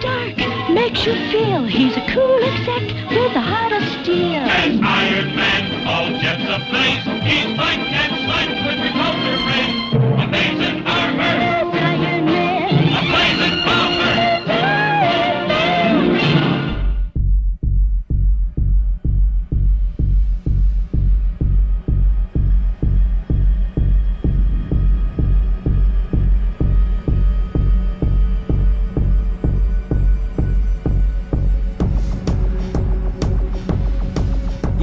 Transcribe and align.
Stark 0.00 0.36
makes 0.70 1.04
you 1.04 1.12
feel 1.30 1.64
he's 1.64 1.94
a 1.94 2.00
cool 2.08 2.42
exec 2.42 2.82
with 3.10 3.34
the 3.34 3.40
heart 3.40 3.72
of 3.72 3.82
steel. 4.00 4.40
As 4.48 4.80
Iron 4.80 5.36
Man, 5.36 5.86
all 5.86 6.08
jets 6.18 6.42
ablaze, 6.42 7.04
he's 7.28 7.54
fight 7.54 8.09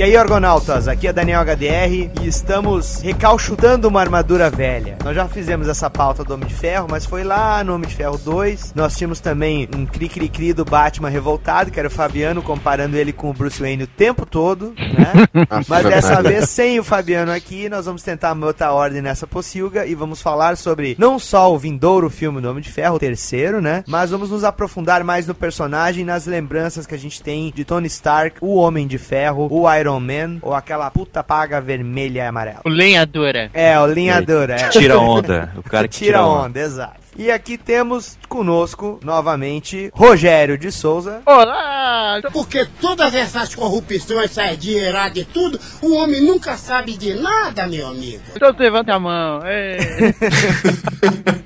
aí, 0.07 0.15
Argonautas, 0.15 0.87
aqui 0.87 1.05
é 1.05 1.11
Daniel 1.11 1.41
HDR 1.41 2.09
e 2.21 2.27
estamos 2.27 3.01
recalchutando 3.01 3.89
uma 3.89 3.99
armadura 3.99 4.49
velha. 4.49 4.97
Nós 5.03 5.13
já 5.13 5.27
fizemos 5.27 5.67
essa 5.67 5.89
pauta 5.89 6.23
do 6.23 6.33
Homem 6.33 6.47
de 6.47 6.53
Ferro, 6.53 6.87
mas 6.89 7.05
foi 7.05 7.25
lá 7.25 7.61
no 7.61 7.75
Homem 7.75 7.89
de 7.89 7.95
Ferro 7.95 8.17
2. 8.17 8.73
Nós 8.73 8.95
tínhamos 8.95 9.19
também 9.19 9.67
um 9.75 9.85
cri-cri-cri 9.85 10.53
do 10.53 10.63
Batman 10.63 11.09
revoltado, 11.09 11.71
que 11.71 11.79
era 11.79 11.89
o 11.89 11.91
Fabiano, 11.91 12.41
comparando 12.41 12.95
ele 12.95 13.11
com 13.11 13.29
o 13.29 13.33
Bruce 13.33 13.59
Wayne 13.59 13.83
o 13.83 13.87
tempo 13.87 14.25
todo, 14.25 14.73
né? 14.77 15.27
mas 15.67 15.83
dessa 15.83 16.21
vez, 16.23 16.47
sem 16.47 16.79
o 16.79 16.85
Fabiano 16.85 17.33
aqui, 17.33 17.67
nós 17.67 17.85
vamos 17.85 18.01
tentar 18.01 18.33
botar 18.33 18.71
ordem 18.71 19.01
nessa 19.01 19.27
pocilga 19.27 19.85
e 19.85 19.93
vamos 19.93 20.21
falar 20.21 20.55
sobre 20.55 20.95
não 20.97 21.19
só 21.19 21.53
o 21.53 21.59
vindouro 21.59 22.09
filme 22.09 22.39
do 22.39 22.49
Homem 22.49 22.63
de 22.63 22.71
Ferro, 22.71 22.95
o 22.95 22.99
terceiro, 22.99 23.61
né? 23.61 23.83
Mas 23.85 24.11
vamos 24.11 24.29
nos 24.29 24.45
aprofundar 24.45 25.03
mais 25.03 25.27
no 25.27 25.35
personagem, 25.35 26.05
nas 26.05 26.25
lembranças 26.25 26.87
que 26.87 26.95
a 26.95 26.99
gente 26.99 27.21
tem 27.21 27.51
de 27.53 27.65
Tony 27.65 27.87
Stark, 27.87 28.37
o 28.39 28.55
Homem 28.55 28.87
de 28.87 28.97
Ferro, 28.97 29.49
o 29.51 29.69
Iron 29.75 29.96
Man 29.99 30.39
ou 30.41 30.53
aquela 30.53 30.89
puta 30.91 31.23
paga 31.23 31.59
vermelha 31.61 32.19
e 32.19 32.21
amarela. 32.21 32.61
O 32.65 32.69
lenhadora. 32.69 33.49
É, 33.53 33.79
o 33.79 33.87
linhador, 33.87 34.49
é. 34.49 34.69
Tira 34.69 34.99
onda. 34.99 35.51
O 35.57 35.63
cara 35.63 35.87
que 35.87 35.97
Tira 35.97 36.25
onda, 36.25 36.59
exato. 36.59 37.07
E 37.17 37.31
aqui 37.31 37.57
temos 37.57 38.15
conosco, 38.29 38.99
novamente, 39.03 39.89
Rogério 39.91 40.55
de 40.55 40.71
Souza. 40.71 41.21
Olá! 41.25 42.21
Porque 42.31 42.67
todas 42.79 43.11
essas 43.15 43.55
corrupções, 43.55 44.37
essas 44.37 44.57
dinheiradas 44.59 45.17
e 45.17 45.25
tudo, 45.25 45.59
o 45.81 45.95
homem 45.95 46.21
nunca 46.21 46.55
sabe 46.57 46.95
de 46.95 47.15
nada, 47.15 47.65
meu 47.65 47.87
amigo. 47.87 48.21
Então 48.35 48.53
levanta 48.57 48.93
a 48.93 48.99
mão. 48.99 49.41
É. 49.43 49.77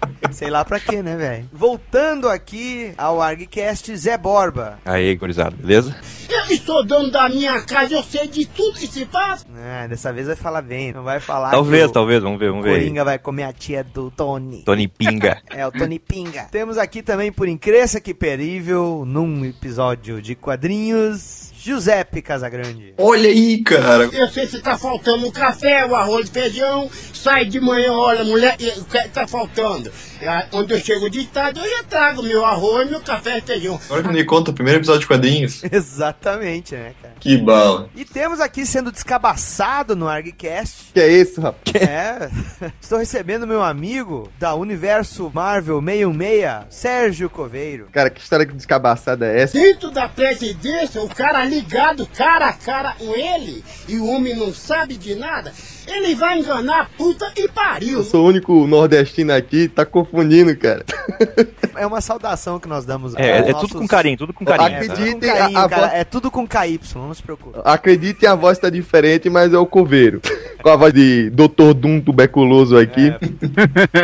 Sei 0.31 0.50
lá 0.50 0.64
pra 0.64 0.80
quê, 0.80 1.02
né, 1.02 1.16
velho? 1.16 1.50
Voltando 1.52 2.30
aqui 2.30 2.94
ao 2.97 3.22
ArgCast, 3.22 3.95
Zé 3.97 4.17
Borba. 4.17 4.80
Aí, 4.86 5.16
gurizada, 5.16 5.55
beleza? 5.55 5.95
Eu 6.30 6.45
estou 6.55 6.86
dono 6.86 7.11
da 7.11 7.28
minha 7.28 7.59
casa, 7.61 7.94
eu 7.95 8.03
sei 8.03 8.28
de 8.28 8.45
tudo 8.45 8.80
que 8.80 8.88
se 8.88 9.05
passa. 9.05 9.45
Ah, 9.55 9.88
dessa 9.88 10.13
vez 10.13 10.28
vai 10.28 10.36
falar 10.36 10.61
bem, 10.61 10.94
não 10.94 11.03
vai 11.03 11.19
falar 11.19 11.52
Talvez, 11.52 11.83
que 11.83 11.89
o 11.89 11.94
talvez, 11.94 12.23
vamos 12.23 12.39
ver, 12.39 12.50
vamos 12.52 12.63
ver. 12.63 12.72
aí. 12.72 12.80
Coringa 12.80 13.03
vai 13.03 13.19
comer 13.19 13.44
a 13.44 13.53
tia 13.53 13.83
do 13.83 14.09
Tony. 14.11 14.63
Tony 14.63 14.88
Pinga. 14.88 15.41
É, 15.52 15.67
o 15.67 15.72
Tony 15.72 16.00
Pinga. 16.00 16.47
Temos 16.52 16.78
aqui 16.78 17.02
também, 17.02 17.31
por 17.31 17.47
incrível 17.47 17.72
que 18.02 18.13
perível, 18.13 19.03
num 19.06 19.44
episódio 19.45 20.22
de 20.22 20.35
quadrinhos, 20.35 21.52
Giuseppe 21.58 22.22
Casagrande. 22.22 22.94
Olha 22.97 23.30
aí, 23.30 23.61
cara. 23.63 24.06
Eu 24.11 24.28
sei 24.30 24.47
se 24.47 24.61
tá 24.61 24.78
faltando 24.78 25.28
o 25.28 25.31
café, 25.31 25.85
o 25.85 25.95
arroz 25.95 26.28
e 26.28 26.31
feijão. 26.31 26.89
Sai 27.13 27.45
de 27.45 27.59
manhã, 27.59 27.91
olha, 27.94 28.23
mulher, 28.23 28.56
o 28.78 28.85
que 28.85 29.08
tá 29.09 29.28
faltando? 29.28 29.91
Ah, 30.27 30.45
Quando 30.50 30.72
eu 30.72 30.80
chego 30.80 31.09
de 31.09 31.25
tarde, 31.25 31.59
eu 31.59 31.69
já 31.69 31.83
trago 31.83 32.22
meu 32.23 32.45
arroz, 32.45 32.89
meu 32.89 33.02
café 33.02 33.38
e 33.39 33.41
feijão. 33.41 33.80
Agora 33.86 34.03
que 34.03 34.09
me 34.09 34.23
conta 34.23 34.52
o 34.52 34.53
primeiro 34.53 34.80
episódio 34.80 35.02
de 35.02 35.08
quadrinhos. 35.08 35.63
Exatamente, 35.72 36.75
né, 36.75 36.94
cara? 37.02 37.16
Que 37.19 37.38
bala. 37.38 37.89
E 37.95 38.05
temos 38.05 38.39
aqui 38.39 38.66
sendo 38.66 38.91
descabaçado 38.91 39.95
no 39.95 40.08
ArgCast. 40.08 40.91
Que 40.94 41.00
é 41.00 41.07
isso, 41.07 41.41
rapaz? 41.41 41.75
É, 41.75 42.29
estou 42.81 43.00
recebendo 43.00 43.47
meu 43.47 43.62
amigo 43.63 44.29
da 44.40 44.53
Universo 44.56 45.31
Marvel 45.34 45.81
616, 45.81 46.66
Sérgio 46.69 47.29
Coveiro. 47.29 47.88
Cara, 47.91 48.09
que 48.09 48.22
história 48.22 48.46
que 48.46 48.53
descabaçada 48.53 49.25
é 49.25 49.41
essa? 49.41 49.57
Dentro 49.57 49.91
da 49.91 50.07
presidência, 50.07 51.01
o 51.01 51.09
cara 51.09 51.44
ligado 51.46 52.06
cara 52.07 52.47
a 52.47 52.53
cara 52.53 52.94
com 52.97 53.16
ele, 53.16 53.63
e 53.88 53.97
o 53.97 54.06
homem 54.07 54.35
não 54.35 54.53
sabe 54.53 54.97
de 54.97 55.16
nada, 55.16 55.53
ele 55.88 56.16
vai 56.16 56.40
enganar 56.40 56.81
a 56.81 56.85
puta 56.85 57.31
e 57.35 57.47
pariu. 57.47 58.00
Eu 58.00 58.03
sou 58.03 58.23
o 58.23 58.28
único 58.28 58.67
nordestino 58.67 59.34
aqui, 59.34 59.67
tá 59.67 59.85
confundindo, 60.11 60.55
cara. 60.57 60.83
É 61.75 61.85
uma 61.88 62.01
saudação 62.01 62.59
que 62.59 62.67
nós 62.67 62.85
damos 62.85 63.16
É, 63.16 63.38
é 63.38 63.51
nossos- 63.51 63.69
tudo 63.69 63.79
com 63.81 63.88
carinho, 63.88 64.17
tudo 64.17 64.33
com 64.33 64.45
carinho. 64.45 64.69
É, 64.69 64.75
Acredite, 64.85 65.11
tudo 65.13 65.19
com 65.22 65.31
a- 65.31 65.38
carinho, 65.38 65.59
a 65.59 65.69
cara. 65.69 65.81
voz- 65.88 65.94
É 65.94 66.03
tudo 66.03 66.31
com 66.31 66.47
KY, 66.47 66.79
não 66.95 67.13
se 67.13 67.23
preocupe. 67.23 67.59
Acreditem, 67.63 68.29
a 68.29 68.35
voz 68.35 68.59
tá 68.59 68.69
diferente, 68.69 69.29
mas 69.29 69.53
é 69.53 69.57
o 69.57 69.66
coveiro. 69.66 70.22
Com 70.61 70.69
a 70.69 70.75
voz 70.75 70.94
de 70.94 71.29
Dr. 71.31 71.73
Doom 71.73 72.01
tuberculoso 72.01 72.77
aqui. 72.77 73.11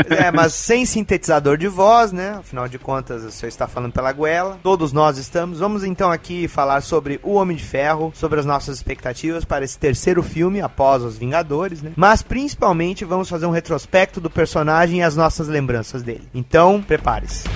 É, 0.10 0.32
mas 0.32 0.54
sem 0.54 0.86
sintetizador 0.86 1.58
de 1.58 1.68
voz, 1.68 2.12
né? 2.12 2.38
Afinal 2.40 2.68
de 2.68 2.80
contas, 2.80 3.24
o 3.24 3.32
senhor 3.32 3.50
está 3.50 3.68
falando 3.68 3.92
pela 3.92 4.12
goela. 4.12 4.58
Todos 4.64 4.92
nós 4.92 5.18
estamos. 5.18 5.60
Vamos 5.60 5.84
então 5.84 6.12
aqui 6.12 6.48
falar 6.48 6.82
sobre 6.82 7.20
o 7.24 7.34
Homem 7.34 7.56
de 7.58 7.64
Ferro, 7.64 8.12
sobre 8.16 8.40
as 8.40 8.46
nossas 8.46 8.78
expectativas 8.78 9.46
para 9.46 9.64
esse 9.64 9.78
terceiro 9.78 10.24
filme 10.24 10.62
após 10.62 11.04
os 11.04 11.18
Vingadores, 11.18 11.82
né? 11.82 11.92
Mas 11.96 12.22
principalmente 12.22 13.06
vamos 13.06 13.30
fazer 13.30 13.46
um 13.46 13.52
retrospecto 13.52 14.20
do 14.20 14.30
personagem 14.30 15.00
e 15.00 15.04
as 15.04 15.16
nossas 15.16 15.48
lembranças 15.48 15.97
dele. 16.04 16.28
Então, 16.34 16.82
prepare-se. 16.82 17.48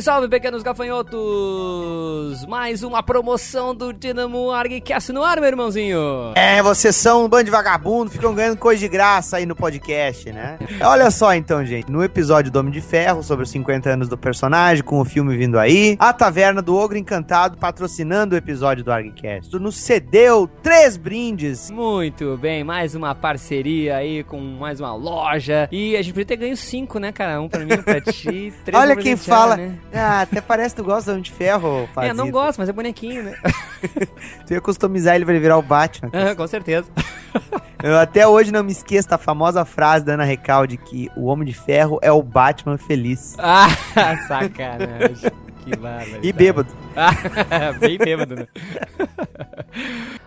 Salve, 0.00 0.02
salve, 0.02 0.28
pequenos 0.28 0.62
gafanhotos! 0.62 2.46
Mais 2.46 2.82
uma 2.82 3.02
promoção 3.02 3.74
do 3.74 3.92
Dinamo 3.92 4.50
ArgCast 4.50 5.12
no 5.12 5.22
ar, 5.22 5.38
meu 5.38 5.48
irmãozinho! 5.48 6.32
É, 6.34 6.62
vocês 6.62 6.96
são 6.96 7.24
um 7.24 7.28
bando 7.28 7.44
de 7.44 7.50
vagabundo, 7.50 8.10
ficam 8.10 8.34
ganhando 8.34 8.56
coisa 8.56 8.80
de 8.80 8.88
graça 8.88 9.36
aí 9.36 9.46
no 9.46 9.54
podcast, 9.54 10.32
né? 10.32 10.58
Olha 10.82 11.10
só 11.10 11.34
então, 11.34 11.64
gente, 11.64 11.90
no 11.90 12.02
episódio 12.02 12.50
do 12.50 12.58
Homem 12.58 12.72
de 12.72 12.80
Ferro, 12.80 13.22
sobre 13.22 13.44
os 13.44 13.50
50 13.50 13.90
anos 13.90 14.08
do 14.08 14.16
personagem, 14.16 14.82
com 14.84 15.00
o 15.00 15.04
filme 15.04 15.36
vindo 15.36 15.58
aí, 15.58 15.96
a 15.98 16.12
Taverna 16.12 16.62
do 16.62 16.76
Ogro 16.76 16.96
Encantado 16.96 17.58
patrocinando 17.58 18.34
o 18.34 18.38
episódio 18.38 18.84
do 18.84 18.92
ArgCast. 18.92 19.58
Nos 19.58 19.76
cedeu 19.76 20.48
três 20.62 20.96
brindes. 20.96 21.70
Muito 21.70 22.36
bem, 22.38 22.64
mais 22.64 22.94
uma 22.94 23.14
parceria 23.14 23.96
aí 23.96 24.24
com 24.24 24.40
mais 24.40 24.80
uma 24.80 24.94
loja. 24.94 25.68
E 25.70 25.96
a 25.96 26.02
gente 26.02 26.12
podia 26.12 26.26
ter 26.26 26.36
ganho 26.36 26.56
cinco, 26.56 26.98
né, 26.98 27.12
cara? 27.12 27.40
Um 27.40 27.48
pra 27.48 27.64
mim, 27.64 27.74
um 27.74 27.82
pra 27.82 28.00
ti, 28.00 28.52
três 28.64 28.82
Olha 28.82 28.96
quem 28.96 29.16
fala. 29.16 29.56
Né? 29.56 29.78
Ah, 29.92 30.20
até 30.22 30.40
parece 30.40 30.74
que 30.74 30.82
tu 30.82 30.84
gosta 30.84 31.10
do 31.10 31.14
Homem 31.14 31.22
de 31.22 31.32
Ferro, 31.32 31.84
É, 31.84 31.86
Fazito. 31.94 32.14
não 32.16 32.30
gosto, 32.30 32.58
mas 32.58 32.68
é 32.68 32.72
bonequinho, 32.72 33.24
né? 33.24 33.36
Tu 34.46 34.52
ia 34.54 34.60
customizar 34.60 35.16
ele 35.16 35.24
pra 35.24 35.34
ele 35.34 35.42
virar 35.42 35.56
o 35.58 35.62
Batman. 35.62 36.10
Ah, 36.12 36.34
com 36.34 36.46
certeza. 36.46 36.88
Eu 37.82 37.98
até 37.98 38.26
hoje 38.26 38.52
não 38.52 38.62
me 38.62 38.72
esqueço 38.72 39.08
da 39.08 39.16
famosa 39.18 39.64
frase 39.64 40.04
da 40.04 40.12
Ana 40.14 40.24
Recalde 40.24 40.76
que 40.76 41.10
o 41.16 41.24
Homem 41.26 41.46
de 41.46 41.54
Ferro 41.54 41.98
é 42.02 42.12
o 42.12 42.22
Batman 42.22 42.76
feliz. 42.76 43.34
Ah, 43.38 43.68
sacanagem. 44.28 45.30
Que 45.64 45.76
bárbaro. 45.76 46.20
E 46.22 46.32
bêbado. 46.32 46.68
Ah, 46.96 47.72
bem 47.78 47.96
bêbado, 47.98 48.36
né? 48.36 48.46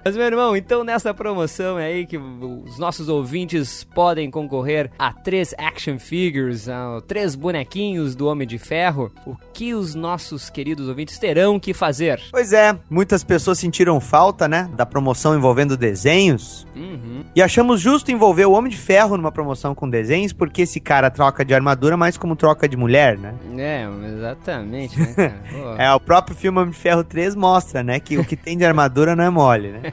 Mas, 0.06 0.18
meu 0.18 0.26
irmão, 0.26 0.58
então 0.58 0.84
nessa 0.84 1.14
promoção 1.14 1.78
aí 1.78 2.06
que 2.06 2.18
os 2.18 2.78
nossos 2.78 3.08
ouvintes 3.08 3.86
podem 3.96 4.30
concorrer 4.30 4.92
a 5.00 5.14
três 5.14 5.56
action 5.58 5.98
figures, 5.98 6.68
a 6.68 7.02
três 7.08 7.36
bonequinhos 7.36 8.14
do 8.14 8.28
Homem 8.28 8.46
de 8.46 8.58
Ferro, 8.58 9.10
o 9.26 9.38
que 9.54 9.74
os 9.74 9.96
nossos 9.96 10.50
queridos 10.50 10.90
ouvintes 10.90 11.18
terão 11.18 11.58
que 11.58 11.74
fazer? 11.74 12.20
Pois 12.32 12.52
é, 12.52 12.78
muitas 12.90 13.24
pessoas 13.24 13.60
sentiram 13.60 13.98
falta, 14.02 14.46
né, 14.46 14.70
da 14.76 14.86
promoção 14.86 15.38
envolvendo 15.38 15.78
desenhos. 15.78 16.68
Uhum. 16.76 17.24
E 17.34 17.42
achamos 17.42 17.80
justo 17.80 18.12
envolver 18.12 18.46
o 18.46 18.52
Homem 18.52 18.70
de 18.70 18.78
Ferro 18.78 19.16
numa 19.16 19.32
promoção 19.32 19.74
com 19.74 19.90
desenhos, 19.90 20.34
porque 20.34 20.64
esse 20.64 20.82
cara 20.82 21.10
troca 21.10 21.46
de 21.46 21.54
armadura 21.54 21.96
mais 21.96 22.18
como 22.18 22.36
troca 22.36 22.68
de 22.68 22.76
mulher, 22.76 23.18
né? 23.18 23.34
É, 23.58 23.88
exatamente, 24.14 25.00
né. 25.00 25.34
É, 25.78 25.92
o 25.94 26.00
próprio 26.00 26.36
filme 26.36 26.60
Homem 26.60 26.72
de 26.72 26.78
Ferro 26.78 27.04
3 27.06 27.36
mostra, 27.36 27.82
né, 27.82 28.02
que 28.02 28.18
o 28.18 28.26
que 28.26 28.36
tem 28.36 28.58
de 28.58 28.66
armadura 28.66 29.16
não 29.16 29.24
é 29.24 29.30
mole, 29.30 29.70
né? 29.70 29.93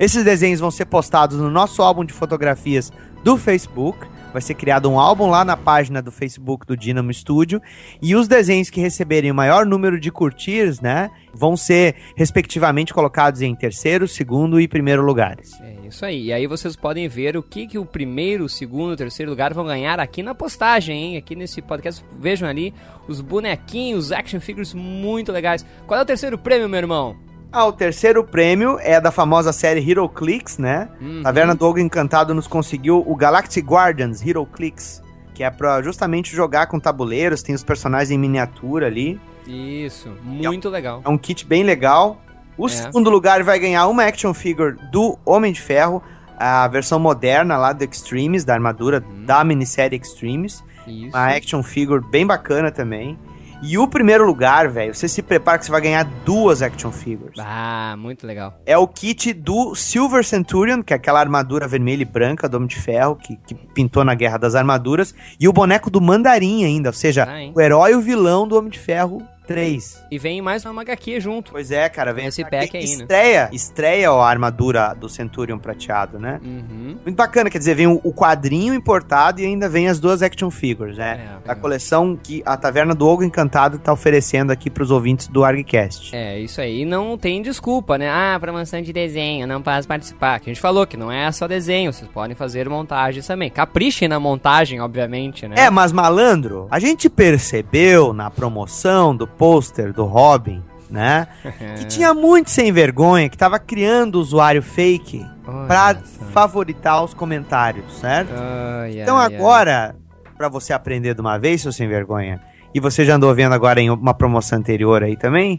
Esses 0.00 0.24
desenhos 0.24 0.60
vão 0.60 0.70
ser 0.70 0.86
postados 0.86 1.36
no 1.36 1.50
nosso 1.50 1.82
álbum 1.82 2.06
de 2.06 2.14
fotografias 2.14 2.90
do 3.22 3.36
Facebook. 3.36 4.08
Vai 4.32 4.40
ser 4.40 4.54
criado 4.54 4.88
um 4.88 4.98
álbum 4.98 5.28
lá 5.28 5.44
na 5.44 5.58
página 5.58 6.00
do 6.00 6.10
Facebook 6.10 6.64
do 6.64 6.74
Dynamo 6.74 7.12
Studio. 7.12 7.60
E 8.00 8.16
os 8.16 8.26
desenhos 8.26 8.70
que 8.70 8.80
receberem 8.80 9.30
o 9.30 9.34
maior 9.34 9.66
número 9.66 10.00
de 10.00 10.10
curtirs, 10.10 10.80
né? 10.80 11.10
Vão 11.34 11.54
ser, 11.54 11.96
respectivamente, 12.16 12.94
colocados 12.94 13.42
em 13.42 13.54
terceiro, 13.54 14.08
segundo 14.08 14.58
e 14.58 14.66
primeiro 14.66 15.02
lugares. 15.02 15.60
É 15.60 15.86
isso 15.86 16.06
aí. 16.06 16.26
E 16.26 16.32
aí 16.32 16.46
vocês 16.46 16.76
podem 16.76 17.06
ver 17.06 17.36
o 17.36 17.42
que, 17.42 17.66
que 17.66 17.78
o 17.78 17.84
primeiro, 17.84 18.44
o 18.44 18.48
segundo 18.48 18.92
e 18.92 18.94
o 18.94 18.96
terceiro 18.96 19.30
lugar 19.30 19.52
vão 19.52 19.66
ganhar 19.66 20.00
aqui 20.00 20.22
na 20.22 20.34
postagem, 20.34 20.96
hein? 20.96 21.16
Aqui 21.18 21.36
nesse 21.36 21.60
podcast. 21.60 22.02
Vejam 22.18 22.48
ali 22.48 22.72
os 23.06 23.20
bonequinhos, 23.20 24.12
action 24.12 24.40
figures 24.40 24.72
muito 24.72 25.30
legais. 25.30 25.66
Qual 25.86 26.00
é 26.00 26.02
o 26.02 26.06
terceiro 26.06 26.38
prêmio, 26.38 26.70
meu 26.70 26.78
irmão? 26.78 27.29
Ah, 27.52 27.66
o 27.66 27.72
terceiro 27.72 28.22
prêmio 28.22 28.78
é 28.80 29.00
da 29.00 29.10
famosa 29.10 29.52
série 29.52 29.88
Hero 29.88 30.08
Clicks, 30.08 30.56
né? 30.58 30.88
Uhum. 31.00 31.22
Taverna 31.22 31.54
do 31.54 31.66
Ogro 31.66 31.80
Encantado 31.80 32.32
nos 32.32 32.46
conseguiu 32.46 33.02
o 33.04 33.16
Galactic 33.16 33.64
Guardians 33.66 34.24
Hero 34.24 34.46
Clicks, 34.46 35.02
que 35.34 35.42
é 35.42 35.50
pra 35.50 35.82
justamente 35.82 36.34
jogar 36.34 36.68
com 36.68 36.78
tabuleiros, 36.78 37.42
tem 37.42 37.52
os 37.54 37.64
personagens 37.64 38.10
em 38.12 38.18
miniatura 38.18 38.86
ali. 38.86 39.20
Isso, 39.48 40.10
muito 40.22 40.68
legal. 40.68 41.02
É 41.04 41.08
um 41.08 41.18
kit 41.18 41.44
bem 41.44 41.64
legal. 41.64 42.20
O 42.56 42.66
É. 42.66 42.68
segundo 42.68 43.10
lugar 43.10 43.42
vai 43.42 43.58
ganhar 43.58 43.88
uma 43.88 44.04
action 44.04 44.32
figure 44.32 44.76
do 44.92 45.18
Homem 45.24 45.52
de 45.52 45.60
Ferro, 45.60 46.00
a 46.38 46.68
versão 46.68 47.00
moderna 47.00 47.56
lá 47.56 47.72
do 47.72 47.82
Extremes, 47.82 48.44
da 48.44 48.54
armadura 48.54 49.00
da 49.26 49.42
minissérie 49.42 49.98
Extremes. 50.00 50.62
Isso. 50.86 51.08
Uma 51.16 51.26
action 51.34 51.62
figure 51.64 52.00
bem 52.10 52.24
bacana 52.24 52.70
também. 52.70 53.18
E 53.62 53.76
o 53.76 53.86
primeiro 53.86 54.24
lugar, 54.26 54.68
velho, 54.70 54.94
você 54.94 55.06
se 55.06 55.20
prepara 55.22 55.58
que 55.58 55.66
você 55.66 55.70
vai 55.70 55.80
ganhar 55.82 56.04
duas 56.24 56.62
action 56.62 56.90
figures. 56.90 57.38
Ah, 57.38 57.94
muito 57.98 58.26
legal. 58.26 58.54
É 58.64 58.76
o 58.78 58.88
kit 58.88 59.32
do 59.34 59.74
Silver 59.74 60.24
Centurion, 60.24 60.82
que 60.82 60.92
é 60.94 60.96
aquela 60.96 61.20
armadura 61.20 61.68
vermelha 61.68 62.02
e 62.02 62.06
branca 62.06 62.48
do 62.48 62.56
Homem 62.56 62.68
de 62.68 62.76
Ferro, 62.76 63.16
que, 63.16 63.36
que 63.36 63.54
pintou 63.54 64.02
na 64.02 64.14
Guerra 64.14 64.38
das 64.38 64.54
Armaduras. 64.54 65.14
E 65.38 65.46
o 65.46 65.52
boneco 65.52 65.90
do 65.90 66.00
Mandarim 66.00 66.64
ainda, 66.64 66.88
ou 66.88 66.92
seja, 66.94 67.24
Ah, 67.28 67.52
o 67.54 67.60
herói 67.60 67.92
e 67.92 67.96
o 67.96 68.00
vilão 68.00 68.48
do 68.48 68.56
Homem 68.56 68.70
de 68.70 68.78
Ferro 68.78 69.22
3. 69.50 70.06
E 70.12 70.16
vem 70.16 70.40
mais 70.40 70.64
uma 70.64 70.82
HQ 70.82 71.18
junto. 71.18 71.50
Pois 71.50 71.72
é, 71.72 71.88
cara, 71.88 72.12
vem 72.12 72.26
Esse 72.26 72.44
pack 72.44 72.54
aí, 72.56 72.68
que 72.68 72.76
né? 72.76 72.84
estreia, 72.84 73.50
estreia 73.52 74.08
a 74.08 74.24
armadura 74.24 74.94
do 74.94 75.08
Centurion 75.08 75.58
prateado, 75.58 76.20
né? 76.20 76.40
Uhum. 76.40 76.96
Muito 77.04 77.16
bacana, 77.16 77.50
quer 77.50 77.58
dizer, 77.58 77.74
vem 77.74 77.88
o, 77.88 78.12
quadrinho 78.12 78.72
importado 78.72 79.40
e 79.40 79.44
ainda 79.44 79.68
vem 79.68 79.88
as 79.88 79.98
duas 79.98 80.22
action 80.22 80.52
figures, 80.52 80.98
né? 80.98 81.38
É, 81.42 81.48
da 81.48 81.52
é. 81.52 81.56
coleção 81.56 82.16
que 82.16 82.44
a 82.46 82.56
Taverna 82.56 82.94
do 82.94 83.04
Ogo 83.08 83.24
Encantado 83.24 83.80
tá 83.80 83.92
oferecendo 83.92 84.52
aqui 84.52 84.70
pros 84.70 84.92
ouvintes 84.92 85.26
do 85.26 85.42
ArgCast. 85.42 86.14
É, 86.14 86.38
isso 86.38 86.60
aí. 86.60 86.84
Não 86.84 87.18
tem 87.18 87.42
desculpa, 87.42 87.98
né? 87.98 88.08
Ah, 88.08 88.38
promoção 88.40 88.80
de 88.80 88.92
desenho, 88.92 89.48
não 89.48 89.60
posso 89.60 89.88
participar. 89.88 90.38
Que 90.38 90.48
a 90.48 90.54
gente 90.54 90.62
falou 90.62 90.86
que 90.86 90.96
não 90.96 91.10
é 91.10 91.32
só 91.32 91.48
desenho, 91.48 91.92
vocês 91.92 92.08
podem 92.08 92.36
fazer 92.36 92.68
montagens 92.68 93.26
também. 93.26 93.50
Caprichem 93.50 94.06
na 94.06 94.20
montagem, 94.20 94.80
obviamente, 94.80 95.48
né? 95.48 95.56
É, 95.58 95.70
mas 95.70 95.90
malandro, 95.90 96.68
a 96.70 96.78
gente 96.78 97.10
percebeu 97.10 98.12
na 98.12 98.30
promoção 98.30 99.16
do 99.16 99.26
pôster 99.40 99.92
do 99.94 100.04
Robin, 100.04 100.62
né? 100.90 101.26
Que 101.78 101.86
tinha 101.86 102.12
muito 102.12 102.50
sem 102.50 102.70
vergonha, 102.70 103.28
que 103.30 103.38
tava 103.38 103.58
criando 103.58 104.16
usuário 104.16 104.62
fake 104.62 105.26
pra 105.66 105.94
só. 105.94 106.24
favoritar 106.26 107.02
os 107.02 107.14
comentários, 107.14 107.84
certo? 107.98 108.30
Ai, 108.36 109.00
Então 109.00 109.16
ai, 109.16 109.28
ai. 109.28 109.34
agora, 109.34 109.96
pra 110.36 110.48
você 110.50 110.72
aprender 110.74 111.14
de 111.14 111.20
uma 111.22 111.38
vez, 111.38 111.62
seu 111.62 111.72
sem 111.72 111.88
vergonha, 111.88 112.38
e 112.74 112.78
você 112.80 113.04
já 113.04 113.14
andou 113.16 113.34
vendo 113.34 113.54
agora 113.54 113.80
em 113.80 113.88
uma 113.90 114.12
promoção 114.12 114.58
anterior 114.58 115.02
aí 115.02 115.16
também, 115.16 115.58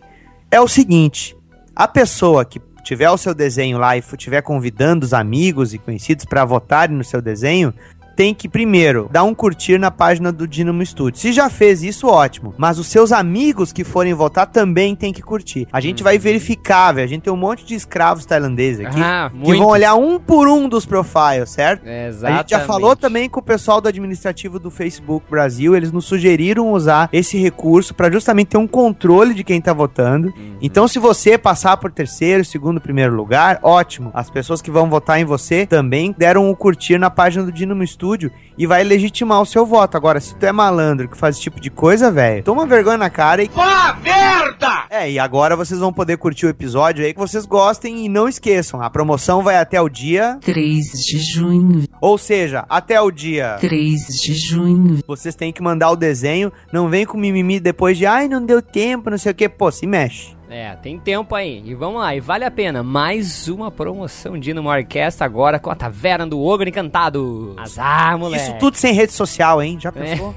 é 0.51 0.61
o 0.61 0.67
seguinte: 0.67 1.35
a 1.75 1.87
pessoa 1.87 2.45
que 2.45 2.61
tiver 2.83 3.09
o 3.09 3.17
seu 3.17 3.33
desenho 3.33 3.77
lá 3.79 3.95
e 3.97 3.99
estiver 3.99 4.41
convidando 4.41 5.05
os 5.05 5.13
amigos 5.13 5.73
e 5.73 5.77
conhecidos 5.79 6.25
pra 6.25 6.45
votarem 6.45 6.95
no 6.95 7.03
seu 7.03 7.21
desenho, 7.21 7.73
tem 8.21 8.35
que 8.35 8.47
primeiro 8.47 9.09
dar 9.11 9.23
um 9.23 9.33
curtir 9.33 9.79
na 9.79 9.89
página 9.89 10.31
do 10.31 10.47
Dinamo 10.47 10.85
Studio. 10.85 11.19
Se 11.19 11.31
já 11.33 11.49
fez 11.49 11.81
isso, 11.81 12.05
ótimo. 12.07 12.53
Mas 12.55 12.77
os 12.77 12.85
seus 12.85 13.11
amigos 13.11 13.73
que 13.73 13.83
forem 13.83 14.13
votar 14.13 14.45
também 14.45 14.95
tem 14.95 15.11
que 15.11 15.23
curtir. 15.23 15.67
A 15.73 15.81
gente 15.81 16.03
vai 16.03 16.19
verificar, 16.19 16.91
velho. 16.91 17.05
A 17.05 17.07
gente 17.07 17.23
tem 17.23 17.33
um 17.33 17.37
monte 17.37 17.65
de 17.65 17.73
escravos 17.73 18.23
tailandeses 18.23 18.85
aqui 18.85 19.01
Ah, 19.01 19.27
que 19.31 19.37
muitos. 19.39 19.57
vão 19.57 19.67
olhar 19.69 19.95
um 19.95 20.19
por 20.19 20.47
um 20.47 20.69
dos 20.69 20.85
profiles, 20.85 21.49
certo? 21.49 21.81
É, 21.87 21.89
A 21.89 22.09
gente 22.11 22.17
Exatamente. 22.17 22.49
já 22.51 22.59
falou 22.59 22.95
também 22.95 23.27
com 23.27 23.39
o 23.39 23.43
pessoal 23.43 23.81
do 23.81 23.87
administrativo 23.87 24.59
do 24.59 24.69
Facebook 24.69 25.25
Brasil, 25.27 25.75
eles 25.75 25.91
nos 25.91 26.05
sugeriram 26.05 26.71
usar 26.73 27.09
esse 27.11 27.39
recurso 27.39 27.95
para 27.95 28.11
justamente 28.11 28.49
ter 28.49 28.57
um 28.57 28.67
controle 28.67 29.33
de 29.33 29.43
quem 29.43 29.59
tá 29.59 29.73
votando. 29.73 30.27
Uhum. 30.27 30.57
Então, 30.61 30.87
se 30.87 30.99
você 30.99 31.39
passar 31.39 31.75
por 31.77 31.91
terceiro, 31.91 32.45
segundo, 32.45 32.79
primeiro 32.79 33.15
lugar, 33.15 33.57
ótimo. 33.63 34.11
As 34.13 34.29
pessoas 34.29 34.61
que 34.61 34.69
vão 34.69 34.87
votar 34.91 35.19
em 35.19 35.25
você 35.25 35.65
também 35.65 36.13
deram 36.15 36.51
o 36.51 36.55
curtir 36.55 36.99
na 36.99 37.09
página 37.09 37.43
do 37.43 37.51
Dinamo 37.51 37.81
Studio 37.87 38.10
e 38.57 38.67
vai 38.67 38.83
legitimar 38.83 39.41
o 39.41 39.45
seu 39.45 39.65
voto. 39.65 39.95
Agora, 39.97 40.19
se 40.19 40.35
tu 40.35 40.45
é 40.45 40.51
malandro 40.51 41.07
que 41.07 41.17
faz 41.17 41.35
esse 41.35 41.43
tipo 41.43 41.59
de 41.59 41.69
coisa, 41.69 42.11
velho, 42.11 42.43
toma 42.43 42.65
vergonha 42.65 42.97
na 42.97 43.09
cara 43.09 43.43
e 43.43 43.47
Vá 43.49 43.97
merda! 44.03 44.85
é, 44.89 45.09
e 45.11 45.17
agora 45.19 45.55
vocês 45.55 45.79
vão 45.79 45.91
poder 45.93 46.17
curtir 46.17 46.45
o 46.45 46.49
episódio 46.49 47.05
aí 47.05 47.13
que 47.13 47.19
vocês 47.19 47.45
gostem 47.45 48.05
e 48.05 48.09
não 48.09 48.27
esqueçam, 48.27 48.81
a 48.81 48.89
promoção 48.89 49.41
vai 49.41 49.57
até 49.57 49.79
o 49.81 49.89
dia, 49.89 50.37
3 50.41 50.85
de 51.05 51.19
junho, 51.19 51.83
ou 51.99 52.17
seja, 52.17 52.65
até 52.69 52.99
o 53.01 53.11
dia 53.11 53.57
3 53.59 54.07
de 54.21 54.33
junho, 54.33 54.99
Vocês 55.07 55.35
têm 55.35 55.51
que 55.51 55.61
mandar 55.61 55.91
o 55.91 55.95
desenho. 55.95 56.51
Não 56.71 56.89
vem 56.89 57.05
com 57.05 57.17
mimimi 57.17 57.59
depois 57.59 57.97
de, 57.97 58.05
ai, 58.05 58.27
não 58.27 58.43
deu 58.45 58.61
tempo, 58.61 59.09
não 59.09 59.17
sei 59.17 59.31
o 59.31 59.35
que. 59.35 59.47
Pô, 59.49 59.71
se 59.71 59.85
mexe. 59.85 60.35
É, 60.51 60.75
tem 60.75 60.99
tempo 60.99 61.33
aí. 61.33 61.63
E 61.65 61.73
vamos 61.73 62.01
lá, 62.01 62.13
e 62.13 62.19
vale 62.19 62.43
a 62.43 62.51
pena. 62.51 62.83
Mais 62.83 63.47
uma 63.47 63.71
promoção 63.71 64.37
Dinamo 64.37 64.67
Orquestra 64.67 65.25
agora 65.25 65.57
com 65.57 65.69
a 65.69 65.75
Taverna 65.75 66.27
do 66.27 66.43
Ogro 66.43 66.67
Encantado. 66.67 67.55
Azar, 67.57 68.19
moleque. 68.19 68.43
Isso 68.43 68.57
tudo 68.59 68.75
sem 68.75 68.93
rede 68.93 69.13
social, 69.13 69.61
hein? 69.61 69.77
É. 69.77 69.79
Já 69.79 69.93
pensou? 69.93 70.35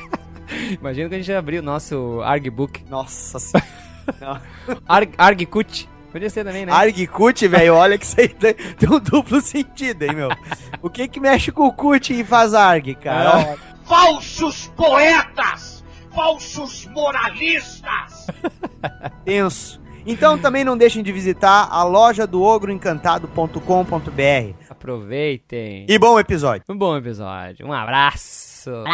Imagina 0.80 1.10
que 1.10 1.14
a 1.16 1.18
gente 1.18 1.30
abrir 1.30 1.58
o 1.58 1.62
nosso 1.62 2.22
Argbook. 2.22 2.86
Nossa 2.88 3.38
senhora. 3.38 4.40
Arg, 4.88 5.12
Argcut. 5.18 5.90
Podia 6.10 6.30
ser 6.30 6.42
também, 6.42 6.64
né? 6.64 6.72
Argcut, 6.72 7.46
velho, 7.46 7.74
olha 7.74 7.98
que 7.98 8.06
isso 8.06 8.18
aí 8.18 8.28
tem, 8.28 8.54
tem 8.54 8.88
um 8.88 8.98
duplo 8.98 9.42
sentido, 9.42 10.04
hein, 10.04 10.14
meu? 10.14 10.30
O 10.80 10.88
que 10.88 11.06
que 11.06 11.20
mexe 11.20 11.52
com 11.52 11.66
o 11.66 11.72
cut 11.72 12.18
e 12.18 12.24
faz 12.24 12.54
arg, 12.54 12.94
cara? 12.94 13.40
Ó, 13.50 13.56
Falsos 13.84 14.72
poetas! 14.74 15.84
Falsos 16.14 16.86
moralistas! 16.86 18.26
tenso. 19.24 19.82
Então 20.06 20.38
também 20.38 20.64
não 20.64 20.76
deixem 20.76 21.02
de 21.02 21.10
visitar 21.10 21.66
a 21.70 21.82
loja 21.82 22.26
do 22.26 22.42
ogroencantado.com.br. 22.42 24.54
Aproveitem. 24.68 25.86
E 25.88 25.98
bom 25.98 26.20
episódio. 26.20 26.62
Um 26.68 26.76
bom 26.76 26.94
episódio. 26.96 27.66
Um 27.66 27.72
abraço. 27.72 28.84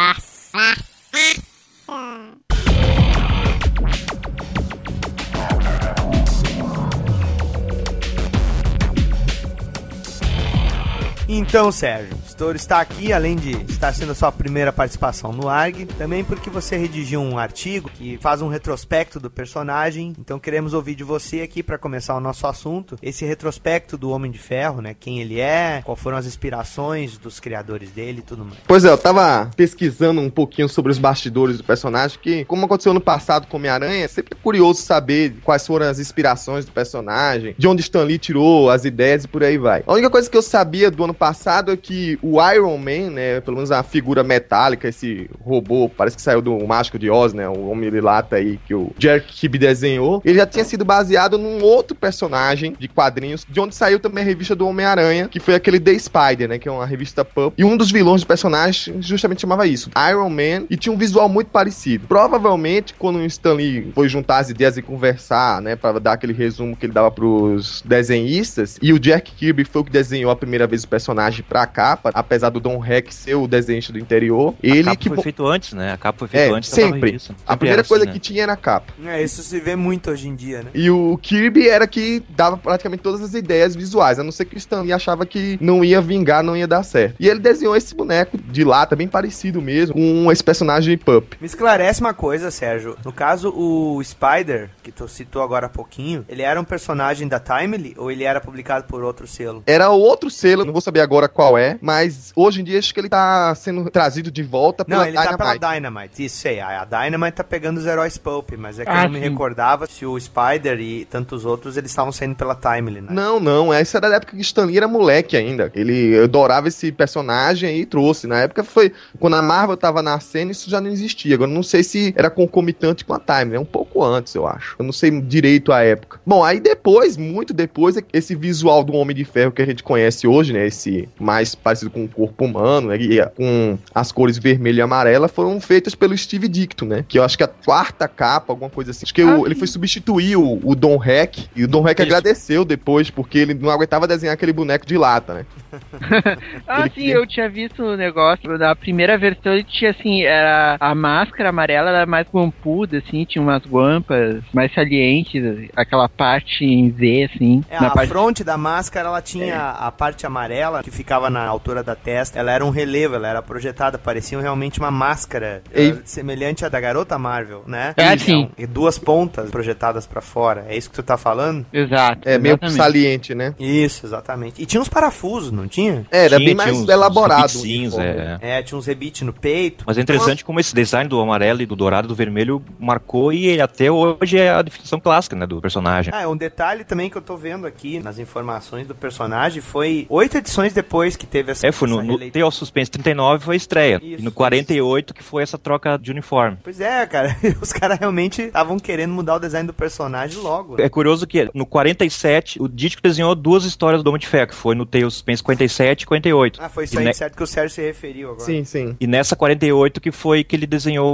Então, 11.32 11.70
Sérgio, 11.70 12.18
Está 12.40 12.80
aqui, 12.80 13.12
além 13.12 13.36
de 13.36 13.50
estar 13.70 13.92
sendo 13.92 14.12
a 14.12 14.14
sua 14.14 14.32
primeira 14.32 14.72
participação 14.72 15.30
no 15.30 15.46
ARG, 15.46 15.84
também 15.98 16.24
porque 16.24 16.48
você 16.48 16.74
redigiu 16.74 17.20
um 17.20 17.38
artigo 17.38 17.90
que 17.90 18.18
faz 18.18 18.40
um 18.40 18.48
retrospecto 18.48 19.20
do 19.20 19.30
personagem. 19.30 20.14
Então 20.18 20.38
queremos 20.38 20.72
ouvir 20.72 20.94
de 20.94 21.04
você 21.04 21.42
aqui 21.42 21.62
para 21.62 21.76
começar 21.76 22.16
o 22.16 22.20
nosso 22.20 22.46
assunto, 22.46 22.96
esse 23.02 23.26
retrospecto 23.26 23.98
do 23.98 24.08
Homem 24.08 24.30
de 24.30 24.38
Ferro, 24.38 24.80
né? 24.80 24.96
Quem 24.98 25.20
ele 25.20 25.38
é, 25.38 25.82
qual 25.84 25.94
foram 25.94 26.16
as 26.16 26.24
inspirações 26.24 27.18
dos 27.18 27.38
criadores 27.38 27.90
dele 27.90 28.20
e 28.20 28.22
tudo 28.22 28.42
mais. 28.42 28.58
Pois 28.66 28.86
é, 28.86 28.88
eu 28.88 28.96
tava 28.96 29.50
pesquisando 29.54 30.20
um 30.20 30.30
pouquinho 30.30 30.68
sobre 30.68 30.90
os 30.90 30.98
bastidores 30.98 31.58
do 31.58 31.64
personagem, 31.64 32.18
que, 32.20 32.46
como 32.46 32.64
aconteceu 32.64 32.94
no 32.94 33.02
passado 33.02 33.48
com 33.48 33.58
Homem-Aranha, 33.58 34.06
é 34.06 34.08
sempre 34.08 34.34
curioso 34.34 34.80
saber 34.80 35.34
quais 35.44 35.66
foram 35.66 35.86
as 35.86 35.98
inspirações 35.98 36.64
do 36.64 36.72
personagem, 36.72 37.54
de 37.58 37.68
onde 37.68 37.82
Stan 37.82 38.04
Lee 38.04 38.18
tirou 38.18 38.70
as 38.70 38.86
ideias 38.86 39.24
e 39.24 39.28
por 39.28 39.44
aí 39.44 39.58
vai. 39.58 39.84
A 39.86 39.92
única 39.92 40.08
coisa 40.08 40.28
que 40.28 40.36
eu 40.36 40.42
sabia 40.42 40.90
do 40.90 41.04
ano 41.04 41.14
passado 41.14 41.70
é 41.72 41.76
que 41.76 42.18
o 42.22 42.29
Iron 42.52 42.76
Man, 42.76 43.10
né, 43.10 43.40
pelo 43.40 43.56
menos 43.56 43.70
a 43.70 43.82
figura 43.82 44.22
metálica, 44.22 44.88
esse 44.88 45.30
robô, 45.42 45.88
parece 45.88 46.16
que 46.16 46.22
saiu 46.22 46.42
do 46.42 46.66
Mágico 46.66 46.98
de 46.98 47.10
Oz, 47.10 47.32
né, 47.32 47.48
o 47.48 47.68
Homem 47.68 47.90
de 47.90 48.00
Lata 48.00 48.36
aí, 48.36 48.58
que 48.66 48.74
o 48.74 48.92
Jack 48.98 49.26
Kirby 49.26 49.58
desenhou, 49.58 50.20
ele 50.24 50.38
já 50.38 50.46
tinha 50.46 50.64
sido 50.64 50.84
baseado 50.84 51.38
num 51.38 51.62
outro 51.62 51.96
personagem 51.96 52.74
de 52.78 52.88
quadrinhos, 52.88 53.46
de 53.48 53.60
onde 53.60 53.74
saiu 53.74 53.98
também 53.98 54.22
a 54.22 54.26
revista 54.26 54.54
do 54.54 54.66
Homem-Aranha, 54.66 55.28
que 55.28 55.40
foi 55.40 55.54
aquele 55.54 55.80
The 55.80 55.98
Spider, 55.98 56.48
né, 56.48 56.58
que 56.58 56.68
é 56.68 56.72
uma 56.72 56.86
revista 56.86 57.24
pulp, 57.24 57.54
e 57.56 57.64
um 57.64 57.76
dos 57.76 57.90
vilões 57.90 58.20
do 58.20 58.26
personagem 58.26 59.00
justamente 59.00 59.40
chamava 59.40 59.66
isso, 59.66 59.90
Iron 60.10 60.28
Man, 60.28 60.66
e 60.68 60.76
tinha 60.76 60.92
um 60.92 60.98
visual 60.98 61.28
muito 61.28 61.48
parecido. 61.48 62.06
Provavelmente, 62.06 62.94
quando 62.94 63.16
o 63.16 63.24
Stan 63.24 63.54
Lee 63.54 63.90
foi 63.94 64.08
juntar 64.08 64.38
as 64.38 64.50
ideias 64.50 64.76
e 64.76 64.82
conversar, 64.82 65.62
né, 65.62 65.76
para 65.76 65.98
dar 65.98 66.12
aquele 66.12 66.32
resumo 66.32 66.76
que 66.76 66.86
ele 66.86 66.92
dava 66.92 67.10
pros 67.10 67.82
desenhistas, 67.84 68.78
e 68.82 68.92
o 68.92 68.98
Jack 68.98 69.32
Kirby 69.32 69.64
foi 69.64 69.82
o 69.82 69.84
que 69.84 69.90
desenhou 69.90 70.30
a 70.30 70.36
primeira 70.36 70.66
vez 70.66 70.84
o 70.84 70.88
personagem 70.88 71.44
pra 71.48 71.66
capa, 71.66 72.10
apesar 72.20 72.50
do 72.50 72.60
Don 72.60 72.84
Heck 72.84 73.14
ser 73.14 73.34
o 73.34 73.46
desenhista 73.46 73.92
do 73.92 73.98
interior, 73.98 74.54
ele 74.62 74.80
a 74.80 74.84
capa 74.92 74.96
que 74.96 75.08
foi 75.08 75.22
feito 75.22 75.46
antes, 75.46 75.72
né? 75.72 75.92
A 75.92 75.96
capa 75.96 76.18
foi 76.20 76.28
feita 76.28 76.52
É, 76.52 76.56
antes. 76.56 76.70
sempre. 76.70 77.00
revista. 77.10 77.32
A 77.32 77.36
Sempre 77.36 77.56
primeira 77.58 77.80
era 77.80 77.88
coisa 77.88 78.04
assim, 78.04 78.12
que 78.12 78.18
né? 78.18 78.22
tinha 78.22 78.42
era 78.44 78.52
a 78.52 78.56
capa. 78.56 78.92
É, 79.04 79.22
isso 79.22 79.42
se 79.42 79.58
vê 79.60 79.76
muito 79.76 80.10
hoje 80.10 80.28
em 80.28 80.34
dia, 80.34 80.62
né? 80.62 80.70
E 80.74 80.90
o 80.90 81.18
Kirby 81.20 81.68
era 81.68 81.86
que 81.86 82.22
dava 82.30 82.56
praticamente 82.56 83.02
todas 83.02 83.20
as 83.22 83.34
ideias 83.34 83.74
visuais, 83.74 84.18
a 84.18 84.22
não 84.24 84.32
ser 84.32 84.44
que 84.44 84.54
o 84.54 84.58
Stan 84.58 84.82
Lee 84.82 84.92
achava 84.92 85.26
que 85.26 85.58
não 85.60 85.84
ia 85.84 86.00
vingar, 86.00 86.42
não 86.42 86.56
ia 86.56 86.66
dar 86.66 86.82
certo. 86.82 87.16
E 87.18 87.28
ele 87.28 87.40
desenhou 87.40 87.76
esse 87.76 87.94
boneco 87.94 88.38
de 88.38 88.64
lata, 88.64 88.94
bem 88.96 89.08
parecido 89.08 89.60
mesmo, 89.60 89.94
com 89.94 90.30
esse 90.32 90.42
personagem 90.42 90.96
Pup. 90.98 91.34
Me 91.40 91.46
esclarece 91.46 92.00
uma 92.00 92.12
coisa, 92.14 92.50
Sérgio. 92.50 92.96
No 93.04 93.12
caso, 93.12 93.50
o 93.56 94.02
Spider, 94.02 94.70
que 94.82 94.90
tu 94.90 95.06
citou 95.08 95.42
agora 95.42 95.66
há 95.66 95.68
pouquinho, 95.68 96.24
ele 96.28 96.42
era 96.42 96.60
um 96.60 96.64
personagem 96.64 97.28
da 97.28 97.38
Timely 97.38 97.94
ou 97.96 98.10
ele 98.10 98.24
era 98.24 98.40
publicado 98.40 98.86
por 98.86 99.02
outro 99.04 99.26
selo? 99.26 99.62
Era 99.66 99.90
outro 99.90 100.30
selo, 100.30 100.64
não 100.64 100.72
vou 100.72 100.80
saber 100.80 101.00
agora 101.00 101.28
qual 101.28 101.56
é, 101.56 101.78
mas 101.80 102.09
hoje 102.34 102.60
em 102.60 102.64
dia 102.64 102.78
acho 102.78 102.92
que 102.94 103.00
ele 103.00 103.08
tá 103.08 103.54
sendo 103.54 103.90
trazido 103.90 104.30
de 104.30 104.42
volta 104.42 104.84
pela 104.84 105.00
Não, 105.00 105.06
ele 105.06 105.16
tá 105.16 105.22
Dynamite. 105.32 105.58
pela 105.60 105.74
Dynamite. 105.74 106.24
Isso 106.24 106.48
aí, 106.48 106.60
a 106.60 106.84
Dynamite 106.84 107.32
tá 107.36 107.44
pegando 107.44 107.78
os 107.78 107.86
heróis 107.86 108.16
Pulp, 108.18 108.50
mas 108.58 108.78
é 108.78 108.84
que 108.84 108.90
Ah, 108.90 109.02
eu 109.02 109.04
não 109.04 109.10
me 109.10 109.18
sim. 109.20 109.28
recordava 109.28 109.86
se 109.86 110.04
o 110.06 110.18
Spider 110.18 110.78
e 110.80 111.04
tantos 111.04 111.44
outros 111.44 111.76
eles 111.76 111.90
estavam 111.90 112.12
saindo 112.12 112.34
pela 112.34 112.54
Timely, 112.54 113.00
né? 113.00 113.08
Não, 113.10 113.38
não, 113.40 113.72
essa 113.72 113.98
era 113.98 114.08
da 114.08 114.16
época 114.16 114.36
que 114.36 114.42
Stan 114.42 114.64
Lee 114.66 114.76
era 114.76 114.88
moleque 114.88 115.36
ainda. 115.36 115.70
Ele 115.74 116.18
adorava 116.22 116.68
esse 116.68 116.90
personagem 116.92 117.78
e 117.78 117.86
trouxe. 117.86 118.26
Na 118.26 118.40
época 118.40 118.62
foi 118.64 118.92
quando 119.18 119.36
a 119.36 119.42
Marvel 119.42 119.76
tava 119.76 120.02
nascendo, 120.02 120.52
isso 120.52 120.68
já 120.70 120.80
não 120.80 120.88
existia. 120.90 121.34
Agora 121.34 121.50
eu 121.50 121.54
não 121.54 121.62
sei 121.62 121.82
se 121.82 122.12
era 122.16 122.30
concomitante 122.30 123.04
com 123.04 123.14
a 123.14 123.20
Time, 123.20 123.54
é 123.54 123.60
um 123.60 123.64
pouco 123.64 124.02
antes, 124.04 124.34
eu 124.34 124.46
acho. 124.46 124.76
Eu 124.78 124.84
não 124.84 124.92
sei 124.92 125.10
direito 125.20 125.72
a 125.72 125.80
época. 125.82 126.20
Bom, 126.26 126.42
aí 126.44 126.58
depois, 126.60 127.16
muito 127.16 127.52
depois, 127.52 127.96
esse 128.12 128.34
visual 128.34 128.82
do 128.82 128.92
Homem 128.94 129.14
de 129.14 129.24
Ferro 129.24 129.52
que 129.52 129.62
a 129.62 129.66
gente 129.66 129.82
conhece 129.82 130.26
hoje, 130.26 130.52
né, 130.52 130.66
esse 130.66 131.08
mais 131.18 131.54
parecido 131.54 131.89
com 131.90 132.04
o 132.04 132.08
corpo 132.08 132.44
humano, 132.44 132.88
né, 132.88 132.96
e 132.96 133.24
com 133.36 133.78
as 133.94 134.10
cores 134.12 134.38
vermelha 134.38 134.78
e 134.80 134.82
amarela, 134.82 135.28
foram 135.28 135.60
feitas 135.60 135.94
pelo 135.94 136.16
Steve 136.16 136.48
Dicto, 136.48 136.84
né, 136.84 137.04
que 137.06 137.18
eu 137.18 137.24
acho 137.24 137.36
que 137.36 137.44
a 137.44 137.48
quarta 137.48 138.08
capa, 138.08 138.52
alguma 138.52 138.70
coisa 138.70 138.90
assim. 138.92 139.04
Acho 139.04 139.14
que 139.14 139.22
o- 139.24 139.46
ele 139.46 139.54
foi 139.54 139.66
substituir 139.66 140.36
o, 140.36 140.60
o 140.64 140.74
Don 140.74 141.02
Heck, 141.04 141.48
e 141.54 141.64
o 141.64 141.68
Don 141.68 141.86
Heck 141.88 142.00
Isso. 142.00 142.08
agradeceu 142.08 142.64
depois, 142.64 143.10
porque 143.10 143.38
ele 143.38 143.54
não 143.54 143.70
aguentava 143.70 144.06
desenhar 144.06 144.34
aquele 144.34 144.52
boneco 144.52 144.86
de 144.86 144.96
lata, 144.96 145.34
né. 145.34 145.46
Ah, 146.66 146.80
Ele 146.80 146.88
sim, 146.90 146.94
queria- 146.94 147.14
eu 147.14 147.26
tinha 147.26 147.48
visto 147.48 147.82
o 147.82 147.96
negócio. 147.96 148.56
Na 148.58 148.74
primeira 148.76 149.16
versão 149.18 149.52
ele 149.52 149.64
tinha 149.64 149.90
assim, 149.90 150.22
era 150.22 150.76
a 150.80 150.94
máscara 150.94 151.48
amarela 151.50 151.90
era 151.90 152.06
mais 152.06 152.26
guampuda, 152.32 152.98
assim, 152.98 153.24
tinha 153.24 153.42
umas 153.42 153.62
guampas 153.64 154.42
mais 154.52 154.72
salientes, 154.74 155.42
aquela 155.76 156.08
parte 156.08 156.64
em 156.64 156.90
Z, 156.92 157.30
assim. 157.34 157.64
É, 157.70 157.80
na 157.80 157.88
a 157.88 157.90
parte... 157.90 158.08
fronte 158.08 158.44
da 158.44 158.56
máscara, 158.56 159.08
ela 159.08 159.22
tinha 159.22 159.70
a 159.70 159.90
parte 159.90 160.26
amarela 160.26 160.82
que 160.82 160.90
ficava 160.90 161.28
na 161.30 161.44
altura 161.44 161.79
da 161.82 161.94
testa. 161.94 162.38
Ela 162.38 162.52
era 162.52 162.64
um 162.64 162.70
relevo, 162.70 163.14
ela 163.14 163.28
era 163.28 163.42
projetada, 163.42 163.98
parecia 163.98 164.40
realmente 164.40 164.78
uma 164.78 164.90
máscara 164.90 165.62
E- 165.74 165.88
eh, 165.90 165.96
semelhante 166.04 166.64
à 166.64 166.68
da 166.68 166.80
garota 166.80 167.18
Marvel, 167.18 167.62
né? 167.66 167.94
É, 167.96 168.14
E- 168.14 168.18
sim. 168.18 168.50
E 168.58 168.66
duas 168.66 168.98
pontas 168.98 169.50
projetadas 169.50 170.06
pra 170.06 170.20
fora. 170.20 170.66
É 170.68 170.76
isso 170.76 170.88
que 170.90 170.96
tu 170.96 171.02
tá 171.02 171.16
falando? 171.16 171.64
Exato. 171.72 172.28
É 172.28 172.38
meio 172.38 172.52
exatamente. 172.54 172.76
saliente, 172.76 173.34
né. 173.34 173.54
Isso, 173.58 174.06
exatamente. 174.06 174.62
E 174.62 174.66
tinha 174.66 174.80
uns 174.80 174.88
parafusos, 174.88 175.50
não 175.52 175.66
tinha? 175.68 176.06
É, 176.10 176.26
era 176.26 176.36
Tinha- 176.36 176.38
bem 176.38 176.46
tinha 176.48 176.56
mais 176.56 176.76
uns- 176.78 176.88
elaborado. 176.88 177.44
uns 177.44 177.62
uniforme. 177.62 178.06
é. 178.06 178.38
É, 178.40 178.62
tinha 178.62 178.76
uns 178.78 178.86
rebites 178.86 179.22
no 179.22 179.32
peito. 179.32 179.84
Mas 179.86 179.98
é 179.98 180.00
interessante 180.00 180.44
como 180.44 180.60
esse 180.60 180.74
design 180.74 181.08
do 181.08 181.20
amarelo 181.20 181.62
e 181.62 181.66
do 181.66 181.76
dourado 181.76 182.06
e 182.06 182.08
do 182.08 182.14
vermelho 182.14 182.62
marcou 182.78 183.32
e 183.32 183.46
ele 183.46 183.60
até 183.62 183.90
hoje 183.90 184.38
é 184.38 184.50
a 184.50 184.62
definição 184.62 184.98
clássica, 185.00 185.36
né, 185.36 185.46
do 185.46 185.60
personagem. 185.60 186.12
Ah, 186.14 186.28
um 186.28 186.36
detalhe 186.36 186.84
também 186.84 187.08
que 187.10 187.16
eu 187.16 187.22
tô 187.22 187.36
vendo 187.36 187.66
aqui 187.66 187.98
nas 188.00 188.18
informações 188.18 188.86
do 188.86 188.94
personagem 188.94 189.60
foi 189.62 190.06
oito 190.08 190.36
edições 190.38 190.72
depois 190.72 191.16
que 191.16 191.26
teve 191.26 191.52
essa. 191.52 191.66
É, 191.70 191.72
foi 191.72 191.88
no, 191.88 192.02
no 192.02 192.50
Suspense 192.50 192.90
39 192.90 193.44
foi 193.44 193.54
a 193.54 193.56
estreia. 193.56 194.00
Isso, 194.02 194.20
e 194.20 194.24
no 194.24 194.30
48 194.32 195.14
que 195.14 195.22
foi 195.22 195.42
essa 195.42 195.56
troca 195.58 195.96
de 195.98 196.10
uniforme. 196.10 196.58
Pois 196.62 196.80
é, 196.80 197.06
cara. 197.06 197.36
Os 197.60 197.72
caras 197.72 197.98
realmente 197.98 198.42
estavam 198.42 198.78
querendo 198.78 199.12
mudar 199.12 199.36
o 199.36 199.38
design 199.38 199.66
do 199.66 199.72
personagem 199.72 200.40
logo. 200.40 200.76
né? 200.76 200.84
É 200.84 200.88
curioso 200.88 201.26
que 201.26 201.48
no 201.54 201.64
47 201.66 202.60
o 202.62 202.68
Ditko 202.68 203.02
desenhou 203.02 203.34
duas 203.34 203.64
histórias 203.64 204.02
do 204.02 204.08
Homem 204.08 204.20
de 204.20 204.26
Ferro, 204.26 204.48
que 204.48 204.54
foi 204.54 204.74
no 204.74 204.82
of 204.82 205.10
Suspense 205.10 205.42
47 205.42 206.02
e 206.02 206.06
48. 206.06 206.60
Ah, 206.62 206.68
foi 206.68 206.84
isso 206.84 206.96
E 206.96 206.98
aí, 206.98 207.04
ne- 207.04 207.14
certo 207.14 207.36
que 207.36 207.42
o 207.42 207.46
Sérgio 207.46 207.74
se 207.74 207.82
referiu 207.82 208.30
agora. 208.30 208.44
Sim, 208.44 208.64
sim. 208.64 208.96
E 209.00 209.06
nessa 209.06 209.34
48 209.36 210.00
que 210.00 210.10
foi 210.10 210.44
que 210.44 210.54
ele 210.56 210.66
desenhou 210.66 211.06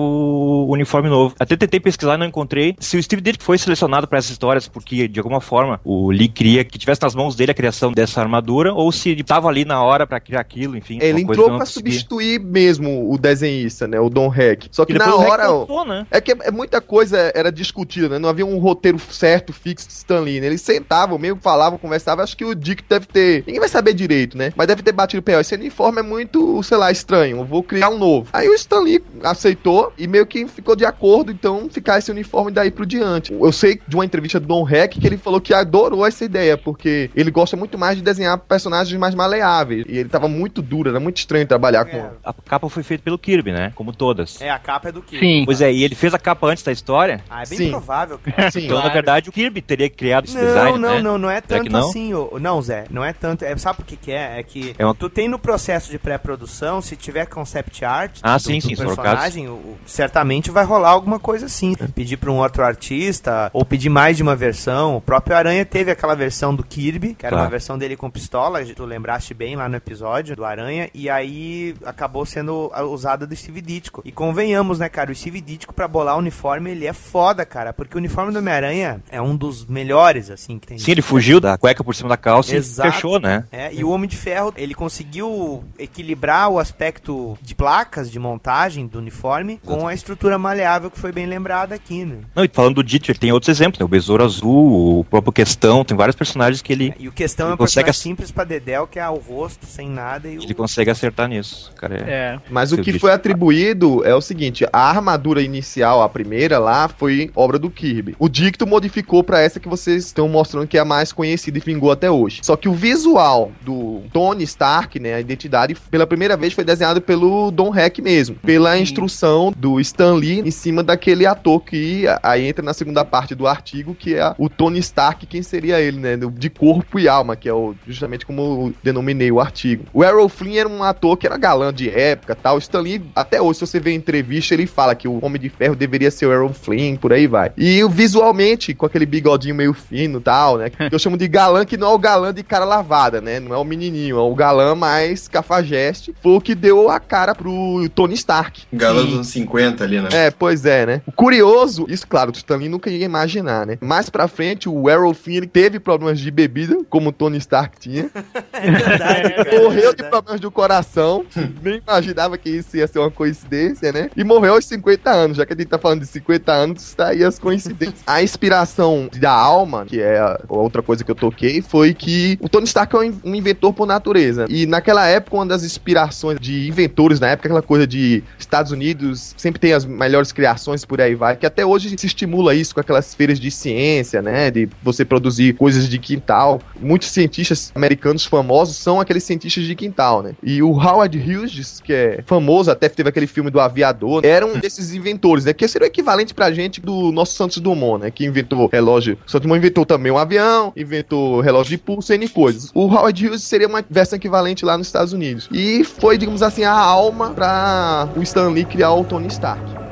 o 0.67 0.73
uniforme 0.73 1.09
novo. 1.09 1.35
Até 1.39 1.57
tentei 1.57 1.81
pesquisar 1.81 2.15
e 2.15 2.19
não 2.19 2.27
encontrei 2.27 2.77
se 2.79 2.97
o 2.97 3.03
Steve 3.03 3.23
Ditko 3.23 3.45
foi 3.45 3.59
selecionado 3.59 4.07
para 4.07 4.19
essas 4.19 4.31
histórias 4.31 4.69
porque 4.69 5.09
de 5.09 5.19
alguma 5.21 5.41
forma 5.41 5.81
o 5.85 6.11
Lee 6.11 6.29
queria 6.29 6.65
que 6.65 6.79
tivesse 6.79 7.03
nas 7.03 7.15
mãos 7.15 7.35
dele 7.35 7.51
a 7.53 7.55
criação 7.55 7.93
dessa 7.93 8.21
armadura 8.21 8.73
ou 8.73 8.91
se 8.93 9.11
ele 9.11 9.23
tava 9.23 9.49
ali 9.49 9.65
na 9.65 9.83
hora 9.83 10.07
para 10.07 10.21
criar 10.21 10.41
aquilo, 10.47 10.77
enfim. 10.77 10.99
Ele 11.01 11.23
entrou 11.23 11.51
que 11.51 11.59
consegui. 11.59 11.91
substituir 11.91 12.41
mesmo 12.41 13.13
o 13.13 13.19
desenhista, 13.19 13.87
né? 13.87 13.99
O 14.01 14.09
Don 14.09 14.33
Heck. 14.33 14.69
Só 14.71 14.85
que 14.85 14.93
E 14.93 14.99
na 14.99 15.15
hora. 15.15 15.51
ó, 15.51 15.59
voltou, 15.59 15.85
né? 15.85 16.07
É 16.11 16.21
que 16.21 16.33
é, 16.33 16.51
muita 16.51 16.81
coisa 16.81 17.33
era 17.35 17.51
discutida, 17.51 18.09
né? 18.09 18.19
Não 18.19 18.29
havia 18.29 18.47
um 18.47 18.59
roteiro 18.59 18.99
certo, 18.99 19.53
fixo 19.53 19.87
de 19.89 19.93
Stan 19.95 20.21
Lee, 20.21 20.41
né? 20.41 20.47
Eles 20.47 20.63
sentavam, 20.63 21.19
meio 21.19 21.37
que 21.37 21.43
falavam, 21.43 21.79
conversavam. 21.79 22.23
Acho 22.23 22.37
que 22.37 22.45
o 22.45 22.55
Dick 22.55 22.85
deve 22.89 23.07
ter. 23.07 23.45
Ninguém 23.47 23.61
vai 23.61 23.69
saber 23.69 23.93
direito, 23.93 24.39
né? 24.39 24.53
Mas 24.57 24.67
deve 24.67 24.83
ter 24.83 24.93
batido 24.93 25.21
o 25.21 25.23
pé. 25.23 25.39
Esse 25.41 25.55
uniforme 25.55 26.01
é 26.01 26.03
muito, 26.03 26.63
sei 26.63 26.77
lá, 26.77 26.91
estranho. 26.91 27.39
Eu 27.39 27.45
vou 27.45 27.63
criar 27.63 27.91
um 27.91 27.99
novo. 27.99 28.29
Aí 28.33 28.49
o 28.49 28.55
Stan 28.55 28.81
Lee 28.81 29.03
aceitou 29.23 29.93
e 29.99 30.07
meio 30.07 30.27
que 30.27 30.47
ficou 30.47 30.77
de 30.77 30.85
acordo, 30.85 31.33
então, 31.33 31.69
ficar 31.69 31.99
esse 31.99 32.11
uniforme 32.11 32.53
daí 32.53 32.71
pro 32.71 32.87
diante. 32.87 33.33
Eu 33.33 33.53
sei 33.53 33.81
de 33.87 33.97
uma 33.97 34.05
entrevista 34.05 34.39
do 34.41 34.47
Don 34.47 34.69
Heck 34.69 34.99
que 34.99 35.07
ele 35.07 35.17
falou 35.17 35.41
que 35.41 35.53
adorou 35.53 36.07
essa 36.07 36.25
ideia, 36.25 36.57
porque 36.57 37.11
ele 37.15 37.31
gosta 37.31 37.57
muito 37.57 37.77
mais 37.77 37.97
de 37.97 38.03
desenhar 38.03 38.39
personagens 38.39 38.99
mais 38.99 39.15
maleáveis. 39.15 39.85
E 39.89 39.99
ele 39.99 40.09
tava 40.09 40.29
muito 40.37 40.63
duro, 40.63 40.91
era 40.91 41.01
muito 41.01 41.19
estranho 41.19 41.47
trabalhar 41.47 41.85
com. 41.85 41.97
É. 41.97 42.11
A 42.25 42.33
capa 42.33 42.69
foi 42.69 42.83
feita 42.83 43.03
pelo 43.03 43.19
Kirby, 43.19 43.53
né? 43.53 43.73
Como 43.75 43.93
todas. 43.93 44.41
É, 44.41 44.51
a 44.51 44.59
capa 44.59 44.89
é 44.89 44.93
do 44.93 45.03
Kirby. 45.03 45.27
Sim. 45.27 45.43
Pois 45.45 45.61
é, 45.61 45.73
e 45.73 45.83
ele 45.83 45.95
fez 45.95 46.13
a 46.15 46.19
capa 46.19 46.47
antes 46.47 46.63
da 46.63 46.73
história. 46.73 47.23
Ah, 47.31 47.43
é 47.43 47.47
bem 47.47 47.59
Sim. 47.59 47.71
provável, 47.71 48.19
cara. 48.19 48.51
Sim. 48.51 48.67
Então, 48.67 48.83
na 48.83 48.89
verdade, 48.89 49.29
o 49.29 49.33
Kirby 49.33 49.61
teria 49.63 49.89
criado 49.91 50.27
esse 50.27 50.37
Não, 50.37 50.45
design, 50.45 50.79
não, 50.79 50.95
né? 50.97 51.03
não, 51.03 51.19
não 51.19 51.31
é 51.31 51.41
tanto 51.41 51.71
não? 51.71 51.89
assim, 51.89 52.13
ô. 52.15 52.39
não, 52.41 52.61
Zé, 52.63 52.85
não 52.91 53.05
é 53.05 53.13
tanto, 53.13 53.45
é, 53.45 53.57
sabe 53.57 53.77
por 53.79 53.87
que 53.87 53.97
que 53.97 54.13
é? 54.13 54.39
É 54.39 54.43
que 54.43 54.75
É 54.79 54.85
uma- 54.85 54.95
tu 54.95 55.09
tem 55.09 55.29
no 55.29 55.39
processo 55.39 55.91
de 55.91 55.99
pré-produção, 55.99 56.81
se 56.83 56.97
tiver 56.97 57.27
concept 57.27 57.85
art 57.85 58.19
Ah, 58.23 58.37
do, 58.37 58.43
sim, 58.43 58.59
do 58.59 58.69
sim, 58.69 58.77
personagem, 58.77 59.49
o- 59.49 59.53
o- 59.53 59.79
certamente 59.87 60.51
vai 60.51 60.65
rolar 60.65 60.91
alguma 60.91 61.19
coisa 61.19 61.47
assim, 61.47 61.75
pedir 61.95 62.17
pra 62.17 62.31
um 62.31 62.39
outro 62.39 62.65
artista, 62.65 63.51
ou 63.53 63.65
pedir 63.65 63.89
mais 63.89 64.17
de 64.17 64.23
uma 64.23 64.35
versão, 64.37 64.97
o 64.97 65.01
próprio 65.01 65.37
Aranha 65.37 65.65
teve 65.65 65.91
aquela 65.91 66.15
versão 66.15 66.55
do 66.55 66.63
Kirby, 66.65 67.15
que 67.15 67.25
era 67.27 67.35
Claro. 67.35 67.45
uma 67.45 67.51
versão 67.51 67.79
dele 67.79 67.97
com 67.97 68.11
pistola, 68.11 68.65
tu 68.65 68.85
lembraste 68.85 69.33
bem 69.35 69.57
lá 69.57 69.69
no 69.69 69.77
episódio 69.77 70.26
do 70.35 70.45
Aranha, 70.45 70.89
e 70.95 71.09
aí 71.11 71.75
acabou 71.85 72.25
sendo 72.27 72.71
a- 72.75 72.83
usada 72.83 73.27
do 73.27 73.37
Steve 73.37 73.61
Ditko, 73.61 74.03
e 74.05 74.11
convenhamos, 74.11 74.79
né, 74.79 74.89
cara, 74.89 75.13
o 75.13 75.15
Steve 75.15 75.41
Ditko 75.41 75.75
pra 75.75 75.87
bolar 75.87 76.17
o 76.17 76.19
uniforme, 76.19 76.71
ele 76.71 76.87
é 76.87 76.93
foda, 76.93 77.45
cara, 77.45 77.73
porque 77.73 77.95
o 77.95 77.99
uniforme 77.99 78.33
do 78.33 78.39
Homem-Aranha 78.39 79.01
é 79.11 79.21
um 79.21 79.37
dos 79.37 79.65
melhores, 79.67 80.31
assim, 80.31 80.59
que 80.59 80.67
tem. 80.67 80.79
Sim, 80.79 80.91
ele 80.91 81.03
fugiu 81.03 81.39
da 81.41 81.57
cueca 81.59 81.85
por 81.85 81.95
cima 81.95 82.09
da 82.09 82.17
calça 82.17 82.57
Exato. 82.57 82.89
e 82.89 82.93
fechou, 82.93 83.21
né? 83.21 83.45
É, 83.53 83.73
e 83.75 83.85
o 83.85 83.91
Homem 83.91 84.09
de 84.09 84.17
Ferro, 84.17 84.53
ele 84.57 84.75
conseguiu 84.75 85.63
equilibrar 85.79 86.49
o 86.49 86.59
aspecto 86.59 87.37
de 87.43 87.55
placas, 87.55 88.11
de 88.11 88.19
montagem 88.19 88.87
do 88.87 88.99
uniforme, 88.99 89.61
com 89.65 89.87
a 89.87 89.95
estrutura 89.95 90.39
maleável 90.39 90.91
que 90.91 90.99
foi 90.99 91.13
bem 91.13 91.27
lembrada 91.27 91.75
aqui, 91.75 92.05
né? 92.05 92.19
Não, 92.35 92.45
e 92.45 92.49
falando 92.53 92.77
do 92.77 92.85
Dieter, 92.85 93.19
tem 93.19 93.33
outros 93.33 93.49
exemplos, 93.49 93.79
né? 93.79 93.85
O 93.85 93.89
Besouro 93.89 94.25
Azul, 94.25 95.01
o 95.01 95.05
próprio 95.05 95.33
Questão, 95.33 95.85
tem 95.85 95.97
vários 95.97 96.17
personagens 96.17 96.63
que 96.63 96.73
ele... 96.73 96.95
E 96.99 97.09
o 97.09 97.13
questão 97.13 97.47
é 97.47 97.51
um 97.51 97.53
Ele 97.53 97.59
consegue 97.59 97.85
personagem 97.87 98.03
simples 98.03 98.31
pra 98.31 98.45
Dedel, 98.45 98.87
que 98.87 98.99
é 98.99 99.09
o 99.09 99.17
rosto, 99.17 99.67
sem 99.67 99.89
nada. 99.89 100.16
Porrada 100.17 100.29
e 100.29 100.39
o... 100.39 100.43
Ele 100.43 100.55
consegue 100.55 100.91
acertar 100.91 101.29
nisso, 101.29 101.73
cara. 101.77 101.97
É. 101.97 102.17
É. 102.17 102.39
Mas 102.51 102.73
o 102.73 102.79
que 102.79 102.99
foi 102.99 103.13
atribuído 103.13 104.05
é 104.05 104.15
o 104.15 104.21
seguinte: 104.21 104.67
a 104.73 104.89
armadura 104.89 105.43
inicial, 105.43 106.03
a 106.03 106.09
primeira 106.09 106.59
lá, 106.59 106.89
foi 106.89 107.31
obra 107.35 107.59
do 107.59 107.71
Kirby. 107.71 108.17
O 108.19 108.29
Dicto 108.29 108.67
modificou 108.67 109.23
pra 109.23 109.41
essa 109.41 109.61
que 109.61 109.69
vocês 109.69 110.07
estão 110.07 110.29
mostrando 110.29 110.67
que 110.67 110.79
é 110.79 110.81
a 110.81 110.85
mais 110.85 111.13
conhecida 111.13 111.59
e 111.59 111.61
vingou 111.61 111.91
até 111.91 112.11
hoje. 112.11 112.41
Só 112.43 112.57
que 112.57 112.69
o 112.69 112.73
visual 112.73 113.53
do 113.63 114.03
Tony 114.13 114.45
Stark, 114.45 114.99
né, 114.99 115.15
a 115.15 115.21
identidade, 115.21 115.75
pela 115.91 116.07
primeira 116.07 116.37
vez 116.37 116.53
foi 116.53 116.65
desenhado 116.65 117.01
pelo 117.01 117.51
Don 117.51 117.75
Heck 117.75 118.01
mesmo, 118.01 118.37
pela 118.37 118.75
Sim. 118.77 118.83
instrução 118.83 119.53
do 119.57 119.81
Stan 119.81 120.15
Lee 120.15 120.41
em 120.41 120.51
cima 120.51 120.83
daquele 120.83 121.27
ator 121.27 121.61
que 121.61 122.05
aí 122.23 122.47
entra 122.47 122.65
na 122.65 122.73
segunda 122.73 123.05
parte 123.05 123.35
do 123.35 123.47
artigo, 123.47 123.95
que 123.95 124.15
é 124.15 124.35
o 124.39 124.49
Tony 124.49 124.79
Stark, 124.79 125.27
quem 125.27 125.43
seria 125.43 125.81
ele, 125.81 125.99
né, 125.99 126.17
de 126.17 126.51
corpo 126.51 126.99
e 126.99 127.09
alma, 127.09 127.37
que 127.37 127.49
é 127.49 127.53
o, 127.53 127.75
justamente 127.87 128.25
como 128.25 128.43
eu 128.43 128.75
denominei 128.83 129.31
o 129.31 129.41
artigo. 129.41 129.85
O 129.93 130.05
Errol 130.09 130.29
Flynn 130.29 130.57
era 130.57 130.69
um 130.69 130.83
ator 130.83 131.17
que 131.17 131.27
era 131.27 131.37
galã 131.37 131.73
de 131.73 131.89
época 131.91 132.35
tal. 132.35 132.59
Stan 132.59 132.81
Lee, 132.81 133.03
até 133.15 133.41
hoje, 133.41 133.59
se 133.59 133.67
você 133.67 133.81
vê 133.81 133.93
em 133.93 133.97
entrevista, 133.97 134.55
ele 134.55 134.67
fala 134.67 134.95
que 134.95 135.09
o 135.09 135.25
Homem 135.25 135.41
de 135.41 135.49
Ferro 135.49 135.75
deveria 135.75 136.11
ser 136.11 136.27
o 136.27 136.33
Errol 136.33 136.53
Flynn, 136.53 136.97
por 136.97 137.13
aí 137.13 137.27
vai. 137.27 137.53
E 137.57 137.83
o 137.83 137.89
visualmente, 137.89 138.75
com 138.75 138.87
aquele 138.87 139.07
bigodinho 139.07 139.55
meio 139.55 139.73
fino 139.73 140.19
e 140.19 140.23
tal, 140.23 140.59
né, 140.59 140.71
que 140.71 140.95
eu 140.95 140.99
chamo 140.99 141.17
de 141.17 141.29
galã, 141.29 141.65
que 141.65 141.77
não 141.77 141.89
é 141.89 141.95
o 141.95 141.99
galã 141.99 142.33
de 142.33 142.43
cara 142.43 142.65
lavada, 142.65 143.21
né, 143.21 143.41
não 143.41 143.55
é 143.55 143.59
o 143.59 143.65
menininho, 143.65 144.17
é 144.17 144.21
o 144.21 144.35
galã 144.35 144.75
mais 144.75 145.29
cafajeste, 145.29 146.15
foi 146.23 146.33
o 146.33 146.41
que 146.41 146.55
deu 146.55 146.91
a 146.91 147.01
cara 147.01 147.35
pro 147.35 147.89
Tony 147.95 148.15
Stark. 148.15 148.63
Galã 148.73 149.05
dos 149.05 149.15
anos 149.15 149.29
50 149.29 149.85
ali, 149.85 150.01
né? 150.01 150.09
É, 150.13 150.31
pois 150.31 150.65
é, 150.65 150.87
né? 150.87 151.03
O 151.07 151.13
curioso, 151.13 151.87
isso, 151.89 152.07
claro, 152.07 152.31
o 152.31 152.35
Stanley 152.35 152.69
nunca 152.69 152.91
ia 152.91 153.05
imaginar, 153.05 153.67
né? 153.67 153.79
Mais 153.81 154.11
pra 154.11 154.29
frente, 154.29 154.69
o 154.69 154.89
Errol 154.91 155.15
Flynn 155.15 155.47
teve 155.47 155.81
problemas 155.81 156.19
de 156.21 156.31
bebida, 156.31 156.79
como 156.89 157.11
o 157.11 157.13
Tony 157.13 157.39
Stark 157.39 157.79
tinha. 157.79 158.11
É 158.53 158.71
verdade, 158.71 159.35
cara, 159.35 159.86
de 159.91 160.03
verdade. 160.03 160.11
problemas 160.11 160.41
do 160.41 160.51
coração. 160.51 161.25
Nem 161.63 161.79
imaginava 161.79 162.39
que 162.39 162.51
isso 162.51 162.77
ia 162.77 162.87
ser 162.87 162.99
uma 162.99 163.11
coincidência, 163.11 163.93
né? 163.93 164.11
E 164.17 164.25
morreu 164.25 164.55
aos 164.55 164.65
50 164.67 165.11
anos. 165.11 165.37
Já 165.37 165.47
que 165.47 165.53
a 165.53 165.57
gente 165.57 165.69
tá 165.69 165.79
falando 165.79 166.01
de 166.01 166.07
50 166.07 166.53
anos, 166.53 166.95
tá 166.95 167.09
aí 167.09 167.25
as 167.25 167.39
coincidências. 167.39 168.03
A 168.07 168.23
inspiração 168.23 169.09
da 169.19 169.31
alma, 169.31 169.85
que 169.85 170.01
é 170.01 170.19
a 170.19 170.39
outra 170.49 170.83
coisa 170.83 171.05
que 171.05 171.11
eu 171.11 171.15
toquei, 171.15 171.61
foi 171.61 171.93
que 171.93 172.39
o 172.41 172.49
Tony 172.49 172.65
Stark 172.65 172.95
é 172.95 172.99
um 172.99 173.17
um 173.25 173.35
inventor 173.35 173.73
por 173.73 173.87
natureza. 173.87 174.47
E 174.49 174.67
naquela 174.67 175.07
época, 175.07 175.37
uma 175.37 175.47
das 175.47 175.63
inspirações 175.63 176.39
de 176.41 176.69
inventores, 176.69 177.21
na 177.21 177.29
época, 177.29 177.49
aquela 177.49 177.63
coisa 177.63 177.87
de 177.87 178.23
Estados 178.39 178.73
Unidos 178.73 179.35
sempre 179.37 179.61
tem 179.61 179.73
as 179.73 179.85
melhores 179.85 180.33
criações 180.33 180.85
por 180.85 181.01
aí 181.01 181.15
vai, 181.15 181.37
que 181.37 181.47
até 181.47 181.65
hoje 181.65 181.95
se 181.97 182.07
estimula 182.07 182.55
isso 182.55 182.75
com 182.75 182.81
aquelas 182.81 183.15
feiras 183.15 183.39
de 183.39 183.51
ciência, 183.51 184.23
né? 184.23 184.51
De 184.51 184.69
você 184.83 185.05
produzir 185.05 185.55
coisas 185.55 185.89
de 185.89 185.99
quintal. 185.99 186.61
Muitos 186.81 187.09
cientistas 187.09 187.73
americanos 187.75 188.25
famosos 188.25 188.77
são 188.77 189.01
aqueles 189.01 189.25
cientistas 189.25 189.65
de 189.65 189.75
quintal, 189.77 190.23
né? 190.23 190.35
E 190.43 190.63
o 190.63 190.71
Howard 190.71 191.19
Hughes, 191.19 191.81
que 191.81 191.93
é 191.93 192.25
famoso, 192.27 192.71
até 192.71 192.89
teve 192.89 193.09
aquele 193.09 193.27
filme 193.27 193.51
do 193.51 193.61
aviador, 193.61 194.25
era 194.25 194.47
um 194.47 194.59
desses 194.59 194.93
inventores, 194.93 195.45
né? 195.45 195.53
Que 195.53 195.69
seria 195.69 195.87
o 195.87 195.89
equivalente 195.89 196.35
pra 196.35 196.51
gente 196.53 196.81
do 196.81 197.13
nosso 197.13 197.35
Santos 197.35 197.59
Dumont, 197.59 198.03
né? 198.03 198.11
Que 198.11 198.25
inventou 198.25 198.69
relógio. 198.73 199.19
O 199.27 199.31
Santos 199.31 199.43
Dumont 199.43 199.59
inventou 199.59 199.85
também 199.85 200.11
um 200.11 200.19
avião, 200.19 200.73
inventou 200.77 201.41
relógio 201.41 201.71
de 201.71 201.79
pulso, 201.79 202.13
N 202.13 202.29
coisas. 202.29 202.71
O 202.75 202.87
Howard 202.87 203.27
Hughes 203.27 203.43
seria 203.43 203.69
uma 203.69 203.85
versão 203.89 204.17
equivalente 204.17 204.65
lá 204.65 204.77
nos 204.77 204.87
Estados 204.87 205.13
Unidos. 205.13 205.49
E 205.53 205.85
foi, 205.85 206.19
digamos 206.19 206.43
assim, 206.43 206.65
a 206.65 206.73
alma 206.73 207.31
pra 207.31 208.09
o 208.17 208.23
Stan 208.23 208.49
Lee 208.49 208.65
criar 208.65 208.93
o 208.93 209.05
Tony 209.05 209.29
Stark. 209.29 209.86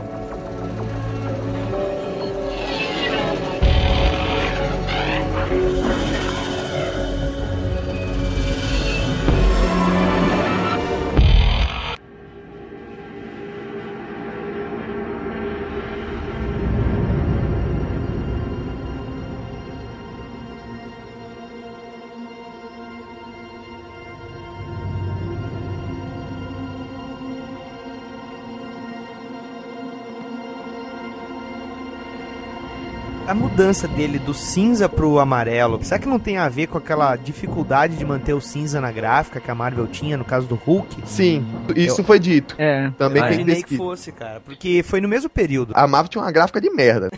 Mudança 33.54 33.87
dele 33.87 34.18
do 34.18 34.35
cinza 34.35 34.88
pro 34.88 35.20
amarelo, 35.20 35.78
será 35.81 36.00
que 36.00 36.09
não 36.09 36.18
tem 36.18 36.38
a 36.38 36.48
ver 36.48 36.66
com 36.66 36.76
aquela 36.76 37.14
dificuldade 37.14 37.94
de 37.94 38.05
manter 38.05 38.35
o 38.35 38.40
cinza 38.40 38.81
na 38.81 38.90
gráfica 38.90 39.38
que 39.38 39.48
a 39.48 39.55
Marvel 39.55 39.87
tinha 39.87 40.16
no 40.16 40.24
caso 40.24 40.48
do 40.48 40.57
Hulk? 40.57 40.96
Sim, 41.07 41.46
isso 41.76 42.02
foi 42.02 42.18
dito. 42.18 42.57
É. 42.59 42.90
Também 42.98 43.22
Eu 43.22 43.28
tem 43.28 43.38
imaginei 43.38 43.62
que 43.62 43.76
fosse, 43.76 44.11
cara, 44.11 44.40
porque 44.44 44.83
foi 44.83 45.00
no 45.00 45.07
mesmo 45.07 45.31
período. 45.31 45.72
A 45.76 45.87
Marvel 45.87 46.09
tinha 46.09 46.22
uma 46.24 46.33
gráfica 46.33 46.61
de 46.61 46.68
merda. 46.68 47.09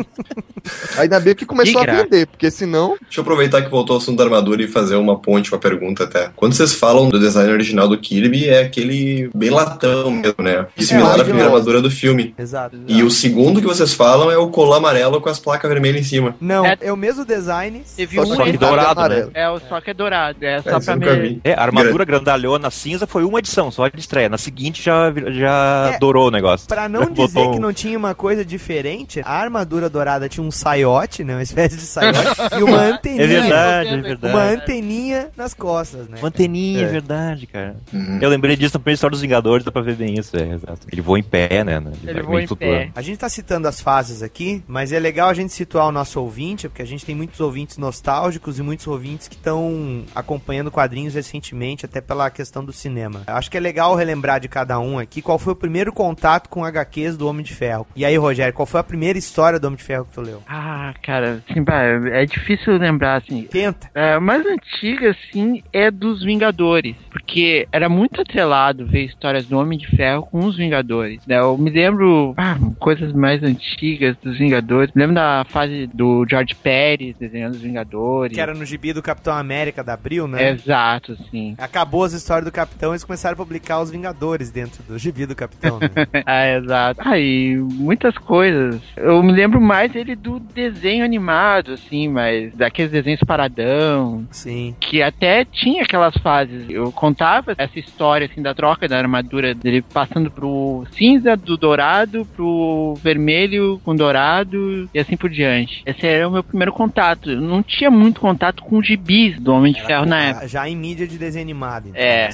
Ainda 0.98 1.18
bem 1.20 1.34
que 1.34 1.46
começou 1.46 1.82
Que 1.82 1.90
a 1.90 2.02
vender, 2.02 2.26
porque 2.26 2.50
senão. 2.50 2.96
Deixa 3.00 3.20
eu 3.20 3.22
aproveitar 3.22 3.62
que 3.62 3.70
voltou 3.70 3.94
ao 3.94 4.02
assunto 4.02 4.18
da 4.18 4.24
armadura 4.24 4.62
e 4.62 4.68
fazer 4.68 4.96
uma 4.96 5.18
ponte, 5.18 5.50
uma 5.50 5.58
pergunta 5.58 6.04
até. 6.04 6.30
Quando 6.36 6.52
vocês 6.52 6.74
falam 6.74 7.08
do 7.08 7.18
design 7.18 7.50
original 7.50 7.88
do 7.88 7.98
Kirby, 7.98 8.48
é 8.48 8.62
aquele 8.64 9.30
bem 9.34 9.50
latão 9.50 10.10
mesmo, 10.10 10.42
né? 10.42 10.66
Similar 10.78 11.18
É, 11.18 11.20
à 11.22 11.24
primeira 11.24 11.48
armadura 11.48 11.80
do 11.80 11.90
filme. 11.90 12.34
Exato. 12.38 12.76
E 12.86 13.02
o 13.02 13.10
segundo 13.10 13.60
que 13.60 13.66
vocês 13.66 13.94
falam 13.94 14.30
é 14.30 14.36
o 14.36 14.48
colar 14.48 14.78
amarelo 14.78 15.20
com 15.20 15.28
as 15.28 15.38
placas 15.38 15.53
vermelhas 15.68 16.00
em 16.00 16.04
cima. 16.04 16.36
Não, 16.40 16.64
É- 16.64 16.76
é, 16.80 16.92
o 16.92 16.96
mesmo 16.96 17.24
design. 17.24 17.82
Teve 17.96 18.16
Só 18.16 18.22
um 18.22 18.24
que 18.30 18.36
Só 18.36 18.44
que 18.44 18.58
dourado, 18.58 19.08
né? 19.08 19.28
É, 19.34 19.48
o 19.50 19.58
só 19.60 19.80
que 19.80 19.90
é 19.90 19.94
dourado. 19.94 20.38
É 20.44 20.60
só 20.62 20.92
É, 20.92 20.96
pra 20.96 21.14
vi. 21.14 21.40
É, 21.44 21.54
a 21.54 21.62
armadura 21.62 22.04
grandalhona 22.04 22.70
cinza 22.70 23.06
foi 23.06 23.24
uma 23.24 23.38
edição, 23.38 23.70
só 23.70 23.88
de 23.88 23.98
estreia. 24.00 24.28
Na 24.28 24.38
seguinte 24.38 24.82
já, 24.82 25.12
já 25.32 25.92
É, 25.94 25.98
dourou 25.98 26.28
o 26.28 26.30
negócio. 26.30 26.66
Pra 26.68 26.88
não 26.88 27.06
Botou 27.14 27.26
dizer 27.26 27.42
que 27.50 27.56
um- 27.56 27.60
não 27.60 27.72
tinha 27.72 27.96
uma 27.98 28.14
coisa 28.14 28.44
diferente, 28.44 29.20
a 29.24 29.32
armadura 29.32 29.88
dourada 29.88 30.28
tinha 30.28 30.44
um 30.44 30.50
saiote, 30.50 31.22
né? 31.24 31.34
Uma 31.34 31.42
espécie 31.42 31.76
de 31.76 31.82
saiote, 31.82 32.18
e 32.58 32.62
uma 32.62 32.78
anteninha. 32.82 33.22
É 33.24 33.26
verdade, 33.26 33.88
é 33.90 33.96
verdade. 33.98 34.34
Uma 34.34 34.44
anteninha 34.44 35.28
nas 35.36 35.54
costas, 35.54 36.08
né? 36.08 36.16
Uma 36.18 36.28
anteninha, 36.28 36.80
é 36.80 36.84
É. 36.84 36.86
verdade, 36.86 37.46
cara. 37.46 37.76
Uhum. 37.92 38.18
Eu 38.20 38.28
lembrei 38.28 38.56
disso 38.56 38.74
na 38.76 38.80
primeira 38.80 38.94
história 38.96 39.12
dos 39.12 39.20
Vingadores, 39.20 39.64
dá 39.64 39.70
pra 39.72 39.82
ver 39.82 39.94
bem 39.94 40.14
isso, 40.18 40.36
é, 40.36 40.42
exato. 40.54 40.80
Ele 40.90 41.00
voa 41.00 41.18
em 41.18 41.22
pé, 41.22 41.62
né? 41.64 41.82
Ele 42.02 42.12
vai 42.14 42.22
voa 42.22 42.42
em 42.42 42.46
flutuando. 42.46 42.74
pé. 42.74 42.90
A 42.94 43.02
gente 43.02 43.18
tá 43.18 43.28
citando 43.28 43.68
as 43.68 43.80
fases 43.80 44.22
aqui, 44.22 44.62
mas 44.66 44.92
é 44.92 44.98
legal 44.98 45.28
a 45.28 45.34
gente 45.34 45.43
situar 45.52 45.88
o 45.88 45.92
nosso 45.92 46.20
ouvinte, 46.20 46.68
porque 46.68 46.82
a 46.82 46.86
gente 46.86 47.04
tem 47.04 47.14
muitos 47.14 47.40
ouvintes 47.40 47.78
nostálgicos 47.78 48.58
e 48.58 48.62
muitos 48.62 48.86
ouvintes 48.86 49.28
que 49.28 49.34
estão 49.34 50.04
acompanhando 50.14 50.70
quadrinhos 50.70 51.14
recentemente, 51.14 51.84
até 51.84 52.00
pela 52.00 52.30
questão 52.30 52.64
do 52.64 52.72
cinema. 52.72 53.22
Eu 53.26 53.34
acho 53.34 53.50
que 53.50 53.56
é 53.56 53.60
legal 53.60 53.94
relembrar 53.94 54.40
de 54.40 54.48
cada 54.48 54.78
um 54.78 54.98
aqui 54.98 55.22
qual 55.22 55.38
foi 55.38 55.52
o 55.52 55.56
primeiro 55.56 55.92
contato 55.92 56.48
com 56.48 56.64
HQs 56.64 57.16
do 57.16 57.28
Homem 57.28 57.44
de 57.44 57.54
Ferro. 57.54 57.86
E 57.96 58.04
aí, 58.04 58.16
Rogério, 58.16 58.54
qual 58.54 58.66
foi 58.66 58.80
a 58.80 58.84
primeira 58.84 59.18
história 59.18 59.58
do 59.58 59.66
Homem 59.66 59.76
de 59.76 59.84
Ferro 59.84 60.04
que 60.04 60.14
tu 60.14 60.20
leu? 60.20 60.42
Ah, 60.48 60.94
cara, 61.02 61.42
assim, 61.48 61.64
é 62.12 62.24
difícil 62.26 62.76
lembrar, 62.76 63.16
assim. 63.16 63.42
Tenta. 63.44 63.90
É, 63.94 64.14
a 64.14 64.20
mais 64.20 64.44
antiga, 64.46 65.10
assim, 65.10 65.62
é 65.72 65.90
dos 65.90 66.22
Vingadores. 66.24 66.96
Porque 67.10 67.66
era 67.72 67.88
muito 67.88 68.20
atrelado 68.20 68.86
ver 68.86 69.04
histórias 69.04 69.46
do 69.46 69.58
Homem 69.58 69.78
de 69.78 69.86
Ferro 69.96 70.22
com 70.22 70.40
os 70.46 70.56
Vingadores. 70.56 71.20
né? 71.26 71.38
Eu 71.38 71.56
me 71.56 71.70
lembro, 71.70 72.34
ah, 72.36 72.56
coisas 72.78 73.12
mais 73.12 73.42
antigas 73.42 74.16
dos 74.22 74.38
Vingadores. 74.38 74.92
Me 74.94 75.02
lembro 75.02 75.14
da 75.14 75.33
fase 75.44 75.88
do 75.92 76.24
George 76.28 76.54
Pérez 76.54 77.16
desenhando 77.18 77.54
os 77.54 77.60
Vingadores. 77.60 78.34
Que 78.34 78.40
era 78.40 78.54
no 78.54 78.64
gibi 78.64 78.92
do 78.92 79.02
Capitão 79.02 79.34
América 79.34 79.82
da 79.82 79.94
Abril, 79.94 80.28
né? 80.28 80.50
Exato, 80.50 81.12
assim. 81.12 81.54
Acabou 81.58 82.04
as 82.04 82.12
histórias 82.12 82.44
do 82.44 82.52
Capitão 82.52 82.90
e 82.90 82.92
eles 82.92 83.04
começaram 83.04 83.34
a 83.34 83.36
publicar 83.36 83.80
os 83.80 83.90
Vingadores 83.90 84.50
dentro 84.50 84.82
do 84.82 84.98
gibi 84.98 85.26
do 85.26 85.34
Capitão. 85.34 85.78
Né? 85.80 85.88
ah, 86.26 86.46
exato. 86.56 87.00
Ah, 87.04 87.18
e 87.18 87.56
muitas 87.56 88.16
coisas. 88.18 88.80
Eu 88.96 89.22
me 89.22 89.32
lembro 89.32 89.60
mais 89.60 89.94
ele 89.94 90.14
do 90.14 90.38
desenho 90.38 91.04
animado, 91.04 91.72
assim, 91.72 92.08
mas 92.08 92.54
daqueles 92.54 92.92
desenhos 92.92 93.20
paradão. 93.20 94.26
Sim. 94.30 94.74
que 94.80 95.02
até 95.02 95.44
tinha 95.44 95.82
aquelas 95.82 96.14
fases. 96.18 96.68
Eu 96.68 96.92
contava 96.92 97.54
essa 97.56 97.78
história 97.78 98.28
assim 98.30 98.42
da 98.42 98.54
troca 98.54 98.86
da 98.86 98.98
armadura 98.98 99.54
dele 99.54 99.82
passando 99.82 100.30
pro 100.30 100.84
cinza 100.92 101.36
do 101.36 101.56
dourado 101.56 102.26
pro 102.36 102.94
vermelho 103.02 103.80
com 103.84 103.94
dourado 103.94 104.88
e 104.92 104.98
assim 104.98 105.16
por 105.24 105.30
diante. 105.30 105.82
Esse 105.86 106.06
era 106.06 106.28
o 106.28 106.30
meu 106.30 106.44
primeiro 106.44 106.70
contato. 106.70 107.30
Eu 107.30 107.40
não 107.40 107.62
tinha 107.62 107.90
muito 107.90 108.20
contato 108.20 108.62
com 108.62 108.76
os 108.76 108.86
gibis 108.86 109.40
do 109.40 109.54
Homem 109.54 109.72
de 109.72 109.82
Ferro 109.82 110.04
na 110.04 110.22
época. 110.22 110.48
Já 110.48 110.68
em 110.68 110.76
mídia 110.76 111.06
de 111.06 111.16
desenho 111.16 111.42
animado, 111.44 111.88
então, 111.88 111.98
É, 112.02 112.28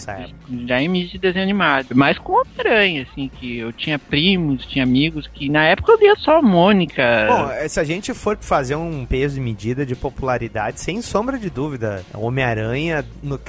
já 0.66 0.82
em 0.82 0.88
mídia 0.88 1.10
de 1.12 1.18
desenho 1.18 1.44
animado. 1.44 1.86
Mas 1.94 2.18
com 2.18 2.32
Homem-Aranha, 2.32 3.06
assim, 3.10 3.30
que 3.38 3.58
eu 3.58 3.72
tinha 3.72 3.96
primos, 3.96 4.66
tinha 4.66 4.82
amigos 4.82 5.28
que 5.28 5.48
na 5.48 5.64
época 5.66 5.92
eu 5.92 5.98
lia 6.00 6.16
só 6.16 6.38
a 6.38 6.42
Mônica. 6.42 7.02
Bom, 7.28 7.68
se 7.68 7.78
a 7.78 7.84
gente 7.84 8.12
for 8.12 8.36
fazer 8.40 8.74
um 8.74 9.06
peso 9.06 9.38
e 9.38 9.40
medida 9.40 9.86
de 9.86 9.94
popularidade, 9.94 10.80
sem 10.80 11.00
sombra 11.00 11.38
de 11.38 11.48
dúvida, 11.48 12.02
Homem-Aranha, 12.12 13.04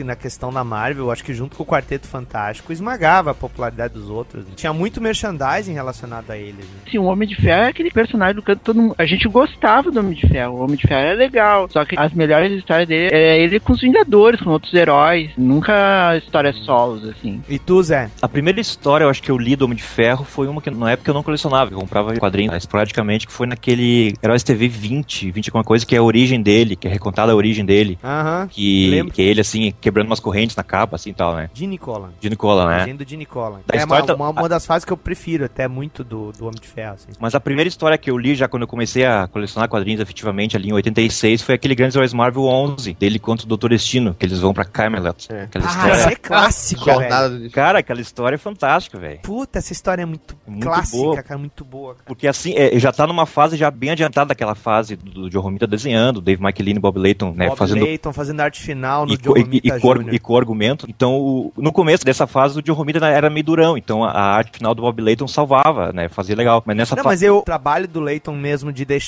na 0.05 0.15
questão 0.15 0.53
da 0.53 0.63
Marvel, 0.63 1.05
eu 1.05 1.11
acho 1.11 1.23
que 1.23 1.33
junto 1.33 1.55
com 1.57 1.63
o 1.63 1.65
Quarteto 1.65 2.07
Fantástico, 2.07 2.71
esmagava 2.71 3.31
a 3.31 3.33
popularidade 3.33 3.93
dos 3.95 4.07
outros. 4.09 4.45
né? 4.45 4.51
Tinha 4.55 4.71
muito 4.73 5.01
merchandising 5.01 5.73
relacionado 5.73 6.29
a 6.29 6.37
eles. 6.37 6.57
né? 6.65 6.81
Assim, 6.87 6.97
o 6.99 7.05
Homem 7.05 7.27
de 7.27 7.35
Ferro 7.35 7.63
é 7.63 7.67
aquele 7.69 7.89
personagem 7.89 8.35
do 8.35 8.41
canto 8.43 8.61
todo 8.63 8.81
mundo. 8.81 8.95
A 8.97 9.05
gente 9.05 9.27
gostava 9.31 9.89
do 9.91 9.99
Homem 9.99 10.13
de 10.13 10.27
Ferro. 10.27 10.55
O 10.55 10.63
Homem 10.63 10.75
de 10.75 10.87
Ferro 10.87 11.07
é 11.07 11.13
legal. 11.13 11.67
Só 11.69 11.83
que 11.85 11.97
as 11.97 12.13
melhores 12.13 12.51
histórias 12.51 12.87
dele 12.87 13.09
é 13.13 13.39
ele 13.41 13.59
com 13.59 13.73
os 13.73 13.81
Vingadores, 13.81 14.39
com 14.41 14.49
outros 14.51 14.73
heróis. 14.73 15.31
Nunca 15.37 16.15
histórias 16.17 16.55
solos, 16.59 17.07
assim. 17.07 17.41
E 17.49 17.57
tu, 17.57 17.81
Zé? 17.81 18.09
A 18.21 18.27
primeira 18.27 18.59
história, 18.59 19.05
eu 19.05 19.09
acho 19.09 19.21
que 19.21 19.31
eu 19.31 19.37
li 19.37 19.55
do 19.55 19.65
Homem 19.65 19.77
de 19.77 19.83
Ferro 19.83 20.23
foi 20.23 20.47
uma 20.47 20.61
que 20.61 20.69
na 20.69 20.91
época 20.91 21.09
eu 21.09 21.13
não 21.13 21.23
colecionava, 21.23 21.71
eu 21.73 21.79
comprava 21.79 22.15
quadrinhos 22.17 22.55
esporadicamente, 22.55 23.25
que 23.27 23.33
foi 23.33 23.47
naquele 23.47 24.13
Heróis 24.23 24.43
TV 24.43 24.67
20, 24.67 25.31
20 25.31 25.49
alguma 25.49 25.63
coisa, 25.63 25.85
que 25.85 25.95
é 25.95 25.97
a 25.99 26.03
origem 26.03 26.41
dele, 26.41 26.75
que 26.75 26.87
é 26.87 26.91
recontada 26.91 27.31
a 27.31 27.35
origem 27.35 27.65
dele. 27.65 27.97
Aham. 28.03 28.47
Que, 28.49 28.89
Lembro. 28.89 29.13
que 29.13 29.21
é 29.21 29.25
ele, 29.25 29.41
assim, 29.41 29.73
quebrando 29.81 30.07
umas 30.07 30.19
correntes 30.19 30.55
na 30.55 30.63
capa, 30.63 30.95
assim 30.95 31.09
e 31.11 31.13
tal, 31.13 31.35
né? 31.35 31.49
Gene 31.53 31.77
Colan. 31.77 32.09
De 32.19 32.29
Nicola, 32.29 32.65
né? 32.67 32.77
Legenda 32.79 33.03
do 33.03 33.09
Gene 33.09 33.25
Colan. 33.25 33.59
Da 33.65 33.73
É 33.75 33.77
uma, 33.77 33.83
história 33.83 34.05
tá- 34.05 34.15
uma, 34.15 34.29
uma 34.29 34.49
das 34.49 34.65
fases 34.65 34.85
que 34.85 34.91
eu 34.93 34.97
prefiro 34.97 35.45
até 35.45 35.67
muito 35.67 36.03
do, 36.03 36.31
do 36.31 36.45
Homem 36.45 36.59
de 36.61 36.67
Ferro. 36.67 36.93
Assim. 36.95 37.07
Mas 37.19 37.35
a 37.35 37.39
primeira 37.39 37.67
história 37.67 37.97
que 37.97 38.09
eu 38.09 38.17
li 38.17 38.35
já 38.35 38.47
quando 38.47 38.63
eu 38.63 38.67
comecei 38.67 39.05
a 39.05 39.20
colecionar 39.27 39.67
quadrinhos 39.69 39.99
efetivamente 40.01 40.55
ali 40.57 40.69
em 40.69 40.73
86 40.73 41.41
foi 41.41 41.55
aquele 41.55 41.75
Grandes 41.75 41.95
Heróis 41.95 42.13
Marvel 42.13 42.43
11, 42.45 42.93
dele 42.93 43.19
contra 43.19 43.45
o 43.45 43.47
Doutor 43.49 43.69
Destino, 43.71 44.15
que 44.17 44.25
eles 44.25 44.39
vão 44.39 44.53
pra 44.53 44.65
Camelot. 44.65 45.27
É. 45.31 45.43
Aquela 45.43 45.65
Ah, 45.65 45.69
história. 45.69 45.93
isso 45.97 46.09
é 46.09 46.15
clássico, 46.15 46.85
velho. 46.85 47.51
Cara, 47.51 47.79
aquela 47.79 48.01
história 48.01 48.35
é 48.35 48.37
fantástica, 48.37 48.97
velho. 48.99 49.19
Puta, 49.21 49.59
essa 49.59 49.71
história 49.73 50.03
é 50.03 50.05
muito, 50.05 50.35
Muito 50.47 50.63
clássica, 50.65 50.97
boa. 50.97 51.23
cara, 51.23 51.37
muito 51.37 51.63
boa. 51.65 51.93
Cara. 51.95 52.05
Porque 52.05 52.27
assim, 52.27 52.53
é, 52.55 52.77
já 52.79 52.91
tá 52.91 53.05
numa 53.07 53.25
fase 53.25 53.57
já 53.57 53.69
bem 53.71 53.89
adiantada 53.91 54.29
daquela 54.29 54.55
fase 54.55 54.95
do, 54.95 55.11
do 55.23 55.29
John 55.29 55.41
Romita 55.41 55.67
desenhando, 55.67 56.21
Dave 56.21 56.41
McLean 56.43 56.75
e 56.75 56.79
Bob 56.79 56.97
Layton, 56.99 57.33
né, 57.35 57.47
Bob 57.47 57.57
fazendo 57.57 57.83
Layton 57.85 58.13
fazendo 58.13 58.39
arte 58.41 58.61
final 58.61 59.05
no 59.05 59.13
e, 59.13 59.17
John 59.17 59.37
e, 59.37 59.41
Romita 59.41 59.67
e, 59.77 59.79
com, 59.79 59.93
Jr. 59.95 60.13
e 60.13 60.19
com 60.19 60.37
argumento. 60.37 60.85
Então, 60.89 61.13
o- 61.19 61.53
no 61.57 61.71
começo 61.71 62.03
dessa 62.05 62.27
fase, 62.27 62.57
o 62.59 62.61
John 62.61 62.73
Romita 62.73 63.05
era 63.07 63.29
meio 63.29 63.43
durão. 63.43 63.77
Então, 63.77 64.03
a, 64.03 64.11
a 64.11 64.35
arte 64.35 64.57
final 64.57 64.73
do 64.75 64.81
Bob 64.81 65.01
Layton 65.01 65.27
salvava, 65.27 65.91
né? 65.93 66.07
Fazia 66.09 66.35
legal. 66.35 66.61
Mas 66.65 66.75
nessa 66.77 66.95
Não, 66.95 67.03
fase. 67.03 67.13
mas 67.15 67.23
eu, 67.23 67.37
o 67.37 67.41
trabalho 67.43 67.87
do 67.87 67.99
Layton 67.99 68.35
mesmo 68.35 68.71
de 68.71 68.85
deixar 68.85 69.00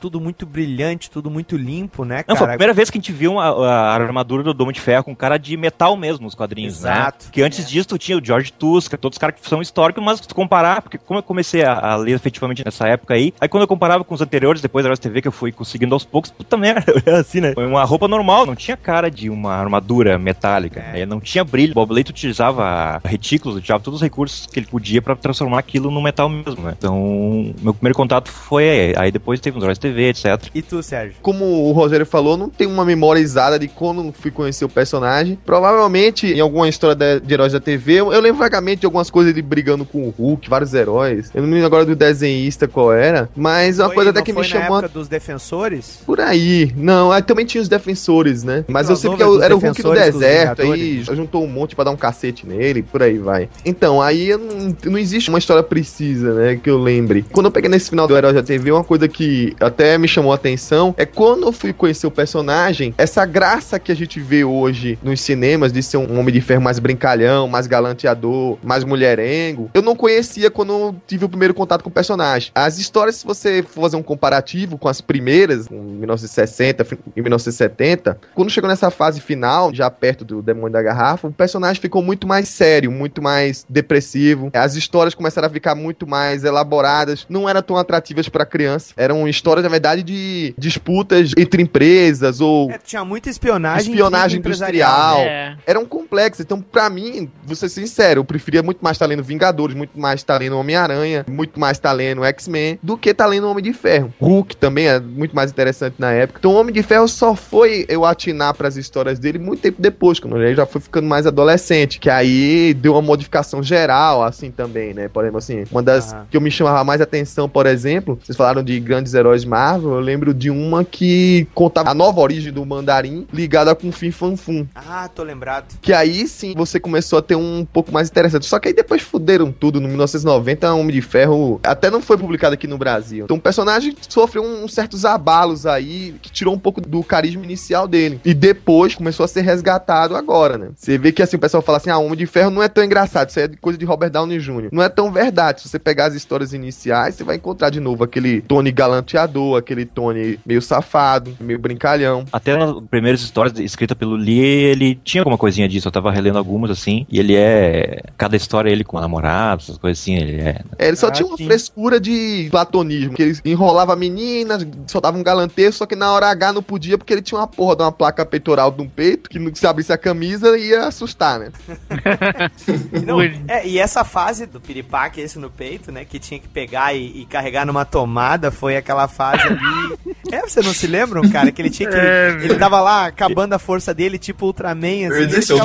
tudo 0.00 0.20
muito 0.20 0.44
brilhante, 0.46 1.10
tudo 1.10 1.30
muito 1.30 1.56
limpo, 1.56 2.04
né, 2.04 2.24
Não, 2.26 2.36
foi 2.36 2.44
a 2.44 2.46
cara? 2.48 2.50
primeira 2.58 2.72
vez 2.74 2.90
que 2.90 2.98
a 2.98 3.00
gente 3.00 3.12
viu 3.12 3.32
uma- 3.32 3.66
a, 3.66 3.94
armadura 3.94 4.42
do 4.42 4.52
Domo 4.54 4.72
de 4.72 4.80
Ferro 4.80 5.04
com 5.04 5.14
cara 5.14 5.38
de 5.38 5.56
metal 5.56 5.96
mesmo 5.96 6.24
nos 6.24 6.34
quadrinhos, 6.34 6.82
né? 6.82 6.90
Exato. 6.92 7.24
Porque 7.26 7.42
antes 7.42 7.68
disso 7.68 7.88
tu 7.88 7.98
tinha 7.98 8.18
o 8.18 8.24
George 8.24 8.52
Tuska, 8.52 8.96
todos 8.98 9.16
os 9.16 9.18
caras 9.18 9.36
que 9.40 9.48
são 9.48 9.60
históricos, 9.62 10.02
mas 10.04 10.18
se 10.20 10.28
tu 10.28 10.34
comparar, 10.34 10.82
porque 10.82 10.98
como 10.98 11.18
eu 11.18 11.22
comecei 11.22 11.62
a, 11.64 11.72
a 11.92 11.96
ler 11.96 12.12
efetivamente 12.14 12.62
nessa 12.64 12.86
época 12.88 13.14
aí, 13.14 13.32
aí 13.40 13.48
quando 13.48 13.62
eu 13.62 13.68
comparava 13.68 14.04
com 14.04 14.14
os 14.14 14.20
anteriores, 14.20 14.60
depois 14.62 14.84
da 14.84 14.96
TV, 14.96 15.20
que 15.22 15.28
eu 15.28 15.32
fui 15.32 15.52
conseguindo 15.52 15.94
aos 15.94 16.04
poucos, 16.04 16.30
puta 16.30 16.56
merda, 16.56 16.84
assim, 17.20 17.40
né? 17.40 17.52
Foi 17.54 17.66
uma 17.66 17.84
roupa 17.84 18.08
normal, 18.08 18.46
não 18.46 18.54
tinha 18.54 18.76
cara 18.76 19.10
de 19.10 19.28
uma 19.30 19.54
armadura 19.54 20.18
metálica, 20.18 20.80
É. 20.80 20.92
né? 21.00 21.06
não 21.06 21.20
tinha 21.20 21.44
brilho. 21.44 21.74
Bob 21.74 21.92
Leito 21.92 22.10
utilizava 22.10 23.00
retículos, 23.04 23.56
utilizava 23.56 23.82
todos 23.82 23.98
os 23.98 24.02
recursos 24.02 24.46
que 24.46 24.58
ele 24.58 24.66
podia 24.66 25.00
pra 25.02 25.14
transformar 25.16 25.58
aquilo 25.58 25.90
no 25.90 26.00
metal 26.02 26.28
mesmo, 26.28 26.62
né? 26.62 26.74
Então, 26.76 27.54
meu 27.60 27.74
primeiro 27.74 27.96
contato 27.96 28.30
foi 28.30 28.68
aí, 28.68 28.94
aí 28.96 29.12
depois 29.12 29.35
teve 29.40 29.56
os 29.58 29.62
Heróis 29.62 29.78
TV, 29.78 30.08
etc. 30.08 30.48
E 30.54 30.62
tu, 30.62 30.82
Sérgio? 30.82 31.14
Como 31.22 31.44
o 31.44 31.72
Rogério 31.72 32.06
falou, 32.06 32.36
não 32.36 32.48
tem 32.48 32.66
uma 32.66 32.84
memória 32.84 33.20
exata 33.20 33.58
de 33.58 33.68
quando 33.68 34.12
fui 34.12 34.30
conhecer 34.30 34.64
o 34.64 34.68
personagem. 34.68 35.38
Provavelmente, 35.44 36.26
em 36.32 36.40
alguma 36.40 36.68
história 36.68 36.94
da- 36.94 37.18
de 37.18 37.34
heróis 37.34 37.52
da 37.52 37.60
TV, 37.60 37.94
eu, 37.94 38.12
eu 38.12 38.20
lembro 38.20 38.38
vagamente 38.38 38.80
de 38.80 38.86
algumas 38.86 39.10
coisas 39.10 39.32
ele 39.32 39.42
brigando 39.42 39.84
com 39.84 40.02
o 40.06 40.10
Hulk, 40.10 40.48
vários 40.48 40.72
heróis. 40.74 41.30
Eu 41.34 41.42
não 41.42 41.48
me 41.48 41.54
lembro 41.54 41.66
agora 41.66 41.84
do 41.84 41.96
desenhista 41.96 42.68
qual 42.68 42.92
era, 42.92 43.28
mas 43.36 43.78
uma 43.78 43.86
Foi- 43.86 43.94
coisa 43.96 44.10
até 44.10 44.22
que 44.22 44.32
me 44.32 44.44
chamou 44.44 44.76
a 44.76 44.78
época 44.80 44.88
dos 44.92 45.08
defensores? 45.08 46.00
Por 46.06 46.20
aí. 46.20 46.72
Não, 46.76 47.10
aí 47.12 47.22
também 47.22 47.44
tinha 47.44 47.60
os 47.60 47.68
defensores, 47.68 48.42
né? 48.44 48.64
Mas 48.68 48.88
eu 48.90 48.96
sei 48.96 49.10
que 49.10 49.16
dos 49.24 49.42
era 49.42 49.54
o 49.54 49.58
Hulk 49.58 49.82
do 49.82 49.92
deserto, 49.92 50.62
aí 50.62 51.02
juntou 51.02 51.42
um 51.44 51.48
monte 51.48 51.74
pra 51.74 51.84
dar 51.84 51.90
um 51.90 51.96
cacete 51.96 52.46
nele, 52.46 52.82
por 52.82 53.02
aí 53.02 53.18
vai. 53.18 53.48
Então, 53.64 54.00
aí 54.00 54.28
eu 54.28 54.38
não, 54.38 54.76
não 54.84 54.98
existe 54.98 55.28
uma 55.28 55.38
história 55.38 55.62
precisa, 55.62 56.32
né, 56.34 56.56
que 56.62 56.68
eu 56.70 56.78
lembre. 56.80 57.24
Quando 57.32 57.46
eu 57.46 57.52
peguei 57.52 57.68
nesse 57.70 57.90
final 57.90 58.06
do 58.06 58.16
Herói 58.16 58.32
da 58.32 58.42
TV, 58.42 58.70
uma 58.72 58.84
coisa 58.84 59.08
que 59.08 59.25
até 59.60 59.96
me 59.98 60.08
chamou 60.08 60.32
a 60.32 60.34
atenção 60.36 60.94
é 60.96 61.04
quando 61.06 61.44
eu 61.46 61.52
fui 61.52 61.72
conhecer 61.72 62.06
o 62.06 62.10
personagem, 62.10 62.94
essa 62.98 63.24
graça 63.24 63.78
que 63.78 63.90
a 63.92 63.96
gente 63.96 64.20
vê 64.20 64.44
hoje 64.44 64.98
nos 65.02 65.20
cinemas 65.20 65.72
de 65.72 65.82
ser 65.82 65.96
um 65.96 66.18
homem 66.18 66.32
de 66.32 66.40
ferro 66.40 66.62
mais 66.62 66.78
brincalhão, 66.78 67.48
mais 67.48 67.66
galanteador, 67.66 68.58
mais 68.62 68.84
mulherengo, 68.84 69.70
eu 69.74 69.82
não 69.82 69.96
conhecia 69.96 70.50
quando 70.50 70.72
eu 70.72 70.96
tive 71.06 71.24
o 71.24 71.28
primeiro 71.28 71.54
contato 71.54 71.82
com 71.82 71.88
o 71.88 71.92
personagem. 71.92 72.50
As 72.54 72.78
histórias, 72.78 73.16
se 73.16 73.26
você 73.26 73.62
for 73.62 73.82
fazer 73.82 73.96
um 73.96 74.02
comparativo 74.02 74.78
com 74.78 74.88
as 74.88 75.00
primeiras, 75.00 75.70
em 75.70 75.74
1960 75.76 76.84
fi- 76.84 76.98
e 77.14 77.20
1970, 77.22 78.18
quando 78.34 78.50
chegou 78.50 78.68
nessa 78.68 78.90
fase 78.90 79.20
final, 79.20 79.74
já 79.74 79.90
perto 79.90 80.24
do 80.24 80.42
Demônio 80.42 80.70
da 80.72 80.82
Garrafa, 80.82 81.28
o 81.28 81.32
personagem 81.32 81.80
ficou 81.80 82.02
muito 82.02 82.26
mais 82.26 82.48
sério, 82.48 82.90
muito 82.90 83.22
mais 83.22 83.64
depressivo. 83.68 84.50
As 84.52 84.74
histórias 84.76 85.14
começaram 85.14 85.46
a 85.48 85.50
ficar 85.50 85.74
muito 85.74 86.06
mais 86.06 86.44
elaboradas, 86.44 87.26
não 87.28 87.48
eram 87.48 87.62
tão 87.62 87.76
atrativas 87.76 88.28
pra 88.28 88.44
criança. 88.46 88.92
Eram 88.96 89.15
histórias, 89.28 89.62
na 89.62 89.68
verdade, 89.70 90.02
de 90.02 90.52
disputas 90.58 91.30
entre 91.36 91.62
empresas 91.62 92.40
ou 92.40 92.70
É, 92.72 92.78
tinha 92.78 93.04
muita 93.04 93.30
espionagem. 93.30 93.92
espionagem 93.92 94.38
industrial. 94.40 95.18
É. 95.20 95.56
Eram 95.66 95.84
complexos. 95.86 96.40
Então, 96.44 96.60
pra 96.60 96.90
mim, 96.90 97.30
vou 97.44 97.54
ser 97.54 97.68
sincero, 97.68 98.20
eu 98.20 98.24
preferia 98.24 98.62
muito 98.62 98.78
mais 98.80 98.96
estar 98.96 99.06
lendo 99.06 99.22
Vingadores, 99.22 99.76
muito 99.76 99.98
mais 99.98 100.20
estar 100.20 100.38
lendo 100.40 100.58
Homem-Aranha, 100.58 101.24
muito 101.28 101.60
mais 101.60 101.76
estar 101.76 101.92
lendo 101.92 102.24
X-Men, 102.24 102.78
do 102.82 102.96
que 102.96 103.10
estar 103.10 103.26
lendo 103.26 103.48
Homem 103.48 103.62
de 103.62 103.72
Ferro. 103.72 104.12
Hulk 104.20 104.56
também 104.56 104.88
é 104.88 104.98
muito 104.98 105.34
mais 105.36 105.50
interessante 105.50 105.94
na 105.98 106.10
época. 106.12 106.38
Então, 106.40 106.52
o 106.52 106.54
Homem 106.56 106.74
de 106.74 106.82
Ferro 106.82 107.06
só 107.06 107.34
foi 107.34 107.84
eu 107.88 108.04
atinar 108.04 108.54
pras 108.54 108.76
histórias 108.76 109.18
dele 109.18 109.38
muito 109.38 109.60
tempo 109.60 109.80
depois, 109.80 110.18
quando 110.18 110.36
ele 110.42 110.54
já 110.54 110.66
foi 110.66 110.80
ficando 110.80 111.06
mais 111.06 111.26
adolescente, 111.26 111.98
que 112.00 112.10
aí 112.10 112.74
deu 112.74 112.92
uma 112.92 113.02
modificação 113.02 113.62
geral, 113.62 114.22
assim, 114.22 114.50
também, 114.50 114.94
né? 114.94 115.08
Por 115.08 115.22
exemplo, 115.24 115.38
assim, 115.38 115.64
uma 115.70 115.82
das 115.82 116.12
Aham. 116.12 116.26
que 116.30 116.36
eu 116.36 116.40
me 116.40 116.50
chamava 116.50 116.82
mais 116.82 117.00
atenção, 117.00 117.48
por 117.48 117.66
exemplo, 117.66 118.18
vocês 118.22 118.36
falaram 118.36 118.62
de 118.62 118.78
grandes 118.80 119.05
heróis 119.14 119.44
Marvel, 119.44 119.94
eu 119.94 120.00
lembro 120.00 120.34
de 120.34 120.50
uma 120.50 120.84
que 120.84 121.46
contava 121.54 121.90
a 121.90 121.94
nova 121.94 122.20
origem 122.20 122.52
do 122.52 122.64
Mandarim 122.64 123.26
ligada 123.32 123.74
com 123.74 123.88
o 123.88 123.92
Fim 123.92 124.10
Fan 124.10 124.36
Fum. 124.36 124.66
Ah, 124.74 125.08
tô 125.08 125.22
lembrado. 125.22 125.74
Que 125.80 125.92
aí 125.92 126.26
sim 126.26 126.54
você 126.56 126.78
começou 126.80 127.18
a 127.18 127.22
ter 127.22 127.36
um 127.36 127.64
pouco 127.64 127.92
mais 127.92 128.08
interessante. 128.08 128.46
Só 128.46 128.58
que 128.58 128.68
aí 128.68 128.74
depois 128.74 129.02
fuderam 129.02 129.52
tudo. 129.52 129.80
No 129.80 129.88
1990, 129.88 130.72
Homem 130.72 130.94
de 130.94 131.02
Ferro 131.02 131.60
até 131.62 131.90
não 131.90 132.00
foi 132.00 132.16
publicado 132.16 132.54
aqui 132.54 132.66
no 132.66 132.78
Brasil. 132.78 133.24
Então 133.24 133.36
o 133.36 133.40
personagem 133.40 133.96
sofreu 134.08 134.42
uns 134.42 134.72
certos 134.72 135.04
abalos 135.04 135.66
aí 135.66 136.14
que 136.22 136.30
tirou 136.30 136.54
um 136.54 136.58
pouco 136.58 136.80
do 136.80 137.02
carisma 137.02 137.44
inicial 137.44 137.86
dele. 137.86 138.20
E 138.24 138.34
depois 138.34 138.94
começou 138.94 139.24
a 139.24 139.28
ser 139.28 139.42
resgatado 139.42 140.16
agora, 140.16 140.58
né? 140.58 140.68
Você 140.76 140.98
vê 140.98 141.12
que 141.12 141.22
assim 141.22 141.36
o 141.36 141.40
pessoal 141.40 141.62
fala 141.62 141.78
assim: 141.78 141.90
ah, 141.90 141.98
Homem 141.98 142.16
de 142.16 142.26
Ferro 142.26 142.50
não 142.50 142.62
é 142.62 142.68
tão 142.68 142.84
engraçado. 142.84 143.30
Isso 143.30 143.38
aí 143.38 143.46
é 143.46 143.48
coisa 143.60 143.78
de 143.78 143.84
Robert 143.84 144.10
Downey 144.10 144.38
Jr. 144.38 144.68
Não 144.72 144.82
é 144.82 144.88
tão 144.88 145.10
verdade. 145.10 145.60
Se 145.60 145.68
você 145.68 145.78
pegar 145.78 146.06
as 146.06 146.14
histórias 146.14 146.52
iniciais, 146.52 147.14
você 147.14 147.24
vai 147.24 147.36
encontrar 147.36 147.70
de 147.70 147.80
novo 147.80 148.04
aquele 148.04 148.40
Tony 148.42 148.72
galanteador, 148.96 149.58
aquele 149.58 149.84
Tony 149.84 150.38
meio 150.44 150.62
safado, 150.62 151.36
meio 151.40 151.58
brincalhão. 151.58 152.24
Até 152.32 152.56
nas 152.56 152.74
primeiras 152.90 153.20
histórias 153.20 153.58
escritas 153.58 153.96
pelo 153.96 154.16
Lee, 154.16 154.40
ele 154.40 154.98
tinha 155.04 155.20
alguma 155.20 155.38
coisinha 155.38 155.68
disso. 155.68 155.88
Eu 155.88 155.92
tava 155.92 156.10
relendo 156.10 156.38
algumas 156.38 156.70
assim. 156.70 157.06
E 157.10 157.18
ele 157.18 157.34
é. 157.36 158.02
Cada 158.16 158.36
história 158.36 158.70
ele 158.70 158.84
com 158.84 158.98
namorado, 159.00 159.62
essas 159.62 159.78
coisas 159.78 160.00
assim. 160.00 160.16
Ele 160.16 160.40
é. 160.40 160.60
É, 160.78 160.88
ele 160.88 160.96
só 160.96 161.08
Ah, 161.08 161.10
tinha 161.10 161.26
uma 161.26 161.36
sim. 161.36 161.46
frescura 161.46 162.00
de 162.00 162.48
platonismo, 162.50 163.14
que 163.14 163.22
ele 163.22 163.38
enrolava 163.44 163.94
meninas, 163.94 164.66
soltava 164.86 165.16
um 165.16 165.22
galanteio, 165.22 165.72
só 165.72 165.86
que 165.86 165.96
na 165.96 166.12
hora 166.12 166.28
H 166.28 166.52
não 166.52 166.62
podia 166.62 166.98
porque 166.98 167.12
ele 167.12 167.22
tinha 167.22 167.38
uma 167.38 167.46
porra 167.46 167.76
de 167.76 167.82
uma 167.82 167.92
placa 167.92 168.24
peitoral 168.24 168.70
de 168.70 168.82
um 168.82 168.88
peito, 168.88 169.28
que 169.30 169.58
se 169.58 169.66
abrisse 169.66 169.92
a 169.92 169.98
camisa 169.98 170.56
ia 170.58 170.86
assustar, 170.86 171.38
né? 171.38 171.50
Não, 173.04 173.20
é, 173.20 173.66
e 173.66 173.78
essa 173.78 174.04
fase 174.04 174.46
do 174.46 174.60
piripaque, 174.60 175.20
esse 175.20 175.38
no 175.38 175.50
peito, 175.50 175.92
né? 175.92 176.04
Que 176.04 176.18
tinha 176.18 176.38
que 176.40 176.48
pegar 176.48 176.94
e, 176.94 177.22
e 177.22 177.26
carregar 177.26 177.66
numa 177.66 177.84
tomada, 177.84 178.50
foi 178.50 178.76
aquela 178.86 179.08
fase 179.08 179.42
ali. 179.42 180.15
É, 180.32 180.40
você 180.42 180.60
não 180.62 180.72
se 180.74 180.86
lembram, 180.86 181.28
cara? 181.30 181.50
Que 181.52 181.62
ele 181.62 181.70
tinha 181.70 181.88
que. 181.88 181.96
ele 182.44 182.54
tava 182.56 182.80
lá 182.80 183.06
acabando 183.06 183.52
a 183.54 183.58
força 183.58 183.92
dele, 183.94 184.18
tipo 184.18 184.46
Ultraman, 184.46 185.08
assim. 185.08 185.20
Eu 185.22 185.26
dizer, 185.26 185.52
ele 185.52 185.60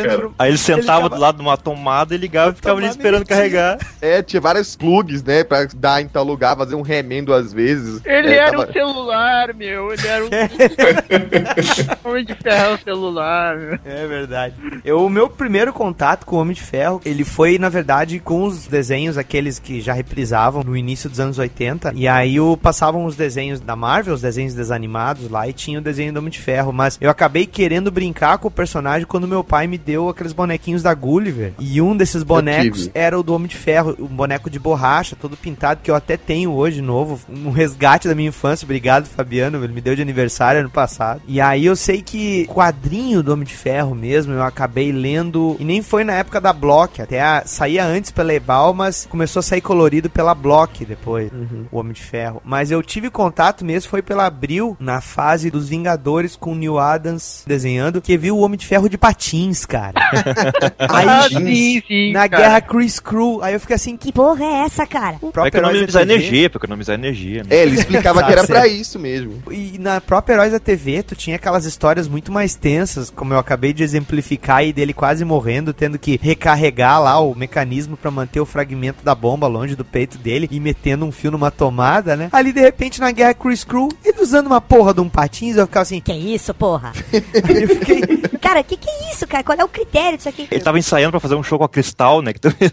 Ultraman, 0.00 0.18
pro- 0.18 0.34
Aí 0.38 0.50
ele 0.50 0.58
sentava 0.58 0.82
ficava- 1.04 1.08
do 1.16 1.20
lado 1.20 1.36
de 1.36 1.42
uma 1.42 1.56
tomada 1.56 2.14
e 2.14 2.18
ligava 2.18 2.52
e 2.52 2.54
ficava 2.54 2.78
ali 2.78 2.88
esperando 2.88 3.22
ele 3.22 3.24
tinha. 3.26 3.36
carregar. 3.36 3.78
É, 4.00 4.22
tinha 4.22 4.40
vários 4.40 4.76
plugs, 4.76 5.22
né, 5.22 5.44
pra 5.44 5.66
dar 5.76 6.00
em 6.02 6.08
tal 6.08 6.24
lugar, 6.24 6.56
fazer 6.56 6.74
um 6.74 6.82
remendo 6.82 7.32
às 7.32 7.52
vezes. 7.52 8.00
Ele 8.04 8.28
É, 8.28 8.36
era 8.38 8.50
tava- 8.52 8.68
um 8.68 8.72
celular, 8.72 9.54
meu. 9.54 9.92
Ele 9.92 10.06
era 10.06 10.24
um. 10.24 10.28
Homem 12.08 12.24
de 12.24 12.34
ferro 12.34 12.78
celular, 12.84 13.56
meu. 13.56 13.78
É 13.84 14.06
verdade. 14.06 14.54
Eu, 14.84 15.04
o 15.04 15.10
meu 15.10 15.28
primeiro 15.28 15.72
contato 15.72 16.24
com 16.24 16.36
o 16.36 16.40
Homem 16.40 16.54
de 16.54 16.62
Ferro, 16.62 17.00
ele 17.04 17.24
foi, 17.24 17.58
na 17.58 17.68
verdade, 17.68 18.18
com 18.20 18.44
os 18.44 18.66
desenhos, 18.66 19.18
aqueles 19.18 19.58
que 19.58 19.80
já 19.80 19.92
reprisavam 19.92 20.62
no 20.62 20.76
início 20.76 21.08
dos 21.10 21.20
anos 21.20 21.38
80. 21.38 21.92
E 21.94 22.06
aí 22.06 22.38
o, 22.40 22.56
passavam 22.56 23.04
os 23.04 23.16
desenhos 23.16 23.60
da 23.60 23.74
Marvel. 23.76 24.05
Marvel, 24.06 24.14
os 24.14 24.20
desenhos 24.22 24.54
desanimados 24.54 25.28
lá, 25.30 25.48
e 25.48 25.52
tinha 25.52 25.78
o 25.78 25.82
desenho 25.82 26.12
do 26.12 26.18
Homem 26.18 26.30
de 26.30 26.38
Ferro. 26.38 26.72
Mas 26.72 26.96
eu 27.00 27.10
acabei 27.10 27.44
querendo 27.46 27.90
brincar 27.90 28.38
com 28.38 28.48
o 28.48 28.50
personagem 28.50 29.06
quando 29.06 29.26
meu 29.26 29.42
pai 29.42 29.66
me 29.66 29.76
deu 29.76 30.08
aqueles 30.08 30.32
bonequinhos 30.32 30.82
da 30.82 30.94
Gulliver. 30.94 31.52
E 31.58 31.80
um 31.80 31.96
desses 31.96 32.22
bonecos 32.22 32.88
era 32.94 33.18
o 33.18 33.22
do 33.22 33.34
Homem 33.34 33.48
de 33.48 33.56
Ferro, 33.56 33.96
um 33.98 34.06
boneco 34.06 34.48
de 34.48 34.58
borracha, 34.58 35.16
todo 35.20 35.36
pintado, 35.36 35.80
que 35.82 35.90
eu 35.90 35.94
até 35.94 36.16
tenho 36.16 36.52
hoje 36.52 36.80
novo. 36.80 37.18
Um 37.28 37.50
resgate 37.50 38.06
da 38.08 38.14
minha 38.14 38.28
infância. 38.28 38.64
Obrigado, 38.64 39.06
Fabiano. 39.06 39.62
Ele 39.62 39.72
me 39.72 39.80
deu 39.80 39.96
de 39.96 40.02
aniversário 40.02 40.60
ano 40.60 40.70
passado. 40.70 41.20
E 41.26 41.40
aí 41.40 41.66
eu 41.66 41.74
sei 41.76 42.00
que 42.02 42.46
quadrinho 42.46 43.22
do 43.22 43.32
Homem 43.32 43.46
de 43.46 43.54
Ferro 43.54 43.94
mesmo, 43.94 44.32
eu 44.32 44.42
acabei 44.42 44.92
lendo. 44.92 45.56
E 45.58 45.64
nem 45.64 45.82
foi 45.82 46.04
na 46.04 46.14
época 46.14 46.40
da 46.40 46.52
Block, 46.52 47.02
até 47.02 47.20
a- 47.20 47.42
saía 47.46 47.84
antes 47.84 48.10
pela 48.10 48.32
Ebal, 48.32 48.72
mas 48.72 49.06
começou 49.10 49.40
a 49.40 49.42
sair 49.42 49.60
colorido 49.60 50.08
pela 50.08 50.34
Block 50.34 50.84
depois, 50.84 51.30
o 51.70 51.78
Homem 51.78 51.92
de 51.92 52.02
Ferro. 52.02 52.40
Mas 52.44 52.70
eu 52.70 52.82
tive 52.82 53.10
contato 53.10 53.64
mesmo, 53.64 53.88
foi 53.90 53.95
pela 54.02 54.26
Abril, 54.26 54.76
na 54.80 55.00
fase 55.00 55.50
dos 55.50 55.68
Vingadores 55.68 56.36
com 56.36 56.52
o 56.52 56.54
Neil 56.54 56.78
Adams 56.78 57.42
desenhando, 57.46 58.00
que 58.00 58.16
viu 58.16 58.36
o 58.36 58.40
Homem 58.40 58.58
de 58.58 58.66
Ferro 58.66 58.88
de 58.88 58.98
patins, 58.98 59.64
cara. 59.64 59.94
Ah, 60.78 61.24
aí, 61.24 61.28
sim, 61.28 61.82
sim. 61.86 62.12
na 62.12 62.28
cara. 62.28 62.42
Guerra 62.42 62.60
Chris 62.60 63.00
Crew, 63.00 63.40
aí 63.42 63.54
eu 63.54 63.60
fiquei 63.60 63.76
assim, 63.76 63.96
que 63.96 64.12
porra 64.12 64.44
é 64.44 64.64
essa, 64.64 64.86
cara? 64.86 65.16
o 65.16 65.30
Pra 65.32 65.42
próprio 65.42 65.58
Heróis 65.58 65.74
economizar 65.76 66.02
energia, 66.02 66.50
pra 66.50 66.58
economizar 66.58 66.94
energia, 66.94 67.42
né? 67.42 67.48
É, 67.50 67.62
ele 67.62 67.74
explicava 67.76 68.22
que 68.22 68.32
era 68.32 68.44
pra 68.44 68.66
isso 68.66 68.98
mesmo. 68.98 69.42
E 69.50 69.78
na 69.78 70.00
própria 70.00 70.34
Heróis 70.34 70.52
da 70.52 70.58
TV, 70.58 71.02
tu 71.02 71.14
tinha 71.14 71.36
aquelas 71.36 71.64
histórias 71.64 72.08
muito 72.08 72.30
mais 72.32 72.54
tensas, 72.54 73.10
como 73.10 73.32
eu 73.34 73.38
acabei 73.38 73.72
de 73.72 73.82
exemplificar, 73.82 74.64
e 74.64 74.72
dele 74.72 74.92
quase 74.92 75.24
morrendo, 75.24 75.72
tendo 75.72 75.98
que 75.98 76.18
recarregar 76.22 77.00
lá 77.02 77.18
o 77.20 77.34
mecanismo 77.34 77.96
pra 77.96 78.10
manter 78.10 78.40
o 78.40 78.46
fragmento 78.46 79.04
da 79.04 79.14
bomba 79.14 79.46
longe 79.46 79.74
do 79.74 79.84
peito 79.84 80.18
dele 80.18 80.48
e 80.50 80.60
metendo 80.60 81.04
um 81.04 81.12
fio 81.12 81.30
numa 81.30 81.50
tomada, 81.50 82.16
né? 82.16 82.28
Ali, 82.32 82.52
de 82.52 82.60
repente, 82.60 83.00
na 83.00 83.10
guerra 83.10 83.34
Chris 83.34 83.64
Crew, 83.64 83.85
ele 84.04 84.20
usando 84.20 84.46
uma 84.46 84.60
porra 84.60 84.94
de 84.94 85.00
um 85.00 85.08
patins, 85.08 85.56
eu 85.56 85.66
ficava 85.66 85.82
assim, 85.82 86.00
Que 86.00 86.12
isso, 86.12 86.52
porra? 86.54 86.92
aí 87.12 87.62
eu 87.62 87.68
fiquei, 87.68 88.00
Cara, 88.40 88.62
que 88.62 88.76
que 88.76 88.88
é 88.88 89.12
isso, 89.12 89.26
cara? 89.26 89.42
Qual 89.42 89.58
é 89.58 89.64
o 89.64 89.68
critério 89.68 90.16
disso 90.16 90.28
aqui? 90.28 90.48
Ele 90.50 90.62
tava 90.62 90.78
ensaiando 90.78 91.10
pra 91.12 91.20
fazer 91.20 91.34
um 91.34 91.42
show 91.42 91.58
com 91.58 91.64
a 91.64 91.68
Cristal, 91.68 92.22
né? 92.22 92.32
Que 92.32 92.40
também... 92.40 92.58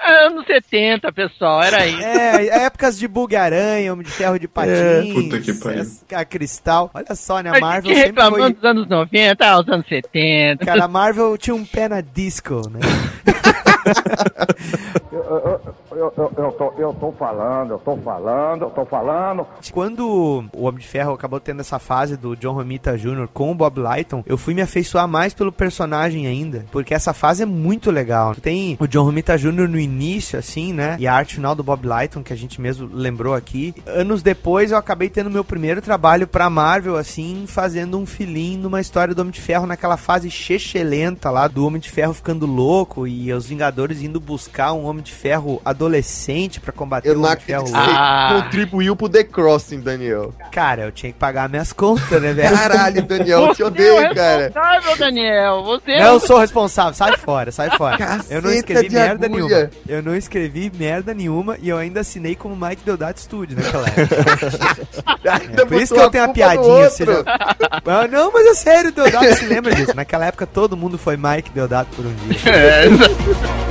É, 0.00 0.26
Anos 0.26 0.46
70, 0.46 1.12
pessoal, 1.12 1.62
era 1.62 1.86
isso. 1.86 2.00
é, 2.02 2.64
épocas 2.64 2.98
de 2.98 3.08
Bug-Aranha, 3.08 3.92
Homem 3.92 4.04
de 4.04 4.12
Ferro 4.12 4.38
de 4.38 4.46
patins, 4.46 5.12
puta 5.12 5.40
que 5.40 5.54
pariu. 5.54 5.84
a 6.14 6.24
Cristal, 6.24 6.90
olha 6.94 7.14
só, 7.14 7.40
né? 7.40 7.50
A 7.54 7.60
Marvel 7.60 7.94
sempre 7.94 8.08
reclamando 8.08 8.42
foi... 8.42 8.52
dos 8.54 8.64
anos 8.64 8.88
90, 8.88 9.46
ah, 9.46 9.60
os 9.60 9.68
anos 9.68 9.86
70. 9.88 10.64
Cara, 10.64 10.84
a 10.84 10.88
Marvel 10.88 11.36
tinha 11.36 11.54
um 11.54 11.64
pé 11.64 11.88
na 11.88 12.00
disco, 12.00 12.68
né? 12.68 12.80
Eu, 15.12 15.60
eu, 15.96 16.12
eu, 16.36 16.52
tô, 16.52 16.72
eu 16.76 16.92
tô 16.94 17.12
falando, 17.12 17.70
eu 17.70 17.78
tô 17.78 17.96
falando, 17.96 18.62
eu 18.62 18.70
tô 18.70 18.84
falando. 18.84 19.46
Quando 19.72 20.48
o 20.52 20.64
Homem 20.64 20.80
de 20.80 20.86
Ferro 20.86 21.12
acabou 21.12 21.40
tendo 21.40 21.60
essa 21.60 21.78
fase 21.78 22.16
do 22.16 22.36
John 22.36 22.52
Romita 22.52 22.98
Jr. 22.98 23.26
com 23.32 23.50
o 23.50 23.54
Bob 23.54 23.80
Lighton, 23.80 24.22
eu 24.26 24.36
fui 24.36 24.52
me 24.52 24.62
afeiçoar 24.62 25.08
mais 25.08 25.32
pelo 25.32 25.50
personagem 25.50 26.26
ainda, 26.26 26.66
porque 26.70 26.92
essa 26.92 27.14
fase 27.14 27.42
é 27.42 27.46
muito 27.46 27.90
legal. 27.90 28.34
Tem 28.34 28.76
o 28.80 28.86
John 28.86 29.04
Romita 29.04 29.38
Jr. 29.38 29.68
no 29.68 29.78
início, 29.78 30.38
assim, 30.38 30.72
né? 30.72 30.96
E 30.98 31.06
a 31.06 31.14
arte 31.14 31.36
final 31.36 31.54
do 31.54 31.62
Bob 31.62 31.86
Lighton, 31.86 32.22
que 32.22 32.32
a 32.32 32.36
gente 32.36 32.60
mesmo 32.60 32.88
lembrou 32.92 33.34
aqui. 33.34 33.74
Anos 33.86 34.22
depois, 34.22 34.72
eu 34.72 34.78
acabei 34.78 35.08
tendo 35.08 35.30
meu 35.30 35.44
primeiro 35.44 35.80
trabalho 35.80 36.26
pra 36.26 36.50
Marvel, 36.50 36.96
assim, 36.96 37.44
fazendo 37.46 37.98
um 37.98 38.04
filhinho 38.04 38.62
numa 38.62 38.80
história 38.80 39.14
do 39.14 39.20
Homem 39.20 39.32
de 39.32 39.40
Ferro 39.40 39.66
naquela 39.66 39.96
fase 39.96 40.30
chechelenta 40.30 41.30
lá, 41.30 41.48
do 41.48 41.64
Homem 41.64 41.80
de 41.80 41.90
Ferro 41.90 42.12
ficando 42.12 42.44
louco 42.44 43.06
e 43.06 43.32
os 43.32 43.46
Vingadores 43.46 43.75
indo 44.02 44.18
buscar 44.20 44.72
um 44.72 44.84
Homem 44.86 45.02
de 45.02 45.12
Ferro 45.12 45.60
adolescente 45.64 46.60
pra 46.60 46.72
combater 46.72 47.08
Eu 47.10 47.18
o 47.18 47.22
Homem 47.24 47.36
de 47.36 47.44
Ferro 47.44 47.66
você 47.66 47.74
Ah. 47.76 48.40
contribuiu 48.42 48.96
pro 48.96 49.08
The 49.08 49.24
Crossing, 49.24 49.80
Daniel. 49.80 50.32
Cara, 50.52 50.82
eu 50.82 50.92
tinha 50.92 51.12
que 51.12 51.18
pagar 51.18 51.48
minhas 51.48 51.72
contas, 51.72 52.20
né, 52.22 52.32
velho? 52.32 52.56
Caralho, 52.56 53.02
Daniel, 53.02 53.40
eu 53.42 53.48
te 53.50 53.56
Você 53.56 53.62
é 53.62 53.66
odeio, 53.66 54.14
cara. 54.14 54.42
responsável, 54.44 54.96
Daniel. 54.98 55.62
Você 55.64 55.90
é 55.92 56.00
Não 56.04 56.16
o- 56.16 56.20
sou 56.20 56.38
responsável, 56.38 56.94
sai 56.94 57.16
fora, 57.16 57.52
sai 57.52 57.70
fora. 57.76 57.96
eu 58.30 58.42
não 58.42 58.50
Caceta 58.50 58.54
escrevi 58.72 58.94
merda 58.94 59.26
agulha. 59.26 59.46
nenhuma. 59.48 59.70
Eu 59.88 60.02
não 60.02 60.16
escrevi 60.16 60.72
merda 60.76 61.14
nenhuma 61.14 61.56
e 61.60 61.68
eu 61.68 61.76
ainda 61.78 62.00
assinei 62.00 62.34
como 62.34 62.56
Mike 62.56 62.82
Deodato 62.84 63.20
Studio 63.20 63.56
naquela 63.56 63.86
época. 63.88 65.06
É, 65.26 65.64
por 65.64 65.80
isso 65.80 65.92
que 65.92 66.00
eu 66.00 66.08
tenho 66.10 66.24
a 66.24 66.28
piadinha. 66.28 66.88
Seja... 66.90 67.24
Ah, 67.26 68.06
não, 68.08 68.30
mas 68.32 68.46
é 68.46 68.54
sério, 68.54 68.92
Deodato 68.92 69.34
se 69.34 69.44
lembra 69.46 69.74
disso. 69.74 69.94
Naquela 69.94 70.24
época 70.26 70.46
todo 70.46 70.76
mundo 70.76 70.96
foi 70.96 71.16
Mike 71.16 71.50
Deodato 71.50 71.90
por 71.96 72.06
um 72.06 72.14
dia. 72.14 72.36
É, 72.46 72.86
E, 72.86 73.65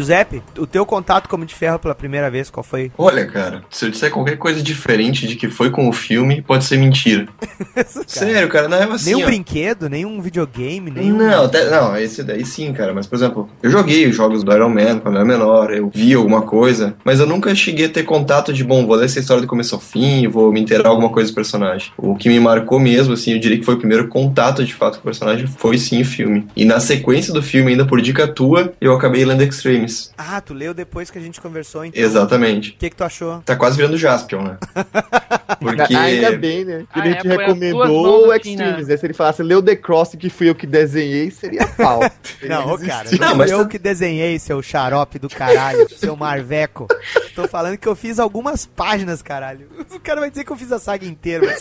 Giuseppe, 0.00 0.42
o 0.58 0.66
teu 0.66 0.86
contato 0.86 1.28
como 1.28 1.44
de 1.44 1.54
ferro 1.54 1.78
pela 1.78 1.94
primeira 1.94 2.30
vez, 2.30 2.48
qual 2.48 2.64
foi? 2.64 2.90
Olha, 2.96 3.26
cara, 3.26 3.62
se 3.70 3.84
eu 3.84 3.90
disser 3.90 4.10
qualquer 4.10 4.36
coisa 4.36 4.62
diferente 4.62 5.26
de 5.26 5.36
que 5.36 5.48
foi 5.48 5.70
com 5.70 5.88
o 5.88 5.92
filme, 5.92 6.40
pode 6.40 6.64
ser 6.64 6.78
mentira. 6.78 7.26
Sério, 8.06 8.48
cara, 8.48 8.68
não 8.68 8.76
é 8.78 8.84
assim. 8.84 9.12
nem 9.12 9.22
um 9.22 9.22
ó. 9.22 9.26
brinquedo, 9.26 9.88
nem 9.88 10.06
um 10.06 10.20
videogame, 10.20 10.90
nem 10.90 11.12
um... 11.12 11.16
Não, 11.16 11.44
até- 11.44 11.68
não, 11.70 11.96
esse 11.96 12.22
daí 12.22 12.44
sim, 12.46 12.72
cara. 12.72 12.94
Mas, 12.94 13.06
por 13.06 13.16
exemplo, 13.16 13.48
eu 13.62 13.70
joguei 13.70 14.06
os 14.08 14.16
jogos 14.16 14.42
do 14.42 14.52
Iron 14.52 14.70
Man 14.70 14.98
quando 15.00 15.16
eu 15.16 15.20
era 15.20 15.24
menor, 15.24 15.70
eu 15.72 15.90
vi 15.94 16.14
alguma 16.14 16.42
coisa, 16.42 16.96
mas 17.04 17.20
eu 17.20 17.26
nunca 17.26 17.54
cheguei 17.54 17.86
a 17.86 17.90
ter 17.90 18.04
contato 18.04 18.52
de, 18.52 18.64
bom, 18.64 18.86
vou 18.86 18.96
ler 18.96 19.04
essa 19.04 19.20
história 19.20 19.42
do 19.42 19.46
começo 19.46 19.74
ao 19.74 19.80
fim, 19.80 20.26
vou 20.28 20.50
me 20.50 20.60
inteirar 20.60 20.88
alguma 20.88 21.10
coisa 21.10 21.30
do 21.30 21.34
personagem. 21.34 21.92
O 21.98 22.16
que 22.16 22.28
me 22.28 22.40
marcou 22.40 22.80
mesmo, 22.80 23.12
assim, 23.12 23.32
eu 23.32 23.38
diria 23.38 23.58
que 23.58 23.64
foi 23.64 23.74
o 23.74 23.78
primeiro 23.78 24.08
contato 24.08 24.64
de 24.64 24.72
fato 24.72 24.94
com 24.94 25.00
o 25.00 25.04
personagem, 25.04 25.46
foi 25.46 25.76
sim 25.76 26.00
o 26.00 26.04
filme. 26.04 26.46
E 26.56 26.64
na 26.64 26.80
sequência 26.80 27.32
do 27.32 27.42
filme, 27.42 27.72
ainda 27.72 27.84
por 27.84 28.00
dica 28.00 28.26
tua, 28.26 28.72
eu 28.80 28.94
acabei 28.94 29.24
lendo 29.24 29.42
Extremes. 29.90 30.14
Ah, 30.16 30.40
tu 30.40 30.54
leu 30.54 30.72
depois 30.74 31.10
que 31.10 31.18
a 31.18 31.20
gente 31.20 31.40
conversou, 31.40 31.84
então. 31.84 32.02
Exatamente. 32.02 32.70
O 32.70 32.74
que 32.76 32.90
que 32.90 32.96
tu 32.96 33.04
achou? 33.04 33.40
Tá 33.44 33.56
quase 33.56 33.76
virando 33.76 33.96
Jaspion, 33.96 34.42
né? 34.42 34.58
Porque. 35.60 35.94
Ainda 35.94 36.32
bem, 36.36 36.64
né? 36.64 36.84
Que 36.92 37.00
Ah, 37.00 37.06
ele 37.06 37.14
é, 37.16 37.20
te 37.20 37.28
recomendou 37.28 38.28
o 38.28 38.32
assim, 38.32 38.50
Extremes, 38.52 38.86
né? 38.88 38.94
né? 38.94 38.96
Se 38.96 39.06
ele 39.06 39.14
falasse, 39.14 39.42
leu 39.42 39.62
The 39.62 39.76
Cross, 39.76 40.14
que 40.18 40.30
fui 40.30 40.48
eu 40.48 40.54
que 40.54 40.66
desenhei, 40.66 41.30
seria 41.30 41.66
pau. 41.66 42.00
Não, 42.42 42.72
ô 42.74 42.78
cara, 42.78 43.10
não, 43.12 43.18
Não, 43.28 43.36
mas 43.36 43.50
eu 43.50 43.58
tá- 43.64 43.68
que 43.68 43.78
desenhei, 43.78 44.38
seu 44.38 44.62
xarope 44.62 45.18
do 45.18 45.28
caralho, 45.28 45.86
seu 45.94 46.16
marveco. 46.16 46.86
Tô 47.34 47.46
falando 47.46 47.76
que 47.76 47.86
eu 47.86 47.94
fiz 47.94 48.18
algumas 48.18 48.64
páginas, 48.64 49.20
caralho. 49.20 49.68
O 49.90 50.00
cara 50.00 50.20
vai 50.20 50.30
dizer 50.30 50.44
que 50.44 50.50
eu 50.50 50.56
fiz 50.56 50.72
a 50.72 50.78
saga 50.78 51.04
inteira. 51.06 51.46
Mas... 51.46 51.58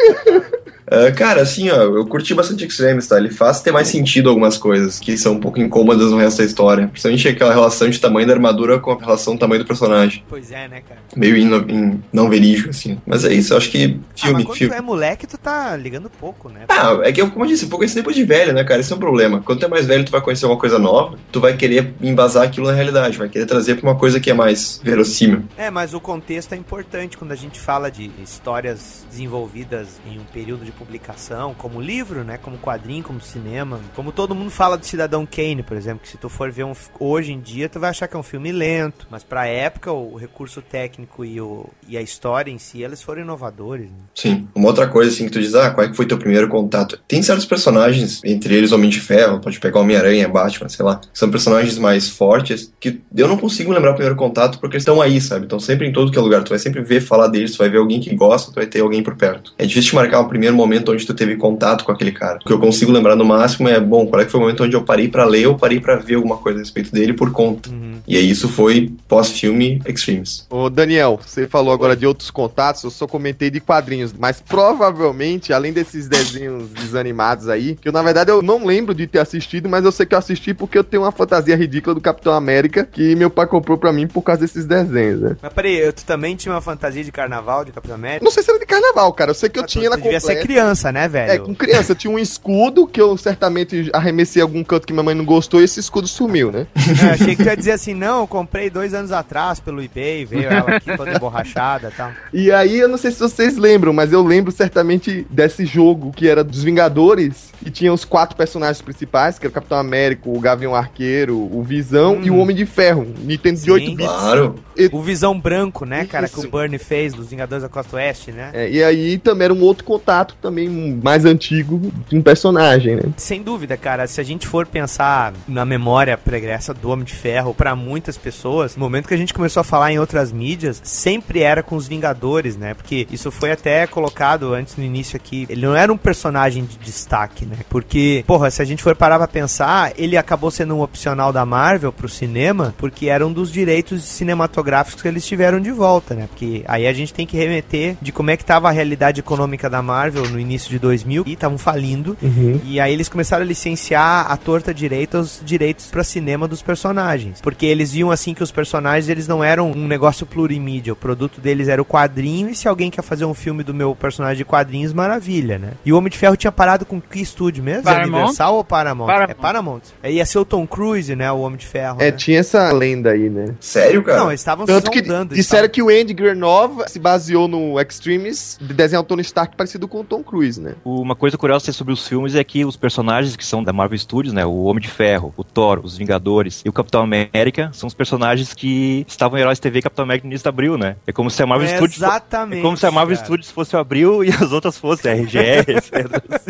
Ah, 0.91 1.11
cara, 1.11 1.41
assim, 1.41 1.69
ó, 1.69 1.75
eu 1.83 2.05
curti 2.05 2.33
bastante 2.33 2.65
Extremes, 2.65 3.07
tá? 3.07 3.17
Ele 3.17 3.29
faz 3.29 3.61
ter 3.61 3.71
mais 3.71 3.87
sentido 3.87 4.29
algumas 4.29 4.57
coisas 4.57 4.99
que 4.99 5.17
são 5.17 5.33
um 5.33 5.39
pouco 5.39 5.59
incômodas 5.59 6.11
no 6.11 6.17
resto 6.17 6.39
da 6.39 6.45
história. 6.45 6.87
Principalmente 6.87 7.27
aquela 7.27 7.53
relação 7.53 7.89
de 7.89 7.99
tamanho 7.99 8.27
da 8.27 8.33
armadura 8.33 8.79
com 8.79 8.91
a 8.91 8.97
relação 8.99 9.35
do 9.35 9.39
tamanho 9.39 9.63
do 9.63 9.67
personagem. 9.67 10.23
Pois 10.27 10.51
é, 10.51 10.67
né, 10.67 10.81
cara? 10.81 11.01
Meio 11.15 11.37
in, 11.37 11.53
in- 11.71 12.03
não 12.11 12.29
verídico, 12.29 12.69
assim. 12.69 12.99
Mas 13.05 13.23
é 13.25 13.33
isso, 13.33 13.53
eu 13.53 13.57
acho 13.57 13.69
que 13.69 13.99
ah, 13.99 14.17
filme, 14.17 14.33
mas 14.35 14.45
quando 14.45 14.57
filme. 14.57 14.73
tu 14.73 14.77
é 14.77 14.81
moleque, 14.81 15.27
tu 15.27 15.37
tá 15.37 15.75
ligando 15.75 16.09
pouco, 16.09 16.49
né? 16.49 16.61
Ah, 16.69 16.99
é 17.03 17.11
que, 17.11 17.21
eu, 17.21 17.29
como 17.29 17.45
eu 17.45 17.49
disse, 17.49 17.65
eu 17.65 17.69
vou 17.69 17.77
conhecer 17.79 17.95
depois 17.99 18.15
de 18.15 18.23
velho, 18.23 18.53
né, 18.53 18.63
cara? 18.63 18.79
Esse 18.79 18.91
é 18.91 18.95
um 18.95 18.99
problema. 18.99 19.41
Quando 19.41 19.59
tu 19.59 19.65
é 19.65 19.69
mais 19.69 19.85
velho, 19.85 20.03
tu 20.03 20.11
vai 20.11 20.21
conhecer 20.21 20.45
uma 20.45 20.57
coisa 20.57 20.79
nova, 20.79 21.17
tu 21.31 21.39
vai 21.39 21.55
querer 21.55 21.93
embasar 22.01 22.43
aquilo 22.43 22.67
na 22.67 22.73
realidade, 22.73 23.17
vai 23.17 23.29
querer 23.29 23.45
trazer 23.45 23.75
pra 23.75 23.89
uma 23.89 23.95
coisa 23.95 24.19
que 24.19 24.29
é 24.29 24.33
mais 24.33 24.81
verossímil. 24.83 25.43
É, 25.57 25.69
mas 25.69 25.93
o 25.93 25.99
contexto 25.99 26.53
é 26.53 26.57
importante 26.57 27.17
quando 27.17 27.31
a 27.31 27.35
gente 27.35 27.59
fala 27.59 27.91
de 27.91 28.09
histórias 28.23 29.05
desenvolvidas 29.09 29.87
em 30.09 30.17
um 30.17 30.23
período 30.33 30.65
de 30.65 30.71
publicação, 30.79 31.53
como 31.53 31.81
livro, 31.81 32.23
né? 32.23 32.37
Como 32.37 32.57
quadrinho, 32.57 33.03
como 33.03 33.19
cinema. 33.19 33.79
Como 33.95 34.11
todo 34.13 34.33
mundo 34.33 34.49
fala 34.49 34.77
do 34.77 34.85
Cidadão 34.85 35.25
Kane, 35.25 35.61
por 35.61 35.75
exemplo, 35.75 35.99
que 36.01 36.09
se 36.09 36.17
tu 36.17 36.29
for 36.29 36.49
ver 36.51 36.63
um, 36.63 36.73
hoje 36.99 37.33
em 37.33 37.39
dia, 37.39 37.67
tu 37.67 37.79
vai 37.79 37.89
achar 37.89 38.07
que 38.07 38.15
é 38.15 38.19
um 38.19 38.23
filme 38.23 38.51
lento. 38.51 39.05
Mas 39.11 39.23
pra 39.23 39.45
época, 39.45 39.91
o 39.91 40.15
recurso 40.15 40.61
técnico 40.61 41.25
e, 41.25 41.41
o, 41.41 41.65
e 41.87 41.97
a 41.97 42.01
história 42.01 42.49
em 42.49 42.57
si, 42.57 42.81
eles 42.81 43.03
foram 43.03 43.21
inovadores. 43.21 43.89
né? 43.89 43.97
Sim. 44.15 44.47
Uma 44.55 44.67
outra 44.67 44.87
coisa, 44.87 45.11
assim, 45.11 45.25
que 45.25 45.31
tu 45.31 45.41
diz, 45.41 45.53
ah, 45.53 45.71
qual 45.71 45.85
é 45.85 45.89
que 45.89 45.95
foi 45.95 46.05
teu 46.05 46.17
primeiro 46.17 46.47
contato? 46.47 46.99
Tem 47.07 47.21
certos 47.21 47.45
personagens, 47.45 48.21
entre 48.23 48.55
eles 48.55 48.71
Homem 48.71 48.89
de 48.89 49.01
Ferro, 49.01 49.41
pode 49.41 49.59
pegar 49.59 49.81
Homem-Aranha, 49.81 50.27
Batman, 50.29 50.69
sei 50.69 50.85
lá, 50.85 51.01
são 51.13 51.29
personagens 51.29 51.77
mais 51.77 52.09
fortes, 52.09 52.71
que 52.79 53.01
eu 53.15 53.27
não 53.27 53.37
consigo 53.37 53.71
lembrar 53.71 53.91
o 53.91 53.95
primeiro 53.95 54.15
contato 54.15 54.59
porque 54.59 54.75
eles 54.75 54.83
estão 54.83 55.01
aí, 55.01 55.19
sabe? 55.19 55.43
Estão 55.43 55.59
sempre 55.59 55.87
em 55.87 55.91
todo 55.91 56.11
que 56.11 56.17
é 56.17 56.21
lugar. 56.21 56.43
Tu 56.43 56.49
vai 56.49 56.59
sempre 56.59 56.81
ver 56.81 57.01
falar 57.01 57.27
deles, 57.27 57.51
tu 57.51 57.57
vai 57.57 57.69
ver 57.69 57.77
alguém 57.77 57.99
que 57.99 58.13
gosta, 58.15 58.51
tu 58.51 58.55
vai 58.55 58.67
ter 58.67 58.79
alguém 58.81 59.03
por 59.03 59.15
perto. 59.15 59.53
É 59.57 59.65
difícil 59.65 59.95
marcar 59.95 60.21
um 60.21 60.27
primeiro 60.27 60.55
momento 60.55 60.68
onde 60.89 61.05
tu 61.05 61.13
teve 61.13 61.35
contato 61.35 61.83
com 61.83 61.91
aquele 61.91 62.11
cara. 62.11 62.39
O 62.43 62.47
que 62.47 62.53
eu 62.53 62.59
consigo 62.59 62.91
lembrar 62.91 63.15
no 63.15 63.25
máximo 63.25 63.67
é, 63.67 63.79
bom, 63.79 64.05
qual 64.07 64.21
é 64.21 64.25
que 64.25 64.31
foi 64.31 64.39
o 64.39 64.43
momento 64.43 64.63
onde 64.63 64.75
eu 64.75 64.83
parei 64.83 65.07
pra 65.07 65.25
ler 65.25 65.47
ou 65.47 65.57
parei 65.57 65.79
pra 65.79 65.95
ver 65.95 66.15
alguma 66.15 66.37
coisa 66.37 66.59
a 66.59 66.61
respeito 66.61 66.91
dele 66.91 67.13
por 67.13 67.31
conta. 67.31 67.69
E 68.07 68.17
aí 68.17 68.29
isso 68.29 68.49
foi 68.49 68.91
pós-filme 69.07 69.81
Extremes. 69.85 70.47
Ô, 70.49 70.69
Daniel, 70.69 71.19
você 71.23 71.47
falou 71.47 71.73
agora 71.73 71.95
de 71.95 72.07
outros 72.07 72.31
contatos, 72.31 72.83
eu 72.83 72.89
só 72.89 73.07
comentei 73.07 73.49
de 73.49 73.59
quadrinhos, 73.59 74.13
mas 74.13 74.41
provavelmente, 74.41 75.53
além 75.53 75.71
desses 75.71 76.07
desenhos 76.07 76.69
desanimados 76.73 77.47
aí, 77.49 77.75
que 77.75 77.87
eu, 77.87 77.91
na 77.91 78.01
verdade, 78.01 78.31
eu 78.31 78.41
não 78.41 78.65
lembro 78.65 78.93
de 78.93 79.05
ter 79.05 79.19
assistido, 79.19 79.69
mas 79.69 79.85
eu 79.85 79.91
sei 79.91 80.05
que 80.05 80.15
eu 80.15 80.19
assisti 80.19 80.53
porque 80.53 80.77
eu 80.77 80.83
tenho 80.83 81.03
uma 81.03 81.11
fantasia 81.11 81.55
ridícula 81.55 81.93
do 81.93 82.01
Capitão 82.01 82.33
América 82.33 82.83
que 82.83 83.15
meu 83.15 83.29
pai 83.29 83.47
comprou 83.47 83.77
pra 83.77 83.93
mim 83.93 84.07
por 84.07 84.21
causa 84.21 84.41
desses 84.41 84.65
desenhos, 84.65 85.21
né? 85.21 85.37
Mas 85.41 85.53
peraí, 85.53 85.91
tu 85.91 86.03
também 86.05 86.35
tinha 86.35 86.53
uma 86.53 86.61
fantasia 86.61 87.03
de 87.03 87.11
carnaval 87.11 87.63
de 87.63 87.71
Capitão 87.71 87.95
América? 87.95 88.23
Não 88.23 88.31
sei 88.31 88.43
se 88.43 88.49
era 88.49 88.59
de 88.59 88.65
carnaval, 88.65 89.13
cara, 89.13 89.31
eu 89.31 89.35
sei 89.35 89.49
que 89.49 89.59
eu 89.59 89.65
tinha 89.65 89.89
tu 89.89 89.93
ela 89.93 89.97
devia 89.97 90.19
ser 90.19 90.35
completa. 90.35 90.47
Criança, 90.59 90.91
né, 90.91 91.07
velho? 91.07 91.31
É, 91.31 91.37
com 91.39 91.55
criança, 91.55 91.91
eu 91.91 91.95
tinha 91.95 92.11
um 92.11 92.19
escudo 92.19 92.85
que 92.85 92.99
eu 92.99 93.17
certamente 93.17 93.89
arremessei 93.93 94.41
em 94.41 94.43
algum 94.43 94.63
canto 94.63 94.85
que 94.85 94.93
minha 94.93 95.03
mãe 95.03 95.15
não 95.15 95.25
gostou 95.25 95.61
e 95.61 95.63
esse 95.63 95.79
escudo 95.79 96.07
sumiu, 96.07 96.51
né? 96.51 96.67
É, 96.75 97.11
achei 97.11 97.35
que 97.35 97.43
tu 97.43 97.47
ia 97.47 97.55
dizer 97.55 97.71
assim, 97.71 97.93
não, 97.93 98.21
eu 98.21 98.27
comprei 98.27 98.69
dois 98.69 98.93
anos 98.93 99.11
atrás 99.11 99.59
pelo 99.59 99.81
eBay, 99.81 100.25
veio 100.25 100.49
ela 100.49 100.75
aqui 100.75 100.95
toda 100.95 101.11
emborrachada 101.15 101.89
e 101.93 101.97
tal. 101.97 102.11
E 102.33 102.51
aí, 102.51 102.79
eu 102.79 102.87
não 102.87 102.97
sei 102.97 103.11
se 103.11 103.19
vocês 103.19 103.57
lembram, 103.57 103.93
mas 103.93 104.11
eu 104.11 104.21
lembro 104.21 104.51
certamente 104.51 105.25
desse 105.29 105.65
jogo 105.65 106.11
que 106.11 106.27
era 106.27 106.43
dos 106.43 106.63
Vingadores 106.63 107.51
e 107.65 107.69
tinha 107.69 107.93
os 107.93 108.05
quatro 108.05 108.35
personagens 108.35 108.81
principais, 108.81 109.37
que 109.37 109.45
era 109.45 109.51
o 109.51 109.53
Capitão 109.53 109.77
América, 109.77 110.29
o 110.29 110.39
Gavião 110.39 110.75
Arqueiro, 110.75 111.37
o 111.37 111.63
Visão 111.63 112.21
e 112.21 112.31
o 112.31 112.37
Homem 112.37 112.55
de 112.55 112.65
Ferro. 112.65 113.07
Nintendo 113.19 113.59
de 113.59 113.71
8 113.71 113.95
bits. 113.95 114.05
Claro. 114.05 114.55
O 114.91 115.01
Visão 115.01 115.37
Branco, 115.37 115.85
né, 115.85 116.05
cara, 116.05 116.27
que 116.27 116.37
Isso. 116.37 116.47
o 116.47 116.51
Bernie 116.51 116.79
fez 116.79 117.13
dos 117.13 117.29
Vingadores 117.29 117.63
da 117.63 117.69
Costa 117.69 117.97
Oeste, 117.97 118.31
né? 118.31 118.51
É, 118.53 118.69
e 118.69 118.83
aí 118.83 119.17
também 119.17 119.45
era 119.45 119.53
um 119.53 119.61
outro 119.61 119.83
contato 119.83 120.35
também 120.41 120.48
um 120.49 120.99
mais 121.03 121.25
antigo 121.25 121.91
de 122.07 122.17
um 122.17 122.21
personagem, 122.21 122.95
né? 122.95 123.03
Sem 123.17 123.41
dúvida, 123.41 123.77
cara, 123.77 124.07
se 124.07 124.19
a 124.19 124.23
gente 124.23 124.47
for 124.47 124.65
pensar 124.65 125.33
na 125.47 125.65
memória 125.65 126.17
pregressa 126.17 126.73
do 126.73 126.89
Homem 126.89 127.05
de 127.05 127.13
Ferro, 127.13 127.53
pra 127.53 127.75
muitas 127.75 128.17
pessoas, 128.17 128.75
no 128.75 128.81
momento 128.81 129.07
que 129.07 129.13
a 129.13 129.17
gente 129.17 129.33
começou 129.33 129.61
a 129.61 129.63
falar 129.63 129.91
em 129.91 129.99
outras 129.99 130.31
mídias, 130.31 130.81
sempre 130.83 131.41
era 131.41 131.61
com 131.61 131.75
os 131.75 131.87
Vingadores, 131.87 132.55
né? 132.55 132.73
Porque 132.73 133.07
isso 133.11 133.31
foi 133.31 133.51
até 133.51 133.87
colocado 133.87 134.53
antes 134.53 134.75
no 134.75 134.83
início 134.83 135.15
aqui. 135.15 135.45
Ele 135.49 135.65
não 135.65 135.75
era 135.75 135.91
um 135.91 135.97
personagem 135.97 136.63
de 136.65 136.77
destaque, 136.77 137.45
né? 137.45 137.57
Porque, 137.69 138.23
porra, 138.27 138.51
se 138.51 138.61
a 138.61 138.65
gente 138.65 138.83
for 138.83 138.95
parar 138.95 139.17
pra 139.17 139.27
pensar, 139.27 139.93
ele 139.97 140.17
acabou 140.17 140.51
sendo 140.51 140.75
um 140.75 140.81
opcional 140.81 141.33
da 141.33 141.45
Marvel 141.45 141.91
pro 141.91 142.07
cinema, 142.07 142.73
porque 142.77 143.07
era 143.07 143.25
um 143.25 143.33
dos 143.33 143.51
direitos 143.51 144.03
cinematográficos 144.03 145.01
que 145.01 145.07
eles 145.07 145.25
tiveram 145.25 145.59
de 145.59 145.71
volta, 145.71 146.13
né? 146.13 146.27
Porque 146.27 146.63
aí 146.67 146.87
a 146.87 146.93
gente 146.93 147.13
tem 147.13 147.25
que 147.25 147.37
remeter 147.37 147.97
de 148.01 148.11
como 148.11 148.31
é 148.31 148.37
que 148.37 148.45
tava 148.45 148.69
a 148.69 148.71
realidade 148.71 149.19
econômica 149.19 149.69
da 149.69 149.81
Marvel 149.81 150.28
no 150.29 150.39
início 150.39 150.69
de 150.69 150.79
2000 150.79 151.23
e 151.25 151.33
estavam 151.33 151.57
falindo. 151.57 152.17
E 152.63 152.79
aí 152.79 152.93
eles 152.93 153.09
começaram 153.09 153.43
a 153.43 153.47
licenciar 153.47 154.31
a 154.31 154.37
torta 154.37 154.73
direita 154.73 155.19
os 155.19 155.41
direitos 155.43 155.87
pra 155.87 156.03
cinema 156.03 156.47
dos 156.47 156.61
personagens. 156.61 157.41
Porque 157.41 157.65
eles 157.65 157.91
viam 157.91 158.11
assim 158.11 158.33
que 158.33 158.43
os 158.43 158.51
personagens 158.51 159.09
eles 159.09 159.27
não 159.27 159.43
eram 159.43 159.71
um 159.71 159.87
negócio 159.87 160.25
plurimídia. 160.25 160.93
O 160.93 160.95
produto 160.95 161.41
deles 161.41 161.67
era 161.67 161.81
o 161.81 161.85
quadrinho 161.85 162.49
e 162.49 162.55
se 162.55 162.67
alguém 162.67 162.89
quer 162.89 163.01
fazer 163.01 163.25
um 163.25 163.33
filme 163.33 163.63
do 163.63 163.73
meu 163.73 163.95
personagem 163.95 164.37
de 164.37 164.45
quadrinhos, 164.45 164.93
maravilha, 164.93 165.57
né? 165.57 165.71
E 165.85 165.91
o 165.93 165.97
Homem 165.97 166.09
de 166.09 166.17
Ferro 166.17 166.35
tinha 166.35 166.51
parado 166.51 166.85
com 166.85 166.99
que 167.01 167.19
estúdio 167.19 167.63
mesmo? 167.63 167.83
Paramount. 167.83 168.19
Universal 168.19 168.55
ou 168.55 168.63
Paramount? 168.63 169.07
Paramount. 169.07 169.29
É 169.29 169.33
Paramount. 169.33 169.81
É, 170.03 170.11
ia 170.11 170.25
ser 170.25 170.39
o 170.39 170.45
Tom 170.45 170.65
Cruise, 170.65 171.15
né? 171.15 171.31
O 171.31 171.39
Homem 171.39 171.57
de 171.57 171.65
Ferro. 171.65 171.97
É, 172.01 172.05
né? 172.05 172.11
tinha 172.11 172.39
essa 172.39 172.71
lenda 172.71 173.11
aí, 173.11 173.29
né? 173.29 173.55
Sério, 173.59 174.03
cara? 174.03 174.19
Não, 174.19 174.29
eles 174.29 174.41
estavam 174.41 174.65
Tanto 174.65 174.91
que 174.91 175.01
disseram 175.33 175.69
que 175.69 175.81
o 175.81 175.89
Andy 175.89 176.13
Granov 176.13 176.83
se 176.87 176.99
baseou 176.99 177.47
no 177.47 177.79
Extremes 177.79 178.57
de 178.61 178.73
desenhar 178.73 179.01
o 179.01 179.05
Tony 179.05 179.21
Stark 179.21 179.55
parecido 179.55 179.87
com 179.87 180.01
o 180.01 180.03
Tom 180.03 180.18
Cruise, 180.23 180.59
né? 180.59 180.75
Uma 180.83 181.15
coisa 181.15 181.37
curiosa 181.37 181.71
sobre 181.73 181.93
os 181.93 182.07
filmes 182.07 182.35
é 182.35 182.43
que 182.43 182.63
os 182.65 182.75
personagens 182.77 183.35
que 183.35 183.45
são 183.45 183.63
da 183.63 183.73
Marvel 183.73 183.97
Studios, 183.97 184.33
né, 184.33 184.45
o 184.45 184.63
Homem 184.63 184.81
de 184.81 184.87
Ferro, 184.89 185.33
o 185.37 185.43
Thor, 185.43 185.81
os 185.83 185.97
Vingadores 185.97 186.61
e 186.65 186.69
o 186.69 186.73
Capitão 186.73 187.01
América, 187.01 187.69
são 187.73 187.87
os 187.87 187.93
personagens 187.93 188.53
que 188.53 189.05
estavam 189.07 189.37
em 189.37 189.41
Heróis 189.41 189.59
TV 189.59 189.79
e 189.79 189.81
Capitão 189.81 190.03
América 190.03 190.25
no 190.25 190.31
início 190.31 190.43
de 190.43 190.49
Abril, 190.49 190.77
né? 190.77 190.95
É 191.05 191.11
como 191.11 191.29
se 191.29 191.41
a 191.43 191.45
Marvel 191.45 191.67
Studios 191.67 191.97
Exatamente. 191.97 192.59
é 192.59 192.61
como 192.61 192.77
se 192.77 192.85
a 192.85 192.91
Marvel 192.91 193.15
cara. 193.15 193.25
Studios 193.25 193.51
fosse 193.51 193.75
o 193.75 193.79
Abril 193.79 194.23
e 194.23 194.29
as 194.29 194.51
outras 194.51 194.77
fossem 194.77 195.11
a 195.11 195.15
RGR. 195.15 195.79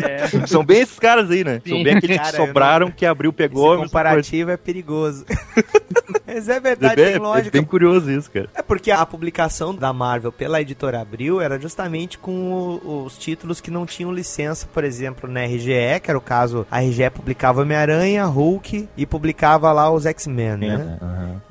É. 0.02 0.46
São 0.46 0.64
bem 0.64 0.80
esses 0.80 0.98
caras 0.98 1.30
aí, 1.30 1.44
né? 1.44 1.60
São 1.66 1.76
Sim. 1.76 1.84
bem 1.84 1.96
aqueles 1.96 2.16
Cara, 2.16 2.30
que 2.30 2.36
eu 2.36 2.40
não- 2.40 2.46
sobraram 2.46 2.90
que 2.90 3.04
Abril 3.04 3.32
pegou. 3.32 3.74
Esse 3.74 3.82
comparativo 3.84 4.50
é 4.50 4.56
perigoso. 4.56 5.24
Mas 6.32 6.48
é 6.48 6.56
É 6.56 6.60
verdade, 6.60 6.96
bem, 6.96 7.04
tem 7.06 7.14
é 7.14 7.18
lógica. 7.18 7.50
bem 7.50 7.64
curioso 7.64 8.10
isso, 8.10 8.30
cara. 8.30 8.48
É 8.54 8.62
porque 8.62 8.90
a 8.90 9.04
publicação 9.04 9.74
da 9.74 9.92
Marvel 9.92 10.30
pela 10.30 10.60
editora 10.60 11.00
Abril 11.00 11.40
era 11.40 11.58
justamente 11.58 12.16
com 12.18 12.78
o- 12.84 13.04
os 13.04 13.16
títulos 13.18 13.60
que 13.60 13.70
não 13.70 13.84
tinham 13.86 14.12
licença, 14.12 14.68
por 14.72 14.84
exemplo, 14.84 15.28
na 15.30 15.40
RGE, 15.44 16.00
que 16.02 16.10
era 16.10 16.16
o 16.18 16.20
caso, 16.20 16.66
a 16.70 16.80
RGE 16.80 17.10
publicava 17.10 17.62
Homem-Aranha, 17.62 18.24
Hulk 18.26 18.88
e 18.96 19.06
publicava 19.06 19.72
lá 19.72 19.90
os 19.90 20.06
X-Men, 20.06 20.56
né? 20.56 20.98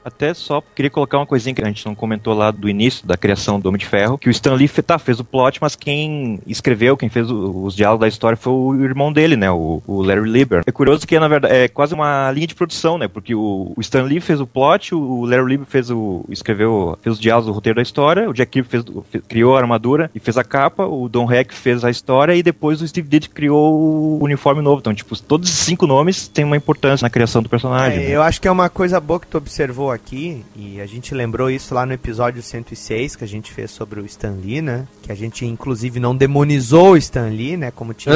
Até 0.04 0.34
só 0.34 0.62
queria 0.76 0.90
colocar 0.90 1.18
uma 1.18 1.26
coisinha 1.26 1.54
que 1.54 1.62
a 1.64 1.68
gente 1.68 1.86
não 1.86 1.94
comentou 1.94 2.34
lá 2.34 2.52
do 2.52 2.70
início 2.70 3.06
da 3.06 3.18
criação 3.18 3.60
do 3.60 3.68
Homem 3.68 3.80
de 3.80 3.86
Ferro, 3.86 4.18
que 4.18 4.30
o 4.30 4.32
Stan 4.32 4.54
Lee 4.54 4.68
tá, 4.70 4.98
fez 4.98 5.20
o 5.20 5.24
plot, 5.26 5.60
mas 5.62 5.76
quem 5.76 6.40
escreveu, 6.48 6.96
quem 6.96 7.10
fez 7.10 7.30
o- 7.30 7.64
os 7.64 7.76
diálogos 7.76 8.02
da 8.02 8.08
história 8.08 8.38
foi 8.38 8.54
o 8.54 8.84
irmão 8.84 9.12
dele, 9.12 9.36
né, 9.36 9.52
o, 9.52 9.82
o 9.86 10.02
Larry 10.02 10.30
Lieber. 10.30 10.64
É 10.66 10.72
curioso 10.72 11.06
que, 11.06 11.20
na 11.20 11.28
verdade, 11.28 11.54
é 11.54 11.68
quase 11.68 11.94
uma 11.94 12.32
linha 12.32 12.48
de 12.48 12.56
produção, 12.56 12.98
né, 12.98 13.08
porque 13.08 13.36
o, 13.36 13.74
o 13.76 13.82
Stan 13.82 14.04
Lee 14.04 14.20
fez 14.22 14.40
o 14.40 14.48
plot, 14.48 14.69
o 14.96 15.26
Larry 15.26 15.46
Lieber 15.46 15.66
fez 15.68 15.90
o, 15.90 16.24
escreveu, 16.30 16.98
fez 17.02 17.16
os 17.16 17.20
diálogos 17.22 17.48
do 17.48 17.54
roteiro 17.54 17.78
da 17.78 17.82
história, 17.82 18.30
o 18.30 18.34
Jack 18.34 18.52
Kirby 18.52 18.70
fez, 18.70 18.84
o- 18.88 19.04
fe- 19.10 19.20
criou 19.22 19.56
a 19.56 19.60
armadura 19.60 20.10
e 20.14 20.20
fez 20.20 20.38
a 20.38 20.44
capa, 20.44 20.86
o 20.86 21.08
Don 21.10 21.32
Heck 21.32 21.54
fez 21.54 21.84
a 21.84 21.90
história 21.90 22.36
e 22.36 22.44
depois 22.44 22.82
o 22.82 22.88
Steve 22.88 23.08
Ditko 23.08 23.34
criou 23.34 23.74
o 23.74 24.24
uniforme 24.24 24.62
novo. 24.62 24.80
Então, 24.80 24.94
tipo, 24.94 25.20
todos 25.22 25.50
esses 25.50 25.60
cinco 25.64 25.86
nomes 25.88 26.28
têm 26.28 26.46
uma 26.46 26.58
importância 26.58 27.06
na 27.06 27.10
criação 27.10 27.42
do 27.42 27.50
personagem. 27.50 28.00
É, 28.04 28.08
né? 28.10 28.16
eu 28.16 28.22
acho 28.22 28.40
que 28.42 28.48
é 28.48 28.52
uma 28.52 28.70
coisa 28.70 29.00
boa 29.00 29.20
que 29.20 29.28
tu 29.28 29.38
observou 29.38 29.92
aqui, 29.92 30.44
e 30.56 30.80
a 30.82 30.86
gente 30.86 31.14
lembrou 31.14 31.50
isso 31.50 31.74
lá 31.74 31.86
no 31.86 31.94
episódio 31.94 32.42
106 32.42 33.16
que 33.16 33.24
a 33.24 33.28
gente 33.28 33.52
fez 33.52 33.72
sobre 33.72 34.00
o 34.00 34.06
Stan 34.06 34.36
Lee, 34.44 34.62
né? 34.62 34.86
Que 35.04 35.12
a 35.12 35.16
gente, 35.16 35.46
inclusive, 35.46 36.00
não 36.00 36.16
demonizou 36.16 36.92
o 36.92 36.98
Stan 36.98 37.28
Lee, 37.30 37.58
né? 37.58 37.72
Como 37.72 37.94
tinha. 37.94 38.16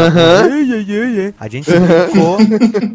Ei, 0.49 0.91
ei. 1.19 1.33
A 1.39 1.47
gente 1.47 1.69
explicou. 1.71 2.37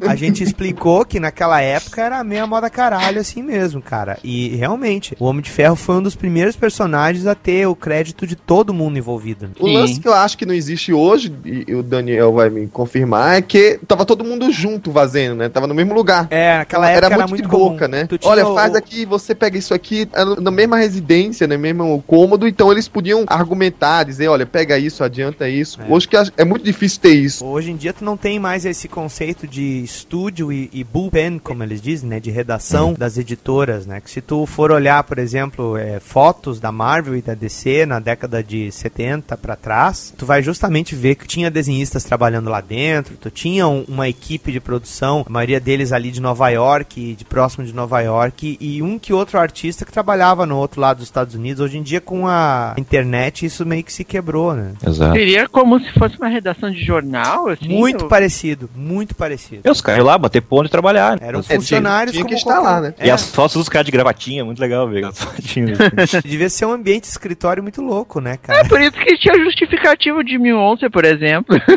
a 0.09 0.15
gente 0.15 0.43
explicou 0.43 1.05
que 1.05 1.19
naquela 1.21 1.61
época 1.61 2.03
era 2.03 2.23
meia 2.25 2.47
moda 2.47 2.69
caralho, 2.71 3.21
assim 3.21 3.43
mesmo, 3.49 3.81
cara. 3.83 4.19
E 4.23 4.49
realmente, 4.57 5.17
o 5.19 5.25
Homem 5.25 5.43
de 5.43 5.51
Ferro 5.51 5.75
foi 5.75 5.97
um 5.97 6.03
dos 6.03 6.15
primeiros 6.15 6.55
personagens 6.55 7.27
a 7.27 7.35
ter 7.35 7.67
o 7.67 7.75
crédito 7.75 8.27
de 8.27 8.37
todo 8.37 8.75
mundo 8.75 8.99
envolvido. 8.99 9.47
né? 9.47 9.53
O 9.59 9.67
Sim. 9.67 9.75
lance 9.75 10.01
que 10.01 10.07
eu 10.07 10.13
acho 10.15 10.37
que 10.37 10.45
não 10.47 10.55
existe 10.55 10.93
hoje, 10.93 11.33
e 11.45 11.75
o 11.75 11.83
Daniel 11.83 12.33
vai 12.33 12.51
me 12.51 12.67
confirmar, 12.67 13.37
é 13.39 13.43
que 13.43 13.81
tava 13.89 14.05
todo 14.05 14.25
mundo 14.25 14.51
junto 14.53 14.93
fazendo, 14.93 15.37
né? 15.37 15.49
Tava 15.49 15.67
no 15.67 15.75
mesmo 15.75 15.95
lugar. 15.95 16.27
É, 16.31 16.59
naquela 16.59 16.91
época 16.91 17.07
era, 17.07 17.15
era, 17.15 17.27
muito, 17.27 17.43
de 17.43 17.49
comum. 17.49 17.71
boca, 17.71 17.89
né? 17.89 18.07
Tu 18.07 18.19
tinha 18.19 18.31
Olha, 18.31 18.47
o- 18.47 18.55
faz 18.55 18.75
aqui, 18.75 19.05
você 19.07 19.35
pega 19.35 19.57
isso 19.59 19.73
aqui, 19.73 20.09
era 20.13 20.39
na 20.41 20.51
mesma 20.51 20.77
residência, 20.77 21.47
no 21.47 21.59
mesmo 21.59 22.03
cômodo, 22.07 22.47
então 22.47 22.71
eles 22.71 22.87
podiam 22.89 23.25
argumentar, 23.27 24.05
dizer, 24.05 24.29
olha, 24.29 24.45
pega 24.45 24.79
isso, 24.79 25.03
adianta 25.03 25.49
isso. 25.49 25.81
É. 25.81 25.87
Hoje 25.93 26.07
que 26.07 26.17
é 26.37 26.45
muito 26.45 26.65
difícil 26.65 27.01
ter 27.01 27.15
isso. 27.15 27.45
Hoje 27.45 27.71
em 27.71 27.77
dia 27.77 27.93
tu 27.93 28.05
não 28.05 28.17
tem 28.17 28.39
mais 28.39 28.65
esse 28.67 28.89
conceito 28.89 29.47
de 29.47 29.83
estúdio 29.83 30.53
e, 30.53 30.69
e 30.73 30.85
bullpen, 30.85 31.39
como 31.39 31.63
eles 31.63 31.81
dizem, 31.81 32.09
né? 32.09 32.21
De 32.21 32.31
redação 32.31 32.93
das 32.93 33.17
editoras, 33.17 33.38
né? 33.87 34.01
Que 34.01 34.11
se 34.11 34.21
tu 34.21 34.45
for 34.47 34.71
olhar, 34.71 35.03
por 35.05 35.19
exemplo, 35.19 35.77
é, 35.77 35.99
fotos 36.01 36.61
da 36.61 36.71
Marvel 36.73 37.17
e 37.17 37.23
da 37.23 37.35
DC 37.35 37.87
na 37.87 37.99
década 37.99 38.43
de 38.43 38.71
70 38.71 39.37
pra 39.37 39.57
trás, 39.57 40.13
tu 40.17 40.27
vai 40.27 40.43
justamente 40.43 40.95
ver 40.95 41.15
que 41.15 41.27
tinha 41.27 41.51
desenhistas 41.51 42.05
trabalhando 42.05 42.51
lá 42.51 42.61
dentro, 42.61 43.17
tu 43.17 43.31
tinha 43.31 43.67
um- 43.67 43.85
uma 43.89 44.09
equipe 44.09 44.53
de 44.53 44.61
produção, 44.61 45.25
a 45.27 45.31
maioria 45.31 45.61
deles 45.61 45.93
ali 45.93 46.11
de 46.11 46.21
Nova 46.21 46.49
York, 46.51 47.15
de 47.15 47.25
próximo 47.25 47.65
de 47.65 47.73
Nova 47.73 48.01
York, 48.01 48.57
e 48.61 48.83
um 48.83 48.99
que 48.99 49.13
outro 49.13 49.39
artista 49.39 49.85
que 49.85 49.93
trabalhava 49.93 50.45
no 50.45 50.57
outro 50.57 50.81
lado 50.81 50.99
dos 50.99 51.07
Estados 51.07 51.35
Unidos. 51.35 51.61
Hoje 51.65 51.79
em 51.79 51.83
dia, 51.83 52.01
com 52.01 52.27
a 52.27 52.75
internet, 52.77 53.47
isso 53.47 53.65
meio 53.65 53.83
que 53.85 53.93
se 53.93 54.05
quebrou, 54.05 54.55
né? 54.55 54.73
Exato. 54.87 55.13
Seria 55.15 55.49
como 55.49 55.79
se 55.81 55.91
fosse 55.93 56.17
uma 56.17 56.29
redação 56.29 56.71
de 56.71 56.85
jornal, 56.85 57.49
assim? 57.49 57.69
Muito 57.69 58.03
ou- 58.03 58.09
parecido, 58.09 58.69
muito 58.75 59.15
parecido. 59.15 59.63
E 59.65 59.71
os 59.71 59.81
caras 59.81 59.99
iam 60.01 60.07
lá 60.07 60.19
bater 60.19 60.41
ponto 60.43 60.67
e 60.67 60.71
trabalhar. 60.71 61.19
Eram 61.21 61.41
É, 61.41 61.43
tinha- 61.43 61.59
funcionários 61.61 62.13
tinha 62.13 62.25
que 62.25 62.35
como 62.35 62.39
estar 62.39 62.55
qualquer 62.61 62.71
lá, 62.71 62.81
né? 62.81 62.95
E 63.01 63.09
É. 63.09 63.13
as 63.13 63.28
Sócios 63.29 63.63
dos 63.65 63.69
caras 63.69 63.87
de 63.87 63.93
gravatinha, 63.93 64.45
muito 64.45 64.59
legal 64.61 64.89
ver 64.89 65.05
as 65.05 65.23
fotinhas. 65.23 65.79
assim. 65.81 66.21
Devia 66.29 66.49
ser 66.49 66.67
um 66.67 66.73
ambiente 66.73 67.03
de 67.05 67.09
escritório 67.11 67.63
muito 67.63 67.81
louco, 67.83 68.21
né, 68.21 68.37
cara? 68.37 68.67
Por 68.69 68.81
isso 68.81 68.93
que 68.93 69.17
tinha 69.19 69.35
justificativo 69.45 70.23
de 70.25 70.33
Jimmy 70.33 70.53
Once, 70.53 70.89
por 70.91 71.05
exemplo. 71.05 71.57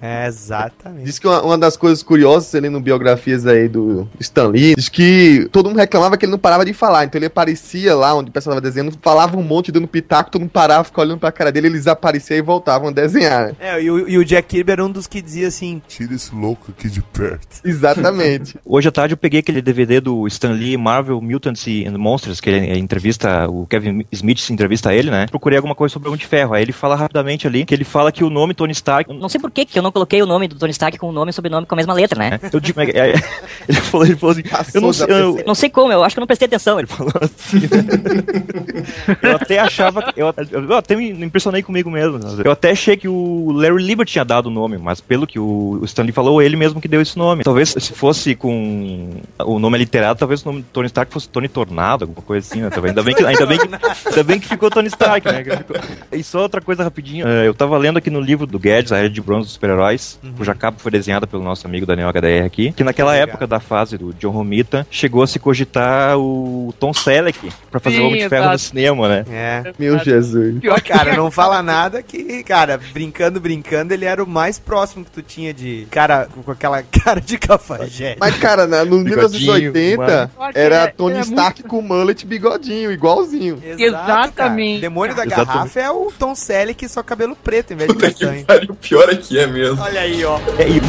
É, 0.00 0.26
exatamente. 0.26 1.04
Diz 1.04 1.18
que 1.18 1.26
uma, 1.26 1.42
uma 1.42 1.58
das 1.58 1.76
coisas 1.76 2.02
curiosas, 2.02 2.46
você 2.48 2.60
lendo 2.60 2.80
biografias 2.80 3.46
aí 3.46 3.68
do 3.68 4.08
Stan 4.20 4.48
Lee, 4.48 4.74
diz 4.74 4.88
que 4.88 5.48
todo 5.50 5.68
mundo 5.68 5.78
reclamava 5.78 6.16
que 6.16 6.24
ele 6.24 6.32
não 6.32 6.38
parava 6.38 6.64
de 6.64 6.72
falar. 6.72 7.04
Então 7.04 7.18
ele 7.18 7.26
aparecia 7.26 7.94
lá 7.94 8.14
onde 8.14 8.30
o 8.30 8.32
pessoal 8.32 8.54
estava 8.54 8.60
desenhando, 8.60 8.96
falava 9.02 9.36
um 9.36 9.42
monte, 9.42 9.72
dando 9.72 9.88
pitaco, 9.88 10.30
todo 10.30 10.42
mundo 10.42 10.50
parava, 10.50 10.84
ficava 10.84 11.06
olhando 11.06 11.18
pra 11.18 11.32
cara 11.32 11.50
dele, 11.52 11.66
eles 11.68 11.86
apareciam 11.86 12.38
e 12.38 12.42
voltavam 12.42 12.88
a 12.88 12.92
desenhar. 12.92 13.54
É, 13.58 13.80
e 13.82 13.90
o, 13.90 14.08
e 14.08 14.18
o 14.18 14.24
Jack 14.24 14.48
Kirby 14.48 14.72
era 14.72 14.84
um 14.84 14.90
dos 14.90 15.06
que 15.06 15.20
dizia 15.20 15.48
assim: 15.48 15.82
Tira 15.88 16.14
esse 16.14 16.34
louco 16.34 16.72
aqui 16.76 16.88
de 16.88 17.02
perto. 17.02 17.60
Exatamente. 17.64 18.56
Hoje 18.64 18.88
à 18.88 18.92
tarde 18.92 19.14
eu 19.14 19.18
peguei 19.18 19.40
aquele 19.40 19.60
DVD 19.62 20.00
do 20.00 20.26
Stan 20.28 20.52
Lee, 20.52 20.76
Marvel 20.76 20.97
Mutants 21.02 21.66
and 21.66 21.98
Monsters, 21.98 22.40
que 22.40 22.50
ele 22.50 22.78
entrevista, 22.78 23.48
o 23.48 23.66
Kevin 23.66 24.04
Smith 24.12 24.38
se 24.38 24.52
entrevista 24.52 24.90
a 24.90 24.94
ele, 24.94 25.10
né? 25.10 25.26
Procurei 25.28 25.56
alguma 25.56 25.74
coisa 25.74 25.92
sobre 25.92 26.08
o 26.08 26.10
Homem 26.10 26.20
de 26.20 26.26
Ferro. 26.26 26.54
Aí 26.54 26.62
ele 26.62 26.72
fala 26.72 26.94
rapidamente 26.94 27.46
ali 27.46 27.64
que 27.64 27.74
ele 27.74 27.84
fala 27.84 28.12
que 28.12 28.24
o 28.24 28.30
nome 28.30 28.54
Tony 28.54 28.72
Stark. 28.72 29.12
Não 29.12 29.28
sei 29.28 29.40
por 29.40 29.50
que 29.50 29.64
que 29.64 29.78
eu 29.78 29.82
não 29.82 29.92
coloquei 29.92 30.22
o 30.22 30.26
nome 30.26 30.48
do 30.48 30.56
Tony 30.56 30.72
Stark 30.72 30.98
com 30.98 31.08
o 31.08 31.12
nome 31.12 31.30
e 31.30 31.32
sobrenome 31.32 31.66
com 31.66 31.74
a 31.74 31.76
mesma 31.76 31.94
letra, 31.94 32.18
né? 32.18 32.40
Eu 32.52 32.60
digo, 32.60 32.80
é, 32.80 32.84
é, 32.84 33.14
ele 33.68 33.80
falou, 33.80 34.06
ele 34.06 34.16
falou 34.16 34.36
assim, 34.36 34.72
eu 34.74 34.80
não 34.80 34.92
sei, 34.92 35.06
eu, 35.08 35.44
Não 35.46 35.54
sei 35.54 35.70
como, 35.70 35.92
eu 35.92 36.02
acho 36.02 36.14
que 36.14 36.18
eu 36.18 36.22
não 36.22 36.26
prestei 36.26 36.46
atenção. 36.46 36.78
Ele 36.78 36.86
falou. 36.86 37.12
assim. 37.20 37.58
eu 39.22 39.36
até 39.36 39.58
achava. 39.58 40.12
Eu, 40.16 40.34
eu 40.50 40.76
até 40.76 40.96
me 40.96 41.10
impressionei 41.24 41.62
comigo 41.62 41.90
mesmo. 41.90 42.18
Eu 42.44 42.52
até 42.52 42.70
achei 42.70 42.96
que 42.96 43.08
o 43.08 43.52
Larry 43.52 43.82
Lieber 43.82 44.06
tinha 44.06 44.24
dado 44.24 44.46
o 44.46 44.50
nome, 44.50 44.78
mas 44.78 45.00
pelo 45.00 45.26
que 45.26 45.38
o 45.38 45.80
Stanley 45.84 46.12
falou, 46.12 46.40
ele 46.42 46.56
mesmo 46.56 46.80
que 46.80 46.88
deu 46.88 47.00
esse 47.00 47.16
nome. 47.16 47.44
Talvez 47.44 47.74
se 47.78 47.92
fosse 47.92 48.34
com 48.34 49.10
o 49.44 49.58
nome 49.58 49.78
literado, 49.78 50.18
talvez 50.18 50.42
o 50.42 50.46
nome 50.46 50.62
do 50.62 50.66
Tony 50.72 50.87
Stark 50.88 51.12
fosse 51.12 51.28
Tony 51.28 51.48
Tornado, 51.48 52.04
alguma 52.04 52.20
coisa 52.22 52.46
assim, 52.46 52.60
né? 52.62 52.70
Talvez- 52.70 52.90
Ainda 52.90 53.02
bem 53.02 53.14
que, 53.14 53.24
ainda 53.24 53.46
bem 53.46 53.58
que, 53.58 53.68
ainda 54.08 54.24
bem 54.24 54.40
que 54.40 54.48
ficou 54.48 54.70
Tony 54.70 54.88
Stark, 54.88 55.26
né? 55.26 55.44
Ficou- 55.44 55.76
E 56.12 56.22
só 56.24 56.40
outra 56.42 56.60
coisa 56.60 56.82
rapidinho. 56.84 57.26
é, 57.28 57.46
Eu 57.46 57.54
tava 57.54 57.76
lendo 57.78 57.98
aqui 57.98 58.10
no 58.10 58.20
livro 58.20 58.46
do 58.46 58.58
Guedes, 58.58 58.92
A 58.92 58.98
Era 58.98 59.08
de 59.10 59.20
Bronze 59.20 59.44
dos 59.46 59.52
Super-Heróis, 59.52 60.18
cuja 60.36 60.54
capa 60.54 60.78
foi 60.78 60.90
desenhada 60.90 61.26
pelo 61.26 61.42
nosso 61.42 61.66
amigo 61.66 61.86
Daniel 61.86 62.08
HDR 62.08 62.44
aqui, 62.44 62.72
que 62.72 62.82
naquela 62.84 63.14
época 63.16 63.46
da 63.46 63.60
fase 63.60 63.96
do 63.98 64.12
John 64.14 64.30
Romita, 64.30 64.86
chegou 64.90 65.22
a 65.22 65.26
se 65.26 65.38
cogitar 65.38 66.18
o 66.18 66.74
Tom 66.78 66.92
Selleck 66.92 67.50
pra 67.70 67.78
fazer 67.80 67.96
Sim, 67.96 68.02
o 68.02 68.06
Homem 68.08 68.22
de 68.22 68.28
Ferro 68.28 68.50
no 68.52 68.58
cinema, 68.58 69.08
né? 69.08 69.24
É. 69.30 69.72
Meu 69.78 69.98
Jesus. 69.98 70.60
Pior, 70.60 70.80
cara, 70.80 71.14
não 71.16 71.30
fala 71.30 71.62
nada 71.62 72.02
que, 72.02 72.42
cara, 72.44 72.78
brincando, 72.92 73.40
brincando, 73.40 73.92
ele 73.94 74.04
era 74.04 74.22
o 74.22 74.26
mais 74.26 74.58
próximo 74.58 75.04
que 75.04 75.10
tu 75.10 75.22
tinha 75.22 75.52
de 75.52 75.86
cara 75.90 76.28
com 76.44 76.50
aquela 76.50 76.82
cara 77.04 77.20
de 77.20 77.36
cafajeste. 77.38 78.16
Mas, 78.20 78.36
cara, 78.38 78.66
na- 78.66 78.84
no 78.84 79.02
Bigodinho, 79.02 79.72
1980, 79.72 80.30
mano. 80.38 80.52
era 80.54 80.67
É, 80.76 80.86
Tony 80.88 81.16
é 81.18 81.20
Stark 81.20 81.62
com 81.64 81.80
mullet 81.82 82.22
e 82.22 82.26
bigodinho, 82.26 82.90
igualzinho. 82.92 83.60
Exato, 83.64 84.06
cara. 84.06 84.22
Exatamente. 84.26 84.80
Demônio 84.80 85.14
da 85.14 85.24
Exatamente. 85.24 85.46
garrafa 85.54 85.80
é 85.80 85.90
o 85.90 86.12
Tom 86.18 86.34
Selleck 86.34 86.88
só 86.88 87.02
cabelo 87.02 87.36
preto 87.36 87.72
em 87.72 87.76
vez 87.76 87.88
de 87.94 87.96
castanho. 87.98 88.44
pariu, 88.44 88.74
pior 88.74 89.08
é 89.08 89.16
que 89.16 89.38
é 89.38 89.46
mesmo. 89.46 89.80
Olha 89.82 90.00
aí, 90.00 90.24
ó. 90.24 90.38
É, 90.58 90.68
e- 90.68 90.80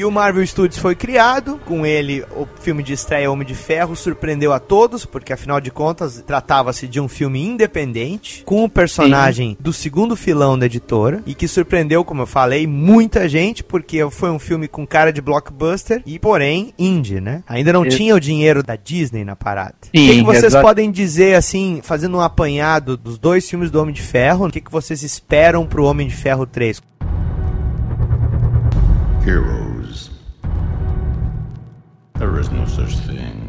E 0.00 0.04
o 0.06 0.10
Marvel 0.10 0.46
Studios 0.46 0.80
foi 0.80 0.94
criado, 0.94 1.60
com 1.66 1.84
ele 1.84 2.24
o 2.34 2.48
filme 2.62 2.82
de 2.82 2.94
estreia 2.94 3.30
Homem 3.30 3.46
de 3.46 3.54
Ferro 3.54 3.94
surpreendeu 3.94 4.50
a 4.50 4.58
todos, 4.58 5.04
porque 5.04 5.30
afinal 5.30 5.60
de 5.60 5.70
contas 5.70 6.24
tratava-se 6.26 6.88
de 6.88 6.98
um 6.98 7.06
filme 7.06 7.44
independente, 7.44 8.42
com 8.46 8.64
o 8.64 8.68
personagem 8.70 9.58
do 9.60 9.74
segundo 9.74 10.16
filão 10.16 10.58
da 10.58 10.64
editora, 10.64 11.22
e 11.26 11.34
que 11.34 11.46
surpreendeu, 11.46 12.02
como 12.02 12.22
eu 12.22 12.26
falei, 12.26 12.66
muita 12.66 13.28
gente, 13.28 13.62
porque 13.62 13.98
foi 14.08 14.30
um 14.30 14.38
filme 14.38 14.66
com 14.68 14.86
cara 14.86 15.12
de 15.12 15.20
blockbuster 15.20 16.02
e, 16.06 16.18
porém, 16.18 16.72
indie, 16.78 17.20
né? 17.20 17.42
Ainda 17.46 17.70
não 17.70 17.84
Isso. 17.84 17.98
tinha 17.98 18.14
o 18.14 18.20
dinheiro 18.20 18.62
da 18.62 18.76
Disney 18.76 19.22
na 19.22 19.36
parada. 19.36 19.74
o 19.82 19.86
Sim, 19.98 20.06
que, 20.06 20.16
que 20.16 20.22
vocês 20.22 20.44
exato. 20.44 20.64
podem 20.64 20.90
dizer, 20.90 21.34
assim, 21.34 21.80
fazendo 21.82 22.16
um 22.16 22.22
apanhado 22.22 22.96
dos 22.96 23.18
dois 23.18 23.46
filmes 23.46 23.70
do 23.70 23.78
Homem 23.78 23.92
de 23.92 24.00
Ferro, 24.00 24.46
o 24.46 24.50
que, 24.50 24.62
que 24.62 24.72
vocês 24.72 25.02
esperam 25.02 25.66
pro 25.66 25.84
Homem 25.84 26.08
de 26.08 26.14
Ferro 26.14 26.46
3? 26.46 26.80
Heroes. 29.26 29.69
There 32.20 32.38
is 32.38 32.50
no 32.50 32.66
such 32.66 32.96
thing. 32.96 33.39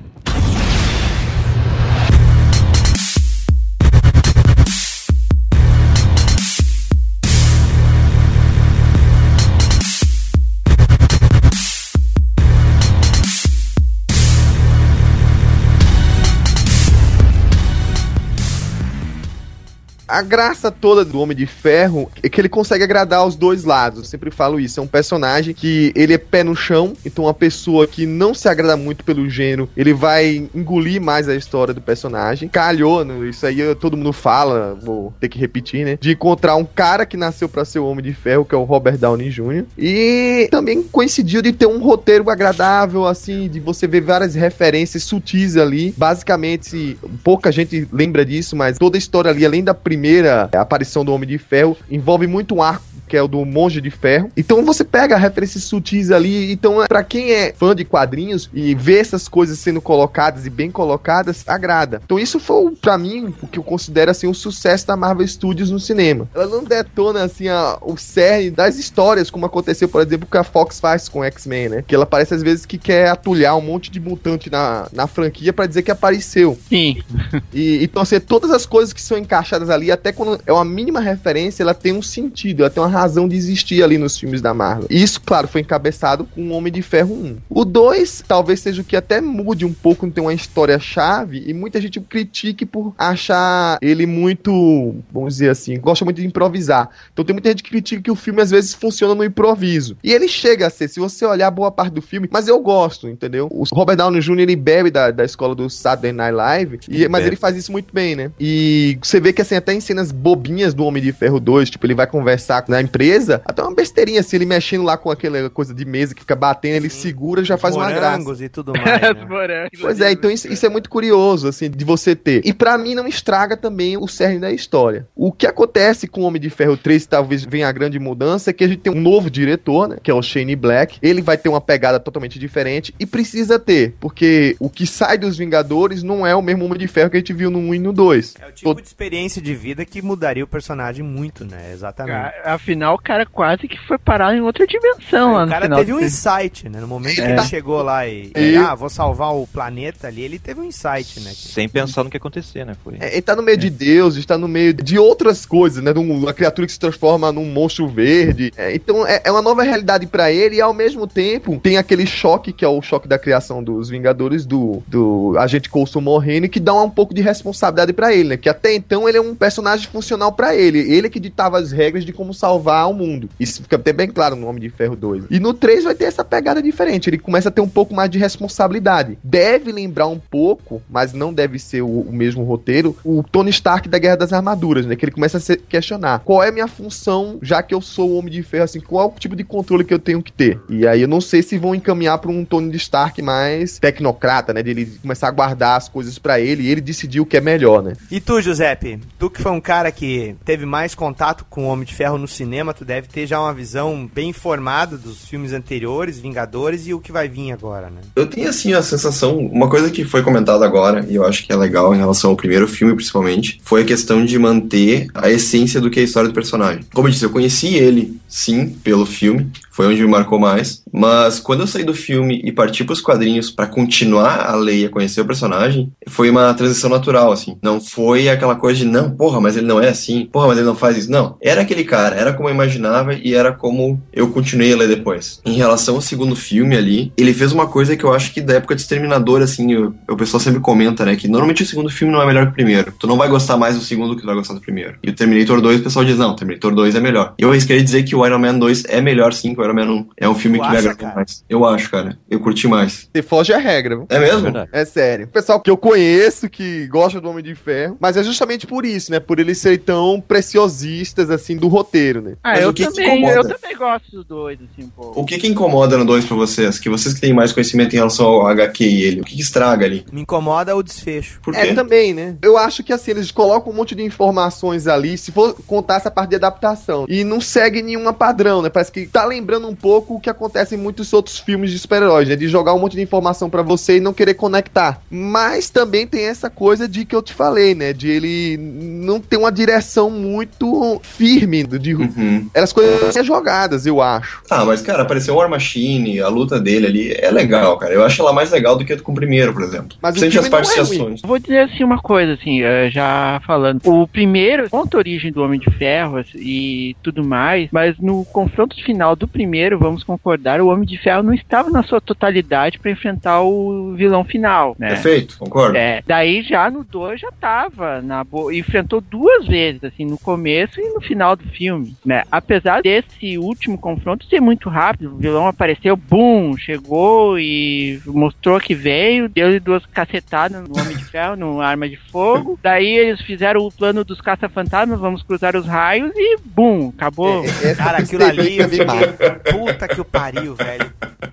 A 20.11 20.21
graça 20.21 20.69
toda 20.69 21.05
do 21.05 21.21
Homem 21.21 21.37
de 21.37 21.45
Ferro 21.45 22.11
é 22.21 22.27
que 22.27 22.41
ele 22.41 22.49
consegue 22.49 22.83
agradar 22.83 23.25
os 23.25 23.37
dois 23.37 23.63
lados. 23.63 23.99
Eu 23.99 24.03
sempre 24.03 24.29
falo 24.29 24.59
isso. 24.59 24.77
É 24.77 24.83
um 24.83 24.87
personagem 24.87 25.53
que 25.53 25.93
ele 25.95 26.11
é 26.11 26.17
pé 26.17 26.43
no 26.43 26.53
chão, 26.53 26.91
então 27.05 27.23
uma 27.23 27.33
pessoa 27.33 27.87
que 27.87 28.05
não 28.05 28.33
se 28.33 28.49
agrada 28.49 28.75
muito 28.75 29.05
pelo 29.05 29.29
gênero, 29.29 29.69
ele 29.75 29.93
vai 29.93 30.49
engolir 30.53 31.01
mais 31.01 31.29
a 31.29 31.35
história 31.35 31.73
do 31.73 31.79
personagem. 31.79 32.49
Calhou, 32.49 33.05
né? 33.05 33.29
isso 33.29 33.45
aí 33.45 33.73
todo 33.75 33.95
mundo 33.95 34.11
fala, 34.11 34.77
vou 34.83 35.13
ter 35.17 35.29
que 35.29 35.39
repetir, 35.39 35.85
né? 35.85 35.97
De 36.01 36.11
encontrar 36.11 36.57
um 36.57 36.65
cara 36.65 37.05
que 37.05 37.15
nasceu 37.15 37.47
pra 37.47 37.63
ser 37.63 37.79
o 37.79 37.87
Homem 37.87 38.03
de 38.03 38.13
Ferro, 38.13 38.43
que 38.43 38.53
é 38.53 38.57
o 38.57 38.65
Robert 38.65 38.97
Downey 38.97 39.29
Jr. 39.29 39.63
E 39.77 40.49
também 40.51 40.83
coincidiu 40.83 41.41
de 41.41 41.53
ter 41.53 41.67
um 41.67 41.79
roteiro 41.79 42.29
agradável, 42.29 43.05
assim, 43.05 43.47
de 43.47 43.61
você 43.61 43.87
ver 43.87 44.01
várias 44.01 44.35
referências 44.35 45.03
sutis 45.03 45.55
ali. 45.55 45.93
Basicamente, 45.95 46.99
pouca 47.23 47.49
gente 47.49 47.87
lembra 47.93 48.25
disso, 48.25 48.57
mas 48.57 48.77
toda 48.77 48.97
a 48.97 48.99
história 48.99 49.31
ali, 49.31 49.45
além 49.45 49.63
da 49.63 49.73
primeira 50.01 50.49
aparição 50.53 51.05
do 51.05 51.13
Homem 51.13 51.29
de 51.29 51.37
Ferro, 51.37 51.77
envolve 51.87 52.25
muito 52.25 52.55
um 52.55 52.63
arco 52.63 52.90
que 53.11 53.17
é 53.17 53.21
o 53.21 53.27
do 53.27 53.43
Monge 53.45 53.81
de 53.81 53.91
Ferro. 53.91 54.31
Então 54.37 54.63
você 54.63 54.85
pega 54.85 55.17
referências 55.17 55.65
sutis 55.65 56.11
ali. 56.11 56.49
Então, 56.53 56.77
pra 56.87 57.03
quem 57.03 57.33
é 57.33 57.51
fã 57.53 57.75
de 57.75 57.83
quadrinhos 57.83 58.49
e 58.53 58.73
vê 58.73 58.99
essas 58.99 59.27
coisas 59.27 59.59
sendo 59.59 59.81
colocadas 59.81 60.45
e 60.45 60.49
bem 60.49 60.71
colocadas, 60.71 61.43
agrada. 61.45 62.01
Então, 62.05 62.17
isso 62.17 62.39
foi, 62.39 62.71
pra 62.81 62.97
mim, 62.97 63.33
o 63.41 63.47
que 63.47 63.59
eu 63.59 63.63
considero 63.63 64.09
assim, 64.11 64.27
o 64.27 64.33
sucesso 64.33 64.87
da 64.87 64.95
Marvel 64.95 65.27
Studios 65.27 65.69
no 65.69 65.77
cinema. 65.77 66.25
Ela 66.33 66.47
não 66.47 66.63
detona 66.63 67.23
assim 67.25 67.49
a- 67.49 67.77
o 67.81 67.97
cerne 67.97 68.49
das 68.49 68.77
histórias, 68.77 69.29
como 69.29 69.45
aconteceu, 69.45 69.89
por 69.89 70.01
exemplo, 70.01 70.25
que 70.31 70.37
a 70.37 70.43
Fox 70.45 70.79
faz 70.79 71.09
com 71.09 71.21
X-Men, 71.21 71.67
né? 71.67 71.83
Que 71.85 71.93
ela 71.93 72.05
parece 72.05 72.33
às 72.33 72.41
vezes 72.41 72.65
que 72.65 72.77
quer 72.77 73.09
atulhar 73.09 73.57
um 73.57 73.61
monte 73.61 73.91
de 73.91 73.99
mutante 73.99 74.49
na, 74.49 74.87
na 74.93 75.05
franquia 75.05 75.51
pra 75.51 75.65
dizer 75.65 75.81
que 75.81 75.91
apareceu. 75.91 76.57
Sim. 76.69 77.01
E 77.53 77.83
então, 77.83 78.01
assim, 78.03 78.19
todas 78.19 78.51
as 78.51 78.65
coisas 78.65 78.93
que 78.93 79.01
são 79.01 79.17
encaixadas 79.17 79.69
ali, 79.69 79.91
até 79.91 80.13
quando 80.13 80.39
é 80.45 80.53
uma 80.53 80.63
mínima 80.63 80.99
referência, 81.01 81.63
ela 81.63 81.73
tem 81.73 81.91
um 81.91 82.01
sentido, 82.01 82.61
ela 82.61 82.69
tem 82.69 82.81
uma 82.81 82.87
razão 83.01 83.27
de 83.27 83.35
existir 83.35 83.83
ali 83.83 83.97
nos 83.97 84.17
filmes 84.17 84.41
da 84.41 84.53
Marvel. 84.53 84.87
E 84.89 85.01
isso, 85.01 85.19
claro, 85.21 85.47
foi 85.47 85.61
encabeçado 85.61 86.25
com 86.25 86.41
o 86.41 86.51
Homem 86.51 86.71
de 86.71 86.81
Ferro 86.81 87.13
1. 87.13 87.37
O 87.49 87.65
2 87.65 88.23
talvez 88.27 88.59
seja 88.59 88.81
o 88.81 88.85
que 88.85 88.95
até 88.95 89.19
mude 89.19 89.65
um 89.65 89.73
pouco, 89.73 90.05
não 90.05 90.13
tem 90.13 90.23
uma 90.23 90.33
história-chave, 90.33 91.43
e 91.45 91.53
muita 91.53 91.81
gente 91.81 91.99
critique 91.99 92.65
por 92.65 92.93
achar 92.97 93.77
ele 93.81 94.05
muito, 94.05 94.95
vamos 95.11 95.33
dizer 95.35 95.49
assim, 95.49 95.79
gosta 95.79 96.05
muito 96.05 96.21
de 96.21 96.27
improvisar. 96.27 96.89
Então 97.11 97.25
tem 97.25 97.33
muita 97.33 97.49
gente 97.49 97.63
que 97.63 97.69
critica 97.69 98.01
que 98.01 98.11
o 98.11 98.15
filme 98.15 98.41
às 98.41 98.51
vezes 98.51 98.73
funciona 98.73 99.15
no 99.15 99.23
improviso. 99.23 99.97
E 100.03 100.11
ele 100.13 100.27
chega 100.27 100.67
a 100.67 100.69
ser, 100.69 100.87
se 100.87 100.99
você 100.99 101.25
olhar 101.25 101.49
boa 101.51 101.71
parte 101.71 101.93
do 101.93 102.01
filme, 102.01 102.29
mas 102.31 102.47
eu 102.47 102.59
gosto, 102.59 103.07
entendeu? 103.07 103.47
O 103.51 103.63
Robert 103.73 103.97
Downey 103.97 104.21
Jr. 104.21 104.39
ele 104.39 104.55
bebe 104.55 104.91
da, 104.91 105.11
da 105.11 105.25
escola 105.25 105.55
do 105.55 105.69
Saturday 105.69 106.11
Night 106.11 106.35
Live, 106.35 106.79
e, 106.87 107.07
mas 107.07 107.25
ele 107.25 107.35
faz 107.35 107.55
isso 107.55 107.71
muito 107.71 107.93
bem, 107.93 108.15
né? 108.15 108.31
E 108.39 108.97
você 109.01 109.19
vê 109.19 109.33
que 109.33 109.41
assim, 109.41 109.55
até 109.55 109.73
em 109.73 109.79
cenas 109.79 110.11
bobinhas 110.11 110.73
do 110.73 110.85
Homem 110.85 111.01
de 111.01 111.11
Ferro 111.11 111.39
2, 111.39 111.69
tipo, 111.69 111.85
ele 111.85 111.95
vai 111.95 112.07
conversar 112.07 112.63
na 112.67 112.81
empresa, 112.91 113.41
até 113.45 113.61
uma 113.61 113.73
besteirinha 113.73 114.19
assim, 114.19 114.35
ele 114.35 114.45
mexendo 114.45 114.83
lá 114.83 114.97
com 114.97 115.09
aquela 115.09 115.49
coisa 115.49 115.73
de 115.73 115.85
mesa 115.85 116.13
que 116.13 116.21
fica 116.21 116.35
batendo, 116.35 116.75
ele 116.75 116.89
segura 116.89 117.41
e 117.41 117.45
já 117.45 117.57
faz 117.57 117.75
uma 117.75 117.85
graça. 117.91 118.43
E 118.45 118.49
tudo 118.49 118.73
mais. 118.73 119.01
né? 119.01 119.67
Pois 119.79 120.01
é, 120.01 120.11
então 120.11 120.29
isso, 120.29 120.51
isso 120.51 120.65
é 120.65 120.69
muito 120.69 120.89
curioso, 120.89 121.47
assim, 121.47 121.69
de 121.69 121.85
você 121.85 122.15
ter. 122.15 122.41
E 122.45 122.53
pra 122.53 122.77
mim 122.77 122.93
não 122.95 123.07
estraga 123.07 123.55
também 123.55 123.97
o 123.97 124.07
cerne 124.07 124.39
da 124.39 124.51
história. 124.51 125.07
O 125.15 125.31
que 125.31 125.47
acontece 125.47 126.07
com 126.07 126.21
o 126.21 126.23
Homem 126.25 126.41
de 126.41 126.49
Ferro 126.49 126.75
3, 126.77 127.05
talvez 127.05 127.43
venha 127.45 127.67
a 127.67 127.71
grande 127.71 127.97
mudança, 127.99 128.49
é 128.49 128.53
que 128.53 128.63
a 128.63 128.67
gente 128.67 128.79
tem 128.79 128.91
um 128.93 128.99
novo 129.01 129.29
diretor, 129.29 129.87
né, 129.87 129.97
que 130.03 130.11
é 130.11 130.13
o 130.13 130.21
Shane 130.21 130.55
Black. 130.55 130.97
Ele 131.01 131.21
vai 131.21 131.37
ter 131.37 131.49
uma 131.49 131.61
pegada 131.61 131.99
totalmente 131.99 132.37
diferente 132.37 132.93
e 132.99 133.05
precisa 133.05 133.57
ter, 133.57 133.95
porque 133.99 134.55
o 134.59 134.69
que 134.69 134.85
sai 134.85 135.17
dos 135.17 135.37
Vingadores 135.37 136.03
não 136.03 136.25
é 136.27 136.35
o 136.35 136.41
mesmo 136.41 136.65
Homem 136.65 136.77
de 136.77 136.87
Ferro 136.87 137.09
que 137.09 137.17
a 137.17 137.19
gente 137.19 137.33
viu 137.33 137.49
no 137.49 137.59
1 137.59 137.75
e 137.75 137.79
no 137.79 137.93
2. 137.93 138.35
É 138.41 138.47
o 138.47 138.51
tipo 138.51 138.75
de 138.75 138.87
experiência 138.87 139.41
de 139.41 139.53
vida 139.55 139.85
que 139.85 140.01
mudaria 140.01 140.43
o 140.43 140.47
personagem 140.47 141.03
muito, 141.03 141.45
né? 141.45 141.71
Exatamente. 141.73 142.15
A- 142.43 142.53
final, 142.73 142.95
o 142.95 143.01
cara 143.01 143.25
quase 143.25 143.67
que 143.67 143.77
foi 143.87 143.97
parar 143.97 144.35
em 144.35 144.41
outra 144.41 144.65
dimensão 144.65 145.33
lá 145.33 145.43
O 145.43 145.45
no 145.45 145.51
cara 145.51 145.65
final. 145.65 145.79
teve 145.79 145.93
um 145.93 145.99
do- 145.99 146.05
insight, 146.05 146.69
né? 146.69 146.79
No 146.79 146.87
momento 146.87 147.15
que 147.15 147.21
É. 147.21 147.31
ele 147.31 147.41
chegou 147.43 147.81
lá 147.81 148.07
e, 148.07 148.31
E- 148.35 148.55
ah, 148.57 148.73
vou 148.75 148.89
salvar 148.89 149.33
o 149.35 149.45
planeta 149.47 150.07
ali, 150.07 150.21
ele 150.21 150.39
teve 150.39 150.59
um 150.61 150.63
insight, 150.65 151.19
né? 151.19 151.31
Sem 151.35 151.67
pensar 151.67 152.03
no 152.03 152.09
que 152.09 152.15
ia 152.17 152.19
acontecer, 152.19 152.65
né? 152.65 152.73
Foi. 152.83 152.95
É, 152.99 153.11
ele 153.13 153.21
tá 153.21 153.35
no 153.35 153.41
meio 153.43 153.57
de 153.57 153.69
Deus, 153.69 154.15
está 154.15 154.37
no 154.37 154.47
meio 154.47 154.73
de 154.73 154.97
outras 154.97 155.45
coisas, 155.45 155.83
né? 155.83 155.91
De 155.93 155.99
um- 155.99 156.11
uma 156.19 156.33
criatura 156.33 156.65
que 156.65 156.73
se 156.73 156.79
transforma 156.79 157.31
num 157.31 157.45
monstro 157.45 157.87
verde. 157.87 158.51
É, 158.57 158.73
então 158.75 159.05
é, 159.05 159.21
é 159.25 159.31
uma 159.31 159.41
nova 159.41 159.63
realidade 159.63 160.05
pra 160.07 160.31
ele 160.31 160.55
e 160.57 160.61
ao 160.61 160.73
mesmo 160.73 161.05
tempo 161.07 161.59
tem 161.61 161.77
aquele 161.77 162.05
choque 162.05 162.51
que 162.53 162.63
é 162.65 162.67
o 162.67 162.81
choque 162.81 163.07
da 163.07 163.17
criação 163.19 163.63
dos 163.63 163.89
Vingadores 163.89 164.45
do, 164.45 164.81
do 164.87 165.35
agente 165.37 165.69
Coulson 165.69 166.01
morrendo 166.01 166.47
que 166.49 166.59
dá 166.59 166.73
um 166.73 166.89
pouco 166.89 167.13
de 167.13 167.21
responsabilidade 167.21 167.93
pra 167.93 168.13
ele, 168.13 168.29
né? 168.29 168.37
Que 168.37 168.49
até 168.49 168.73
então 168.73 169.07
ele 169.07 169.17
é 169.17 169.21
um 169.21 169.35
personagem 169.35 169.87
funcional 169.87 170.31
pra 170.31 170.55
ele. 170.55 170.79
Ele 170.79 171.07
é 171.07 171.09
que 171.09 171.19
ditava 171.19 171.57
as 171.59 171.71
regras 171.71 172.05
de 172.05 172.13
como 172.13 172.33
salvar 172.33 172.60
o 172.61 172.93
mundo. 172.93 173.29
Isso 173.39 173.63
fica 173.63 173.75
até 173.75 173.93
bem 173.93 174.07
claro 174.07 174.35
no 174.35 174.47
Homem 174.47 174.61
de 174.61 174.69
Ferro 174.69 174.95
2. 174.95 175.25
E 175.29 175.39
no 175.39 175.53
3 175.53 175.83
vai 175.83 175.95
ter 175.95 176.05
essa 176.05 176.23
pegada 176.23 176.61
diferente. 176.61 177.09
Ele 177.09 177.17
começa 177.17 177.49
a 177.49 177.51
ter 177.51 177.61
um 177.61 177.69
pouco 177.69 177.93
mais 177.93 178.09
de 178.09 178.17
responsabilidade. 178.17 179.17
Deve 179.23 179.71
lembrar 179.71 180.07
um 180.07 180.19
pouco, 180.19 180.81
mas 180.89 181.13
não 181.13 181.33
deve 181.33 181.59
ser 181.59 181.81
o, 181.81 182.01
o 182.01 182.13
mesmo 182.13 182.43
roteiro, 182.43 182.95
o 183.03 183.23
Tony 183.23 183.49
Stark 183.49 183.87
da 183.87 183.97
Guerra 183.97 184.17
das 184.17 184.33
Armaduras, 184.33 184.85
né? 184.85 184.95
Que 184.95 185.05
ele 185.05 185.11
começa 185.11 185.37
a 185.37 185.41
se 185.41 185.57
questionar 185.57 186.19
qual 186.19 186.43
é 186.43 186.49
a 186.49 186.51
minha 186.51 186.67
função, 186.67 187.39
já 187.41 187.63
que 187.63 187.73
eu 187.73 187.81
sou 187.81 188.11
o 188.11 188.17
Homem 188.17 188.31
de 188.31 188.43
Ferro, 188.43 188.63
assim, 188.63 188.79
qual 188.79 189.09
é 189.09 189.11
o 189.11 189.19
tipo 189.19 189.35
de 189.35 189.43
controle 189.43 189.83
que 189.83 189.93
eu 189.93 189.99
tenho 189.99 190.21
que 190.21 190.31
ter. 190.31 190.59
E 190.69 190.87
aí 190.87 191.01
eu 191.01 191.07
não 191.07 191.21
sei 191.21 191.41
se 191.41 191.57
vão 191.57 191.73
encaminhar 191.75 192.17
pra 192.19 192.31
um 192.31 192.45
Tony 192.45 192.75
Stark 192.75 193.21
mais 193.21 193.79
tecnocrata, 193.79 194.53
né? 194.53 194.63
De 194.63 194.71
ele 194.71 194.85
começar 195.01 195.27
a 195.27 195.31
guardar 195.31 195.77
as 195.77 195.87
coisas 195.89 196.17
pra 196.17 196.39
ele 196.39 196.63
e 196.63 196.69
ele 196.69 196.81
decidir 196.81 197.19
o 197.19 197.25
que 197.25 197.37
é 197.37 197.41
melhor, 197.41 197.81
né? 197.81 197.93
E 198.09 198.19
tu, 198.19 198.41
Giuseppe, 198.41 198.99
tu 199.17 199.29
que 199.29 199.41
foi 199.41 199.51
um 199.51 199.61
cara 199.61 199.91
que 199.91 200.35
teve 200.43 200.65
mais 200.65 200.95
contato 200.95 201.45
com 201.49 201.65
o 201.65 201.67
Homem 201.67 201.85
de 201.85 201.93
Ferro 201.93 202.17
no 202.17 202.27
cinema, 202.27 202.50
tu 202.73 202.85
deve 202.85 203.07
ter 203.07 203.25
já 203.25 203.39
uma 203.39 203.53
visão 203.53 204.09
bem 204.13 204.29
informada 204.29 204.97
dos 204.97 205.25
filmes 205.25 205.53
anteriores, 205.53 206.19
Vingadores 206.19 206.87
e 206.87 206.93
o 206.93 206.99
que 206.99 207.11
vai 207.11 207.27
vir 207.27 207.51
agora, 207.51 207.89
né? 207.89 208.01
Eu 208.15 208.27
tenho 208.27 208.49
assim 208.49 208.73
a 208.73 208.81
sensação, 208.81 209.37
uma 209.37 209.69
coisa 209.69 209.89
que 209.89 210.03
foi 210.03 210.21
comentada 210.21 210.65
agora, 210.65 211.05
e 211.09 211.15
eu 211.15 211.25
acho 211.25 211.45
que 211.45 211.51
é 211.51 211.55
legal 211.55 211.93
em 211.95 211.97
relação 211.97 212.31
ao 212.31 212.35
primeiro 212.35 212.67
filme, 212.67 212.93
principalmente, 212.93 213.59
foi 213.63 213.81
a 213.81 213.85
questão 213.85 214.23
de 214.25 214.37
manter 214.37 215.07
a 215.13 215.29
essência 215.29 215.79
do 215.79 215.89
que 215.89 215.99
é 215.99 216.01
a 216.01 216.05
história 216.05 216.29
do 216.29 216.33
personagem. 216.33 216.83
Como 216.93 217.07
eu 217.07 217.11
disse, 217.11 217.25
eu 217.25 217.29
conheci 217.29 217.75
ele, 217.75 218.19
sim, 218.27 218.69
pelo 218.83 219.05
filme, 219.05 219.51
foi 219.81 219.87
onde 219.87 220.03
me 220.03 220.07
marcou 220.07 220.37
mais, 220.37 220.83
mas 220.93 221.39
quando 221.39 221.61
eu 221.61 221.67
saí 221.67 221.83
do 221.83 221.93
filme 221.93 222.39
e 222.43 222.51
parti 222.51 222.83
pros 222.83 223.01
quadrinhos 223.01 223.49
pra 223.49 223.65
continuar 223.65 224.45
a 224.47 224.55
ler 224.55 224.75
e 224.75 224.85
a 224.85 224.89
conhecer 224.89 225.21
o 225.21 225.25
personagem, 225.25 225.91
foi 226.07 226.29
uma 226.29 226.53
transição 226.53 226.87
natural, 226.87 227.31
assim. 227.31 227.57
Não 227.63 227.81
foi 227.81 228.29
aquela 228.29 228.55
coisa 228.55 228.77
de, 228.77 228.85
não, 228.85 229.09
porra, 229.09 229.41
mas 229.41 229.57
ele 229.57 229.65
não 229.65 229.81
é 229.81 229.89
assim, 229.89 230.29
porra, 230.31 230.49
mas 230.49 230.57
ele 230.59 230.67
não 230.67 230.75
faz 230.75 230.97
isso. 230.97 231.11
Não, 231.11 231.35
era 231.41 231.61
aquele 231.61 231.83
cara, 231.83 232.15
era 232.15 232.31
como 232.31 232.47
eu 232.47 232.53
imaginava 232.53 233.15
e 233.15 233.33
era 233.33 233.51
como 233.51 233.99
eu 234.13 234.29
continuei 234.29 234.71
a 234.71 234.77
ler 234.77 234.87
depois. 234.87 235.41
Em 235.43 235.53
relação 235.53 235.95
ao 235.95 236.01
segundo 236.01 236.35
filme 236.35 236.77
ali, 236.77 237.11
ele 237.17 237.33
fez 237.33 237.51
uma 237.51 237.65
coisa 237.65 237.97
que 237.97 238.03
eu 238.03 238.13
acho 238.13 238.31
que 238.31 238.39
da 238.39 238.53
época 238.53 238.75
de 238.75 238.81
Exterminador, 238.81 239.41
assim, 239.41 239.75
o, 239.75 240.15
pessoal 240.15 240.39
sempre 240.39 240.59
comenta, 240.59 241.03
né, 241.03 241.15
que 241.15 241.27
normalmente 241.27 241.63
o 241.63 241.65
segundo 241.65 241.89
filme 241.89 242.13
não 242.13 242.21
é 242.21 242.25
melhor 242.27 242.45
que 242.45 242.51
o 242.51 242.55
primeiro. 242.55 242.93
Tu 242.99 243.07
não 243.07 243.17
vai 243.17 243.27
gostar 243.27 243.57
mais 243.57 243.75
do 243.75 243.81
segundo 243.81 244.15
que 244.15 244.21
tu 244.21 244.27
vai 244.27 244.35
gostar 244.35 244.53
do 244.53 244.61
primeiro. 244.61 244.93
E 245.01 245.09
o 245.09 245.13
Terminator 245.13 245.59
2, 245.59 245.79
o 245.79 245.83
pessoal 245.83 246.05
diz, 246.05 246.19
não, 246.19 246.35
Terminator 246.35 246.75
2 246.75 246.93
é 246.93 246.99
melhor. 246.99 247.33
E 247.39 247.41
eu 247.41 247.49
arriscaria 247.49 247.83
dizer 247.83 248.03
que 248.03 248.15
o 248.15 248.23
Iron 248.23 248.37
Man 248.37 248.59
2 248.59 248.83
é 248.85 249.01
melhor 249.01 249.33
sim, 249.33 249.55
que 249.55 249.59
o 249.59 249.63
Iron 249.63 249.70
Man 249.73 249.89
1 249.91 250.09
é 250.17 250.29
um 250.29 250.35
filme 250.35 250.57
Tu 250.57 250.63
que 250.63 250.69
me 250.69 250.75
acha, 250.77 250.79
agradou 250.89 251.01
cara? 251.01 251.15
mais. 251.15 251.43
Eu 251.49 251.65
acho, 251.65 251.89
cara. 251.89 252.17
Eu 252.29 252.39
curti 252.39 252.67
mais. 252.67 253.09
Você 253.13 253.21
foge 253.21 253.53
a 253.53 253.57
regra, 253.57 253.95
viu? 253.97 254.05
É 254.09 254.19
mesmo? 254.19 254.41
verdade. 254.41 254.69
É 254.73 254.85
sério. 254.85 255.25
O 255.25 255.29
pessoal 255.29 255.59
que 255.59 255.69
eu 255.69 255.77
conheço, 255.77 256.49
que 256.49 256.87
gosta 256.87 257.19
do 257.21 257.29
Homem 257.29 257.43
de 257.43 257.55
Ferro, 257.55 257.97
mas 257.99 258.17
é 258.17 258.23
justamente 258.23 258.65
por 258.67 258.85
isso, 258.85 259.11
né? 259.11 259.19
Por 259.19 259.39
eles 259.39 259.57
serem 259.57 259.79
tão 259.79 260.21
preciosistas, 260.21 261.29
assim, 261.29 261.55
do 261.57 261.67
roteiro, 261.67 262.21
né? 262.21 262.33
Ah, 262.43 262.51
Mas 262.53 262.63
eu 262.63 262.69
o 262.69 262.73
que 262.73 262.85
que 262.85 262.93
também, 262.93 263.19
incomoda? 263.23 263.35
eu 263.49 263.57
também 263.57 263.75
gosto 263.77 264.11
do 264.11 264.23
dois, 264.23 264.59
assim, 264.61 264.85
um 264.85 264.89
pouco. 264.89 265.19
O 265.21 265.25
que 265.25 265.37
que 265.37 265.47
incomoda 265.47 265.97
no 265.97 266.05
2 266.05 266.25
pra 266.25 266.35
vocês? 266.35 266.77
Que 266.79 266.89
vocês 266.89 267.13
que 267.13 267.21
têm 267.21 267.33
mais 267.33 267.51
conhecimento 267.51 267.93
em 267.93 267.97
relação 267.97 268.25
ao 268.27 268.47
HQ 268.47 268.83
e 268.83 269.03
ele. 269.03 269.21
O 269.21 269.23
que 269.23 269.35
que 269.35 269.41
estraga 269.41 269.85
ali? 269.85 270.05
Me 270.11 270.21
incomoda 270.21 270.75
o 270.75 270.83
desfecho. 270.83 271.39
Por 271.41 271.55
É, 271.55 271.67
quê? 271.67 271.73
também, 271.73 272.13
né? 272.13 272.35
Eu 272.41 272.57
acho 272.57 272.83
que 272.83 272.93
assim, 272.93 273.11
eles 273.11 273.31
colocam 273.31 273.71
um 273.71 273.75
monte 273.75 273.95
de 273.95 274.03
informações 274.03 274.87
ali, 274.87 275.17
se 275.17 275.31
for 275.31 275.53
contar 275.65 275.95
essa 275.95 276.11
parte 276.11 276.29
de 276.31 276.35
adaptação, 276.35 277.05
e 277.07 277.23
não 277.23 277.39
segue 277.41 277.81
nenhuma 277.81 278.13
padrão, 278.13 278.61
né? 278.61 278.69
Parece 278.69 278.91
que 278.91 279.05
tá 279.07 279.25
lembrando 279.25 279.50
um 279.59 279.75
pouco 279.75 280.15
o 280.15 280.19
que 280.19 280.29
acontece 280.29 280.75
em 280.75 280.77
muitos 280.77 281.11
outros 281.13 281.39
filmes 281.39 281.71
de 281.71 281.79
super-heróis, 281.79 282.27
né? 282.27 282.35
De 282.35 282.47
jogar 282.47 282.73
um 282.73 282.79
monte 282.79 282.95
de 282.95 283.01
informação 283.01 283.49
pra 283.49 283.61
você 283.61 283.97
e 283.97 283.99
não 283.99 284.13
querer 284.13 284.33
conectar. 284.33 285.01
Mas 285.09 285.69
também 285.69 286.07
tem 286.07 286.25
essa 286.25 286.49
coisa 286.49 286.87
de 286.87 287.05
que 287.05 287.15
eu 287.15 287.21
te 287.21 287.33
falei, 287.33 287.75
né? 287.75 287.93
De 287.93 288.09
ele 288.09 288.57
não 288.57 289.19
ter 289.19 289.37
uma 289.37 289.51
direção 289.51 290.09
muito 290.09 290.99
firme 291.03 291.63
de 291.63 291.91
Uhum. 291.91 292.49
Elas 292.53 292.71
coisas 292.71 293.13
são 293.13 293.23
jogadas, 293.23 293.85
eu 293.85 294.01
acho. 294.01 294.41
Tá, 294.47 294.63
mas 294.65 294.81
cara, 294.81 295.03
apareceu 295.03 295.33
o 295.33 295.37
War 295.37 295.49
Machine, 295.49 296.21
a 296.21 296.29
luta 296.29 296.59
dele 296.59 296.87
ali 296.87 297.11
é 297.11 297.29
legal, 297.29 297.77
cara. 297.77 297.93
Eu 297.93 298.03
acho 298.03 298.21
ela 298.21 298.31
mais 298.31 298.49
legal 298.49 298.77
do 298.77 298.85
que 298.85 298.93
a 298.93 299.01
com 299.01 299.11
o 299.11 299.15
primeiro, 299.15 299.53
por 299.53 299.63
exemplo. 299.63 299.97
Mas 300.01 300.17
Sente 300.17 300.37
as 300.37 300.45
é 300.45 300.49
participações. 300.49 301.21
Vou 301.21 301.39
dizer 301.39 301.59
assim 301.59 301.83
uma 301.83 301.99
coisa, 301.99 302.33
assim, 302.33 302.61
eh, 302.61 302.89
já 302.89 303.41
falando. 303.45 303.81
O 303.85 304.07
primeiro 304.07 304.69
conta 304.69 304.97
a 304.97 304.99
origem 304.99 305.31
do 305.31 305.41
Homem 305.41 305.59
de 305.59 305.69
Ferro 305.71 306.17
assim, 306.17 306.37
e 306.37 306.95
tudo 307.01 307.23
mais, 307.23 307.69
mas 307.71 307.97
no 307.99 308.23
confronto 308.25 308.75
final 308.83 309.15
do 309.15 309.27
primeiro, 309.27 309.40
vamos 309.77 310.03
concordar, 310.03 310.61
o 310.61 310.67
Homem 310.67 310.85
de 310.85 310.97
Ferro 310.97 311.23
não 311.23 311.33
estava 311.33 311.69
na 311.69 311.83
sua 311.83 312.01
totalidade 312.01 312.79
para 312.79 312.91
enfrentar 312.91 313.41
o 313.41 313.93
vilão 313.95 314.23
final, 314.23 314.75
né? 314.77 314.89
Perfeito, 314.89 315.37
concordo. 315.37 315.77
É, 315.77 316.03
daí 316.05 316.41
já 316.43 316.69
no 316.69 316.83
2 316.83 317.19
já 317.21 317.31
tava 317.31 318.01
na 318.01 318.23
boa, 318.23 318.53
enfrentou 318.53 319.01
duas 319.01 319.47
vezes, 319.47 319.83
assim, 319.83 320.05
no 320.05 320.17
começo 320.17 320.79
e 320.79 320.93
no 320.93 321.01
final 321.01 321.35
do 321.35 321.43
filme, 321.49 321.95
né? 322.05 322.23
Apesar 322.31 322.81
desse 322.81 323.37
último 323.37 323.77
confronto 323.77 324.25
ser 324.25 324.39
muito 324.39 324.69
rápido, 324.69 325.13
o 325.13 325.17
vilão 325.17 325.47
apareceu, 325.47 325.95
bum, 325.95 326.55
chegou 326.57 327.39
e 327.39 327.99
mostrou 328.05 328.59
que 328.59 328.75
veio, 328.75 329.29
deu-lhe 329.29 329.59
duas 329.59 329.85
cacetadas 329.85 330.67
no 330.67 330.79
Homem 330.79 330.95
de 330.97 331.05
Ferro, 331.05 331.35
no 331.35 331.61
Arma 331.61 331.87
de 331.87 331.97
Fogo. 331.97 332.59
Daí 332.63 332.97
eles 332.97 333.21
fizeram 333.21 333.61
o 333.61 333.71
plano 333.71 334.03
dos 334.03 334.21
caça-fantasmas, 334.21 334.99
vamos 334.99 335.23
cruzar 335.23 335.55
os 335.55 335.65
raios 335.65 336.11
e 336.15 336.37
bum, 336.43 336.91
acabou. 336.95 337.43
Essa 337.43 337.75
Cara, 337.75 337.97
aquilo 337.99 338.23
ali, 338.23 338.63
fiquei... 338.63 338.87
Puta 339.39 339.87
que 339.87 339.99
o 340.01 340.05
pariu, 340.05 340.55
velho. 340.55 340.91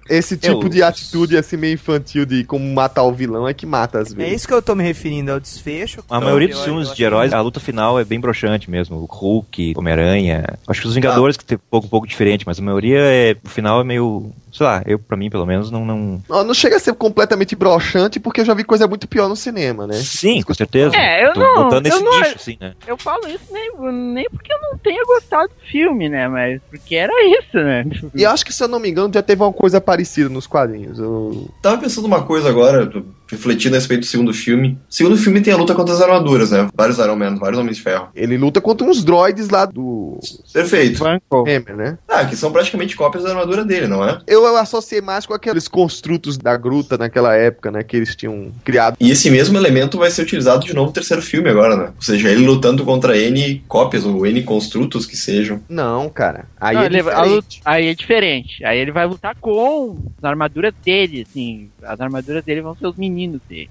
Esse 0.08 0.36
tipo 0.36 0.62
Eu- 0.64 0.68
de 0.68 0.82
atitude 0.82 1.36
assim 1.36 1.56
meio 1.56 1.74
infantil 1.74 2.24
de 2.24 2.42
como 2.44 2.64
matar 2.72 3.02
o 3.02 3.12
vilão 3.12 3.46
é 3.46 3.52
que 3.52 3.66
mata 3.66 3.98
às 3.98 4.12
É 4.12 4.16
vezes. 4.16 4.34
isso 4.36 4.48
que 4.48 4.54
eu 4.54 4.62
tô 4.62 4.74
me 4.74 4.82
referindo, 4.82 5.32
ao 5.32 5.38
desfecho. 5.40 6.02
A 6.08 6.20
maioria 6.20 6.48
dos 6.48 6.62
filmes 6.64 6.94
de 6.94 7.04
heróis, 7.04 7.32
a 7.32 7.40
luta 7.40 7.60
final 7.60 7.98
é 8.00 8.04
bem 8.04 8.18
broxante 8.18 8.70
mesmo. 8.70 8.96
O 8.96 9.04
Hulk, 9.04 9.74
Homem-Aranha. 9.76 10.44
Acho 10.66 10.80
que 10.82 10.88
os 10.88 10.94
Vingadores 10.94 11.36
que 11.36 11.44
tem 11.44 11.56
um 11.56 11.60
pouco, 11.70 11.86
um 11.86 11.90
pouco 11.90 12.06
diferente, 12.06 12.44
mas 12.46 12.58
a 12.58 12.62
maioria 12.62 12.98
é. 13.00 13.36
O 13.44 13.48
final 13.48 13.80
é 13.80 13.84
meio. 13.84 14.32
Sei 14.52 14.64
lá, 14.66 14.82
eu, 14.86 14.98
pra 14.98 15.16
mim, 15.16 15.28
pelo 15.30 15.46
menos, 15.46 15.70
não. 15.70 15.84
não... 15.84 16.22
Não, 16.28 16.54
chega 16.54 16.76
a 16.76 16.78
ser 16.80 16.94
completamente 16.94 17.54
broxante, 17.54 18.18
porque 18.18 18.40
eu 18.40 18.44
já 18.44 18.54
vi 18.54 18.64
coisa 18.64 18.86
muito 18.88 19.06
pior 19.06 19.28
no 19.28 19.36
cinema, 19.36 19.86
né? 19.86 19.94
Sim, 19.94 20.42
com 20.42 20.54
certeza. 20.54 20.96
É, 20.96 21.26
eu 21.26 21.32
Tô 21.32 21.40
não- 21.40 21.64
botando 21.64 21.86
eu 21.86 21.92
nesse 21.92 22.04
não- 22.04 22.20
nicho, 22.20 22.34
assim, 22.36 22.56
né? 22.60 22.74
Eu 22.86 22.96
falo 22.96 23.26
isso 23.28 23.44
nem, 23.52 23.70
nem 24.14 24.26
porque 24.30 24.52
eu 24.52 24.60
não 24.62 24.78
tenha 24.78 25.04
gostado 25.04 25.48
do 25.48 25.70
filme, 25.70 26.08
né? 26.08 26.28
Mas 26.28 26.60
porque 26.70 26.94
era 26.96 27.12
isso, 27.38 27.56
né? 27.56 27.84
E 28.14 28.24
acho 28.24 28.44
que, 28.44 28.52
se 28.52 28.62
eu 28.62 28.68
não 28.68 28.80
me 28.80 28.88
engano, 28.88 29.12
já 29.12 29.22
teve 29.22 29.42
uma 29.42 29.52
coisa 29.52 29.80
parecida 29.80 30.28
nos 30.28 30.46
quadrinhos. 30.46 30.98
Eu- 30.98 31.48
Tava 31.62 31.78
pensando 31.78 32.06
uma 32.06 32.22
coisa 32.22 32.48
agora, 32.48 32.90
refletindo 33.30 33.76
a 33.76 33.78
respeito 33.78 34.00
do 34.00 34.06
segundo 34.06 34.32
filme. 34.32 34.78
O 34.88 34.94
segundo 34.94 35.16
filme 35.16 35.40
tem 35.40 35.52
a 35.52 35.56
luta 35.56 35.74
contra 35.74 35.94
as 35.94 36.00
armaduras, 36.00 36.50
né? 36.50 36.68
Vários 36.74 36.98
Iron 36.98 37.16
Man, 37.16 37.36
vários 37.36 37.58
Homens 37.58 37.76
de 37.76 37.82
Ferro. 37.82 38.08
Ele 38.14 38.36
luta 38.36 38.60
contra 38.60 38.86
uns 38.86 39.04
droids 39.04 39.48
lá 39.48 39.64
do 39.64 40.18
Perfeito. 40.52 41.04
Hammer, 41.04 41.76
né? 41.76 41.98
Ah, 42.08 42.24
que 42.24 42.36
são 42.36 42.50
praticamente 42.50 42.96
cópias 42.96 43.24
da 43.24 43.30
armadura 43.30 43.64
dele, 43.64 43.86
não 43.86 44.06
é? 44.06 44.18
Eu, 44.26 44.44
eu 44.44 44.56
associei 44.56 45.00
mais 45.00 45.26
com 45.26 45.34
aqueles 45.34 45.68
construtos 45.68 46.36
da 46.36 46.56
gruta 46.56 46.96
naquela 46.96 47.34
época, 47.34 47.70
né? 47.70 47.82
Que 47.82 47.96
eles 47.96 48.16
tinham 48.16 48.50
criado. 48.64 48.96
E 49.00 49.10
esse 49.10 49.30
mesmo 49.30 49.56
elemento 49.56 49.98
vai 49.98 50.10
ser 50.10 50.22
utilizado 50.22 50.64
de 50.64 50.74
novo 50.74 50.88
no 50.88 50.92
terceiro 50.92 51.22
filme 51.22 51.48
agora, 51.48 51.76
né? 51.76 51.92
Ou 51.94 52.02
seja, 52.02 52.30
ele 52.30 52.44
lutando 52.44 52.84
contra 52.84 53.16
N 53.16 53.62
cópias, 53.68 54.04
ou 54.04 54.26
N 54.26 54.42
construtos 54.42 55.06
que 55.06 55.16
sejam. 55.16 55.60
Não, 55.68 56.08
cara. 56.08 56.46
Aí 56.60 56.74
Não, 56.74 56.82
é 56.82 56.86
a 56.86 57.72
aí 57.72 57.88
é 57.88 57.94
diferente. 57.94 58.64
Aí 58.64 58.78
ele 58.78 58.90
vai 58.90 59.06
lutar 59.06 59.36
com 59.40 59.98
as 60.16 60.24
armaduras 60.24 60.72
dele, 60.84 61.26
assim. 61.28 61.70
As 61.82 62.00
armaduras 62.00 62.44
dele 62.44 62.62
vão 62.62 62.74
ser 62.74 62.86
os 62.86 62.96
meninos 62.96 63.17
dele. 63.26 63.68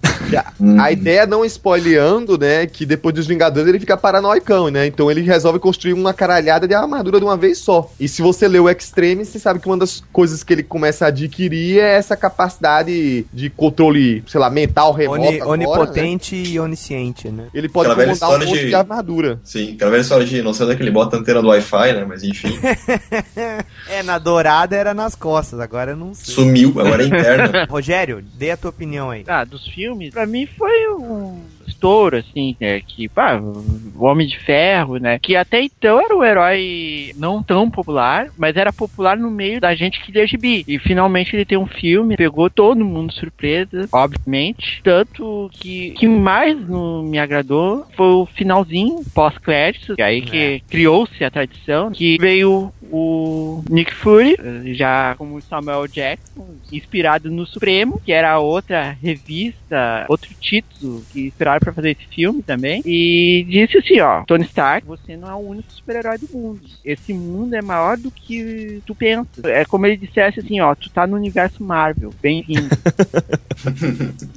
Hum. 0.59 0.79
A 0.81 0.91
ideia, 0.91 1.25
não 1.25 1.45
spoileando, 1.45 2.37
né, 2.37 2.65
que 2.65 2.85
depois 2.85 3.13
dos 3.15 3.27
Vingadores 3.27 3.69
ele 3.69 3.79
fica 3.79 3.95
paranoicão, 3.95 4.69
né? 4.69 4.85
Então 4.87 5.09
ele 5.09 5.21
resolve 5.21 5.59
construir 5.59 5.93
uma 5.93 6.13
caralhada 6.13 6.67
de 6.67 6.73
armadura 6.73 7.19
de 7.19 7.25
uma 7.25 7.37
vez 7.37 7.59
só. 7.59 7.89
E 7.99 8.07
se 8.07 8.21
você 8.21 8.47
lê 8.47 8.59
o 8.59 8.69
Extreme, 8.69 9.23
você 9.23 9.39
sabe 9.39 9.59
que 9.59 9.67
uma 9.67 9.77
das 9.77 10.03
coisas 10.11 10.43
que 10.43 10.51
ele 10.53 10.63
começa 10.63 11.05
a 11.05 11.07
adquirir 11.09 11.79
é 11.79 11.95
essa 11.95 12.17
capacidade 12.17 13.25
de 13.31 13.49
controle, 13.49 14.23
sei 14.27 14.39
lá, 14.39 14.49
mental 14.49 14.91
remoto. 14.91 15.21
Oni- 15.21 15.35
agora, 15.41 15.51
onipotente 15.51 16.35
e 16.35 16.59
onisciente, 16.59 17.29
né? 17.29 17.43
né? 17.43 17.47
Ele 17.53 17.69
pode 17.69 17.91
Aquela 17.91 18.07
comandar 18.07 18.29
um 18.29 18.45
monte 18.47 18.59
de- 18.59 18.67
de... 18.69 18.75
armadura. 18.75 19.39
Sim, 19.43 19.73
aquela 19.75 19.91
velha 19.91 20.01
história 20.01 20.25
de 20.25 20.41
não 20.41 20.53
sei 20.53 20.65
onde 20.65 20.73
é 20.73 20.77
que 20.77 20.83
ele 20.83 20.91
bota 20.91 21.15
a 21.15 21.19
antena 21.19 21.41
do 21.41 21.49
Wi-Fi, 21.49 21.93
né? 21.93 22.05
Mas 22.07 22.23
enfim, 22.23 22.57
É, 23.89 24.03
na 24.03 24.17
dourada 24.17 24.75
era 24.75 24.93
nas 24.93 25.15
costas, 25.15 25.59
agora 25.59 25.91
eu 25.91 25.97
não 25.97 26.13
sei. 26.13 26.33
sumiu, 26.33 26.69
agora 26.79 27.03
é 27.03 27.05
interna. 27.05 27.65
Rogério, 27.69 28.23
dê 28.35 28.51
a 28.51 28.57
tua 28.57 28.69
opinião 28.69 29.09
aí. 29.11 29.23
Ah, 29.27 29.36
dos 29.45 29.67
filmes, 29.67 30.11
pra 30.11 30.25
mim 30.25 30.45
foi 30.45 30.89
um. 30.93 31.43
Estouro, 31.67 32.17
assim, 32.17 32.55
né, 32.59 32.79
que, 32.81 33.07
pá, 33.09 33.37
o 33.39 34.05
Homem 34.05 34.27
de 34.27 34.37
Ferro, 34.39 34.97
né, 34.97 35.19
que 35.19 35.35
até 35.35 35.61
então 35.61 35.99
era 35.99 36.15
um 36.15 36.23
herói 36.23 37.13
não 37.17 37.41
tão 37.43 37.69
popular, 37.69 38.27
mas 38.37 38.55
era 38.55 38.71
popular 38.73 39.17
no 39.17 39.29
meio 39.29 39.59
da 39.59 39.75
gente 39.75 40.01
que 40.03 40.11
lia 40.11 40.25
gibi. 40.27 40.63
E 40.67 40.79
finalmente 40.79 41.35
ele 41.35 41.45
tem 41.45 41.57
um 41.57 41.67
filme, 41.67 42.15
pegou 42.15 42.49
todo 42.49 42.83
mundo 42.85 43.13
surpresa, 43.13 43.87
obviamente, 43.91 44.81
tanto 44.83 45.49
que 45.53 45.91
que 45.91 46.07
mais 46.07 46.57
no- 46.67 47.03
me 47.03 47.17
agradou 47.19 47.85
foi 47.95 48.07
o 48.07 48.25
finalzinho, 48.25 49.01
pós-créditos, 49.13 49.95
e 49.97 50.01
aí 50.01 50.21
que 50.21 50.61
criou-se 50.69 51.23
a 51.23 51.29
tradição, 51.31 51.91
que 51.91 52.17
veio 52.19 52.71
o 52.91 53.63
Nick 53.69 53.93
Fury, 53.93 54.35
já 54.73 55.15
como 55.17 55.41
Samuel 55.41 55.87
Jackson, 55.87 56.55
inspirado 56.71 57.29
no 57.29 57.45
Supremo, 57.45 58.01
que 58.03 58.11
era 58.11 58.39
outra 58.39 58.95
revista, 59.01 60.05
outro 60.07 60.29
título 60.39 61.03
que 61.11 61.31
inspiraram 61.57 61.59
pra 61.59 61.73
fazer 61.73 61.91
esse 61.91 62.07
filme 62.07 62.41
também, 62.41 62.81
e 62.85 63.45
disse 63.47 63.77
assim, 63.77 63.99
ó, 63.99 64.23
Tony 64.25 64.45
Stark, 64.45 64.85
você 64.87 65.17
não 65.17 65.29
é 65.29 65.33
o 65.33 65.49
único 65.49 65.71
super-herói 65.71 66.17
do 66.17 66.27
mundo. 66.31 66.61
Esse 66.85 67.13
mundo 67.13 67.55
é 67.55 67.61
maior 67.61 67.97
do 67.97 68.11
que 68.11 68.81
tu 68.85 68.95
pensa. 68.95 69.27
É 69.45 69.65
como 69.65 69.85
ele 69.85 69.97
dissesse 69.97 70.39
assim, 70.39 70.59
ó, 70.59 70.73
tu 70.75 70.89
tá 70.89 71.05
no 71.05 71.15
universo 71.15 71.63
Marvel, 71.63 72.11
bem-vindo. 72.21 72.69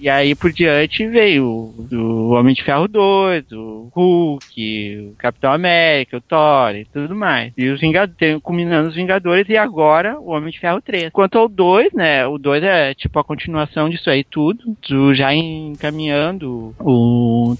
E 0.01 0.09
aí 0.09 0.35
por 0.35 0.51
diante 0.51 1.07
veio 1.07 1.75
o 1.93 2.31
Homem 2.31 2.55
de 2.55 2.65
Ferro 2.65 2.89
2, 2.89 3.53
o 3.53 3.91
Hulk, 3.95 5.11
o 5.13 5.17
Capitão 5.17 5.53
América, 5.53 6.17
o 6.17 6.21
Thor 6.23 6.75
e 6.75 6.87
tudo 6.87 7.15
mais. 7.15 7.53
E 7.57 7.69
os 7.69 7.81
Vingadores, 7.81 8.41
culminando 8.43 8.89
os 8.89 8.95
Vingadores 8.95 9.47
e 9.49 9.57
agora 9.57 10.19
o 10.19 10.31
Homem 10.31 10.51
de 10.51 10.59
Ferro 10.59 10.81
3. 10.81 11.11
Quanto 11.13 11.37
ao 11.37 11.49
2, 11.49 11.93
né, 11.93 12.27
o 12.27 12.39
2 12.39 12.63
é 12.63 12.95
tipo 12.95 13.19
a 13.19 13.25
continuação 13.25 13.91
disso 13.91 14.09
aí 14.09 14.25
tudo, 14.25 14.75
tu 14.81 15.15
já 15.15 15.35
encaminhando 15.35 16.75
o 16.79 17.10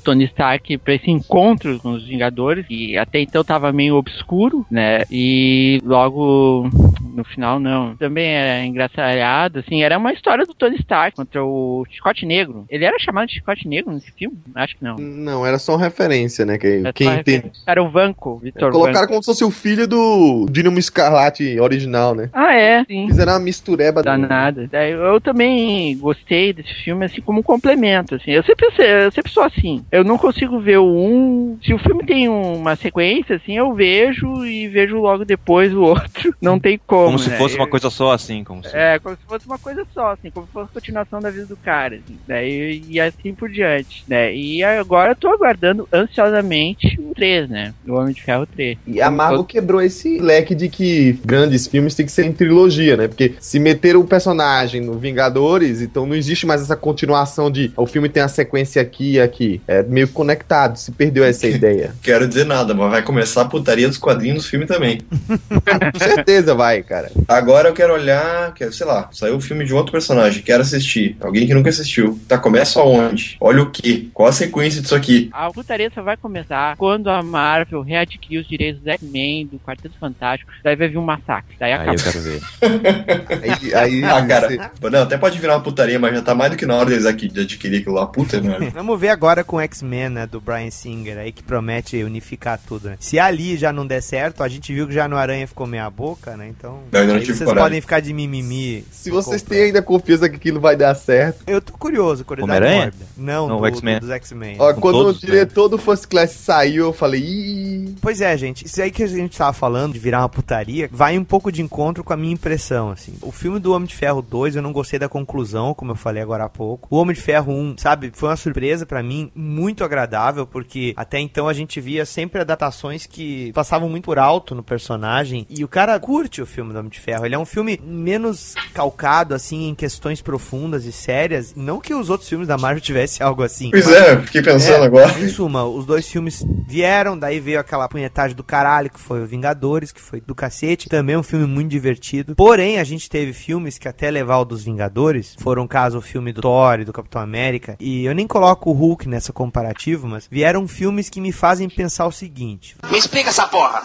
Tony 0.05 0.25
Stark 0.25 0.79
pra 0.79 0.95
esse 0.95 1.11
encontro 1.11 1.79
com 1.81 1.93
os 1.93 2.07
Vingadores, 2.07 2.67
e 2.69 2.97
até 2.97 3.21
então 3.21 3.45
tava 3.45 3.73
meio 3.73 3.97
obscuro, 3.97 4.67
né, 4.71 5.03
e 5.11 5.81
logo 5.85 6.69
no 7.15 7.25
final 7.25 7.59
não. 7.59 7.97
Também 7.97 8.29
era 8.29 8.65
engraçado, 8.65 9.59
assim, 9.59 9.83
era 9.83 9.99
uma 9.99 10.13
história 10.13 10.45
do 10.47 10.55
Tony 10.55 10.77
Stark 10.77 11.17
contra 11.17 11.45
o 11.45 11.85
Chicote 11.91 12.25
Negro. 12.25 12.65
Ele 12.69 12.85
era 12.85 12.99
chamado 12.99 13.29
de 13.29 13.35
Chicote 13.35 13.69
Negro 13.69 13.93
nesse 13.93 14.11
filme? 14.13 14.37
Acho 14.55 14.77
que 14.77 14.85
não. 14.85 14.97
Não, 14.97 15.47
era 15.47 15.59
só 15.59 15.75
uma 15.75 15.85
referência, 15.85 16.45
né? 16.45 16.59
Que, 16.59 16.81
Era 16.81 16.93
quem 16.93 17.09
entende. 17.09 17.51
Era 17.67 17.83
o 17.83 17.91
Vanco, 17.91 18.39
Vitor 18.39 18.71
Colocaram 18.71 19.01
Vanco. 19.01 19.09
como 19.09 19.23
se 19.23 19.27
fosse 19.27 19.45
o 19.45 19.51
filho 19.51 19.87
do 19.87 20.47
Dínamo 20.51 20.79
Escarlate 20.79 21.59
original, 21.61 22.15
né? 22.15 22.31
Ah, 22.33 22.55
é, 22.55 22.85
sim. 22.85 23.07
Fizeram 23.09 23.33
uma 23.33 23.41
mistureba 23.41 24.03
Danada. 24.03 24.69
Daí 24.71 24.93
Eu 24.93 25.21
também 25.21 25.97
gostei 25.99 26.53
desse 26.53 26.75
filme, 26.85 27.05
assim, 27.05 27.21
como 27.21 27.41
um 27.41 27.43
complemento, 27.43 28.15
assim. 28.15 28.31
Eu 28.31 28.43
sempre, 28.43 28.67
eu 28.79 29.11
sempre 29.11 29.31
sou 29.41 29.45
assim. 29.45 29.85
Eu 29.91 30.05
não 30.05 30.19
consigo 30.19 30.61
ver 30.61 30.79
o 30.79 30.85
um... 30.85 31.59
Se 31.65 31.73
o 31.73 31.79
filme 31.79 32.05
tem 32.05 32.29
uma 32.29 32.77
sequência, 32.77 33.37
assim, 33.37 33.57
eu 33.57 33.73
vejo 33.73 34.45
e 34.45 34.69
vejo 34.69 34.99
logo 34.99 35.25
depois 35.25 35.73
o 35.75 35.81
outro. 35.81 36.35
Não 36.41 36.59
tem 36.59 36.79
como, 36.87 37.07
Como 37.07 37.19
se 37.19 37.31
né? 37.31 37.37
fosse 37.37 37.57
uma 37.57 37.67
coisa 37.67 37.91
só, 37.91 38.13
assim, 38.13 38.43
como 38.43 38.63
se... 38.65 38.75
É, 38.75 38.99
como 38.99 39.17
se 39.17 39.23
fosse 39.27 39.47
uma 39.47 39.59
coisa 39.59 39.87
só, 39.93 40.13
assim, 40.13 40.31
como 40.31 40.47
se 40.47 40.53
fosse 40.53 40.71
a 40.71 40.75
continuação 40.75 41.21
da 41.21 41.31
vida 41.31 41.47
do 41.47 41.57
cara, 41.57 41.97
assim, 41.97 42.19
né? 42.27 42.49
E, 42.49 42.83
e 42.89 43.01
assim 43.01 43.35
por 43.35 43.49
diante, 43.49 44.05
né? 44.09 44.35
E 44.35 44.63
agora 44.63 45.13
eu 45.13 45.17
tô 45.17 45.29
aguardando 45.29 45.89
ansiosamente 45.93 46.99
o 47.01 47.15
3, 47.15 47.49
né? 47.49 47.75
O 47.87 47.95
Homem 47.95 48.15
de 48.15 48.23
Ferro 48.23 48.47
3. 48.47 48.79
E 48.87 49.01
a 49.01 49.11
Marvel 49.11 49.45
quebrou 49.45 49.81
esse 49.81 50.19
leque 50.19 50.55
de 50.55 50.69
que 50.69 51.19
grandes 51.25 51.67
filmes 51.67 51.95
tem 51.95 52.07
que 52.07 52.13
ser 52.13 52.25
em 52.25 52.33
trilogia, 52.33 52.97
né? 52.97 53.09
Porque 53.09 53.35
se 53.39 53.59
meteram 53.59 54.01
o 54.01 54.07
personagem 54.07 54.81
no 54.81 54.99
Vingadores, 54.99 55.83
então 55.83 56.07
não 56.07 56.17
existe 56.17 56.47
mais 56.47 56.63
essa 56.63 56.77
continuação 56.77 57.51
de 57.51 57.71
o 57.77 57.87
filme 57.87 58.09
tem 58.09 58.23
a 58.23 58.29
sequência 58.29 58.81
aqui 58.81 59.20
aqui. 59.23 59.61
É 59.67 59.83
meio 59.83 60.09
conectado, 60.09 60.77
se 60.77 60.93
perdeu 60.93 61.25
essa 61.25 61.47
ideia. 61.49 61.95
Quero 62.03 62.27
dizer 62.27 62.45
nada, 62.47 62.75
mas 62.75 62.91
vai 62.91 63.03
começar 63.03 63.43
a 63.43 63.45
putaria 63.45 63.89
dos 63.89 63.99
quadrinhos 63.99 64.39
dos 64.39 64.47
filmes 64.47 64.69
também. 64.69 65.01
Com 65.01 65.99
certeza 65.99 66.55
vai, 66.55 66.83
cara. 66.83 67.11
Agora 67.29 67.69
eu 67.69 67.75
quero 67.75 67.93
olhar, 67.95 68.53
quero, 68.55 68.73
sei 68.73 68.87
lá, 68.87 69.09
saiu 69.13 69.37
o 69.37 69.41
filme 69.41 69.65
de 69.65 69.73
um 69.73 69.77
outro 69.77 69.93
personagem, 69.93 70.43
quero 70.43 70.63
assistir. 70.63 71.17
Alguém 71.21 71.47
que 71.47 71.55
nunca 71.55 71.71
assistiu. 71.71 72.19
Tá, 72.29 72.39
começa 72.39 72.81
aonde? 72.81 73.37
Olha 73.41 73.63
o 73.63 73.71
quê? 73.71 74.09
Qual 74.13 74.29
a 74.29 74.33
sequência 74.33 74.81
disso 74.81 74.95
aqui? 74.95 75.31
A 75.33 75.51
putaria 75.51 75.91
só 75.95 76.03
vai 76.03 76.17
começar 76.17 76.77
quando 76.77 77.09
a 77.09 77.23
Marvel 77.23 77.83
readquirir 77.83 78.41
os 78.41 78.49
direitos 78.49 78.83
do 78.83 78.91
X-Men, 78.91 79.47
do 79.47 79.59
Quarteto 79.59 79.95
Fantástico, 79.99 80.51
daí 80.63 80.77
vai 80.77 80.89
vir 80.89 80.99
um 80.99 81.05
massacre. 81.05 81.55
Daí 81.59 81.73
acaba. 81.73 81.91
Aí 81.91 81.97
eu 81.97 82.03
quero 82.03 82.21
ver. 82.21 82.41
Aí, 83.43 83.75
aí 83.75 84.05
Ah, 84.05 84.25
cara, 84.27 84.71
não, 84.91 85.03
até 85.03 85.17
pode 85.17 85.39
virar 85.39 85.55
uma 85.55 85.63
putaria, 85.63 85.99
mas 85.99 86.15
já 86.15 86.23
tá 86.23 86.35
mais 86.35 86.51
do 86.51 86.57
que 86.57 86.67
na 86.67 86.75
hora 86.77 86.91
deles 86.91 87.07
aqui 87.07 87.29
de 87.29 87.41
adquirir 87.41 87.81
aquilo 87.81 87.95
lá. 87.95 88.07
Puta, 88.07 88.41
mano. 88.41 88.71
Vamos 88.71 89.01
ver 89.01 89.10
agora 89.11 89.45
com 89.45 89.57
o 89.57 89.61
X-Men, 89.61 90.09
né, 90.11 90.27
do 90.27 90.41
Brian 90.41 90.71
Singer 90.71 91.19
aí, 91.19 91.33
que 91.33 91.43
promete 91.43 92.03
unificar 92.03 92.59
tudo, 92.67 92.89
né? 92.91 92.97
Se 93.01 93.19
ali 93.19 93.57
já 93.57 93.73
não 93.73 93.87
der 93.87 94.01
certo, 94.03 94.43
a 94.43 94.49
gente 94.49 94.73
viu 94.73 94.87
que 94.87 94.95
já 94.95 95.07
no 95.09 95.17
Aranha 95.17 95.47
ficou 95.47 95.67
meia 95.67 95.89
boca, 95.91 96.37
né? 96.37 96.49
Então, 96.49 96.81
não 96.93 97.19
tive 97.21 97.27
vocês 97.27 97.39
coragem. 97.41 97.63
podem 97.63 97.81
ficar 97.81 98.01
de 98.01 98.13
mimimi. 98.13 98.85
Se 98.91 99.11
vocês 99.11 99.43
têm 99.43 99.65
ainda 99.65 99.83
confiança 99.83 100.29
que 100.29 100.37
aquilo 100.37 100.61
vai 100.61 100.77
dar 100.77 100.95
certo. 100.95 101.43
Eu 101.47 101.61
tô 101.61 101.73
curioso, 101.75 102.25
curiosidade 102.25 102.65
Homem-Aranha? 102.65 102.93
Não, 103.17 103.49
Não, 103.49 103.59
do, 103.61 103.67
X-Men. 103.67 103.95
do- 103.97 104.01
dos 104.01 104.11
X-Men. 104.11 104.57
Ó, 104.59 104.73
Com 104.75 104.81
quando 104.81 104.95
todos, 105.05 105.23
o 105.23 105.27
diretor 105.27 105.69
do 105.69 105.79
First 105.79 106.07
Class 106.07 106.31
saiu, 106.33 106.87
eu 106.87 106.93
falei, 106.93 107.21
ih. 107.23 107.95
Pois 108.01 108.21
é, 108.21 108.37
gente, 108.37 108.65
isso 108.67 108.81
aí 108.81 108.91
que 108.91 109.03
a 109.03 109.07
gente 109.07 109.37
tava 109.37 109.53
falando 109.53 109.93
de 109.95 109.99
virar 109.99 110.21
uma 110.21 110.29
putaria, 110.29 110.89
vai 110.93 111.19
um 111.19 111.25
pouco 111.25 111.51
de 111.53 111.63
encontro 111.63 112.03
com 112.05 112.13
a 112.13 112.17
minha 112.17 112.33
impressão, 112.33 112.91
assim. 112.91 113.15
O 113.23 113.33
filme 113.33 113.59
do 113.59 113.73
Homem 113.73 113.87
de 113.89 113.95
Ferro 113.95 114.23
2, 114.23 114.57
eu 114.57 114.63
não 114.63 114.73
gostei 114.73 114.99
da 114.99 115.09
conclusão, 115.09 115.75
como 115.75 115.93
eu 115.93 115.97
falei 115.97 116.23
agora 116.23 116.45
há 116.45 116.49
pouco. 116.49 116.89
O 116.91 116.97
Homem 116.99 117.15
de 117.15 117.21
Ferro 117.21 117.53
1, 117.53 117.77
sabe, 117.79 118.11
foi 118.15 118.29
uma 118.29 118.37
surpresa 118.37 118.87
pra 119.01 119.03
mim, 119.03 119.31
muito 119.35 119.83
agradável, 119.83 120.47
porque 120.47 120.93
até 120.97 121.19
então 121.19 121.49
a 121.49 121.53
gente 121.55 121.81
via 121.81 122.05
sempre 122.05 122.41
adaptações 122.41 123.07
que 123.07 123.51
passavam 123.53 123.89
muito 123.89 124.05
por 124.05 124.19
alto 124.19 124.55
no 124.55 124.63
personagem, 124.63 125.47
e 125.49 125.65
o 125.65 125.69
cara 125.69 125.99
curte 125.99 126.43
o 126.43 126.47
filme 126.47 126.73
do 126.73 126.79
Homem 126.79 126.91
de 126.91 127.01
Ferro. 127.01 127.25
Ele 127.25 127.35
é 127.35 127.39
um 127.39 127.47
filme 127.47 127.81
menos 127.83 128.55
calcado, 128.75 129.35
assim, 129.35 129.69
em 129.69 129.75
questões 129.75 130.21
profundas 130.21 130.85
e 130.85 130.93
sérias, 130.93 131.55
não 131.57 131.81
que 131.81 131.95
os 131.95 132.11
outros 132.11 132.29
filmes 132.29 132.47
da 132.49 132.59
Marvel 132.59 132.81
tivessem 132.81 133.25
algo 133.27 133.43
assim. 133.43 133.71
Pois 133.71 133.87
mas- 133.87 133.95
é, 133.95 134.21
fiquei 134.21 134.43
pensando 134.43 134.83
é, 134.83 134.87
agora. 134.87 135.19
Em 135.19 135.29
suma, 135.29 135.65
os 135.65 135.87
dois 135.87 136.07
filmes 136.07 136.45
vieram, 136.67 137.19
daí 137.19 137.41
veio 137.41 137.59
aquela 137.61 137.89
punhetagem 137.89 138.37
do 138.37 138.45
caralho, 138.45 138.91
que 138.91 139.01
foi 139.01 139.23
o 139.23 139.27
Vingadores, 139.27 139.93
que 139.93 140.01
foi 140.01 140.21
do 140.21 140.35
cacete. 140.35 140.89
Também 140.89 141.17
um 141.17 141.23
filme 141.23 141.47
muito 141.47 141.71
divertido. 141.71 142.35
Porém, 142.35 142.79
a 142.79 142.85
gente 142.85 143.09
teve 143.09 143.33
filmes 143.33 143.79
que 143.79 143.89
até 143.89 144.11
levar 144.11 144.39
o 144.39 144.45
dos 144.45 144.65
Vingadores, 144.65 145.37
foram 145.41 145.67
caso 145.67 145.99
o 145.99 146.03
filme 146.03 146.33
do 146.33 146.43
Thor 146.43 146.81
e 146.81 146.85
do 146.85 146.93
Capitão 146.93 147.23
América, 147.23 147.77
e 147.81 148.05
eu 148.05 148.15
nem 148.15 148.27
coloco 148.27 148.71
o 148.71 148.73
Hulk 148.73 148.90
nessa 149.09 149.33
comparativa, 149.33 150.07
mas 150.07 150.29
vieram 150.31 150.67
filmes 150.67 151.09
que 151.09 151.21
me 151.21 151.33
fazem 151.33 151.69
pensar 151.69 152.07
o 152.07 152.13
seguinte. 152.13 152.77
Me 152.91 152.99
explica 152.99 153.31
essa 153.31 153.47
porra. 153.47 153.83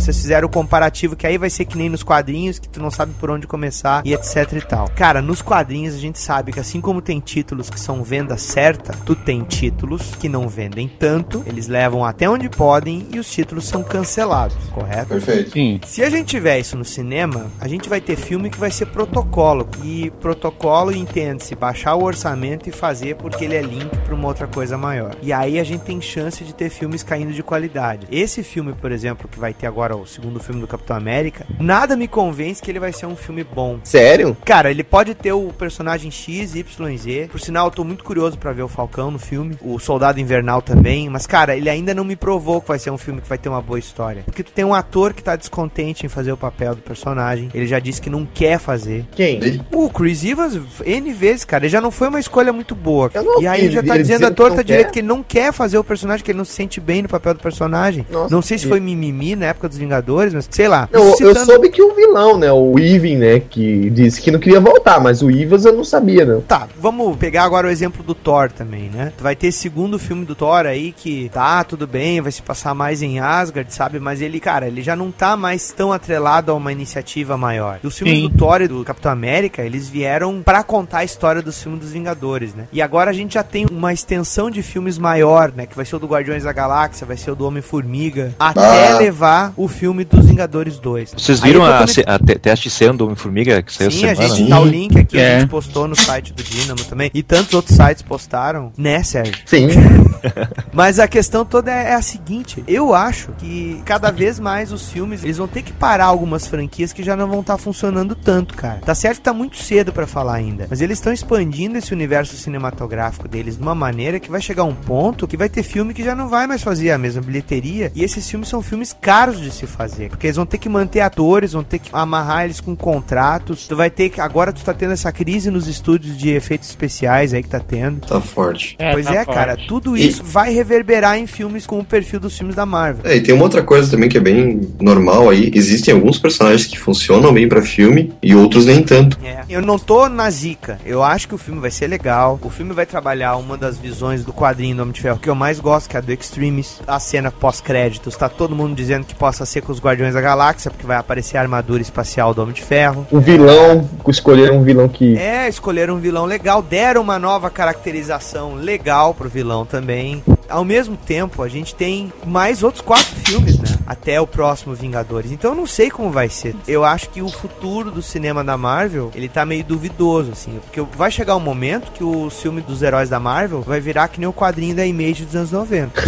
Vocês 0.00 0.16
fizeram 0.16 0.48
o 0.48 0.50
comparativo 0.50 1.14
que 1.14 1.26
aí 1.26 1.36
vai 1.36 1.50
ser 1.50 1.66
que 1.66 1.76
nem 1.76 1.90
nos 1.90 2.02
quadrinhos, 2.02 2.58
que 2.58 2.68
tu 2.68 2.80
não 2.80 2.90
sabe 2.90 3.12
por 3.20 3.30
onde 3.30 3.46
começar 3.46 4.00
e 4.04 4.14
etc 4.14 4.52
e 4.54 4.60
tal. 4.62 4.88
Cara, 4.96 5.20
nos 5.20 5.42
quadrinhos 5.42 5.94
a 5.94 5.98
gente 5.98 6.18
sabe 6.18 6.52
que 6.52 6.58
assim 6.58 6.80
como 6.80 7.02
tem 7.02 7.20
títulos 7.20 7.68
que 7.68 7.78
são 7.78 8.02
venda 8.02 8.38
certa, 8.38 8.94
tu 9.04 9.14
tem 9.14 9.44
títulos 9.44 10.14
que 10.16 10.28
não 10.28 10.48
vendem 10.48 10.88
tanto, 10.88 11.44
eles 11.46 11.68
levam 11.68 12.02
até 12.02 12.28
onde 12.28 12.48
podem 12.48 13.06
e 13.12 13.18
os 13.18 13.30
títulos 13.30 13.66
são 13.66 13.82
cancelados, 13.82 14.56
correto? 14.72 15.08
Perfeito. 15.08 15.50
Sim. 15.50 15.80
Se 15.84 16.02
a 16.02 16.08
gente 16.08 16.28
tiver 16.28 16.58
isso 16.58 16.78
no 16.78 16.84
cinema, 16.84 17.46
a 17.60 17.68
gente 17.68 17.88
vai 17.88 18.00
ter 18.00 18.16
filme 18.16 18.48
que 18.48 18.58
vai 18.58 18.70
ser 18.70 18.86
protocolo. 18.86 19.68
E 19.84 20.10
protocolo 20.18 20.92
entende-se 20.92 21.54
baixar 21.54 21.94
o 21.94 22.04
orçamento 22.04 22.68
e 22.68 22.72
fazer 22.72 23.16
porque 23.16 23.44
ele 23.44 23.54
é 23.54 23.62
link 23.62 23.90
para 23.98 24.14
uma 24.14 24.28
outra 24.28 24.46
coisa 24.46 24.78
maior. 24.78 25.14
E 25.20 25.32
aí 25.32 25.58
a 25.58 25.64
gente 25.64 25.82
tem 25.82 26.00
chance 26.00 26.42
de 26.42 26.54
ter 26.54 26.70
filmes 26.70 27.02
caindo 27.02 27.32
de 27.32 27.42
qualidade. 27.42 28.06
Esse 28.10 28.42
filme, 28.42 28.72
por 28.72 28.90
exemplo, 28.90 29.28
que 29.28 29.38
vai 29.38 29.52
ter 29.52 29.66
agora 29.66 29.89
o 29.94 30.06
segundo 30.06 30.40
filme 30.40 30.60
do 30.60 30.66
Capitão 30.66 30.96
América, 30.96 31.46
nada 31.58 31.96
me 31.96 32.08
convence 32.08 32.60
que 32.62 32.70
ele 32.70 32.80
vai 32.80 32.92
ser 32.92 33.06
um 33.06 33.16
filme 33.16 33.44
bom. 33.44 33.78
Sério? 33.84 34.36
Cara, 34.44 34.70
ele 34.70 34.82
pode 34.84 35.14
ter 35.14 35.32
o 35.32 35.52
personagem 35.52 36.10
X, 36.10 36.54
Y, 36.54 36.96
Z. 36.96 37.28
Por 37.30 37.40
sinal, 37.40 37.66
eu 37.66 37.70
tô 37.70 37.84
muito 37.84 38.04
curioso 38.04 38.38
pra 38.38 38.52
ver 38.52 38.62
o 38.62 38.68
Falcão 38.68 39.10
no 39.10 39.18
filme. 39.18 39.56
O 39.60 39.78
Soldado 39.78 40.20
Invernal 40.20 40.62
também. 40.62 41.08
Mas, 41.08 41.26
cara, 41.26 41.56
ele 41.56 41.68
ainda 41.68 41.94
não 41.94 42.04
me 42.04 42.16
provou 42.16 42.60
que 42.60 42.68
vai 42.68 42.78
ser 42.78 42.90
um 42.90 42.98
filme 42.98 43.20
que 43.20 43.28
vai 43.28 43.38
ter 43.38 43.48
uma 43.48 43.62
boa 43.62 43.78
história. 43.78 44.22
Porque 44.24 44.42
tu 44.42 44.52
tem 44.52 44.64
um 44.64 44.74
ator 44.74 45.12
que 45.12 45.22
tá 45.22 45.36
descontente 45.36 46.04
em 46.06 46.08
fazer 46.08 46.32
o 46.32 46.36
papel 46.36 46.74
do 46.74 46.82
personagem. 46.82 47.48
Ele 47.54 47.66
já 47.66 47.78
disse 47.78 48.00
que 48.00 48.10
não 48.10 48.26
quer 48.26 48.58
fazer. 48.58 49.04
Quem? 49.12 49.60
O 49.72 49.88
Chris 49.90 50.24
Evans, 50.24 50.58
N 50.84 51.12
vezes, 51.12 51.44
cara, 51.44 51.64
ele 51.64 51.70
já 51.72 51.80
não 51.80 51.90
foi 51.90 52.08
uma 52.08 52.20
escolha 52.20 52.52
muito 52.52 52.74
boa. 52.74 53.10
Eu 53.14 53.22
não 53.24 53.42
E 53.42 53.46
aí 53.46 53.64
ele 53.64 53.72
já 53.72 53.82
tá 53.82 53.94
ele 53.94 54.02
dizendo 54.02 54.26
a 54.26 54.30
que 54.30 54.36
torta 54.36 54.56
não 54.58 54.64
direito 54.64 54.86
quer. 54.86 54.92
que 54.92 54.98
ele 55.00 55.08
não 55.08 55.22
quer 55.22 55.52
fazer 55.52 55.78
o 55.78 55.84
personagem, 55.84 56.24
que 56.24 56.30
ele 56.30 56.38
não 56.38 56.44
se 56.44 56.52
sente 56.52 56.80
bem 56.80 57.02
no 57.02 57.08
papel 57.08 57.34
do 57.34 57.40
personagem. 57.40 58.06
Nossa, 58.10 58.34
não 58.34 58.42
sei 58.42 58.58
se 58.58 58.66
foi 58.66 58.80
mimimi 58.80 59.34
na 59.36 59.46
época 59.46 59.68
dos 59.68 59.78
Vingadores, 59.80 60.32
mas 60.34 60.48
sei 60.50 60.68
lá. 60.68 60.88
Eu, 60.92 61.02
eu 61.02 61.16
citando- 61.16 61.46
soube 61.46 61.68
que 61.70 61.82
o 61.82 61.94
vilão, 61.94 62.38
né? 62.38 62.52
O 62.52 62.78
Even, 62.78 63.16
né? 63.16 63.40
Que 63.40 63.90
disse 63.90 64.20
que 64.20 64.30
não 64.30 64.38
queria 64.38 64.60
voltar, 64.60 65.00
mas 65.00 65.22
o 65.22 65.30
Ivas 65.30 65.64
eu 65.64 65.72
não 65.72 65.84
sabia, 65.84 66.24
não. 66.24 66.40
Tá, 66.42 66.68
vamos 66.78 67.16
pegar 67.16 67.44
agora 67.44 67.66
o 67.66 67.70
exemplo 67.70 68.02
do 68.02 68.14
Thor 68.14 68.50
também, 68.52 68.90
né? 68.92 69.12
Tu 69.16 69.22
vai 69.22 69.34
ter 69.34 69.50
segundo 69.52 69.98
filme 69.98 70.24
do 70.24 70.34
Thor 70.34 70.66
aí 70.66 70.92
que 70.92 71.28
tá, 71.32 71.64
tudo 71.64 71.86
bem, 71.86 72.20
vai 72.20 72.30
se 72.32 72.42
passar 72.42 72.74
mais 72.74 73.02
em 73.02 73.18
Asgard, 73.18 73.72
sabe? 73.74 73.98
Mas 73.98 74.20
ele, 74.20 74.38
cara, 74.40 74.66
ele 74.68 74.82
já 74.82 74.94
não 74.94 75.10
tá 75.10 75.36
mais 75.36 75.72
tão 75.72 75.92
atrelado 75.92 76.52
a 76.52 76.54
uma 76.54 76.72
iniciativa 76.72 77.36
maior. 77.36 77.78
Os 77.82 77.96
filmes 77.98 78.18
Sim. 78.18 78.28
do 78.28 78.36
Thor 78.36 78.60
e 78.62 78.68
do 78.68 78.84
Capitão 78.84 79.10
América, 79.10 79.62
eles 79.62 79.88
vieram 79.88 80.42
pra 80.42 80.62
contar 80.62 80.98
a 80.98 81.04
história 81.04 81.40
dos 81.42 81.62
filmes 81.62 81.80
dos 81.80 81.92
Vingadores, 81.92 82.54
né? 82.54 82.64
E 82.72 82.80
agora 82.82 83.10
a 83.10 83.14
gente 83.14 83.34
já 83.34 83.42
tem 83.42 83.66
uma 83.70 83.92
extensão 83.92 84.50
de 84.50 84.62
filmes 84.62 84.98
maior, 84.98 85.52
né? 85.54 85.66
Que 85.66 85.76
vai 85.76 85.84
ser 85.84 85.96
o 85.96 85.98
do 85.98 86.06
Guardiões 86.06 86.44
da 86.44 86.52
Galáxia, 86.52 87.06
vai 87.06 87.16
ser 87.16 87.30
o 87.30 87.34
do 87.34 87.46
Homem-Formiga, 87.46 88.34
até 88.38 88.92
Ah. 88.92 88.98
levar 88.98 89.52
o 89.56 89.66
filme 89.70 90.04
dos 90.04 90.26
Vingadores 90.26 90.78
2. 90.78 91.14
Vocês 91.16 91.42
Aí 91.42 91.50
viram 91.52 91.64
a, 91.64 91.78
coment- 91.78 92.04
a 92.06 92.18
te- 92.18 92.38
teste 92.38 92.68
cena 92.70 92.94
do 92.94 93.04
Homem-Formiga 93.04 93.62
que 93.62 93.72
saiu 93.72 93.90
Sim, 93.90 94.06
a 94.06 94.14
semana? 94.16 94.34
gente 94.36 94.48
tá 94.50 94.60
o 94.60 94.64
link 94.64 94.98
aqui, 94.98 95.18
a 95.18 95.22
É. 95.22 95.40
gente 95.40 95.48
postou 95.48 95.88
no 95.88 95.96
site 95.96 96.32
do 96.32 96.42
Dynamo 96.42 96.84
também. 96.84 97.10
E 97.14 97.22
tantos 97.22 97.54
outros 97.54 97.76
sites 97.76 98.02
postaram, 98.02 98.72
né, 98.76 99.02
Sérgio? 99.02 99.34
Sim. 99.46 99.68
Mas 100.72 100.98
a 100.98 101.08
questão 101.08 101.44
toda 101.44 101.70
é, 101.70 101.90
é 101.90 101.94
a 101.94 102.02
seguinte: 102.02 102.62
eu 102.68 102.94
acho 102.94 103.32
que 103.38 103.80
cada 103.84 104.10
vez 104.10 104.38
mais 104.38 104.72
os 104.72 104.90
filmes 104.90 105.24
eles 105.24 105.38
vão 105.38 105.48
ter 105.48 105.62
que 105.62 105.72
parar 105.72 106.06
algumas 106.06 106.46
franquias 106.46 106.92
que 106.92 107.02
já 107.02 107.16
não 107.16 107.28
vão 107.28 107.40
estar 107.40 107.56
funcionando 107.58 108.14
tanto, 108.14 108.54
cara. 108.54 108.80
Tá 108.84 108.94
certo 108.94 109.18
que 109.18 109.22
tá 109.24 109.32
muito 109.32 109.56
cedo 109.56 109.92
pra 109.92 110.06
falar 110.06 110.34
ainda, 110.34 110.66
mas 110.68 110.80
eles 110.80 110.98
estão 110.98 111.12
expandindo 111.12 111.78
esse 111.78 111.92
universo 111.92 112.36
cinematográfico 112.36 113.28
deles 113.28 113.56
de 113.56 113.62
uma 113.62 113.74
maneira 113.74 114.20
que 114.20 114.30
vai 114.30 114.40
chegar 114.40 114.64
um 114.64 114.74
ponto 114.74 115.26
que 115.26 115.36
vai 115.36 115.48
ter 115.48 115.62
filme 115.62 115.94
que 115.94 116.02
já 116.04 116.14
não 116.14 116.28
vai 116.28 116.46
mais 116.46 116.62
fazer 116.62 116.90
a 116.90 116.98
mesma 116.98 117.22
bilheteria. 117.22 117.90
E 117.94 118.02
esses 118.04 118.28
filmes 118.28 118.48
são 118.48 118.62
filmes 118.62 118.94
caros 118.98 119.40
de 119.40 119.50
se 119.60 119.66
fazer, 119.66 120.08
porque 120.10 120.26
eles 120.26 120.36
vão 120.36 120.46
ter 120.46 120.58
que 120.58 120.68
manter 120.68 121.00
atores, 121.00 121.52
vão 121.52 121.62
ter 121.62 121.78
que 121.78 121.90
amarrar 121.92 122.44
eles 122.44 122.60
com 122.60 122.74
contratos. 122.76 123.66
Tu 123.66 123.76
vai 123.76 123.90
ter 123.90 124.08
que 124.10 124.20
agora 124.20 124.52
tu 124.52 124.62
tá 124.62 124.72
tendo 124.74 124.92
essa 124.92 125.10
crise 125.12 125.50
nos 125.50 125.66
estúdios 125.68 126.16
de 126.16 126.30
efeitos 126.30 126.68
especiais 126.68 127.32
aí 127.34 127.42
que 127.42 127.48
tá 127.48 127.60
tendo. 127.60 128.00
Tá 128.06 128.20
forte. 128.20 128.76
pois 128.92 129.06
tá 129.06 129.14
é, 129.14 129.24
forte. 129.24 129.36
cara, 129.36 129.56
tudo 129.68 129.96
E- 129.96 130.06
isso 130.06 130.22
vai 130.24 130.52
reverberar 130.52 131.18
em 131.18 131.26
filmes 131.26 131.66
com 131.66 131.78
o 131.78 131.84
perfil 131.84 132.20
dos 132.20 132.36
filmes 132.36 132.56
da 132.56 132.64
Marvel. 132.66 133.02
É, 133.04 133.16
e 133.16 133.20
tem 133.22 133.34
uma 133.34 133.44
outra 133.44 133.62
coisa 133.62 133.90
também 133.90 134.08
que 134.08 134.16
é 134.18 134.20
bem 134.20 134.60
normal 134.80 135.28
aí. 135.30 135.50
Existem 135.54 135.94
alguns 135.94 136.18
personagens 136.18 136.66
que 136.66 136.78
funcionam 136.78 137.32
bem 137.32 137.48
pra 137.48 137.62
filme 137.62 138.12
e 138.22 138.34
outros 138.34 138.66
nem 138.66 138.82
tanto. 138.82 139.18
É. 139.24 139.44
Eu 139.48 139.62
não 139.62 139.78
tô 139.78 140.08
na 140.08 140.30
zica. 140.30 140.78
Eu 140.84 141.02
acho 141.02 141.28
que 141.28 141.34
o 141.34 141.38
filme 141.38 141.60
vai 141.60 141.70
ser 141.70 141.86
legal. 141.86 142.38
O 142.42 142.50
filme 142.50 142.72
vai 142.72 142.86
trabalhar 142.86 143.36
uma 143.36 143.56
das 143.56 143.76
visões 143.78 144.24
do 144.24 144.32
quadrinho 144.32 144.76
do 144.76 144.82
Homem 144.82 144.92
de 144.92 145.00
Ferro 145.00 145.18
que 145.18 145.28
eu 145.28 145.34
mais 145.34 145.58
gosto, 145.60 145.88
que 145.88 145.96
é 145.96 145.98
a 145.98 146.02
do 146.02 146.12
Extremis. 146.12 146.80
A 146.86 146.98
cena 146.98 147.30
pós-créditos, 147.30 148.16
tá 148.16 148.28
todo 148.28 148.54
mundo 148.54 148.74
dizendo 148.74 149.04
que 149.04 149.14
possa 149.14 149.44
ser 149.50 149.62
com 149.62 149.72
os 149.72 149.80
Guardiões 149.80 150.14
da 150.14 150.20
Galáxia, 150.20 150.70
porque 150.70 150.86
vai 150.86 150.96
aparecer 150.96 151.36
a 151.36 151.40
armadura 151.40 151.82
espacial 151.82 152.32
do 152.32 152.42
Homem 152.42 152.54
de 152.54 152.62
Ferro. 152.62 153.06
O 153.10 153.20
vilão, 153.20 153.88
escolheram 154.08 154.58
um 154.58 154.62
vilão 154.62 154.88
que. 154.88 155.16
É, 155.16 155.48
escolheram 155.48 155.96
um 155.96 155.98
vilão 155.98 156.24
legal, 156.24 156.62
deram 156.62 157.02
uma 157.02 157.18
nova 157.18 157.50
caracterização 157.50 158.54
legal 158.54 159.12
pro 159.12 159.28
vilão 159.28 159.66
também. 159.66 160.22
Ao 160.50 160.64
mesmo 160.64 160.96
tempo, 160.96 161.42
a 161.42 161.48
gente 161.48 161.74
tem 161.74 162.12
mais 162.26 162.62
outros 162.62 162.82
quatro 162.82 163.14
filmes, 163.24 163.58
né? 163.58 163.68
Até 163.86 164.20
o 164.20 164.26
próximo 164.26 164.74
Vingadores. 164.74 165.32
Então 165.32 165.52
eu 165.52 165.56
não 165.56 165.66
sei 165.66 165.90
como 165.90 166.10
vai 166.10 166.28
ser. 166.28 166.54
Eu 166.66 166.84
acho 166.84 167.08
que 167.10 167.22
o 167.22 167.28
futuro 167.28 167.90
do 167.90 168.02
cinema 168.02 168.42
da 168.44 168.56
Marvel, 168.56 169.10
ele 169.14 169.28
tá 169.28 169.44
meio 169.46 169.64
duvidoso, 169.64 170.32
assim. 170.32 170.58
Porque 170.64 170.80
vai 170.96 171.10
chegar 171.10 171.36
um 171.36 171.40
momento 171.40 171.90
que 171.92 172.04
o 172.04 172.28
filme 172.30 172.60
dos 172.60 172.82
heróis 172.82 173.08
da 173.08 173.18
Marvel 173.20 173.62
vai 173.62 173.80
virar 173.80 174.08
que 174.08 174.20
nem 174.20 174.28
o 174.28 174.32
quadrinho 174.32 174.74
da 174.74 174.84
Image 174.84 175.24
dos 175.24 175.36
anos 175.36 175.50
90. 175.52 176.00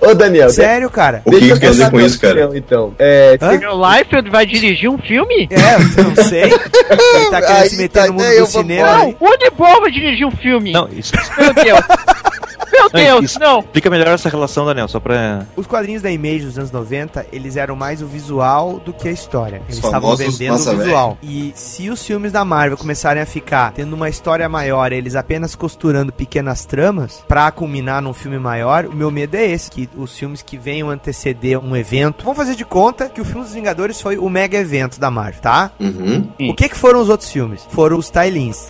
Ô, 0.08 0.14
Daniel, 0.14 0.50
Sério, 0.50 0.90
cara? 0.90 1.22
O 1.24 1.30
que 1.30 1.40
deixa 1.40 1.54
que 1.54 1.60
quer 1.60 1.66
eu 1.66 1.70
dizer 1.70 1.90
com 1.90 2.00
isso, 2.00 2.20
cara? 2.20 2.46
opinião, 2.46 2.56
Então, 2.56 2.94
é, 2.98 3.38
Hã? 3.40 3.70
O 3.72 3.94
Liefeld 3.94 4.30
vai 4.30 4.46
dirigir 4.46 4.90
um 4.90 4.98
filme? 4.98 5.48
É, 5.50 6.00
eu 6.00 6.04
não 6.04 6.24
sei. 6.24 6.44
Ele 6.44 7.30
tá 7.30 7.40
querendo 7.42 7.58
Aí 7.58 7.70
se 7.70 7.76
meter 7.76 8.00
tá, 8.00 8.06
no 8.06 8.12
mundo 8.14 8.24
né, 8.24 8.36
do 8.36 8.46
cinema. 8.46 8.98
Não, 8.98 9.16
o 9.20 9.36
de 9.36 9.50
Boa 9.50 9.80
vai 9.80 9.90
dirigir 9.90 10.26
um 10.26 10.30
filme. 10.30 10.72
Não, 10.72 10.88
isso, 10.88 11.12
Meu 11.36 11.52
Deus. 11.54 11.80
Meu 12.78 12.90
Não, 12.92 13.00
Deus, 13.20 13.24
isso- 13.24 13.38
não. 13.40 13.60
explica 13.60 13.90
melhor 13.90 14.08
essa 14.08 14.28
relação, 14.28 14.64
Daniel, 14.64 14.88
só 14.88 15.00
pra. 15.00 15.46
Os 15.56 15.66
quadrinhos 15.66 16.02
da 16.02 16.10
Image 16.10 16.44
dos 16.46 16.58
anos 16.58 16.70
90, 16.70 17.26
eles 17.32 17.56
eram 17.56 17.74
mais 17.76 18.02
o 18.02 18.06
visual 18.06 18.78
do 18.84 18.92
que 18.92 19.08
a 19.08 19.12
história. 19.12 19.56
Eles 19.66 19.78
Os 19.78 19.84
estavam 19.84 20.14
vendendo 20.16 20.54
o 20.54 20.76
visual. 20.76 21.18
E 21.22 21.52
se 21.54 21.90
os 21.90 22.04
filmes 22.04 22.32
da 22.32 22.44
Marvel 22.44 22.76
começarem 22.76 23.22
a 23.22 23.26
ficar 23.26 23.72
tendo 23.72 23.94
uma 23.94 24.08
história 24.08 24.48
maior, 24.48 24.92
eles 24.92 25.14
apenas 25.16 25.54
costurando 25.54 26.12
pequenas 26.12 26.64
tramas 26.64 27.24
pra 27.26 27.50
culminar 27.50 28.00
num 28.02 28.12
filme 28.14 28.38
maior, 28.38 28.86
o 28.86 28.94
meu 28.94 29.10
medo 29.10 29.34
é 29.36 29.44
esse, 29.46 29.70
que 29.70 29.88
os 29.96 30.16
filmes 30.16 30.42
que 30.42 30.56
venham 30.56 30.90
anteceder 30.90 31.58
um 31.58 31.74
evento, 31.76 32.22
vamos 32.24 32.36
fazer 32.38 32.54
de 32.54 32.64
conta 32.64 33.08
que 33.08 33.20
o 33.20 33.24
filme 33.24 33.42
dos 33.42 33.52
Vingadores 33.54 34.00
foi 34.00 34.16
o 34.18 34.28
mega 34.28 34.58
evento 34.58 35.00
da 35.00 35.10
Marvel, 35.10 35.40
tá? 35.40 35.70
Uhum. 35.80 36.28
O 36.50 36.54
que 36.54 36.68
que 36.68 36.76
foram 36.76 37.00
os 37.00 37.08
outros 37.08 37.30
filmes? 37.30 37.66
Foram 37.70 37.96
os. 37.98 38.08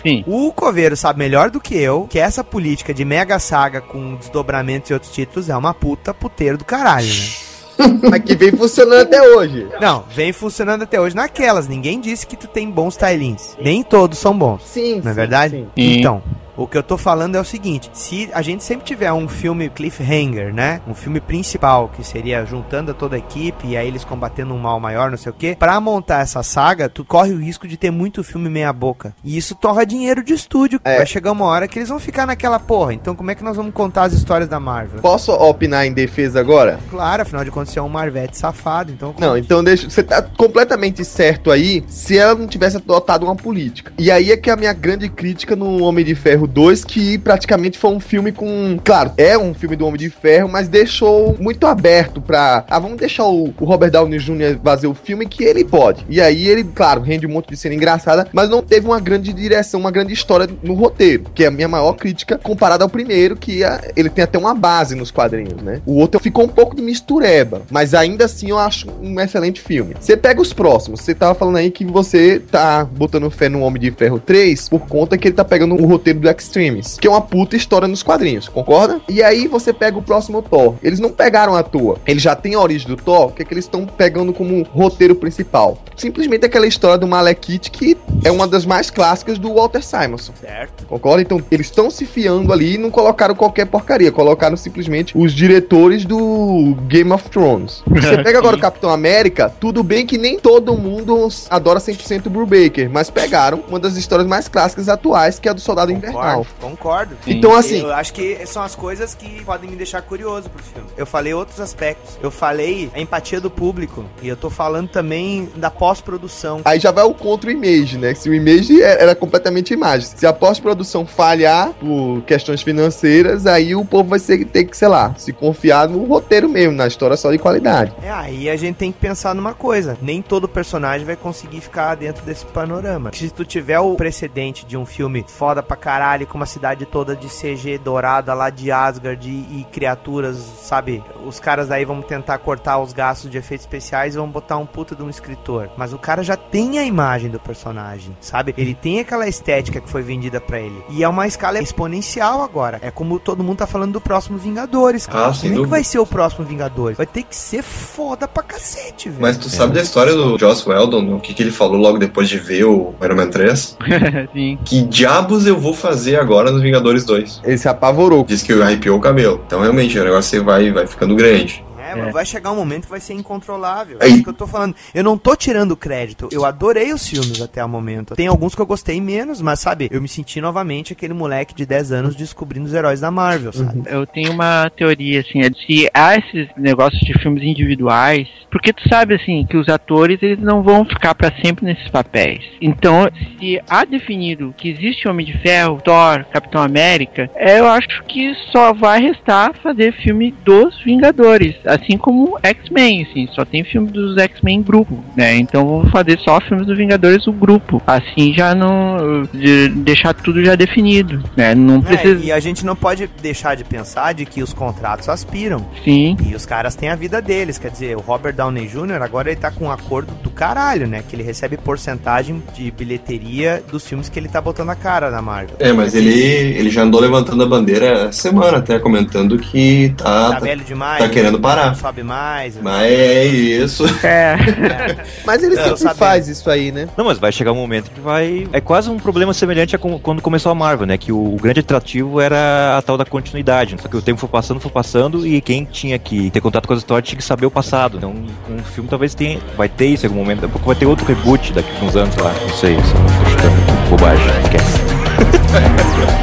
Sim. 0.03 0.23
O 0.27 0.51
Coveiro 0.53 0.95
sabe 0.95 1.17
melhor 1.19 1.49
do 1.49 1.59
que 1.59 1.75
eu 1.75 2.05
que 2.09 2.19
essa 2.19 2.43
política 2.43 2.93
de 2.93 3.03
mega 3.03 3.39
saga 3.39 3.81
com 3.81 3.98
desdobramentos 4.15 4.89
e 4.89 4.93
outros 4.93 5.11
títulos 5.11 5.49
é 5.49 5.55
uma 5.55 5.73
puta 5.73 6.13
puteiro 6.13 6.57
do 6.57 6.65
caralho, 6.65 7.07
né? 7.07 7.49
mas 8.09 8.21
que 8.23 8.35
vem 8.35 8.51
funcionando 8.51 9.01
até 9.01 9.21
hoje. 9.21 9.67
Não, 9.79 10.03
vem 10.13 10.33
funcionando 10.33 10.83
até 10.83 10.99
hoje 10.99 11.15
naquelas. 11.15 11.67
Ninguém 11.67 11.99
disse 11.99 12.27
que 12.27 12.35
tu 12.35 12.47
tem 12.47 12.69
bons 12.69 12.97
tie-ins. 12.97 13.55
Nem 13.59 13.83
todos 13.83 14.17
são 14.17 14.37
bons. 14.37 14.63
Sim, 14.63 15.01
Não 15.01 15.11
é 15.11 15.13
sim, 15.13 15.13
verdade? 15.13 15.55
Sim. 15.55 15.69
Então, 15.77 16.21
o 16.59 16.67
que 16.67 16.77
eu 16.77 16.83
tô 16.83 16.97
falando 16.97 17.35
é 17.35 17.39
o 17.39 17.45
seguinte: 17.45 17.89
se 17.93 18.29
a 18.33 18.41
gente 18.41 18.63
sempre 18.63 18.85
tiver 18.85 19.11
um 19.13 19.29
filme 19.29 19.69
cliffhanger, 19.69 20.53
né? 20.53 20.81
Um 20.85 20.93
filme 20.93 21.21
principal, 21.21 21.89
que 21.95 22.03
seria 22.03 22.45
juntando 22.45 22.93
toda 22.93 23.15
a 23.15 23.19
equipe 23.19 23.67
e 23.67 23.77
aí 23.77 23.87
eles 23.87 24.03
combatendo 24.03 24.53
um 24.53 24.59
mal 24.59 24.77
maior, 24.77 25.09
não 25.09 25.17
sei 25.17 25.31
o 25.31 25.35
quê, 25.35 25.55
pra 25.57 25.79
montar 25.79 26.19
essa 26.19 26.43
saga, 26.43 26.89
tu 26.89 27.05
corre 27.05 27.31
o 27.31 27.39
risco 27.39 27.65
de 27.65 27.77
ter 27.77 27.91
muito 27.91 28.23
filme 28.23 28.49
meia-boca. 28.49 29.15
E 29.23 29.37
isso 29.37 29.55
torra 29.55 29.85
dinheiro 29.85 30.21
de 30.21 30.33
estúdio. 30.33 30.81
É. 30.83 30.97
Vai 30.97 31.05
chegar 31.05 31.31
uma 31.31 31.45
hora 31.45 31.67
que 31.67 31.79
eles 31.79 31.87
vão 31.87 31.99
ficar 31.99 32.25
naquela 32.25 32.59
porra. 32.59 32.93
Então, 32.93 33.15
como 33.15 33.31
é 33.31 33.35
que 33.35 33.43
nós 33.43 33.55
vamos 33.55 33.73
contar 33.73 34.03
as 34.03 34.13
histórias 34.13 34.49
da 34.49 34.59
Marvel? 34.59 35.01
Posso 35.01 35.31
opinar 35.31 35.85
em 35.85 35.93
defesa 35.93 36.41
agora? 36.41 36.77
Claro, 36.89 37.21
afinal 37.21 37.45
de 37.45 37.51
contas, 37.51 37.69
você 37.69 37.79
é 37.79 37.81
um 37.81 37.87
Marvete 37.87 38.37
safado, 38.37 38.91
então. 38.91 39.15
Não, 39.17 39.37
então 39.37 39.63
deixa. 39.63 39.89
Você 39.89 40.03
tá 40.03 40.21
completamente 40.21 41.05
certo 41.05 41.51
aí 41.51 41.85
se 41.87 42.17
ela 42.17 42.35
não 42.35 42.47
tivesse 42.47 42.75
adotado 42.75 43.25
uma 43.25 43.35
política. 43.35 43.93
E 43.97 44.11
aí 44.11 44.31
é 44.31 44.37
que 44.37 44.49
a 44.49 44.57
minha 44.57 44.73
grande 44.73 45.07
crítica 45.07 45.55
no 45.55 45.83
Homem 45.83 46.03
de 46.03 46.15
Ferro 46.15 46.48
2, 46.49 46.83
que 46.85 47.17
praticamente 47.17 47.77
foi 47.77 47.91
um 47.91 47.99
filme 47.99 48.31
com. 48.31 48.77
Claro, 48.83 49.11
é 49.17 49.37
um 49.37 49.53
filme 49.53 49.75
do 49.75 49.85
Homem 49.85 49.99
de 49.99 50.09
Ferro, 50.09 50.49
mas 50.49 50.67
deixou 50.67 51.35
muito 51.39 51.65
aberto 51.67 52.21
pra. 52.21 52.65
Ah, 52.69 52.79
vamos 52.79 52.97
deixar 52.97 53.25
o, 53.25 53.53
o 53.59 53.65
Robert 53.65 53.91
Downey 53.91 54.19
Jr. 54.19 54.59
fazer 54.63 54.87
o 54.87 54.93
filme 54.93 55.25
que 55.25 55.43
ele 55.43 55.63
pode. 55.63 56.05
E 56.09 56.19
aí 56.21 56.47
ele, 56.47 56.63
claro, 56.63 57.01
rende 57.01 57.25
um 57.25 57.29
monte 57.29 57.49
de 57.49 57.57
cena 57.57 57.75
engraçada, 57.75 58.27
mas 58.33 58.49
não 58.49 58.61
teve 58.61 58.85
uma 58.87 58.99
grande 58.99 59.31
direção, 59.33 59.79
uma 59.79 59.91
grande 59.91 60.13
história 60.13 60.47
no 60.63 60.73
roteiro. 60.73 61.25
Que 61.33 61.43
é 61.43 61.47
a 61.47 61.51
minha 61.51 61.67
maior 61.67 61.93
crítica 61.93 62.37
comparada 62.37 62.83
ao 62.83 62.89
primeiro, 62.89 63.35
que 63.35 63.63
é- 63.63 63.91
ele 63.95 64.09
tem 64.09 64.23
até 64.23 64.37
uma 64.37 64.53
base 64.53 64.95
nos 64.95 65.11
quadrinhos, 65.11 65.61
né? 65.61 65.81
O 65.85 65.95
outro 65.97 66.19
ficou 66.19 66.45
um 66.45 66.49
pouco 66.49 66.75
de 66.75 66.81
mistureba, 66.81 67.61
mas 67.71 67.93
ainda 67.93 68.25
assim 68.25 68.49
eu 68.49 68.57
acho 68.57 68.87
um 69.01 69.19
excelente 69.19 69.61
filme. 69.61 69.95
Você 69.99 70.15
pega 70.17 70.41
os 70.41 70.53
próximos, 70.53 71.01
você 71.01 71.13
tava 71.13 71.33
falando 71.35 71.57
aí 71.57 71.71
que 71.71 71.85
você 71.85 72.39
tá 72.39 72.85
botando 72.85 73.29
fé 73.29 73.49
no 73.49 73.61
Homem 73.61 73.81
de 73.81 73.91
Ferro 73.91 74.19
3 74.19 74.69
por 74.69 74.81
conta 74.87 75.17
que 75.17 75.27
ele 75.27 75.35
tá 75.35 75.43
pegando 75.45 75.75
o 75.75 75.85
roteiro 75.85 76.19
do 76.19 76.28
Extremes, 76.37 76.97
que 76.99 77.07
é 77.07 77.09
uma 77.09 77.21
puta 77.21 77.55
história 77.55 77.87
nos 77.87 78.03
quadrinhos, 78.03 78.47
concorda? 78.47 79.01
E 79.09 79.23
aí 79.23 79.47
você 79.47 79.73
pega 79.73 79.97
o 79.97 80.01
próximo 80.01 80.41
Thor. 80.41 80.75
Eles 80.83 80.99
não 80.99 81.09
pegaram 81.09 81.55
à 81.55 81.63
toa. 81.63 81.97
Ele 82.05 82.19
já 82.19 82.35
tem 82.35 82.53
a 82.55 82.59
origem 82.59 82.87
do 82.87 82.95
Thor, 82.95 83.27
o 83.27 83.31
que 83.31 83.41
é 83.41 83.45
que 83.45 83.53
eles 83.53 83.65
estão 83.65 83.85
pegando 83.85 84.33
como 84.33 84.63
roteiro 84.63 85.15
principal? 85.15 85.77
Simplesmente 85.95 86.45
aquela 86.45 86.67
história 86.67 86.97
do 86.97 87.07
Malekith 87.07 87.69
que 87.69 87.97
é 88.23 88.31
uma 88.31 88.47
das 88.47 88.65
mais 88.65 88.89
clássicas 88.89 89.37
do 89.37 89.53
Walter 89.53 89.83
Simonson. 89.83 90.33
Certo. 90.39 90.85
Concorda? 90.85 91.21
Então, 91.21 91.41
eles 91.51 91.67
estão 91.67 91.89
se 91.89 92.05
fiando 92.05 92.51
ali 92.51 92.75
e 92.75 92.77
não 92.77 92.89
colocaram 92.89 93.35
qualquer 93.35 93.65
porcaria. 93.65 94.11
Colocaram 94.11 94.57
simplesmente 94.57 95.17
os 95.17 95.33
diretores 95.33 96.05
do 96.05 96.75
Game 96.87 97.11
of 97.11 97.29
Thrones. 97.29 97.83
Você 97.87 98.17
pega 98.23 98.39
agora 98.39 98.55
o 98.55 98.59
Capitão 98.59 98.89
América, 98.89 99.49
tudo 99.59 99.83
bem 99.83 100.05
que 100.05 100.17
nem 100.17 100.39
todo 100.39 100.75
mundo 100.77 101.27
adora 101.49 101.79
100% 101.79 102.27
o 102.27 102.29
Brubaker, 102.29 102.89
mas 102.89 103.09
pegaram 103.09 103.63
uma 103.67 103.79
das 103.79 103.95
histórias 103.95 104.27
mais 104.27 104.47
clássicas 104.47 104.89
atuais, 104.89 105.39
que 105.39 105.47
é 105.47 105.51
a 105.51 105.53
do 105.53 105.61
Soldado 105.61 105.91
Invernal. 105.91 106.18
Concordo, 106.19 106.47
concordo. 106.59 107.17
Então, 107.27 107.55
assim, 107.55 107.81
Eu 107.81 107.93
acho 107.93 108.13
que 108.13 108.45
são 108.45 108.61
as 108.61 108.75
coisas 108.75 109.15
que 109.15 109.43
podem 109.43 109.69
me 109.69 109.75
deixar 109.75 110.01
curioso 110.01 110.49
pro 110.49 110.61
filme. 110.63 110.87
Eu 110.97 111.05
falei 111.05 111.33
outros 111.33 111.59
aspectos. 111.59 112.17
Eu 112.21 112.31
falei 112.31 112.89
a 112.93 112.99
empatia 112.99 113.39
do 113.41 113.49
público. 113.49 114.05
E 114.21 114.27
eu 114.27 114.35
tô 114.37 114.49
falando 114.49 114.89
também 114.89 115.49
da 115.55 115.69
pós-produção. 115.71 116.61
Aí 116.65 116.79
já 116.79 116.91
vai 116.91 117.03
o 117.03 117.13
contra 117.13 117.49
o 117.49 117.51
Image, 117.51 117.97
né? 117.97 118.13
Se 118.13 118.29
o 118.29 118.33
Image 118.33 118.81
é- 118.81 119.01
era 119.03 119.15
completamente 119.15 119.73
imagem. 119.73 120.07
Se 120.15 120.25
a 120.25 120.33
pós-produção 120.33 121.05
falhar 121.05 121.71
por 121.73 122.21
questões 122.25 122.61
financeiras, 122.61 123.45
aí 123.45 123.75
o 123.75 123.85
povo 123.85 124.09
vai 124.09 124.19
ter 124.19 124.63
que, 124.65 124.75
sei 124.77 124.87
lá, 124.87 125.13
se 125.17 125.31
confiar 125.33 125.87
no 125.87 126.03
roteiro 126.05 126.49
mesmo, 126.49 126.73
na 126.73 126.87
história 126.87 127.15
só 127.17 127.31
de 127.31 127.37
qualidade. 127.37 127.93
É, 128.03 128.09
aí 128.11 128.49
a 128.49 128.55
gente 128.55 128.75
tem 128.75 128.91
que 128.91 128.99
pensar 128.99 129.33
numa 129.35 129.53
coisa. 129.53 129.97
Nem 130.01 130.21
todo 130.21 130.47
personagem 130.47 131.05
vai 131.05 131.15
conseguir 131.15 131.61
ficar 131.61 131.95
dentro 131.95 132.25
desse 132.25 132.45
panorama. 132.45 133.11
Se 133.13 133.29
tu 133.29 133.45
tiver 133.45 133.79
o 133.79 133.95
precedente 133.95 134.65
de 134.65 134.75
um 134.77 134.85
filme 134.85 135.23
foda 135.27 135.61
pra 135.61 135.75
caralho 135.77 136.08
caralho, 136.09 136.25
com 136.25 136.37
uma 136.37 136.45
cidade 136.45 136.85
toda 136.85 137.15
de 137.15 137.27
CG 137.27 137.77
dourada 137.77 138.33
lá 138.33 138.49
de 138.49 138.71
Asgard 138.71 139.27
e, 139.27 139.59
e 139.59 139.67
criaturas, 139.71 140.37
sabe? 140.37 141.03
Os 141.25 141.39
caras 141.39 141.67
daí 141.67 141.85
vão 141.85 142.01
tentar 142.01 142.37
cortar 142.39 142.79
os 142.79 142.93
gastos 142.93 143.29
de 143.29 143.37
efeitos 143.37 143.65
especiais 143.65 144.15
e 144.15 144.17
vão 144.17 144.27
botar 144.27 144.57
um 144.57 144.65
puta 144.65 144.95
de 144.95 145.03
um 145.03 145.09
escritor. 145.09 145.69
Mas 145.77 145.93
o 145.93 145.99
cara 145.99 146.23
já 146.23 146.35
tem 146.35 146.79
a 146.79 146.83
imagem 146.83 147.29
do 147.29 147.39
personagem, 147.39 148.15
sabe? 148.19 148.55
Ele 148.57 148.73
tem 148.73 148.99
aquela 148.99 149.27
estética 149.27 149.79
que 149.79 149.89
foi 149.89 150.01
vendida 150.01 150.41
pra 150.41 150.59
ele. 150.59 150.83
E 150.89 151.03
é 151.03 151.07
uma 151.07 151.27
escala 151.27 151.59
exponencial 151.59 152.41
agora. 152.41 152.79
É 152.81 152.89
como 152.89 153.19
todo 153.19 153.43
mundo 153.43 153.57
tá 153.57 153.67
falando 153.67 153.93
do 153.93 154.01
próximo 154.01 154.37
Vingadores, 154.37 155.05
cara. 155.05 155.27
Ah, 155.27 155.33
sem 155.33 155.51
Como 155.51 155.61
é 155.61 155.65
que 155.65 155.69
vai 155.69 155.83
ser 155.83 155.99
o 155.99 156.05
próximo 156.05 156.45
Vingadores? 156.45 156.97
Vai 156.97 157.05
ter 157.05 157.23
que 157.23 157.35
ser 157.35 157.61
foda 157.61 158.27
pra 158.27 158.41
cacete, 158.41 159.09
velho. 159.09 159.21
Mas 159.21 159.37
tu 159.37 159.49
sabe 159.49 159.73
da 159.73 159.81
história 159.81 160.13
do 160.13 160.37
Joss 160.39 160.67
Whedon, 160.67 161.15
o 161.15 161.19
que, 161.19 161.33
que 161.33 161.43
ele 161.43 161.51
falou 161.51 161.77
logo 161.77 161.97
depois 161.97 162.29
de 162.29 162.37
ver 162.37 162.63
o 162.63 162.93
Iron 163.03 163.15
Man 163.15 163.29
3? 163.29 163.77
Sim. 164.33 164.57
Que 164.63 164.81
diabos 164.81 165.45
eu 165.45 165.59
vou 165.59 165.73
fazer 165.73 165.98
agora 166.15 166.51
nos 166.51 166.61
Vingadores 166.61 167.05
2? 167.05 167.41
Ele 167.43 167.57
se 167.57 167.67
apavorou. 167.67 168.25
Diz 168.27 168.41
que 168.41 168.53
arrepiou 168.53 168.97
o 168.97 169.01
cabelo. 169.01 169.41
Então 169.45 169.61
realmente 169.61 169.97
o 169.99 170.03
negócio 170.03 170.43
vai, 170.43 170.71
vai 170.71 170.87
ficando 170.87 171.15
grande. 171.15 171.63
É, 171.91 171.95
mas 171.95 172.13
vai 172.13 172.25
chegar 172.25 172.51
um 172.51 172.55
momento 172.55 172.83
que 172.83 172.89
vai 172.89 172.99
ser 172.99 173.13
incontrolável. 173.13 173.97
É 173.99 174.05
Aí- 174.05 174.13
isso 174.13 174.23
que 174.23 174.29
eu 174.29 174.33
tô 174.33 174.47
falando. 174.47 174.75
Eu 174.93 175.03
não 175.03 175.17
tô 175.17 175.35
tirando 175.35 175.75
crédito. 175.75 176.29
Eu 176.31 176.45
adorei 176.45 176.93
os 176.93 177.07
filmes 177.07 177.41
até 177.41 177.63
o 177.63 177.69
momento. 177.69 178.15
Tem 178.15 178.27
alguns 178.27 178.55
que 178.55 178.61
eu 178.61 178.65
gostei 178.65 178.99
menos, 179.01 179.41
mas 179.41 179.59
sabe, 179.59 179.87
eu 179.91 180.01
me 180.01 180.07
senti 180.07 180.41
novamente 180.41 180.93
aquele 180.93 181.13
moleque 181.13 181.53
de 181.55 181.65
10 181.65 181.91
anos 181.91 182.15
descobrindo 182.15 182.65
os 182.65 182.73
heróis 182.73 182.99
da 182.99 183.11
Marvel, 183.11 183.51
sabe? 183.53 183.83
Eu 183.87 184.05
tenho 184.05 184.31
uma 184.31 184.69
teoria, 184.69 185.21
assim, 185.21 185.41
é 185.41 185.49
de 185.49 185.59
se 185.65 185.89
há 185.93 186.15
esses 186.15 186.47
negócios 186.57 187.01
de 187.01 187.13
filmes 187.19 187.43
individuais, 187.43 188.27
porque 188.51 188.73
tu 188.73 188.87
sabe, 188.89 189.15
assim, 189.15 189.45
que 189.49 189.57
os 189.57 189.69
atores, 189.69 190.21
eles 190.21 190.39
não 190.39 190.63
vão 190.63 190.83
ficar 190.85 191.13
pra 191.15 191.31
sempre 191.43 191.65
nesses 191.65 191.87
papéis. 191.89 192.43
Então, 192.61 193.07
se 193.39 193.59
há 193.69 193.85
definido 193.85 194.53
que 194.57 194.69
existe 194.69 195.07
Homem 195.07 195.25
de 195.25 195.37
Ferro, 195.39 195.81
Thor, 195.83 196.25
Capitão 196.31 196.61
América, 196.61 197.29
é, 197.35 197.59
eu 197.59 197.67
acho 197.67 198.03
que 198.07 198.33
só 198.51 198.73
vai 198.73 199.01
restar 199.01 199.53
fazer 199.61 199.93
filme 200.01 200.33
dos 200.43 200.79
Vingadores, 200.83 201.55
assim 201.65 201.78
como 201.97 202.37
X-Men, 202.41 203.03
assim, 203.09 203.27
só 203.33 203.43
tem 203.45 203.63
filme 203.63 203.89
dos 203.89 204.17
X-Men 204.17 204.61
grupo, 204.61 205.03
né? 205.15 205.35
Então, 205.37 205.65
vou 205.65 205.85
fazer 205.89 206.19
só 206.19 206.39
filmes 206.41 206.65
dos 206.65 206.77
Vingadores 206.77 207.27
o 207.27 207.31
grupo. 207.31 207.81
Assim 207.85 208.33
já 208.33 208.53
não 208.55 209.23
de 209.33 209.69
deixar 209.69 210.13
tudo 210.13 210.43
já 210.43 210.55
definido, 210.55 211.21
né? 211.35 211.53
Não 211.55 211.77
É, 211.79 211.81
precisa 211.81 212.23
e 212.23 212.31
a 212.31 212.39
gente 212.39 212.65
não 212.65 212.75
pode 212.75 213.09
deixar 213.21 213.55
de 213.55 213.63
pensar 213.63 214.13
de 214.13 214.25
que 214.25 214.41
os 214.41 214.53
contratos 214.53 215.09
aspiram. 215.09 215.65
Sim. 215.83 216.15
E 216.25 216.35
os 216.35 216.45
caras 216.45 216.75
têm 216.75 216.89
a 216.89 216.95
vida 216.95 217.21
deles. 217.21 217.57
Quer 217.57 217.71
dizer, 217.71 217.97
o 217.97 218.01
Robert 218.01 218.33
Downey 218.33 218.67
Jr. 218.67 219.01
agora 219.01 219.29
ele 219.31 219.39
tá 219.39 219.51
com 219.51 219.65
um 219.65 219.71
acordo 219.71 220.13
do 220.23 220.29
caralho, 220.29 220.87
né? 220.87 221.03
Que 221.07 221.15
ele 221.15 221.23
recebe 221.23 221.57
porcentagem 221.57 222.41
de 222.55 222.71
bilheteria 222.71 223.63
dos 223.71 223.87
filmes 223.87 224.09
que 224.09 224.19
ele 224.19 224.27
tá 224.27 224.39
botando 224.41 224.69
a 224.69 224.75
cara 224.75 225.09
na 225.11 225.21
Marvel. 225.21 225.55
É, 225.59 225.71
mas 225.73 225.95
ele, 225.95 226.11
ele 226.13 226.69
já 226.69 226.83
andou 226.83 226.99
levantando 227.01 227.43
a 227.43 227.45
bandeira 227.47 227.85
essa 228.09 228.11
semana 228.13 228.57
até, 228.57 228.79
comentando 228.79 229.37
que 229.37 229.93
tá, 229.97 230.03
Tá, 230.09 230.29
tá, 230.31 230.39
velho 230.39 230.63
demais. 230.63 230.99
tá 231.03 231.09
querendo 231.09 231.39
parar. 231.39 231.68
Não 231.69 231.75
sobe 231.75 232.03
mais. 232.03 232.55
né? 232.55 232.61
Mas 232.63 232.91
é 232.91 233.25
isso. 233.25 233.85
É. 234.05 234.35
Mas 235.25 235.43
ele 235.43 235.55
É, 235.55 235.63
sempre 235.63 235.77
sabia. 235.79 235.95
faz 235.95 236.27
isso 236.27 236.49
aí, 236.49 236.71
né? 236.71 236.87
Não, 236.97 237.05
mas 237.05 237.17
vai 237.17 237.31
chegar 237.31 237.51
um 237.51 237.55
momento 237.55 237.91
que 237.91 237.99
vai. 237.99 238.47
É 238.53 238.59
quase 238.61 238.89
um 238.89 238.97
problema 238.97 239.33
semelhante 239.33 239.75
a 239.75 239.79
quando 239.79 240.21
começou 240.21 240.51
a 240.51 240.55
Marvel, 240.55 240.85
né? 240.87 240.97
Que 240.97 241.11
o, 241.11 241.35
grande 241.41 241.59
atrativo 241.59 242.19
era 242.19 242.77
a 242.77 242.81
tal 242.81 242.97
da 242.97 243.05
continuidade. 243.05 243.75
Só 243.81 243.87
que 243.87 243.95
o 243.97 244.01
tempo 244.01 244.19
foi 244.19 244.29
passando, 244.29 244.59
foi 244.59 244.71
passando, 244.71 245.25
e 245.25 245.41
quem 245.41 245.65
tinha 245.65 245.97
que 245.99 246.29
ter 246.31 246.41
contato 246.41 246.67
com 246.67 246.73
as 246.73 246.79
histórias 246.79 247.07
tinha 247.07 247.17
que 247.17 247.23
saber 247.23 247.45
o 247.45 247.51
passado. 247.51 247.97
Então, 247.97 248.13
com 248.47 248.55
o 248.55 248.59
filme 248.63 248.89
talvez 248.89 249.13
tenha. 249.15 249.39
Vai 249.57 249.69
ter 249.69 249.87
isso 249.87 250.05
em 250.05 250.09
algum 250.09 250.19
momento. 250.19 250.41
Daqui 250.41 250.49
a 250.51 250.53
pouco 250.53 250.67
vai 250.67 250.75
ter 250.75 250.85
outro 250.85 251.05
reboot 251.05 251.53
daqui 251.53 251.69
a 251.81 251.85
uns 251.85 251.95
anos 251.95 252.15
lá. 252.17 252.33
Não 252.41 252.49
sei, 252.55 252.75
só 252.75 252.93
tô 253.23 253.29
chutando. 253.29 253.89
Bobagem, 253.89 254.25
esquece. 254.43 254.79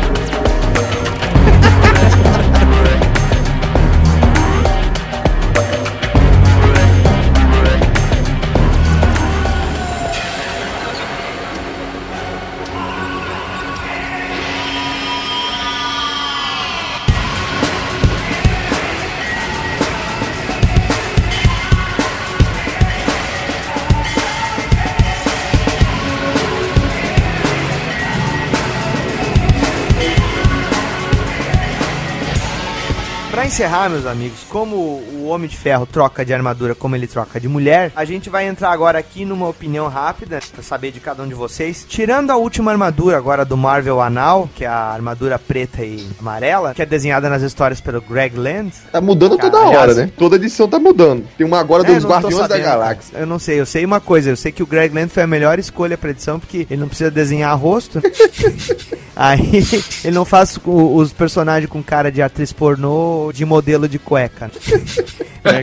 encerrar, 33.46 33.88
meus 33.88 34.06
amigos, 34.06 34.40
como 34.48 35.00
o 35.26 35.30
Homem 35.30 35.48
de 35.48 35.56
Ferro 35.56 35.86
troca 35.86 36.24
de 36.24 36.32
armadura 36.32 36.74
como 36.74 36.94
ele 36.96 37.06
troca 37.06 37.40
de 37.40 37.48
mulher, 37.48 37.92
a 37.96 38.04
gente 38.04 38.30
vai 38.30 38.46
entrar 38.46 38.70
agora 38.70 38.98
aqui 38.98 39.24
numa 39.24 39.48
opinião 39.48 39.88
rápida 39.88 40.40
pra 40.52 40.62
saber 40.62 40.92
de 40.92 41.00
cada 41.00 41.22
um 41.22 41.28
de 41.28 41.34
vocês. 41.34 41.84
Tirando 41.88 42.30
a 42.30 42.36
última 42.36 42.70
armadura 42.70 43.16
agora 43.16 43.44
do 43.44 43.56
Marvel 43.56 44.00
Anal, 44.00 44.48
que 44.54 44.64
é 44.64 44.68
a 44.68 44.74
armadura 44.92 45.38
preta 45.38 45.84
e 45.84 46.06
amarela, 46.20 46.74
que 46.74 46.82
é 46.82 46.86
desenhada 46.86 47.28
nas 47.28 47.42
histórias 47.42 47.80
pelo 47.80 48.00
Greg 48.00 48.36
Land. 48.36 48.72
Tá 48.92 49.00
mudando 49.00 49.36
toda 49.36 49.58
Aliás, 49.58 49.76
hora, 49.76 49.94
né? 49.94 50.10
Toda 50.16 50.36
edição 50.36 50.68
tá 50.68 50.78
mudando. 50.78 51.24
Tem 51.36 51.46
uma 51.46 51.58
agora 51.60 51.82
É, 51.90 51.94
dos 51.94 52.04
Guardiões 52.04 52.48
da 52.48 52.58
Galáxia. 52.58 53.12
cara. 53.12 53.22
Eu 53.24 53.26
não 53.26 53.38
sei, 53.38 53.60
eu 53.60 53.66
sei 53.66 53.84
uma 53.84 54.00
coisa, 54.00 54.30
eu 54.30 54.36
sei 54.36 54.52
que 54.52 54.62
o 54.62 54.66
Greg 54.66 54.94
Land 54.94 55.08
foi 55.08 55.22
a 55.22 55.26
melhor 55.26 55.58
escolha 55.58 55.98
pra 55.98 56.10
edição, 56.10 56.38
porque 56.38 56.66
ele 56.70 56.80
não 56.80 56.88
precisa 56.88 57.10
desenhar 57.10 57.56
rosto. 57.58 58.00
Aí 59.16 59.64
ele 60.04 60.14
não 60.14 60.24
faz 60.26 60.58
os 60.64 61.12
personagens 61.12 61.70
com 61.70 61.82
cara 61.82 62.12
de 62.12 62.20
atriz 62.20 62.52
pornô 62.52 63.30
de 63.32 63.44
modelo 63.46 63.88
de 63.88 63.98
cueca. 63.98 64.50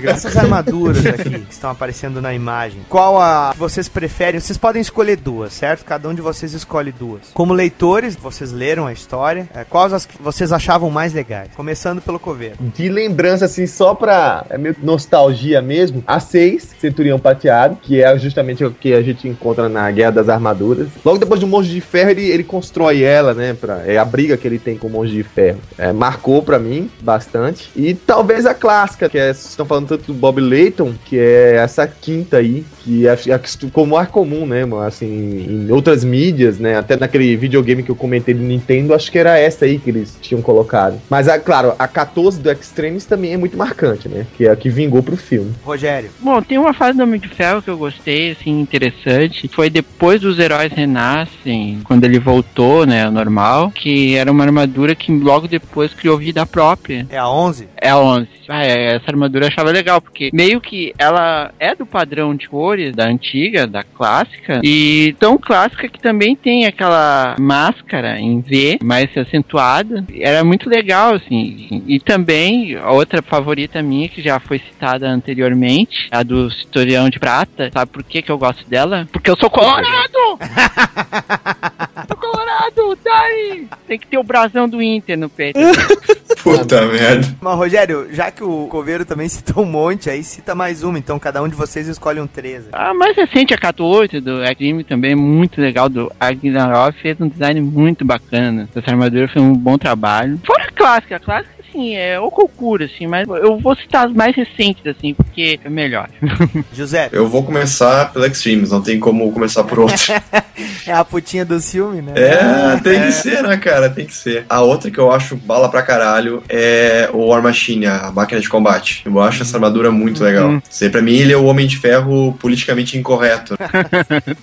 Essas 0.08 0.38
armaduras 0.38 1.06
aqui 1.06 1.40
que 1.40 1.52
estão 1.54 1.70
aparecendo 1.70 2.22
na 2.22 2.34
imagem, 2.34 2.82
qual 2.90 3.22
a 3.22 3.52
que 3.54 3.60
vocês 3.60 3.90
preferem? 3.90 4.40
Vocês 4.40 4.58
podem 4.58 4.82
escolher 4.82 5.18
duas, 5.18 5.54
certo? 5.54 5.84
Cada 5.84 6.08
um 6.08 6.14
de 6.14 6.22
vocês 6.22 6.54
escolhe 6.54 6.92
duas. 6.92 7.30
Como 7.34 7.54
leitores, 7.54 8.16
vocês 8.16 8.52
leram 8.52 8.88
a 8.88 8.94
história, 8.94 9.48
é, 9.54 9.64
quais 9.64 9.94
as 9.94 10.06
que 10.06 10.22
vocês 10.22 10.52
achavam 10.52 10.90
mais 10.90 11.14
legais? 11.14 11.50
Começando 11.56 12.02
pelo 12.02 12.20
coveiro. 12.20 12.56
De 12.60 12.90
lembrança, 12.90 13.46
assim, 13.46 13.68
só 13.68 13.94
pra 13.94 14.46
é 14.50 14.58
meio 14.58 14.76
nostalgia 14.82 15.62
mesmo, 15.62 16.04
a 16.08 16.20
6, 16.20 16.76
Centurião 16.80 17.20
Prateado, 17.20 17.78
que 17.82 18.02
é 18.02 18.18
justamente 18.18 18.64
o 18.64 18.72
que 18.72 18.94
a 18.94 19.02
gente 19.02 19.28
encontra 19.28 19.68
na 19.68 19.90
Guerra 19.92 20.12
das 20.12 20.30
Armaduras. 20.30 20.88
Logo 21.04 21.18
depois 21.18 21.40
do 21.40 21.48
Monge 21.48 21.70
de 21.70 21.82
Ferro, 21.82 22.12
ele, 22.12 22.26
ele 22.30 22.44
constrói 22.44 23.04
ela, 23.04 23.34
né? 23.34 23.54
Pra, 23.54 23.84
é 23.86 23.98
a 23.98 24.06
briga 24.06 24.38
que 24.38 24.48
ele 24.48 24.60
tem 24.60 24.78
com 24.78 24.88
o 24.88 24.90
Monge 24.90 25.14
de 25.14 25.24
Ferro. 25.24 25.60
É, 25.78 25.92
marcou 25.92 26.42
pra 26.42 26.60
mim 26.60 26.90
bastante. 27.02 27.70
E 27.76 27.94
talvez 27.94 28.46
a 28.46 28.54
clássica, 28.54 29.10
que 29.10 29.18
é, 29.18 29.34
vocês 29.44 29.52
estão 29.52 29.66
falando 29.66 29.88
tanto 29.88 30.06
do 30.06 30.14
Bob 30.14 30.40
Layton, 30.40 30.94
que 31.06 31.18
é 31.20 31.56
essa 31.56 31.86
quinta 31.88 32.38
aí, 32.38 32.66
que 32.84 33.08
é, 33.08 33.12
é 33.12 33.42
como 33.72 33.98
ar 33.98 34.08
comum, 34.08 34.46
né, 34.46 34.66
mano? 34.66 34.84
Assim, 34.84 35.46
em 35.68 35.72
outras 35.72 36.04
mídias, 36.04 36.60
né? 36.60 36.78
Até 36.78 36.96
naquele 36.98 37.36
videogame 37.36 37.84
que 37.84 37.92
eu 37.92 37.96
comentei 37.96 38.34
do 38.34 38.42
Nintendo, 38.42 38.94
acho 38.94 39.12
que 39.12 39.20
era 39.20 39.38
essa 39.38 39.66
aí 39.66 39.78
que 39.78 39.90
eles 39.90 40.18
tinham 40.22 40.42
colocado. 40.42 41.00
Mas, 41.10 41.28
a, 41.28 41.40
claro, 41.40 41.74
a 41.78 41.88
14 41.88 42.40
do 42.40 42.52
Extremes 42.52 43.06
também 43.06 43.34
é 43.34 43.38
muito 43.38 43.58
marcante, 43.58 44.08
né? 44.08 44.26
Que 44.38 44.48
é 44.48 44.52
a 44.52 44.56
que 44.56 44.70
vingou 44.70 45.04
pro 45.04 45.18
filme. 45.18 45.54
Rogério. 45.64 46.10
Bom, 46.20 46.42
tem 46.42 46.58
uma 46.58 46.74
fase 46.74 46.98
do 46.98 47.04
Homem 47.04 47.20
de 47.20 47.28
Ferro 47.28 47.62
que 47.62 47.70
eu 47.70 47.78
gostei, 47.78 48.32
assim, 48.32 48.60
interessante. 48.60 49.48
Foi 49.50 49.70
depois 49.70 50.22
dos 50.22 50.40
heróis 50.40 50.72
renascem, 50.72 51.82
quando 51.84 52.06
ele 52.06 52.20
voltou, 52.20 52.86
né, 52.86 53.06
ao 53.06 53.12
normal, 53.12 53.72
que 53.72 54.16
era 54.16 54.32
uma 54.32 54.44
armadura 54.44 54.96
que 54.96 55.12
logo 55.12 55.48
depois 55.48 55.94
criou 55.94 56.18
vida 56.18 56.46
própria. 56.46 57.06
É 57.10 57.18
a 57.18 57.30
11? 57.30 57.68
É 57.78 57.90
a 57.90 57.98
11. 57.98 58.28
Ah, 58.48 58.66
é, 58.66 58.96
essa 58.96 59.06
armadura 59.08 59.33
eu 59.42 59.48
achava 59.48 59.72
legal, 59.72 60.02
porque 60.02 60.30
meio 60.34 60.62
que 60.62 60.94
ela 60.98 61.52
é 61.60 61.76
do 61.76 61.86
padrão 61.86 62.36
de 62.36 62.48
cores 62.48 62.96
da 62.96 63.06
antiga, 63.06 63.66
da 63.66 63.84
clássica, 63.84 64.62
e 64.64 65.16
tão 65.20 65.38
clássica 65.38 65.88
que 65.88 66.00
também 66.00 66.36
tem 66.36 66.66
aquela 66.66 67.36
máscara 67.40 68.20
em 68.20 68.42
V, 68.42 68.80
mais 68.84 69.16
acentuada. 69.18 70.06
Era 70.20 70.44
muito 70.44 70.70
legal, 70.70 71.16
assim. 71.16 71.84
E 71.88 72.00
também, 72.00 72.76
a 72.76 72.92
outra 72.92 73.22
favorita 73.22 73.82
minha, 73.82 74.10
que 74.10 74.22
já 74.22 74.40
foi 74.40 74.60
citada 74.60 75.10
anteriormente, 75.10 76.08
a 76.12 76.24
do 76.24 76.50
Citorião 76.52 77.10
de 77.10 77.20
Prata. 77.20 77.70
Sabe 77.74 77.92
por 77.92 78.04
que, 78.04 78.22
que 78.22 78.32
eu 78.32 78.38
gosto 78.38 78.68
dela? 78.68 79.08
Porque 79.12 79.30
eu 79.30 79.38
sou 79.38 79.50
colorado! 79.50 80.40
sou 82.08 82.18
colorado! 82.18 82.98
Daí! 83.04 83.68
Tem 83.88 84.00
que 84.00 84.08
ter 84.08 84.18
o 84.18 84.24
brasão 84.24 84.68
do 84.68 84.82
Inter 84.82 85.18
no 85.18 85.30
peito. 85.30 85.60
Puta 86.44 86.86
merda. 86.86 87.36
Mas, 87.40 87.56
Rogério, 87.56 88.08
já 88.12 88.30
que 88.30 88.44
o 88.44 88.68
Coveiro 88.68 89.06
também 89.06 89.28
citou 89.30 89.64
um 89.64 89.68
monte, 89.68 90.10
aí 90.10 90.24
cita 90.24 90.54
mais 90.54 90.84
uma, 90.84 91.00
então 91.00 91.18
cada 91.18 91.42
um 91.42 91.48
de 91.48 91.56
vocês 91.56 91.88
escolhe 91.88 92.20
um 92.20 92.28
13. 92.28 92.70
A 92.72 92.94
mais 92.94 93.16
recente, 93.16 93.54
a 93.54 93.58
14 93.58 94.20
do 94.20 94.44
X-Grim, 94.44 94.84
também 94.84 95.14
é 95.14 95.16
muito 95.16 95.62
legal, 95.62 95.88
do 95.88 96.12
Agnarov, 96.20 96.94
fez 97.02 97.20
um 97.20 97.28
design 97.28 97.62
muito 97.62 98.04
bacana. 98.04 98.68
Essa 98.76 98.92
armadura 98.92 99.28
foi 99.28 99.42
um 99.42 99.54
bom 99.54 99.78
trabalho. 99.78 100.40
Fora 100.46 100.66
a 100.66 100.72
clássica, 100.72 101.16
a 101.16 101.20
clássica, 101.20 101.63
assim, 101.74 101.96
é 101.96 102.20
o 102.20 102.30
Kokura, 102.30 102.86
assim, 102.86 103.08
mas 103.08 103.28
eu 103.28 103.58
vou 103.58 103.76
citar 103.76 104.08
as 104.08 104.14
mais 104.14 104.36
recentes, 104.36 104.86
assim, 104.86 105.14
porque 105.14 105.60
é 105.64 105.70
melhor. 105.70 106.10
José. 106.72 107.10
Eu 107.12 107.28
vou 107.28 107.44
começar 107.44 108.14
pelo 108.14 108.26
Extremes, 108.26 108.70
não 108.70 108.82
tem 108.82 109.00
como 109.00 109.32
começar 109.32 109.64
por 109.64 109.80
outro. 109.80 110.14
é 110.86 110.92
a 110.94 111.04
putinha 111.04 111.44
do 111.44 111.60
filme, 111.60 112.02
né? 112.02 112.14
É, 112.16 112.80
tem 112.80 113.02
que 113.02 113.12
ser, 113.12 113.44
né, 113.44 113.58
cara? 113.58 113.90
Tem 113.90 114.06
que 114.06 114.16
ser. 114.16 114.46
A 114.48 114.62
outra 114.62 114.92
que 114.92 115.00
eu 115.00 115.12
acho 115.12 115.36
bala 115.36 115.70
pra 115.70 115.82
caralho 115.82 116.44
é 116.48 117.10
o 117.12 117.28
War 117.28 117.42
Machine, 117.42 117.88
a 117.88 118.12
máquina 118.12 118.40
de 118.40 118.48
combate. 118.48 119.02
Eu 119.06 119.20
acho 119.20 119.42
essa 119.42 119.58
armadura 119.58 119.92
muito 119.92 120.24
legal. 120.24 120.62
Sei, 120.70 120.90
pra 120.90 121.02
mim, 121.02 121.16
ele 121.16 121.34
é 121.34 121.38
o 121.38 121.46
Homem 121.46 121.66
de 121.66 121.78
Ferro 121.78 122.38
politicamente 122.40 122.98
incorreto. 122.98 123.56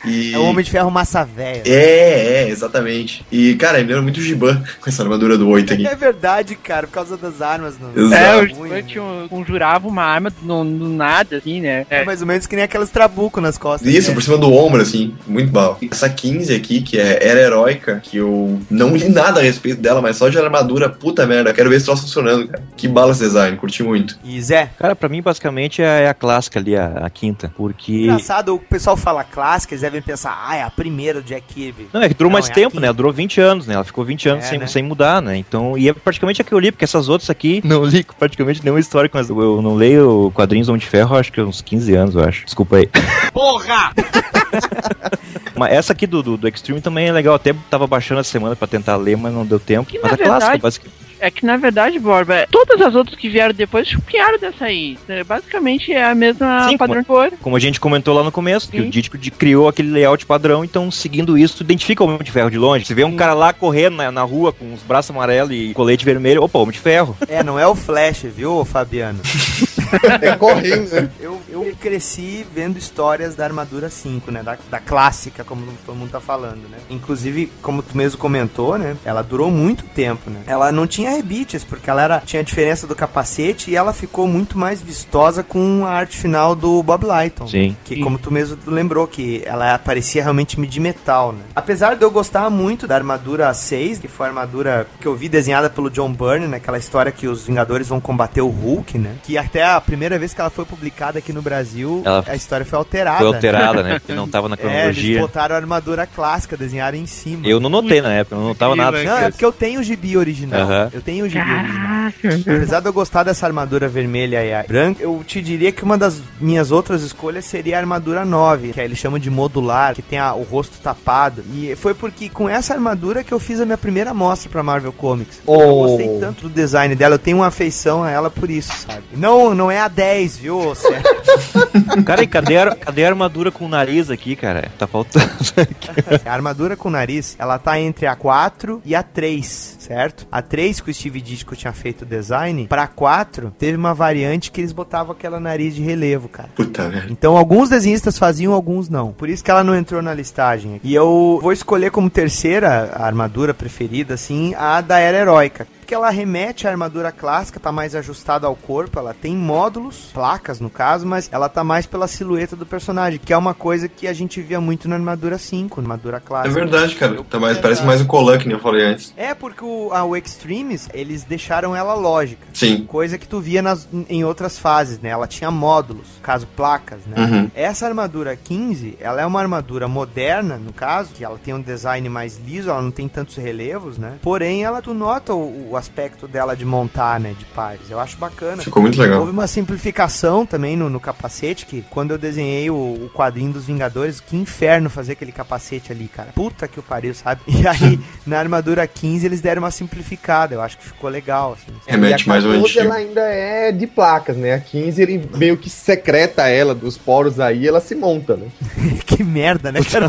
E... 0.05 0.33
É 0.33 0.39
o 0.39 0.45
Homem 0.45 0.65
de 0.65 0.71
Ferro 0.71 0.91
massa 0.91 1.25
velha. 1.25 1.63
É, 1.65 2.45
é, 2.45 2.49
exatamente. 2.49 3.25
E, 3.31 3.55
cara, 3.55 3.79
ele 3.79 3.89
lembra 3.89 4.03
muito 4.03 4.19
o 4.19 4.23
Giban 4.23 4.63
com 4.81 4.89
essa 4.89 5.03
armadura 5.03 5.37
do 5.37 5.49
8 5.49 5.75
aqui. 5.75 5.87
É 5.87 5.95
verdade, 5.95 6.55
cara, 6.55 6.87
por 6.87 6.93
causa 6.93 7.17
das 7.21 7.41
armas. 7.43 7.77
Não. 7.79 7.91
Exato. 7.91 8.23
É, 8.23 8.99
o 8.99 9.25
um- 9.25 9.29
conjurava 9.29 9.87
uma 9.87 10.03
arma 10.03 10.33
no, 10.43 10.65
no 10.65 10.89
nada, 10.89 11.37
assim, 11.37 11.61
né? 11.61 11.87
É 11.91 12.05
mais 12.05 12.21
ou 12.21 12.27
menos 12.27 12.47
que 12.47 12.57
nem 12.57 12.65
aqueles 12.65 12.91
trabuco 12.91 13.41
nas 13.41 13.57
costas. 13.59 13.93
Isso, 13.93 14.09
né? 14.09 14.15
por 14.15 14.23
cima 14.23 14.39
do 14.39 14.53
ombro, 14.53 14.81
assim, 14.81 15.15
muito 15.27 15.51
bal. 15.51 15.79
Essa 15.91 16.09
15 16.09 16.55
aqui, 16.55 16.83
que 16.83 16.99
é 16.99 17.27
Era 17.27 17.41
Heróica, 17.41 18.01
que 18.03 18.17
eu 18.19 18.61
não 18.71 18.97
li 18.97 19.09
nada 19.09 19.41
a 19.41 19.43
respeito 19.43 19.81
dela, 19.81 20.01
mas 20.01 20.17
só 20.17 20.29
de 20.29 20.39
armadura, 20.39 20.89
puta 20.89 21.27
merda, 21.27 21.53
quero 21.53 21.71
ver 21.71 21.77
esse 21.77 21.87
troço 21.87 22.03
funcionando, 22.03 22.49
cara. 22.49 22.63
Que 22.77 22.89
bala 22.89 23.13
esse 23.13 23.21
design, 23.23 23.57
curti 23.57 23.83
muito. 23.83 24.19
E 24.25 24.41
Zé, 24.41 24.71
Cara, 24.79 24.97
pra 24.97 25.09
mim, 25.09 25.23
basicamente, 25.23 25.83
é 25.83 26.09
a 26.09 26.15
clássica 26.15 26.59
ali, 26.59 26.77
a, 26.77 26.87
a 27.05 27.11
quinta. 27.11 27.53
Porque. 27.57 28.05
engraçado, 28.05 28.55
o 28.55 28.59
pessoal 28.59 28.97
fala 28.97 29.23
clássica, 29.25 29.75
eles 29.75 29.83
devem 29.83 30.01
pensar, 30.01 30.43
ah, 30.47 30.57
é 30.57 30.63
a 30.63 30.71
primeira 30.71 31.21
do 31.21 31.27
Jack 31.27 31.53
Kirby. 31.53 31.89
Não, 31.93 32.03
é 32.03 32.09
que 32.09 32.15
durou 32.15 32.31
Não, 32.31 32.35
mais 32.35 32.49
é 32.49 32.53
tempo, 32.53 32.81
né? 32.81 32.87
Ela 32.87 32.95
durou 32.95 33.13
20 33.13 33.41
anos, 33.41 33.67
né? 33.67 33.75
Ela 33.75 33.85
ficou 33.85 34.05
20 34.05 34.29
anos 34.29 34.45
É, 34.45 34.49
sem, 34.49 34.59
né? 34.59 34.67
sem 34.67 34.83
mudar, 34.83 35.21
né? 35.21 35.37
Então, 35.37 35.77
e 35.77 35.89
é 35.89 35.93
praticamente 35.93 36.41
a 36.41 36.45
que 36.45 36.53
eu 36.53 36.59
li, 36.59 36.73
porque 36.73 36.85
essas 36.85 37.09
outras 37.11 37.29
aqui 37.31 37.61
não 37.65 37.85
li 37.85 38.05
praticamente 38.19 38.63
nenhuma 38.63 38.81
história. 38.81 39.11
Mas 39.13 39.29
eu 39.29 39.61
não 39.61 39.75
leio 39.75 40.31
quadrinhos 40.35 40.69
Homem 40.69 40.81
de 40.81 40.87
Ferro, 40.87 41.17
acho 41.17 41.33
que 41.33 41.41
uns 41.41 41.61
15 41.61 41.95
anos, 41.95 42.15
eu 42.15 42.25
acho. 42.25 42.45
Desculpa 42.45 42.77
aí. 42.77 42.89
Porra! 43.33 43.93
Mas 45.57 45.73
essa 45.73 45.93
aqui 45.93 46.07
do, 46.07 46.23
do, 46.23 46.37
do 46.37 46.49
Extreme 46.49 46.81
também 46.81 47.09
é 47.09 47.13
legal. 47.13 47.35
Até 47.35 47.55
tava 47.69 47.87
baixando 47.87 48.21
essa 48.21 48.31
semana 48.31 48.57
pra 48.57 48.67
tentar 48.67 48.97
ler, 48.97 49.17
mas 49.17 49.33
não 49.33 49.45
deu 49.45 49.61
tempo. 49.61 49.91
Que, 49.91 49.99
mas 49.99 50.13
é 50.13 50.17
clássica, 50.17 50.39
verdade, 50.39 50.63
basicamente. 50.63 51.00
É 51.21 51.31
que 51.31 51.45
na 51.45 51.57
verdade, 51.57 51.99
Borba, 51.99 52.47
todas 52.51 52.81
as 52.81 52.95
outras 52.95 53.17
que 53.19 53.29
vieram 53.29 53.53
depois 53.55 53.87
chupiaram 53.87 54.39
dessa 54.39 54.65
aí. 54.65 54.97
É, 55.09 55.23
Basicamente 55.23 55.93
é 55.93 56.05
a 56.05 56.15
mesma 56.15 56.69
Sim, 56.69 56.77
padrão 56.79 57.05
como- 57.05 57.23
de 57.25 57.31
cor. 57.31 57.39
Como 57.43 57.57
a 57.57 57.61
gente 57.61 57.79
comentou 57.79 58.15
lá 58.15 58.23
no 58.25 58.33
começo, 58.33 58.71
que 58.71 58.79
Sim. 58.81 58.87
o 58.89 58.91
Dítico 58.91 59.19
de- 59.19 59.31
criou 59.31 59.69
aquele 59.69 59.91
layout 59.91 60.25
padrão, 60.27 60.65
então 60.65 60.91
seguindo 60.91 61.37
isso, 61.37 61.59
tu 61.59 61.63
identifica 61.63 62.03
o 62.03 62.07
Homem 62.07 62.19
de 62.23 62.31
Ferro 62.33 62.51
de 62.51 62.59
longe. 62.59 62.85
Você 62.85 62.95
vê 62.95 63.05
um 63.05 63.17
cara 63.17 63.35
lá 63.35 63.53
correndo 63.53 63.97
na, 63.97 64.11
na 64.11 64.23
rua 64.23 64.53
com 64.53 64.73
os 64.73 64.83
braços 64.83 65.11
amarelos 65.11 65.53
e 65.53 65.73
colete 65.75 66.05
vermelho, 66.05 66.43
opa, 66.43 66.59
Homem 66.59 66.73
de 66.73 66.79
Ferro. 66.81 67.17
É, 67.29 67.43
não 67.43 67.59
é 67.59 67.67
o 67.67 67.75
Flash, 67.75 68.23
viu, 68.35 68.65
Fabiano? 68.65 69.21
É 70.21 70.37
correndo, 70.37 70.91
né? 70.91 71.11
Eu, 71.19 71.41
eu 71.49 71.75
cresci 71.81 72.47
vendo 72.55 72.79
histórias 72.79 73.35
da 73.35 73.45
Armadura 73.45 73.89
5, 73.89 74.31
né? 74.31 74.43
Da, 74.43 74.59
da 74.71 74.79
clássica, 74.79 75.45
como 75.45 75.67
todo 75.85 75.97
mundo 75.97 76.11
tá 76.11 76.21
falando, 76.21 76.69
né? 76.69 76.79
Inclusive, 76.89 77.51
como 77.63 77.83
tu 77.83 77.97
mesmo 77.97 78.19
comentou, 78.19 78.77
né? 78.77 78.97
Ela 79.05 79.23
durou 79.23 79.51
muito 79.51 79.85
tempo, 79.85 80.31
né? 80.31 80.43
Ela 80.47 80.71
não 80.73 80.87
tinha 80.87 81.11
rebites, 81.11 81.65
porque 81.65 81.89
ela 81.89 82.03
era, 82.03 82.21
tinha 82.21 82.41
a 82.41 82.45
diferença 82.45 82.87
do 82.87 82.95
capacete 82.95 83.71
e 83.71 83.77
ela 83.77 83.93
ficou 83.93 84.27
muito 84.27 84.59
mais 84.59 84.83
vistosa 84.83 85.43
com 85.43 85.85
a 85.87 85.91
arte 85.91 86.17
final 86.17 86.55
do 86.55 86.83
Bob 86.83 87.05
Lighton. 87.05 87.47
Sim. 87.47 87.77
Que, 87.85 88.01
como 88.01 88.19
tu 88.19 88.31
mesmo 88.31 88.59
lembrou, 88.67 89.07
que 89.07 89.43
ela 89.45 89.79
parecia 89.79 90.23
realmente 90.23 90.61
de 90.61 90.81
metal, 90.81 91.33
né? 91.33 91.41
Apesar 91.55 91.97
de 91.97 92.05
eu 92.05 92.11
gostar 92.11 92.49
muito 92.51 92.87
da 92.87 92.95
armadura 92.95 93.53
6, 93.53 93.99
que 93.99 94.09
foi 94.09 94.27
a 94.27 94.29
armadura 94.29 94.87
que 95.01 95.07
eu 95.07 95.15
vi 95.15 95.29
desenhada 95.29 95.71
pelo 95.71 95.91
John 95.91 96.13
Byrne, 96.13 96.47
naquela 96.47 96.79
história 96.79 97.13
que 97.13 97.27
os 97.27 97.47
Vingadores 97.47 97.89
vão 97.89 98.01
combater 98.01 98.41
o 98.41 98.49
Hulk, 98.49 98.99
né? 98.99 99.17
Que 99.23 99.37
até 99.39 99.65
a 99.65 99.80
primeira 99.81 100.19
vez 100.19 100.33
que 100.35 100.41
ela 100.41 100.51
foi 100.51 100.65
publicada 100.65 101.19
aqui 101.19 101.33
no 101.33 101.43
Brasil, 101.43 102.03
Ela 102.05 102.25
a 102.27 102.35
história 102.37 102.65
foi 102.67 102.79
alterada. 102.79 103.19
Foi 103.19 103.27
alterada, 103.27 103.83
né? 103.83 103.99
Porque 103.99 104.13
não 104.13 104.29
tava 104.29 104.49
na 104.49 104.57
É, 104.61 104.85
eles 104.87 104.97
cronologia. 104.97 105.21
botaram 105.21 105.55
a 105.55 105.59
armadura 105.59 106.07
clássica, 106.07 106.57
desenharam 106.57 106.99
em 106.99 107.07
cima. 107.07 107.47
eu 107.47 107.59
não 107.61 107.71
notei 107.71 108.01
na 108.03 108.13
época, 108.13 108.37
eu 108.37 108.41
não 108.41 108.49
notava 108.49 108.77
nada. 108.77 109.03
Não, 109.03 109.17
é 109.19 109.31
porque 109.31 109.45
eu 109.45 109.53
tenho 109.53 109.81
o 109.81 109.83
gibi 109.83 110.17
original. 110.17 110.91
Eu 110.93 111.01
tenho 111.01 111.25
o 111.25 111.29
gibi 111.29 111.45
original. 111.51 112.13
Apesar 112.57 112.81
de 112.81 112.87
eu 112.89 112.93
gostar 112.93 113.23
dessa 113.23 113.47
armadura 113.47 113.89
vermelha 113.89 114.45
e 114.45 114.53
a 114.53 114.63
branca, 114.63 115.03
eu 115.03 115.23
te 115.27 115.41
diria 115.41 115.73
que 115.73 115.83
uma 115.83 115.97
das 115.97 116.21
minhas 116.41 116.71
outras 116.71 117.03
escolhas 117.03 117.45
seria 117.45 117.77
a 117.77 117.81
armadura 117.81 118.25
9, 118.25 118.73
que 118.73 118.81
eles 118.81 118.99
chamam 118.99 119.19
de 119.19 119.31
modular, 119.31 119.95
que 119.95 120.03
tem 120.03 120.19
a- 120.19 120.35
o 120.35 120.43
rosto 120.43 120.79
tapado. 120.83 121.43
E 121.55 121.75
foi 121.77 121.95
porque 121.95 122.29
com 122.29 122.49
essa 122.49 122.75
armadura 122.75 123.23
que 123.25 123.33
eu 123.33 123.39
fiz 123.39 123.61
a 123.61 123.65
minha 123.65 123.79
primeira 123.79 124.11
amostra 124.11 124.51
pra 124.51 124.63
Marvel 124.63 124.93
Comics. 124.93 125.41
Eu 125.47 125.55
Oh. 125.55 125.87
gostei 125.87 126.19
tanto 126.19 126.43
do 126.43 126.49
design 126.51 126.95
dela, 126.95 127.15
eu 127.15 127.19
tenho 127.19 127.39
uma 127.39 127.47
afeição 127.47 128.03
a 128.03 128.11
ela 128.11 128.31
por 128.31 128.51
isso, 128.51 128.73
sabe? 128.87 129.03
Não, 129.17 129.55
não 129.55 129.70
é 129.71 129.81
a 129.81 129.89
10, 129.89 130.39
viu, 130.39 130.75
Sérgio? 130.75 131.03
Cara, 132.05 132.23
e 132.23 132.27
cadê 132.27 132.59
a, 132.59 132.75
cadê 132.75 133.05
a 133.05 133.09
armadura 133.09 133.51
com 133.51 133.65
o 133.65 133.69
nariz 133.69 134.11
aqui, 134.11 134.35
cara? 134.37 134.71
Tá 134.79 134.87
faltando. 134.87 135.31
A 136.25 136.33
armadura 136.33 136.77
com 136.77 136.91
nariz, 136.91 137.37
ela 137.39 137.59
tá 137.59 137.79
entre 137.81 138.07
a 138.07 138.15
4 138.15 138.83
e 138.85 138.95
a 138.95 139.03
3, 139.03 139.77
certo? 139.79 140.27
A 140.31 140.43
3 140.43 140.81
que 140.81 140.91
o 140.91 140.95
Steve 140.95 141.21
Ditko 141.21 141.57
tinha 141.57 141.73
feito 141.73 142.03
o 142.03 142.07
design, 142.07 142.67
pra 142.67 142.87
4 142.87 143.53
teve 143.59 143.77
uma 143.77 143.95
variante 143.95 144.51
que 144.51 144.61
eles 144.61 144.73
botavam 144.73 145.13
aquela 145.13 145.41
nariz 145.41 145.75
de 145.75 145.83
relevo, 145.83 146.29
cara. 146.29 146.49
Puta 146.55 146.89
merda. 146.89 147.09
Então 147.11 147.37
alguns 147.37 147.69
desenhistas 147.69 148.19
faziam, 148.19 148.53
alguns 148.53 148.89
não. 148.89 149.13
Por 149.13 149.29
isso 149.29 149.43
que 149.43 149.51
ela 149.51 149.65
não 149.65 149.75
entrou 149.77 150.03
na 150.03 150.15
listagem. 150.15 150.81
E 150.83 150.95
eu 150.95 151.39
vou 151.43 151.53
escolher 151.53 151.91
como 151.91 152.09
terceira 152.11 152.91
a 152.95 153.05
armadura 153.05 153.55
preferida, 153.55 154.15
assim, 154.15 154.55
a 154.55 154.81
da 154.81 154.99
Era 154.99 155.19
Heróica. 155.19 155.67
Porque 155.91 155.97
ela 155.97 156.11
remete 156.11 156.69
à 156.69 156.71
armadura 156.71 157.11
clássica, 157.11 157.59
tá 157.59 157.73
mais 157.73 157.97
ajustada 157.97 158.47
ao 158.47 158.55
corpo, 158.55 158.97
ela 158.97 159.13
tem 159.13 159.35
módulos, 159.35 160.11
placas 160.15 160.61
no 160.61 160.71
caso, 160.71 161.05
mas 161.05 161.29
ela 161.33 161.49
tá 161.49 161.65
mais 161.65 161.85
pela 161.85 162.07
silhueta 162.07 162.55
do 162.55 162.65
personagem, 162.65 163.19
que 163.19 163.33
é 163.33 163.37
uma 163.37 163.55
coisa 163.55 163.89
que 163.89 164.07
a 164.07 164.13
gente 164.13 164.41
via 164.41 164.61
muito 164.61 164.89
na 164.89 164.95
armadura 164.95 165.37
5, 165.37 165.81
na 165.81 165.87
armadura 165.87 166.19
É 166.19 166.21
clássica. 166.21 166.55
verdade, 166.55 166.95
cara. 166.95 167.21
Tá 167.25 167.41
mais, 167.41 167.59
parece 167.59 167.83
mais 167.83 168.01
o 168.01 168.07
Colan, 168.07 168.39
que 168.39 168.47
nem 168.47 168.57
eu 168.57 168.63
falei 168.63 168.85
antes. 168.85 169.13
É 169.17 169.35
porque 169.35 169.65
o, 169.65 169.91
a, 169.93 170.05
o 170.05 170.17
Extremes, 170.17 170.89
eles 170.95 171.25
deixaram 171.25 171.75
ela 171.75 171.95
lógica. 171.95 172.47
Sim. 172.55 172.85
Coisa 172.87 173.19
que 173.19 173.27
tu 173.27 173.41
via 173.41 173.61
nas, 173.61 173.89
em 174.09 174.23
outras 174.23 174.61
fases, 174.61 175.01
né? 175.01 175.09
Ela 175.09 175.27
tinha 175.27 175.51
módulos, 175.51 176.07
no 176.19 176.23
caso 176.23 176.47
placas, 176.55 177.01
né? 177.05 177.17
Uhum. 177.21 177.51
Essa 177.53 177.89
armadura 177.89 178.37
15, 178.37 178.97
ela 179.01 179.21
é 179.23 179.27
uma 179.27 179.41
armadura 179.41 179.89
moderna, 179.89 180.57
no 180.57 180.73
caso, 180.73 181.11
que 181.15 181.25
ela 181.25 181.37
tem 181.37 181.53
um 181.53 181.61
design 181.61 182.09
mais 182.09 182.39
liso, 182.39 182.71
ela 182.71 182.81
não 182.81 182.93
tem 182.93 183.09
tantos 183.09 183.35
relevos, 183.35 183.99
né? 183.99 184.19
Porém, 184.23 184.63
ela 184.63 184.81
tu 184.81 184.95
nota 184.95 185.35
o, 185.35 185.73
o 185.73 185.80
aspecto 185.81 186.29
dela 186.29 186.57
de 186.57 186.65
montar, 186.65 187.19
né? 187.19 187.35
De 187.39 187.45
pares. 187.47 187.91
Eu 187.91 187.99
acho 187.99 188.17
bacana. 188.17 188.63
Ficou 188.63 188.83
muito 188.83 189.01
legal. 189.01 189.21
Houve 189.21 189.33
uma 189.33 189.47
simplificação 189.47 190.47
também 190.47 190.77
no, 190.77 190.89
no 190.89 191.01
capacete, 191.01 191.67
que 191.67 191.83
quando 191.91 192.13
eu 192.13 192.19
desenhei 192.19 192.71
o, 192.71 192.75
o 192.75 193.11
quadrinho 193.15 193.53
dos 193.53 193.65
Vingadores, 193.65 194.21
que 194.21 194.37
inferno 194.37 194.91
fazer 194.91 195.13
aquele 195.13 195.33
capacete 195.33 195.93
ali, 195.93 196.09
cara. 196.09 196.31
Puta 196.35 196.69
que 196.69 196.79
o 196.79 196.83
pariu, 196.83 197.15
sabe? 197.15 197.41
E 197.61 197.67
aí, 197.67 198.01
na 198.27 198.39
armadura 198.39 198.87
15, 198.87 199.27
eles 199.27 199.41
deram 199.41 199.63
uma 199.63 199.71
simplificada. 199.71 200.55
Eu 200.55 200.63
acho 200.63 200.79
que 200.79 200.85
ficou 200.85 201.11
legal, 201.11 201.53
assim. 201.53 201.77
Remete 201.87 202.23
E 202.23 202.25
a 202.25 202.29
mais 202.29 202.45
14 202.45 202.65
antigo. 202.65 202.81
ela 202.81 202.95
ainda 202.95 203.21
é 203.21 203.73
de 203.73 203.87
placas, 203.87 204.37
né? 204.37 204.55
A 204.55 204.61
15 204.61 205.03
ele 205.03 205.29
meio 205.37 205.57
que 205.57 205.69
secreta 205.69 206.49
ela 206.49 206.75
dos 206.75 206.97
poros 206.97 207.39
aí, 207.39 207.67
ela 207.67 207.81
se 207.81 207.95
monta, 207.95 208.37
né? 208.37 208.49
que 209.07 209.23
merda, 209.23 209.71
né, 209.71 209.81
cara? 209.91 210.09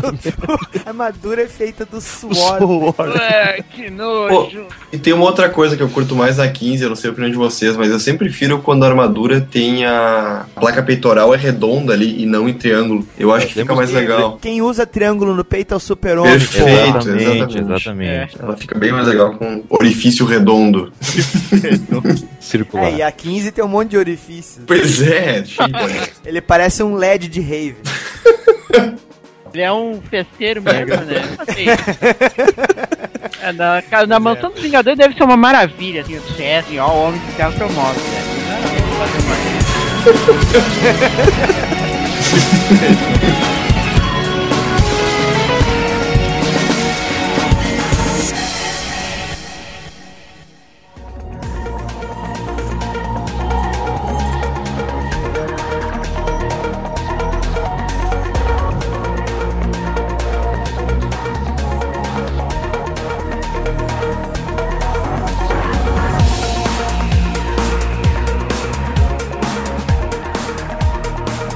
a 0.84 0.88
armadura 0.88 1.42
é 1.42 1.46
feita 1.48 1.84
do 1.84 2.00
suor. 2.00 2.58
Ué, 2.98 3.62
que 3.70 3.90
nojo. 3.90 4.66
E 4.92 4.98
tem 4.98 5.12
uma 5.12 5.24
outra 5.24 5.48
coisa 5.48 5.61
que 5.70 5.82
eu 5.82 5.88
curto 5.88 6.14
mais 6.14 6.36
na 6.36 6.48
15, 6.48 6.82
eu 6.82 6.88
não 6.88 6.96
sei 6.96 7.10
a 7.10 7.12
opinião 7.12 7.30
de 7.30 7.36
vocês, 7.36 7.76
mas 7.76 7.90
eu 7.90 7.98
sempre 8.00 8.28
prefiro 8.28 8.58
quando 8.60 8.84
a 8.84 8.88
armadura 8.88 9.40
tem 9.40 9.84
a 9.84 10.46
placa 10.54 10.82
peitoral 10.82 11.34
é 11.34 11.36
redonda 11.36 11.92
ali 11.92 12.22
e 12.22 12.26
não 12.26 12.48
em 12.48 12.54
triângulo. 12.54 13.06
Eu 13.18 13.32
acho 13.32 13.46
que 13.46 13.54
fica 13.54 13.74
mais 13.74 13.90
legal. 13.90 14.38
Quem 14.40 14.62
usa 14.62 14.86
triângulo 14.86 15.34
no 15.34 15.44
peito 15.44 15.74
é 15.74 15.76
o 15.76 15.80
super-homem. 15.80 16.32
Perfeito, 16.32 16.98
Exatamente, 16.98 17.58
exatamente. 17.58 17.58
exatamente. 17.58 18.36
Ela 18.40 18.56
fica 18.56 18.78
bem 18.78 18.92
mais 18.92 19.06
legal 19.06 19.34
com 19.34 19.62
orifício 19.68 20.26
redondo. 20.26 20.92
Circular. 22.40 22.86
É, 22.86 22.96
e 22.96 23.02
a 23.02 23.12
15 23.12 23.52
tem 23.52 23.64
um 23.64 23.68
monte 23.68 23.90
de 23.90 23.96
orifícios. 23.96 24.64
Pois 24.66 25.00
é, 25.02 25.40
né? 25.40 26.08
Ele 26.24 26.40
parece 26.40 26.82
um 26.82 26.94
LED 26.94 27.28
de 27.28 27.40
rave. 27.40 27.76
Ele 29.52 29.62
é 29.62 29.72
um 29.72 30.00
festeiro 30.00 30.62
mesmo, 30.62 30.96
né? 31.04 31.22
É, 33.42 33.52
na, 33.52 33.82
cara, 33.82 34.06
na 34.06 34.20
mansão 34.20 34.52
dos 34.52 34.62
Vingadores 34.62 34.96
deve 34.96 35.14
ser 35.16 35.24
uma 35.24 35.36
maravilha, 35.36 36.02
assim, 36.02 36.16
o 36.16 36.22
assim, 36.22 36.78
ó, 36.78 36.86
o 36.88 37.08
homem 37.08 37.20
que 37.20 37.32
ferro 37.32 37.52
promoto, 37.54 37.98
né? 37.98 38.22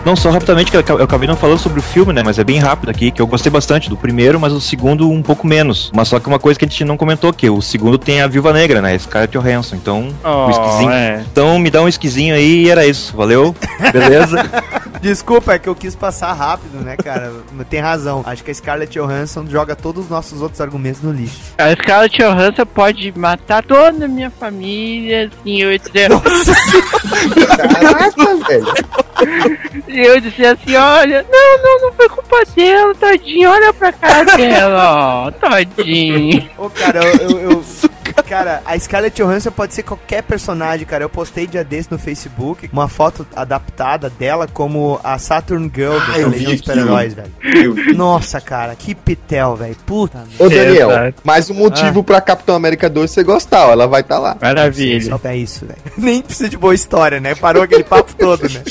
Não, 0.07 0.15
só 0.15 0.31
rapidamente, 0.31 0.71
que 0.71 0.77
eu 0.77 0.85
eu 0.89 1.03
acabei 1.05 1.27
não 1.27 1.35
falando 1.37 1.59
sobre 1.59 1.81
o 1.81 1.83
filme, 1.83 2.13
né? 2.13 2.23
Mas 2.25 2.39
é 2.39 2.45
bem 2.45 2.61
rápido 2.61 2.91
aqui, 2.91 3.11
que 3.11 3.21
eu 3.21 3.27
gostei 3.27 3.51
bastante 3.51 3.89
do 3.91 3.97
primeiro, 3.97 4.39
mas 4.39 4.53
o 4.53 4.61
segundo 4.61 5.11
um 5.11 5.21
pouco 5.21 5.45
menos. 5.45 5.91
Mas 5.93 6.07
só 6.07 6.21
que 6.21 6.29
uma 6.29 6.39
coisa 6.39 6.57
que 6.57 6.65
a 6.65 6.69
gente 6.69 6.85
não 6.85 6.97
comentou, 6.97 7.33
que 7.33 7.51
o 7.51 7.61
segundo 7.61 7.99
tem 7.99 8.21
a 8.21 8.29
Viúva 8.29 8.53
Negra, 8.53 8.81
né? 8.81 8.97
Scarlett 8.97 9.37
Johansson. 9.37 9.75
Então, 9.75 10.09
Oh, 10.23 10.47
um 10.47 10.51
esquisinho. 10.51 10.91
é. 10.93 11.25
Então 11.33 11.59
me 11.59 11.71
dá 11.71 11.83
um 11.83 11.89
esquisinho 11.89 12.37
aí 12.37 12.67
e 12.67 12.71
era 12.71 12.87
isso. 12.87 13.17
Valeu? 13.17 13.53
Beleza? 13.93 14.49
Desculpa, 15.07 15.53
é 15.55 15.59
que 15.61 15.69
eu 15.69 15.75
quis 15.77 15.95
passar 15.95 16.33
rápido, 16.33 16.83
né, 16.83 16.97
cara? 16.97 17.33
Tem 17.71 17.79
razão. 17.79 18.25
Acho 18.27 18.43
que 18.43 18.51
a 18.51 18.55
Scarlett 18.55 18.99
Johansson 18.99 19.47
joga 19.49 19.77
todos 19.77 20.05
os 20.07 20.11
nossos 20.11 20.43
outros 20.43 20.61
argumentos 20.61 21.01
no 21.01 21.13
lixo. 21.13 21.55
A 21.57 21.71
Scarlett 21.81 22.19
Johansson 22.19 22.67
pode 22.67 23.13
matar 23.17 23.63
toda 23.65 24.05
a 24.05 24.09
minha 24.09 24.31
família, 24.31 25.31
assim, 25.33 25.63
eu 25.63 25.71
ia 25.71 25.79
dizer... 25.79 26.09
Caraca, 27.57 28.37
velho. 28.49 28.67
E 29.89 30.01
eu 30.01 30.21
disse 30.21 30.45
assim, 30.45 30.75
olha, 30.75 31.25
não, 31.31 31.63
não, 31.63 31.81
não 31.87 31.93
foi 31.93 32.09
culpa 32.09 32.37
dela, 32.57 32.95
tadinho, 32.97 33.49
olha 33.49 33.73
pra 33.73 33.93
cara 33.93 34.37
dela, 34.37 35.27
ó, 35.27 35.31
tadinho. 35.31 36.51
Ô, 36.59 36.69
cara, 36.69 37.01
eu, 37.05 37.31
eu- 37.31 37.51
eu- 37.53 37.65
Cara, 38.23 38.63
a 38.65 38.79
Scarlett 38.79 39.21
Johansson 39.23 39.51
pode 39.51 39.75
ser 39.75 39.83
qualquer 39.83 40.23
personagem, 40.23 40.87
cara. 40.87 41.05
Eu 41.05 41.09
postei 41.09 41.47
dia 41.47 41.63
desse 41.63 41.91
no 41.91 41.99
Facebook 41.99 42.69
uma 42.73 42.89
foto 42.89 43.27
adaptada 43.35 44.11
dela 44.11 44.49
como 44.53 45.01
a 45.05 45.19
Saturn 45.19 45.71
Girl 45.75 45.93
do 45.93 46.13
Ah, 46.13 46.19
eu 46.19 46.31
vi 46.31 46.39
Legião 46.39 46.53
dos 46.53 46.61
Super-Heróis, 46.61 47.15
velho. 47.15 47.95
Nossa, 47.95 48.41
cara, 48.41 48.75
que 48.75 48.95
pitel, 48.95 49.57
velho. 49.57 49.77
Puta 49.87 50.19
merda. 50.19 50.45
Ô, 50.45 50.49
Daniel, 50.49 50.91
Exato. 50.91 51.23
mais 51.25 51.51
um 51.51 51.55
motivo 51.55 52.03
pra 52.03 52.21
Capitão 52.21 52.57
América 52.57 52.89
2 52.91 53.11
você 53.11 53.23
gostar, 53.23 53.69
ó. 53.69 53.73
Ela 53.73 53.87
vai 53.87 54.01
estar 54.01 54.19
lá. 54.19 54.37
Maravilha. 54.41 55.11
Só 55.11 55.21
é 55.25 55.37
isso, 55.37 55.67
velho. 55.67 55.79
Nem 55.97 56.23
precisa 56.23 56.49
de 56.49 56.57
boa 56.57 56.75
história, 56.75 57.21
né? 57.21 57.35
Parou 57.35 57.63
aquele 57.63 57.85
papo 57.85 58.15
todo, 58.15 58.43
né? 58.43 58.63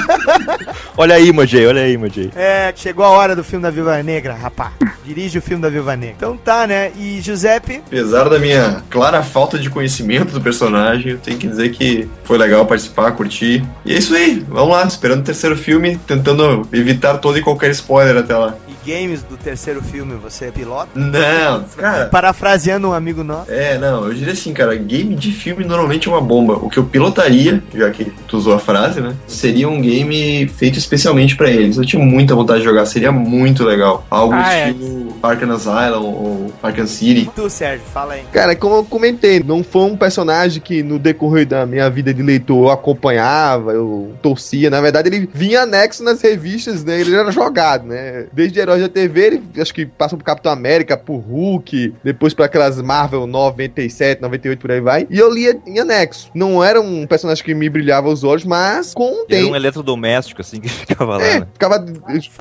olha 0.96 1.14
aí, 1.16 1.32
Majay, 1.32 1.66
olha 1.66 1.82
aí, 1.82 1.96
Majay. 1.96 2.30
É, 2.34 2.72
chegou 2.74 3.04
a 3.04 3.10
hora 3.10 3.34
do 3.36 3.44
filme 3.44 3.62
da 3.62 3.70
Viúva 3.70 4.02
Negra, 4.02 4.34
rapá. 4.34 4.72
Dirige 5.10 5.38
o 5.38 5.42
filme 5.42 5.60
da 5.60 5.68
Viúva 5.68 5.96
Negra. 5.96 6.14
Então 6.16 6.36
tá, 6.36 6.68
né? 6.68 6.92
E 6.96 7.20
Giuseppe, 7.20 7.82
Apesar 7.84 8.28
da 8.28 8.38
minha 8.38 8.80
clara 8.88 9.24
falta 9.24 9.58
de 9.58 9.68
conhecimento 9.68 10.32
do 10.32 10.40
personagem, 10.40 11.10
eu 11.12 11.18
tenho 11.18 11.36
que 11.36 11.48
dizer 11.48 11.70
que 11.70 12.08
foi 12.22 12.38
legal 12.38 12.64
participar, 12.64 13.10
curtir. 13.12 13.64
E 13.84 13.92
é 13.92 13.98
isso 13.98 14.14
aí, 14.14 14.44
vamos 14.48 14.70
lá, 14.70 14.84
esperando 14.84 15.20
o 15.20 15.24
terceiro 15.24 15.56
filme, 15.56 15.98
tentando 16.06 16.64
evitar 16.72 17.18
todo 17.18 17.36
e 17.36 17.42
qualquer 17.42 17.72
spoiler 17.72 18.18
até 18.18 18.36
lá. 18.36 18.54
Games 18.90 19.22
do 19.22 19.36
terceiro 19.36 19.82
filme, 19.82 20.14
você 20.14 20.46
é 20.46 20.50
piloto? 20.50 20.88
Não, 20.94 21.64
cara. 21.76 22.06
Parafraseando 22.06 22.88
um 22.88 22.92
amigo 22.92 23.22
nosso. 23.22 23.50
É, 23.50 23.78
não, 23.78 24.06
eu 24.06 24.14
diria 24.14 24.32
assim, 24.32 24.52
cara, 24.52 24.74
game 24.74 25.14
de 25.14 25.32
filme 25.32 25.64
normalmente 25.64 26.08
é 26.08 26.10
uma 26.10 26.20
bomba. 26.20 26.54
O 26.54 26.68
que 26.68 26.78
eu 26.78 26.84
pilotaria, 26.84 27.62
já 27.74 27.90
que 27.90 28.06
tu 28.26 28.36
usou 28.36 28.54
a 28.54 28.58
frase, 28.58 29.00
né? 29.00 29.14
Seria 29.26 29.68
um 29.68 29.80
game 29.80 30.48
feito 30.48 30.78
especialmente 30.78 31.36
pra 31.36 31.50
eles. 31.50 31.76
Eu 31.76 31.84
tinha 31.84 32.04
muita 32.04 32.34
vontade 32.34 32.60
de 32.60 32.64
jogar, 32.64 32.84
seria 32.86 33.12
muito 33.12 33.64
legal. 33.64 34.04
Algo 34.10 34.34
Ah, 34.34 34.52
é. 34.52 34.70
estilo 34.70 35.14
Arkham 35.22 35.52
Asylum 35.52 36.04
ou 36.04 36.52
Arkham 36.62 36.86
City. 36.86 37.30
Tu, 37.34 37.50
Sérgio, 37.50 37.84
fala 37.92 38.14
aí. 38.14 38.22
Cara, 38.32 38.56
como 38.56 38.76
eu 38.76 38.84
comentei, 38.84 39.40
não 39.42 39.62
foi 39.62 39.82
um 39.82 39.96
personagem 39.96 40.60
que 40.60 40.82
no 40.82 40.98
decorrer 40.98 41.46
da 41.46 41.64
minha 41.66 41.88
vida 41.90 42.12
de 42.12 42.22
leitor 42.22 42.66
eu 42.66 42.70
acompanhava, 42.70 43.72
eu 43.72 44.12
torcia. 44.22 44.70
Na 44.70 44.80
verdade, 44.80 45.08
ele 45.08 45.28
vinha 45.32 45.62
anexo 45.62 46.02
nas 46.02 46.20
revistas, 46.20 46.84
né? 46.84 47.00
Ele 47.00 47.14
era 47.14 47.30
jogado, 47.30 47.86
né? 47.86 48.26
Desde 48.32 48.60
Heróis 48.80 48.88
da 48.88 48.88
TV, 48.88 49.20
ele 49.26 49.42
acho 49.60 49.72
que 49.74 49.86
passou 49.86 50.18
por 50.18 50.24
Capitão 50.24 50.50
América, 50.52 50.96
por 50.96 51.18
Hulk, 51.18 51.94
depois 52.02 52.34
por 52.34 52.44
aquelas 52.44 52.80
Marvel 52.80 53.26
97, 53.26 54.20
98, 54.22 54.58
por 54.60 54.70
aí 54.70 54.80
vai. 54.80 55.06
E 55.10 55.18
eu 55.18 55.32
lia 55.32 55.58
em 55.66 55.78
anexo. 55.78 56.30
Não 56.34 56.62
era 56.62 56.80
um 56.80 57.06
personagem 57.06 57.44
que 57.44 57.54
me 57.54 57.68
brilhava 57.68 58.08
os 58.08 58.24
olhos, 58.24 58.44
mas 58.44 58.94
com 58.94 59.04
o 59.10 59.18
Era 59.20 59.26
tempo. 59.26 59.50
um 59.52 59.56
eletrodoméstico, 59.56 60.40
assim, 60.40 60.60
que 60.60 60.68
ficava 60.70 61.16
lá, 61.18 61.24
É, 61.24 61.40
né? 61.40 61.46
ficava. 61.52 61.84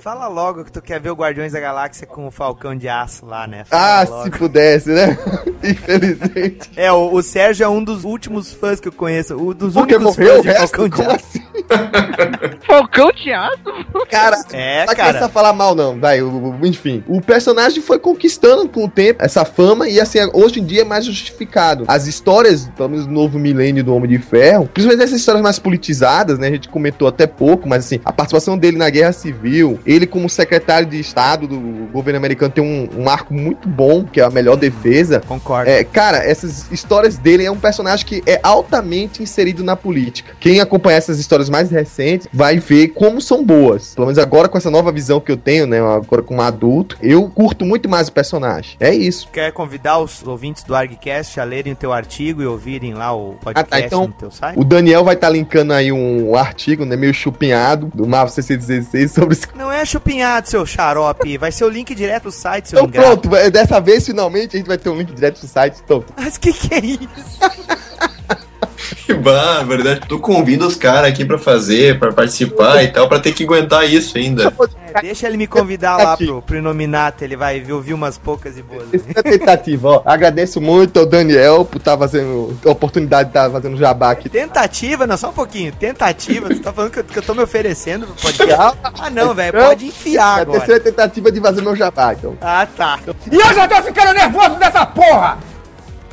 Fala 0.01 0.27
logo 0.27 0.63
que 0.63 0.71
tu 0.71 0.81
quer 0.81 0.99
ver 0.99 1.09
o 1.11 1.15
Guardiões 1.15 1.51
da 1.51 1.59
Galáxia 1.59 2.07
com 2.07 2.27
o 2.27 2.31
Falcão 2.31 2.75
de 2.75 2.87
Aço 2.87 3.25
lá, 3.25 3.45
né? 3.47 3.63
Fala 3.65 4.01
Ah, 4.01 4.05
logo. 4.09 4.23
se 4.23 4.31
pudesse, 4.31 4.89
né? 4.89 5.17
Infelizmente. 5.63 6.69
É, 6.75 6.91
o, 6.91 7.13
o 7.13 7.21
Sérgio 7.21 7.63
é 7.63 7.69
um 7.69 7.83
dos 7.83 8.03
últimos 8.03 8.53
fãs 8.53 8.79
que 8.79 8.87
eu 8.87 8.91
conheço. 8.91 9.35
O 9.35 9.53
dos 9.53 9.73
Porque 9.73 9.95
únicos 9.95 10.17
morreu 10.17 10.39
o 10.39 10.43
fãs 10.43 10.43
de 10.43 10.47
resto? 10.59 10.77
Falcão 10.77 10.89
de 10.89 11.01
Aço. 11.01 11.15
assim? 11.15 11.39
Falcão 12.65 13.11
Teatro? 13.13 13.73
Cara, 14.09 14.37
É, 14.53 14.85
Não 14.85 14.95
cara. 14.95 15.07
começar 15.09 15.25
a 15.25 15.29
falar 15.29 15.53
mal, 15.53 15.75
não. 15.75 15.99
Vai, 15.99 16.18
enfim. 16.63 17.03
O 17.07 17.21
personagem 17.21 17.81
foi 17.81 17.99
conquistando 17.99 18.67
com 18.67 18.85
o 18.85 18.89
tempo 18.89 19.23
essa 19.23 19.45
fama 19.45 19.87
e, 19.87 19.99
assim, 19.99 20.19
hoje 20.33 20.59
em 20.59 20.65
dia 20.65 20.81
é 20.81 20.85
mais 20.85 21.05
justificado. 21.05 21.85
As 21.87 22.07
histórias, 22.07 22.69
pelo 22.75 22.89
menos 22.89 23.05
no 23.05 23.13
novo 23.13 23.39
milênio 23.39 23.83
do 23.83 23.93
Homem 23.93 24.09
de 24.09 24.17
Ferro, 24.17 24.69
principalmente 24.73 25.03
essas 25.03 25.19
histórias 25.19 25.43
mais 25.43 25.59
politizadas, 25.59 26.39
né? 26.39 26.47
A 26.47 26.51
gente 26.51 26.69
comentou 26.69 27.07
até 27.07 27.27
pouco, 27.27 27.67
mas, 27.67 27.85
assim, 27.85 27.99
a 28.03 28.11
participação 28.11 28.57
dele 28.57 28.77
na 28.77 28.89
Guerra 28.89 29.11
Civil, 29.11 29.79
ele 29.85 30.05
como 30.05 30.29
secretário 30.29 30.87
de 30.87 30.99
Estado 30.99 31.47
do 31.47 31.59
governo 31.91 32.17
americano 32.17 32.51
tem 32.51 32.63
um, 32.63 32.89
um 33.01 33.09
arco 33.09 33.33
muito 33.33 33.67
bom, 33.67 34.03
que 34.03 34.19
é 34.19 34.23
a 34.23 34.29
melhor 34.29 34.55
defesa. 34.55 35.21
Concordo. 35.27 35.69
É, 35.69 35.83
cara, 35.83 36.17
essas 36.17 36.71
histórias 36.71 37.17
dele 37.17 37.45
é 37.45 37.51
um 37.51 37.59
personagem 37.59 38.05
que 38.05 38.23
é 38.25 38.39
altamente 38.43 39.21
inserido 39.21 39.63
na 39.63 39.75
política. 39.75 40.33
Quem 40.39 40.59
acompanhar 40.59 40.97
essas 40.97 41.19
histórias 41.19 41.49
mais 41.49 41.69
recentes 41.69 42.27
vai 42.33 42.59
ver 42.59 42.89
como 42.89 43.21
são 43.21 43.43
boas. 43.43 43.93
Pelo 43.95 44.07
menos 44.07 44.17
agora 44.17 44.47
com 44.47 44.57
essa 44.57 44.71
nova 44.71 44.91
visão 44.91 45.19
que 45.19 45.31
eu 45.31 45.37
tenho, 45.37 45.65
né? 45.65 45.79
Agora 46.09 46.23
como 46.23 46.41
adulto, 46.41 46.97
eu 47.03 47.29
curto 47.29 47.63
muito 47.63 47.87
mais 47.87 48.07
o 48.07 48.11
personagem. 48.11 48.75
É 48.79 48.91
isso. 48.91 49.27
Quer 49.31 49.51
convidar 49.51 49.99
os 49.99 50.25
ouvintes 50.25 50.63
do 50.63 50.73
ArgCast 50.75 51.39
a 51.39 51.43
lerem 51.43 51.73
o 51.73 51.75
teu 51.75 51.93
artigo 51.93 52.41
e 52.41 52.47
ouvirem 52.47 52.95
lá 52.95 53.13
o 53.15 53.35
podcast 53.35 53.59
Ah, 53.75 53.79
tá, 53.79 53.85
então, 53.85 54.07
no 54.07 54.13
teu 54.13 54.31
site? 54.31 54.57
O 54.57 54.63
Daniel 54.63 55.03
vai 55.03 55.13
estar 55.13 55.29
linkando 55.29 55.71
aí 55.71 55.91
um 55.91 56.35
artigo, 56.35 56.83
né? 56.83 56.95
Meio 56.95 57.13
chupinhado 57.13 57.91
do 57.93 58.07
Marvel 58.07 58.33
CC16 58.33 59.07
sobre. 59.13 59.37
Não 59.55 59.71
é 59.71 59.85
chupinhado, 59.85 60.49
seu 60.49 60.65
xarope. 60.65 61.37
Vai 61.37 61.51
ser 61.51 61.65
o 61.65 61.69
link 61.69 61.93
direto 61.93 62.23
do 62.23 62.31
site, 62.31 62.69
seu 62.69 62.79
Então 62.79 62.87
ingrato. 62.89 63.07
pronto, 63.07 63.29
vai- 63.29 63.51
dessa 63.51 63.79
vez 63.79 64.03
finalmente 64.07 64.55
a 64.55 64.59
gente 64.59 64.67
vai 64.67 64.79
ter 64.79 64.89
um 64.89 64.97
link 64.97 65.13
direto 65.13 65.41
do 65.41 65.47
site. 65.47 65.79
Então, 65.85 66.03
Mas 66.17 66.39
que 66.39 66.51
que 66.51 66.73
é 66.73 66.79
isso? 66.79 67.09
Que 68.95 69.13
bah, 69.13 69.63
verdade. 69.63 70.01
Tu 70.07 70.19
convida 70.19 70.65
os 70.65 70.75
caras 70.75 71.09
aqui 71.09 71.23
pra 71.25 71.37
fazer, 71.37 71.99
pra 71.99 72.11
participar 72.11 72.83
e 72.83 72.87
tal, 72.87 73.07
pra 73.07 73.19
ter 73.19 73.33
que 73.33 73.43
aguentar 73.43 73.89
isso 73.89 74.17
ainda. 74.17 74.53
É, 74.93 75.01
deixa 75.01 75.27
ele 75.27 75.37
me 75.37 75.47
convidar 75.47 75.97
lá 75.97 76.17
pro, 76.17 76.41
pro 76.41 76.57
Inominata, 76.57 77.23
ele 77.23 77.35
vai 77.35 77.63
ouvir 77.71 77.93
umas 77.93 78.17
poucas 78.17 78.57
e 78.57 78.61
boas. 78.61 78.85
Essa 78.93 79.05
é 79.15 79.19
a 79.19 79.23
tentativa, 79.23 79.89
ó. 79.89 80.01
Agradeço 80.05 80.59
muito 80.59 80.99
ao 80.99 81.05
Daniel 81.05 81.63
por 81.65 81.77
estar 81.77 81.97
fazendo 81.97 82.57
a 82.65 82.69
oportunidade 82.69 83.29
de 83.29 83.37
estar 83.37 83.49
fazendo 83.49 83.77
jabá 83.77 84.11
aqui. 84.11 84.29
Tentativa, 84.29 85.05
não, 85.05 85.17
só 85.17 85.29
um 85.29 85.33
pouquinho. 85.33 85.71
Tentativa, 85.71 86.49
tu 86.49 86.59
tá 86.59 86.73
falando 86.73 86.91
que 86.91 86.99
eu, 86.99 87.03
que 87.03 87.17
eu 87.19 87.23
tô 87.23 87.33
me 87.33 87.43
oferecendo 87.43 88.07
pro 88.07 88.15
podcast. 88.15 88.77
Ah, 88.83 89.09
não, 89.09 89.33
velho, 89.33 89.53
pode 89.53 89.85
enfiar 89.85 90.37
É 90.37 90.39
a 90.39 90.41
agora. 90.41 90.59
terceira 90.59 90.83
tentativa 90.83 91.31
de 91.31 91.39
fazer 91.39 91.61
meu 91.61 91.75
jabá, 91.75 92.13
então. 92.13 92.35
Ah, 92.41 92.67
tá. 92.75 92.99
E 93.31 93.35
eu 93.35 93.53
já 93.53 93.67
tô 93.67 93.81
ficando 93.83 94.13
nervoso 94.13 94.55
dessa 94.55 94.85
porra! 94.85 95.37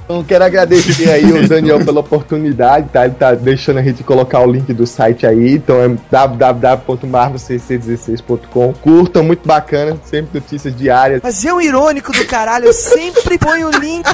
Então 0.09 0.23
quero 0.23 0.45
agradecer 0.45 1.11
aí 1.11 1.25
o 1.33 1.49
Daniel 1.49 1.85
pela 1.85 1.99
oportunidade, 1.99 2.89
tá? 2.93 3.05
Ele 3.07 3.15
tá 3.15 3.35
deixando 3.35 3.79
a 3.79 3.83
gente 3.83 4.05
colocar 4.05 4.39
o 4.41 4.49
link 4.51 4.73
do 4.73 4.87
site 4.87 5.27
aí, 5.27 5.55
então 5.55 5.83
é 5.83 5.89
www.marvelcc16.com. 6.09 8.73
Curtam, 8.75 9.25
muito 9.25 9.45
bacana, 9.47 9.99
sempre 10.05 10.39
notícias 10.41 10.77
diárias. 10.77 11.21
Mas 11.25 11.45
é 11.45 11.53
um 11.53 11.61
irônico 11.61 12.13
do 12.13 12.25
caralho, 12.25 12.67
eu 12.67 12.73
sempre 12.73 13.37
ponho 13.37 13.67
o 13.69 13.79
link. 13.79 14.07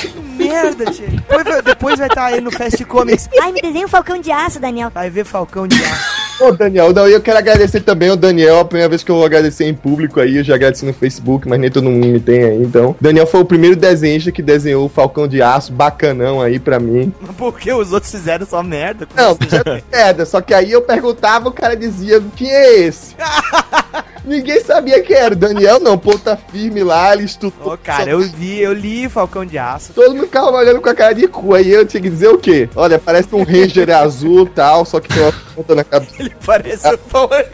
Que 0.00 0.18
merda, 0.18 0.86
tio. 0.86 1.06
Depois, 1.10 1.44
vai- 1.44 1.62
depois 1.62 1.98
vai 1.98 2.08
estar 2.08 2.24
aí 2.24 2.40
no 2.40 2.50
Fast 2.50 2.82
Comics. 2.86 3.28
Ai, 3.38 3.52
me 3.52 3.60
desenha 3.60 3.84
um 3.84 3.88
falcão 3.88 4.18
de 4.18 4.32
aço, 4.32 4.58
Daniel. 4.58 4.90
Vai 4.92 5.10
ver 5.10 5.24
Falcão 5.26 5.68
de 5.68 5.76
Aço. 5.84 6.19
Ô, 6.40 6.52
Daniel, 6.52 6.92
não, 6.92 7.06
eu 7.06 7.20
quero 7.20 7.36
agradecer 7.36 7.80
também 7.80 8.08
ao 8.08 8.16
Daniel, 8.16 8.60
a 8.60 8.64
primeira 8.64 8.88
vez 8.88 9.04
que 9.04 9.10
eu 9.10 9.16
vou 9.16 9.26
agradecer 9.26 9.66
em 9.66 9.74
público 9.74 10.20
aí, 10.20 10.38
eu 10.38 10.44
já 10.44 10.54
agradeci 10.54 10.86
no 10.86 10.92
Facebook, 10.94 11.46
mas 11.46 11.60
nem 11.60 11.70
todo 11.70 11.90
mundo 11.90 12.06
me 12.06 12.18
tem 12.18 12.44
aí, 12.44 12.62
então. 12.62 12.96
Daniel 12.98 13.26
foi 13.26 13.40
o 13.40 13.44
primeiro 13.44 13.76
desenhista 13.76 14.32
que 14.32 14.40
desenhou 14.40 14.86
o 14.86 14.88
Falcão 14.88 15.28
de 15.28 15.42
Aço, 15.42 15.70
bacanão 15.70 16.40
aí 16.40 16.58
pra 16.58 16.80
mim. 16.80 17.12
Porque 17.36 17.70
os 17.70 17.92
outros 17.92 18.10
fizeram 18.10 18.46
só 18.46 18.62
merda. 18.62 19.06
Não, 19.14 19.32
assim? 19.32 19.62
tem 19.62 19.84
merda, 19.92 20.24
só 20.24 20.40
que 20.40 20.54
aí 20.54 20.72
eu 20.72 20.80
perguntava, 20.80 21.50
o 21.50 21.52
cara 21.52 21.76
dizia, 21.76 22.22
quem 22.34 22.50
é 22.50 22.80
esse? 22.80 23.14
Ninguém 24.24 24.60
sabia 24.60 25.02
quem 25.02 25.16
era, 25.16 25.34
o 25.34 25.36
Daniel 25.36 25.80
não, 25.80 25.98
ponta 25.98 26.36
firme 26.36 26.82
lá, 26.82 27.12
ele 27.12 27.24
estudou. 27.24 27.72
Ô, 27.72 27.78
cara, 27.78 28.10
eu 28.10 28.20
vi, 28.20 28.60
eu 28.60 28.72
li 28.72 29.08
Falcão 29.08 29.44
de 29.44 29.58
Aço. 29.58 29.92
Todo 29.92 30.14
mundo 30.14 30.24
ficava 30.24 30.50
olhando 30.52 30.80
com 30.80 30.88
a 30.88 30.94
cara 30.94 31.14
de 31.14 31.26
cu, 31.26 31.54
aí 31.54 31.70
eu 31.70 31.86
tinha 31.86 32.02
que 32.02 32.10
dizer 32.10 32.28
o 32.28 32.38
quê? 32.38 32.68
Olha, 32.76 32.98
parece 32.98 33.34
um 33.34 33.42
Ranger 33.42 33.90
azul 33.90 34.44
e 34.44 34.50
tal, 34.50 34.84
só 34.84 35.00
que 35.00 35.08
tem 35.08 35.22
uma 35.22 35.32
ponta 35.54 35.74
na 35.74 35.84
cabeça. 35.84 36.29
Ele 36.30 36.36
parece 36.44 36.88
o 36.88 36.98
Power 36.98 37.48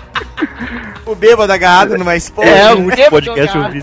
O 1.06 1.14
bêbado 1.16 1.52
agarrado 1.52 1.98
numa 1.98 2.14
esposa. 2.14 2.48
É, 2.48 2.72
um 2.72 2.86
o 2.86 3.10
podcast 3.10 3.56
eu 3.56 3.68
vi 3.70 3.82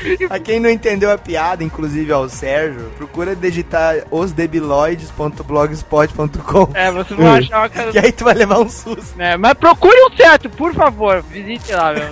A 0.30 0.38
quem 0.38 0.60
não 0.60 0.70
entendeu 0.70 1.10
a 1.10 1.18
piada, 1.18 1.64
inclusive 1.64 2.12
ao 2.12 2.28
Sérgio, 2.28 2.90
procura 2.96 3.34
digitar 3.34 3.96
osdebiloides.blogspot.com. 4.10 6.68
É, 6.74 6.90
você 6.90 7.14
não 7.14 7.22
vai 7.24 7.38
achar 7.40 7.68
que... 7.70 7.80
Que 7.92 7.98
aí 7.98 8.12
tu 8.12 8.24
vai 8.24 8.34
levar 8.34 8.60
um 8.60 8.68
susto. 8.68 9.16
né? 9.16 9.36
Mas 9.36 9.54
procure 9.54 9.96
o 10.06 10.16
certo, 10.16 10.48
por 10.50 10.72
favor. 10.74 11.22
Visite 11.22 11.72
lá, 11.72 11.92
meu. 11.92 12.08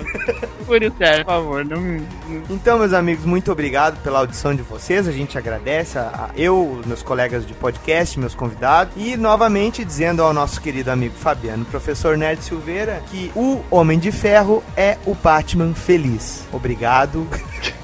Procure 0.57 0.87
o 0.87 0.93
certo, 0.97 1.25
por 1.25 1.31
favor. 1.33 1.65
Não, 1.65 1.79
não- 1.81 2.43
Então, 2.49 2.79
meus 2.79 2.93
amigos, 2.93 3.25
muito 3.25 3.51
obrigado 3.51 4.01
pela 4.03 4.19
audição 4.19 4.53
de 4.53 4.61
vocês. 4.61 5.07
A 5.07 5.11
gente 5.11 5.37
agradece 5.37 5.97
a, 5.97 6.01
a- 6.01 6.29
eu, 6.35 6.77
os 6.79 6.85
meus 6.85 7.01
colegas 7.01 7.45
de 7.45 7.53
podcast, 7.53 8.19
meus 8.19 8.35
convidados. 8.35 8.93
E 8.97 9.15
novamente 9.15 9.85
dizendo 9.85 10.21
ao 10.23 10.33
nosso 10.33 10.59
querido 10.61 10.91
amigo 10.91 11.15
Fabiano, 11.15 11.63
professor 11.65 12.17
Nerd 12.17 12.43
Silveira, 12.43 13.01
que 13.09 13.31
o 13.35 13.61
Homem 13.71 13.97
de 13.99 14.11
Ferro 14.11 14.63
é 14.75 14.97
o 15.05 15.13
Batman 15.15 15.73
feliz. 15.73 16.43
Obrigado. 16.51 17.25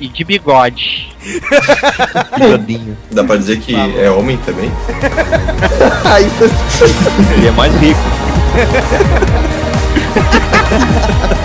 E 0.00 0.08
de 0.08 0.24
bigode. 0.24 1.14
Bigodinho. 2.38 2.96
Dá 3.10 3.24
pra 3.24 3.36
dizer 3.36 3.60
que 3.60 3.74
é 3.74 4.10
homem 4.10 4.36
também? 4.38 4.70
Ele 7.36 7.48
é 7.48 7.50
mais 7.52 7.74
rico. 7.76 8.00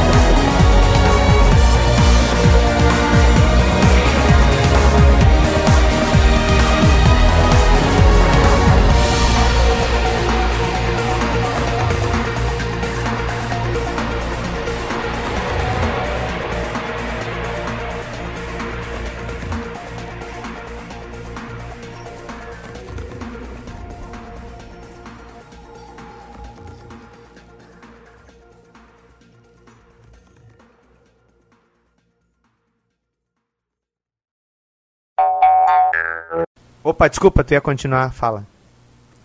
Opa, 36.90 37.07
desculpa, 37.07 37.44
tu 37.44 37.53
ia 37.53 37.61
continuar, 37.61 38.11
fala. 38.11 38.48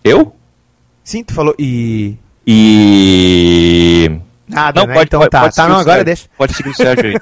Eu? 0.03 0.35
Sim, 1.03 1.23
tu 1.23 1.33
falou 1.33 1.55
e... 1.57 2.15
E. 2.45 4.19
Nada, 4.47 4.81
Não, 4.81 4.87
né? 4.87 4.93
pode, 4.93 5.07
então 5.07 5.19
pode, 5.19 5.31
tá, 5.31 5.41
pode 5.41 5.55
tá, 5.55 5.63
seguir 5.63 5.73
não, 5.73 5.77
o 5.77 5.79
agora 5.79 5.97
Sérgio. 5.97 6.05
deixa. 6.05 6.29
Pode 6.37 6.53
seguir 6.53 6.69
o 6.69 6.75
Sérgio 6.75 7.09
aí. 7.09 7.15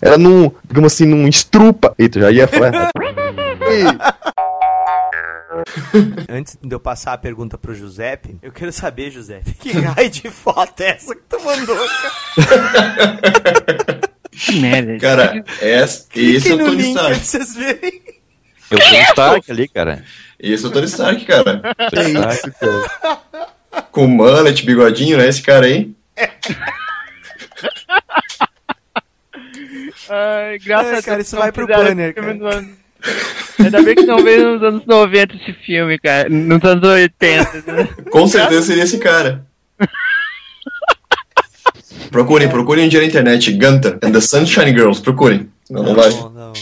Era 0.00 0.16
num, 0.16 0.48
digamos 0.64 0.92
assim, 0.92 1.06
num 1.06 1.26
estrupa. 1.26 1.92
Eita, 1.98 2.20
já 2.20 2.30
ia 2.30 2.46
falar. 2.46 2.92
Antes 6.30 6.56
de 6.62 6.72
eu 6.72 6.78
passar 6.78 7.14
a 7.14 7.18
pergunta 7.18 7.58
pro 7.58 7.74
Giuseppe, 7.74 8.36
eu 8.40 8.52
quero 8.52 8.72
saber, 8.72 9.10
Giuseppe, 9.10 9.54
que 9.54 9.72
raio 9.72 10.08
de 10.08 10.30
foto 10.30 10.80
é 10.82 10.90
essa 10.90 11.16
que 11.16 11.22
tu 11.28 11.42
mandou, 11.42 11.76
cara? 11.76 12.12
Que 14.32 14.60
merda. 14.60 14.98
Cara, 14.98 15.44
esse, 15.60 16.06
esse 16.16 16.50
é 16.50 16.54
o 16.54 16.58
no 16.58 16.64
Tony 16.66 16.82
link 16.82 16.98
vocês 17.18 17.54
verem. 17.54 18.01
Eu 18.72 18.80
sou 18.80 18.98
o 18.98 19.02
Stark 19.02 19.50
ali, 19.50 19.68
cara. 19.68 20.04
Esse 20.38 20.64
é 20.64 20.68
o 20.68 20.70
Tony 20.70 20.86
Stark, 20.86 21.24
cara. 21.24 21.62
Que 21.90 22.00
isso, 22.00 22.52
cara. 22.58 23.22
Com 23.90 24.06
mullet, 24.06 24.64
bigodinho, 24.64 25.18
né? 25.18 25.28
Esse 25.28 25.42
cara 25.42 25.66
aí. 25.66 25.90
Ai, 30.08 30.58
graças 30.58 30.98
a 30.98 31.02
cara, 31.02 31.16
Deus 31.16 31.28
isso 31.28 31.36
vai 31.36 31.52
pro 31.52 31.66
banner, 31.66 32.14
Ainda 33.58 33.82
bem 33.82 33.94
que 33.94 34.04
não 34.04 34.22
veio 34.22 34.54
nos 34.54 34.62
anos 34.62 34.86
90 34.86 35.36
esse 35.36 35.52
filme, 35.64 35.98
cara. 35.98 36.28
Nos 36.28 36.62
anos 36.64 36.86
80. 36.86 37.72
né? 37.72 37.88
Com 38.10 38.26
certeza 38.26 38.66
seria 38.66 38.84
esse 38.84 38.98
cara. 38.98 39.46
Procurem, 42.10 42.48
procurem 42.48 42.84
um 42.86 42.88
dia 42.88 43.00
na 43.00 43.06
internet. 43.06 43.52
Ganta 43.52 43.98
and 44.02 44.12
the 44.12 44.20
Sunshine 44.20 44.72
Girls. 44.72 45.00
Procurem. 45.00 45.48
Não, 45.70 45.82
não 45.82 45.94
vai. 45.94 46.10
Não, 46.10 46.30
não. 46.30 46.52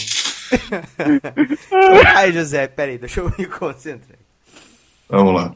Ai, 2.17 2.33
José, 2.33 2.67
peraí, 2.69 2.99
deixa 2.99 3.21
eu 3.21 3.33
me 3.39 3.47
concentrar. 3.47 4.19
Vamos 5.09 5.35
lá. 5.35 5.55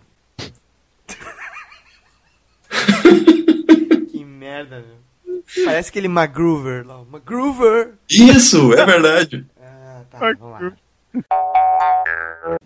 Que 4.10 4.24
merda, 4.24 4.84
meu. 4.84 5.04
Parece 5.64 5.90
aquele 5.90 6.08
MacGruver 6.08 6.86
lá. 6.86 7.02
MacGruver! 7.10 7.92
Isso, 8.10 8.72
é 8.72 8.84
verdade. 8.84 9.46
Ah, 9.60 10.02
tá, 10.10 10.18
vamos 10.18 10.60
lá. 10.60 10.72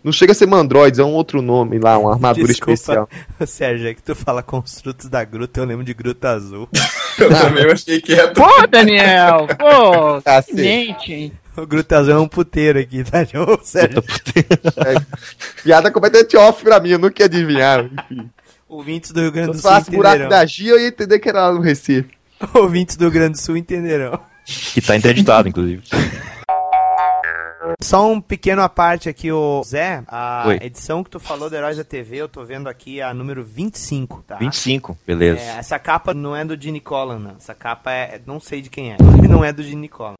Não 0.03 0.11
chega 0.11 0.31
a 0.31 0.35
ser 0.35 0.47
Mandroids, 0.47 0.99
é 0.99 1.03
um 1.03 1.13
outro 1.13 1.41
nome 1.41 1.77
lá, 1.77 1.97
uma 1.97 2.13
armadura 2.13 2.47
Desculpa, 2.47 2.73
especial. 2.73 3.09
Sérgio, 3.45 3.87
é 3.87 3.93
que 3.93 4.01
tu 4.01 4.15
fala 4.15 4.41
construtos 4.41 5.07
da 5.07 5.23
gruta, 5.23 5.59
eu 5.59 5.65
lembro 5.65 5.85
de 5.85 5.93
gruta 5.93 6.29
azul. 6.29 6.67
Eu 7.19 7.29
também 7.29 7.75
fiquei 7.75 7.99
quieto. 7.99 8.33
Pô, 8.33 8.67
Daniel! 8.67 9.45
Pô, 9.57 10.21
Cacete. 10.21 10.55
que 10.55 10.61
mente, 10.61 11.13
hein? 11.13 11.33
O 11.57 11.65
gruta 11.67 11.97
azul 11.97 12.13
é 12.13 12.19
um 12.19 12.27
puteiro 12.27 12.79
aqui, 12.79 13.03
tá? 13.03 13.19
Ô, 13.41 13.59
Sérgio, 13.63 14.03
Piada 15.63 15.91
completamente 15.91 16.37
off 16.37 16.63
pra 16.63 16.79
mim, 16.79 16.89
eu 16.91 16.99
nunca 16.99 17.21
ia 17.21 17.25
adivinhar. 17.25 17.85
Enfim. 17.85 18.29
ouvintes 18.67 19.11
do 19.11 19.21
Rio 19.21 19.31
Grande 19.31 19.51
do 19.51 19.55
Se 19.55 19.61
Sul 19.61 19.69
falasse 19.71 19.91
buraco 19.91 20.15
entenderão. 20.15 20.29
da 20.39 20.45
Gia, 20.45 20.71
eu 20.71 20.79
ia 20.79 20.87
entender 20.87 21.19
que 21.19 21.29
era 21.29 21.47
lá 21.47 21.53
no 21.53 21.61
Recife. 21.61 22.09
Ouvintes 22.53 22.95
do 22.95 23.01
Rio 23.05 23.11
Grande 23.11 23.33
do 23.33 23.37
Sul 23.39 23.57
entenderão. 23.57 24.19
Que 24.45 24.81
tá 24.81 24.95
interditado, 24.95 25.49
inclusive. 25.49 25.83
Só 27.81 28.09
um 28.09 28.19
pequeno 28.21 28.61
à 28.61 28.69
parte 28.69 29.09
aqui, 29.09 29.31
o 29.31 29.61
Zé. 29.63 30.01
A 30.07 30.45
Oi. 30.47 30.59
edição 30.61 31.03
que 31.03 31.09
tu 31.09 31.19
falou 31.19 31.49
do 31.49 31.55
Heróis 31.55 31.77
da 31.77 31.83
TV, 31.83 32.17
eu 32.17 32.29
tô 32.29 32.43
vendo 32.45 32.67
aqui 32.69 33.01
a 33.01 33.13
número 33.13 33.43
25, 33.43 34.23
tá? 34.25 34.37
25, 34.37 34.97
beleza. 35.05 35.41
É, 35.41 35.57
essa 35.59 35.77
capa 35.77 36.13
não 36.13 36.35
é 36.35 36.43
do 36.45 36.59
Gene 36.59 36.79
Collan, 36.79 37.19
não. 37.19 37.35
Essa 37.37 37.53
capa 37.53 37.91
é. 37.91 38.21
Não 38.25 38.39
sei 38.39 38.61
de 38.61 38.69
quem 38.69 38.93
é. 38.93 38.97
Não 39.29 39.43
é 39.43 39.51
do 39.53 39.61
Gene 39.61 39.87
Collan. 39.87 40.15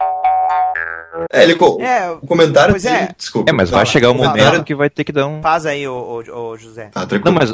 É, 1.32 1.44
ele 1.44 1.56
co 1.56 1.82
É, 1.82 2.10
o 2.12 2.20
comentário 2.20 2.74
pois 2.74 2.86
é. 2.86 3.00
dele- 3.02 3.16
Desculpa. 3.18 3.50
É, 3.50 3.54
mas 3.54 3.70
vai 3.70 3.86
chegar 3.86 4.10
um 4.12 4.16
O 4.16 4.24
momento 4.24 4.64
que 4.64 4.76
vai 4.76 4.90
ter 4.90 5.04
que 5.04 5.12
dar 5.12 5.28
um. 5.28 5.42
Faz 5.42 5.66
aí, 5.66 5.88
ô, 5.88 5.94
ô, 6.28 6.50
ô, 6.50 6.58
José. 6.58 6.90
Tá, 6.90 7.02
Não, 7.02 7.08
tranquilo. 7.08 7.36
mas. 7.40 7.50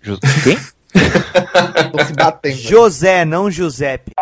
Ju- 0.00 0.18
Quem? 0.44 0.56
Tô 1.92 2.04
se 2.04 2.12
batendo. 2.12 2.54
José, 2.56 3.24
não 3.24 3.50
Giuseppe. 3.50 4.12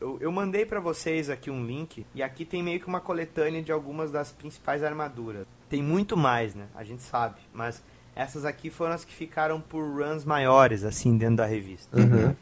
Eu, 0.00 0.18
eu 0.20 0.32
mandei 0.32 0.66
pra 0.66 0.80
vocês 0.80 1.30
aqui 1.30 1.50
um 1.50 1.64
link 1.64 2.04
e 2.14 2.22
aqui 2.22 2.44
tem 2.44 2.62
meio 2.62 2.80
que 2.80 2.86
uma 2.88 3.00
coletânea 3.00 3.62
de 3.62 3.70
algumas 3.70 4.10
das 4.10 4.32
principais 4.32 4.82
armaduras. 4.82 5.46
Tem 5.68 5.82
muito 5.82 6.16
mais, 6.16 6.54
né? 6.54 6.64
A 6.74 6.82
gente 6.82 7.02
sabe, 7.02 7.36
mas 7.52 7.82
essas 8.16 8.44
aqui 8.44 8.68
foram 8.68 8.92
as 8.94 9.04
que 9.04 9.14
ficaram 9.14 9.60
por 9.60 9.82
runs 9.82 10.24
maiores, 10.24 10.82
assim, 10.84 11.16
dentro 11.16 11.36
da 11.36 11.46
revista. 11.46 11.96
Uhum. 11.98 12.34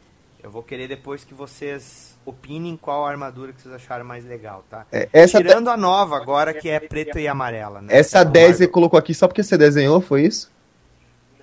Eu 0.43 0.49
vou 0.49 0.63
querer 0.63 0.87
depois 0.87 1.23
que 1.23 1.33
vocês 1.33 2.17
opinem 2.25 2.75
qual 2.75 3.05
armadura 3.05 3.53
que 3.53 3.61
vocês 3.61 3.73
acharam 3.73 4.03
mais 4.03 4.25
legal, 4.25 4.65
tá? 4.69 4.85
É, 4.91 5.07
essa 5.13 5.37
Tirando 5.37 5.69
a 5.69 5.77
nova 5.77 6.17
agora, 6.17 6.53
que 6.53 6.69
é 6.69 6.79
preta 6.79 7.19
e 7.19 7.27
amarela, 7.27 7.81
né? 7.81 7.87
Essa 7.91 8.21
Então, 8.21 8.31
10 8.31 8.57
você 8.57 8.67
colocou 8.67 8.97
aqui 8.97 9.13
só 9.13 9.27
porque 9.27 9.43
você 9.43 9.57
desenhou, 9.57 10.01
foi 10.01 10.23
isso? 10.23 10.51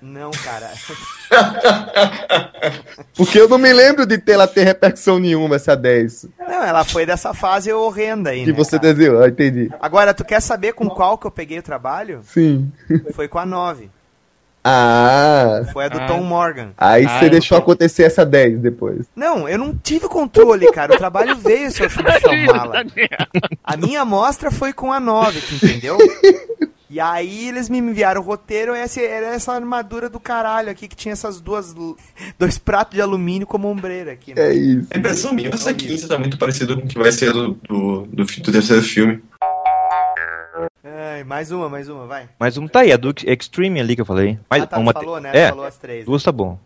Não, 0.01 0.31
cara. 0.31 0.71
Porque 3.15 3.37
eu 3.37 3.49
não 3.49 3.57
me 3.57 3.73
lembro 3.73 4.05
de 4.05 4.17
ter 4.17 4.31
ela 4.33 4.47
ter 4.47 4.63
repercussão 4.63 5.19
nenhuma, 5.19 5.57
essa 5.57 5.75
10. 5.75 6.27
Não, 6.39 6.63
ela 6.63 6.85
foi 6.85 7.05
dessa 7.05 7.33
fase 7.33 7.71
horrenda 7.73 8.29
aí, 8.29 8.45
Que 8.45 8.51
né, 8.51 8.57
você 8.57 8.79
cara? 8.79 8.93
desenhou, 8.93 9.21
ah, 9.21 9.27
entendi. 9.27 9.69
Agora, 9.79 10.13
tu 10.13 10.23
quer 10.23 10.41
saber 10.41 10.71
com 10.73 10.89
qual 10.89 11.17
que 11.17 11.27
eu 11.27 11.31
peguei 11.31 11.59
o 11.59 11.63
trabalho? 11.63 12.21
Sim. 12.23 12.71
Foi 13.13 13.27
com 13.27 13.39
a 13.39 13.45
9. 13.45 13.89
Ah. 14.63 15.61
Foi 15.71 15.85
a 15.85 15.89
do 15.89 15.99
Ah. 15.99 16.07
Tom 16.07 16.21
Morgan. 16.23 16.71
Aí 16.77 17.05
Ah, 17.05 17.19
você 17.19 17.29
deixou 17.29 17.57
acontecer 17.57 18.03
essa 18.03 18.25
10 18.25 18.59
depois. 18.59 19.05
Não, 19.15 19.47
eu 19.47 19.57
não 19.57 19.75
tive 19.75 20.07
controle, 20.07 20.71
cara. 20.71 20.93
O 20.93 20.97
trabalho 20.97 21.35
veio, 21.37 21.71
seu 21.71 21.87
chubichão 21.89 22.35
mala. 22.45 22.83
A 23.63 23.77
minha 23.77 24.01
amostra 24.01 24.51
foi 24.51 24.73
com 24.73 24.91
a 24.91 24.99
9, 24.99 25.39
tu 25.41 25.55
entendeu? 25.65 25.97
E 26.91 26.99
aí 26.99 27.47
eles 27.47 27.69
me 27.69 27.77
enviaram 27.77 28.19
o 28.19 28.23
roteiro, 28.23 28.73
essa, 28.73 28.99
era 28.99 29.27
essa 29.27 29.53
armadura 29.53 30.09
do 30.09 30.19
caralho 30.19 30.71
aqui, 30.71 30.87
que 30.87 30.95
tinha 30.95 31.11
essas 31.13 31.39
duas... 31.39 31.75
Dois 32.37 32.57
pratos 32.57 32.95
de 32.95 33.01
alumínio 33.01 33.45
como 33.45 33.67
ombreira 33.67 34.11
aqui, 34.11 34.33
né? 34.33 34.49
É 34.49 34.53
isso. 34.53 34.87
A 34.91 34.97
impressão 34.97 35.31
minha, 35.31 35.49
essa 35.49 35.71
15 35.71 36.07
tá 36.07 36.17
muito 36.17 36.37
parecido 36.37 36.75
com 36.79 36.85
o 36.85 36.87
que 36.87 36.97
vai 36.97 37.11
ser 37.11 37.31
do, 37.31 37.53
do, 37.67 38.07
do, 38.07 38.23
do 38.25 38.51
terceiro 38.51 38.81
filme. 38.81 39.21
Ai, 40.83 41.23
mais 41.23 41.51
uma, 41.51 41.69
mais 41.69 41.89
uma, 41.89 42.05
vai. 42.05 42.29
Mas 42.39 42.57
um 42.57 42.67
tá 42.67 42.79
aí, 42.81 42.91
a 42.91 42.97
do 42.97 43.13
Extreme 43.25 43.79
ali 43.79 43.95
que 43.95 44.01
eu 44.01 44.05
falei. 44.05 44.39
Mas 44.49 44.63
Ah, 44.63 44.67
tá, 44.67 44.77
uma 44.79 44.93
falou, 44.93 45.19
né? 45.19 45.31
É, 45.33 45.49
falou 45.49 45.65
as 45.65 45.77
três. 45.77 46.05
duas 46.05 46.23
tá 46.23 46.31
bom. 46.31 46.57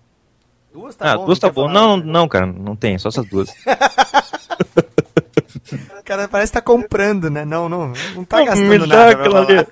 Duas 0.74 0.96
tá 0.96 1.12
ah, 1.12 1.18
bom, 1.18 1.26
duas 1.26 1.40
tá 1.40 1.50
bom. 1.52 1.68
Não, 1.70 1.96
outra? 1.96 2.12
não, 2.12 2.28
cara, 2.28 2.46
não 2.46 2.76
tem, 2.76 2.98
só 2.98 3.10
essas 3.10 3.26
duas. 3.28 3.50
O 3.50 3.54
cara 6.04 6.28
parece 6.28 6.52
que 6.52 6.58
tá 6.58 6.62
comprando, 6.62 7.30
né? 7.30 7.46
Não, 7.46 7.70
não, 7.70 7.94
não 8.16 8.26
tá 8.26 8.38
Não, 8.38 8.46
gastando 8.46 8.88
nada. 8.88 9.68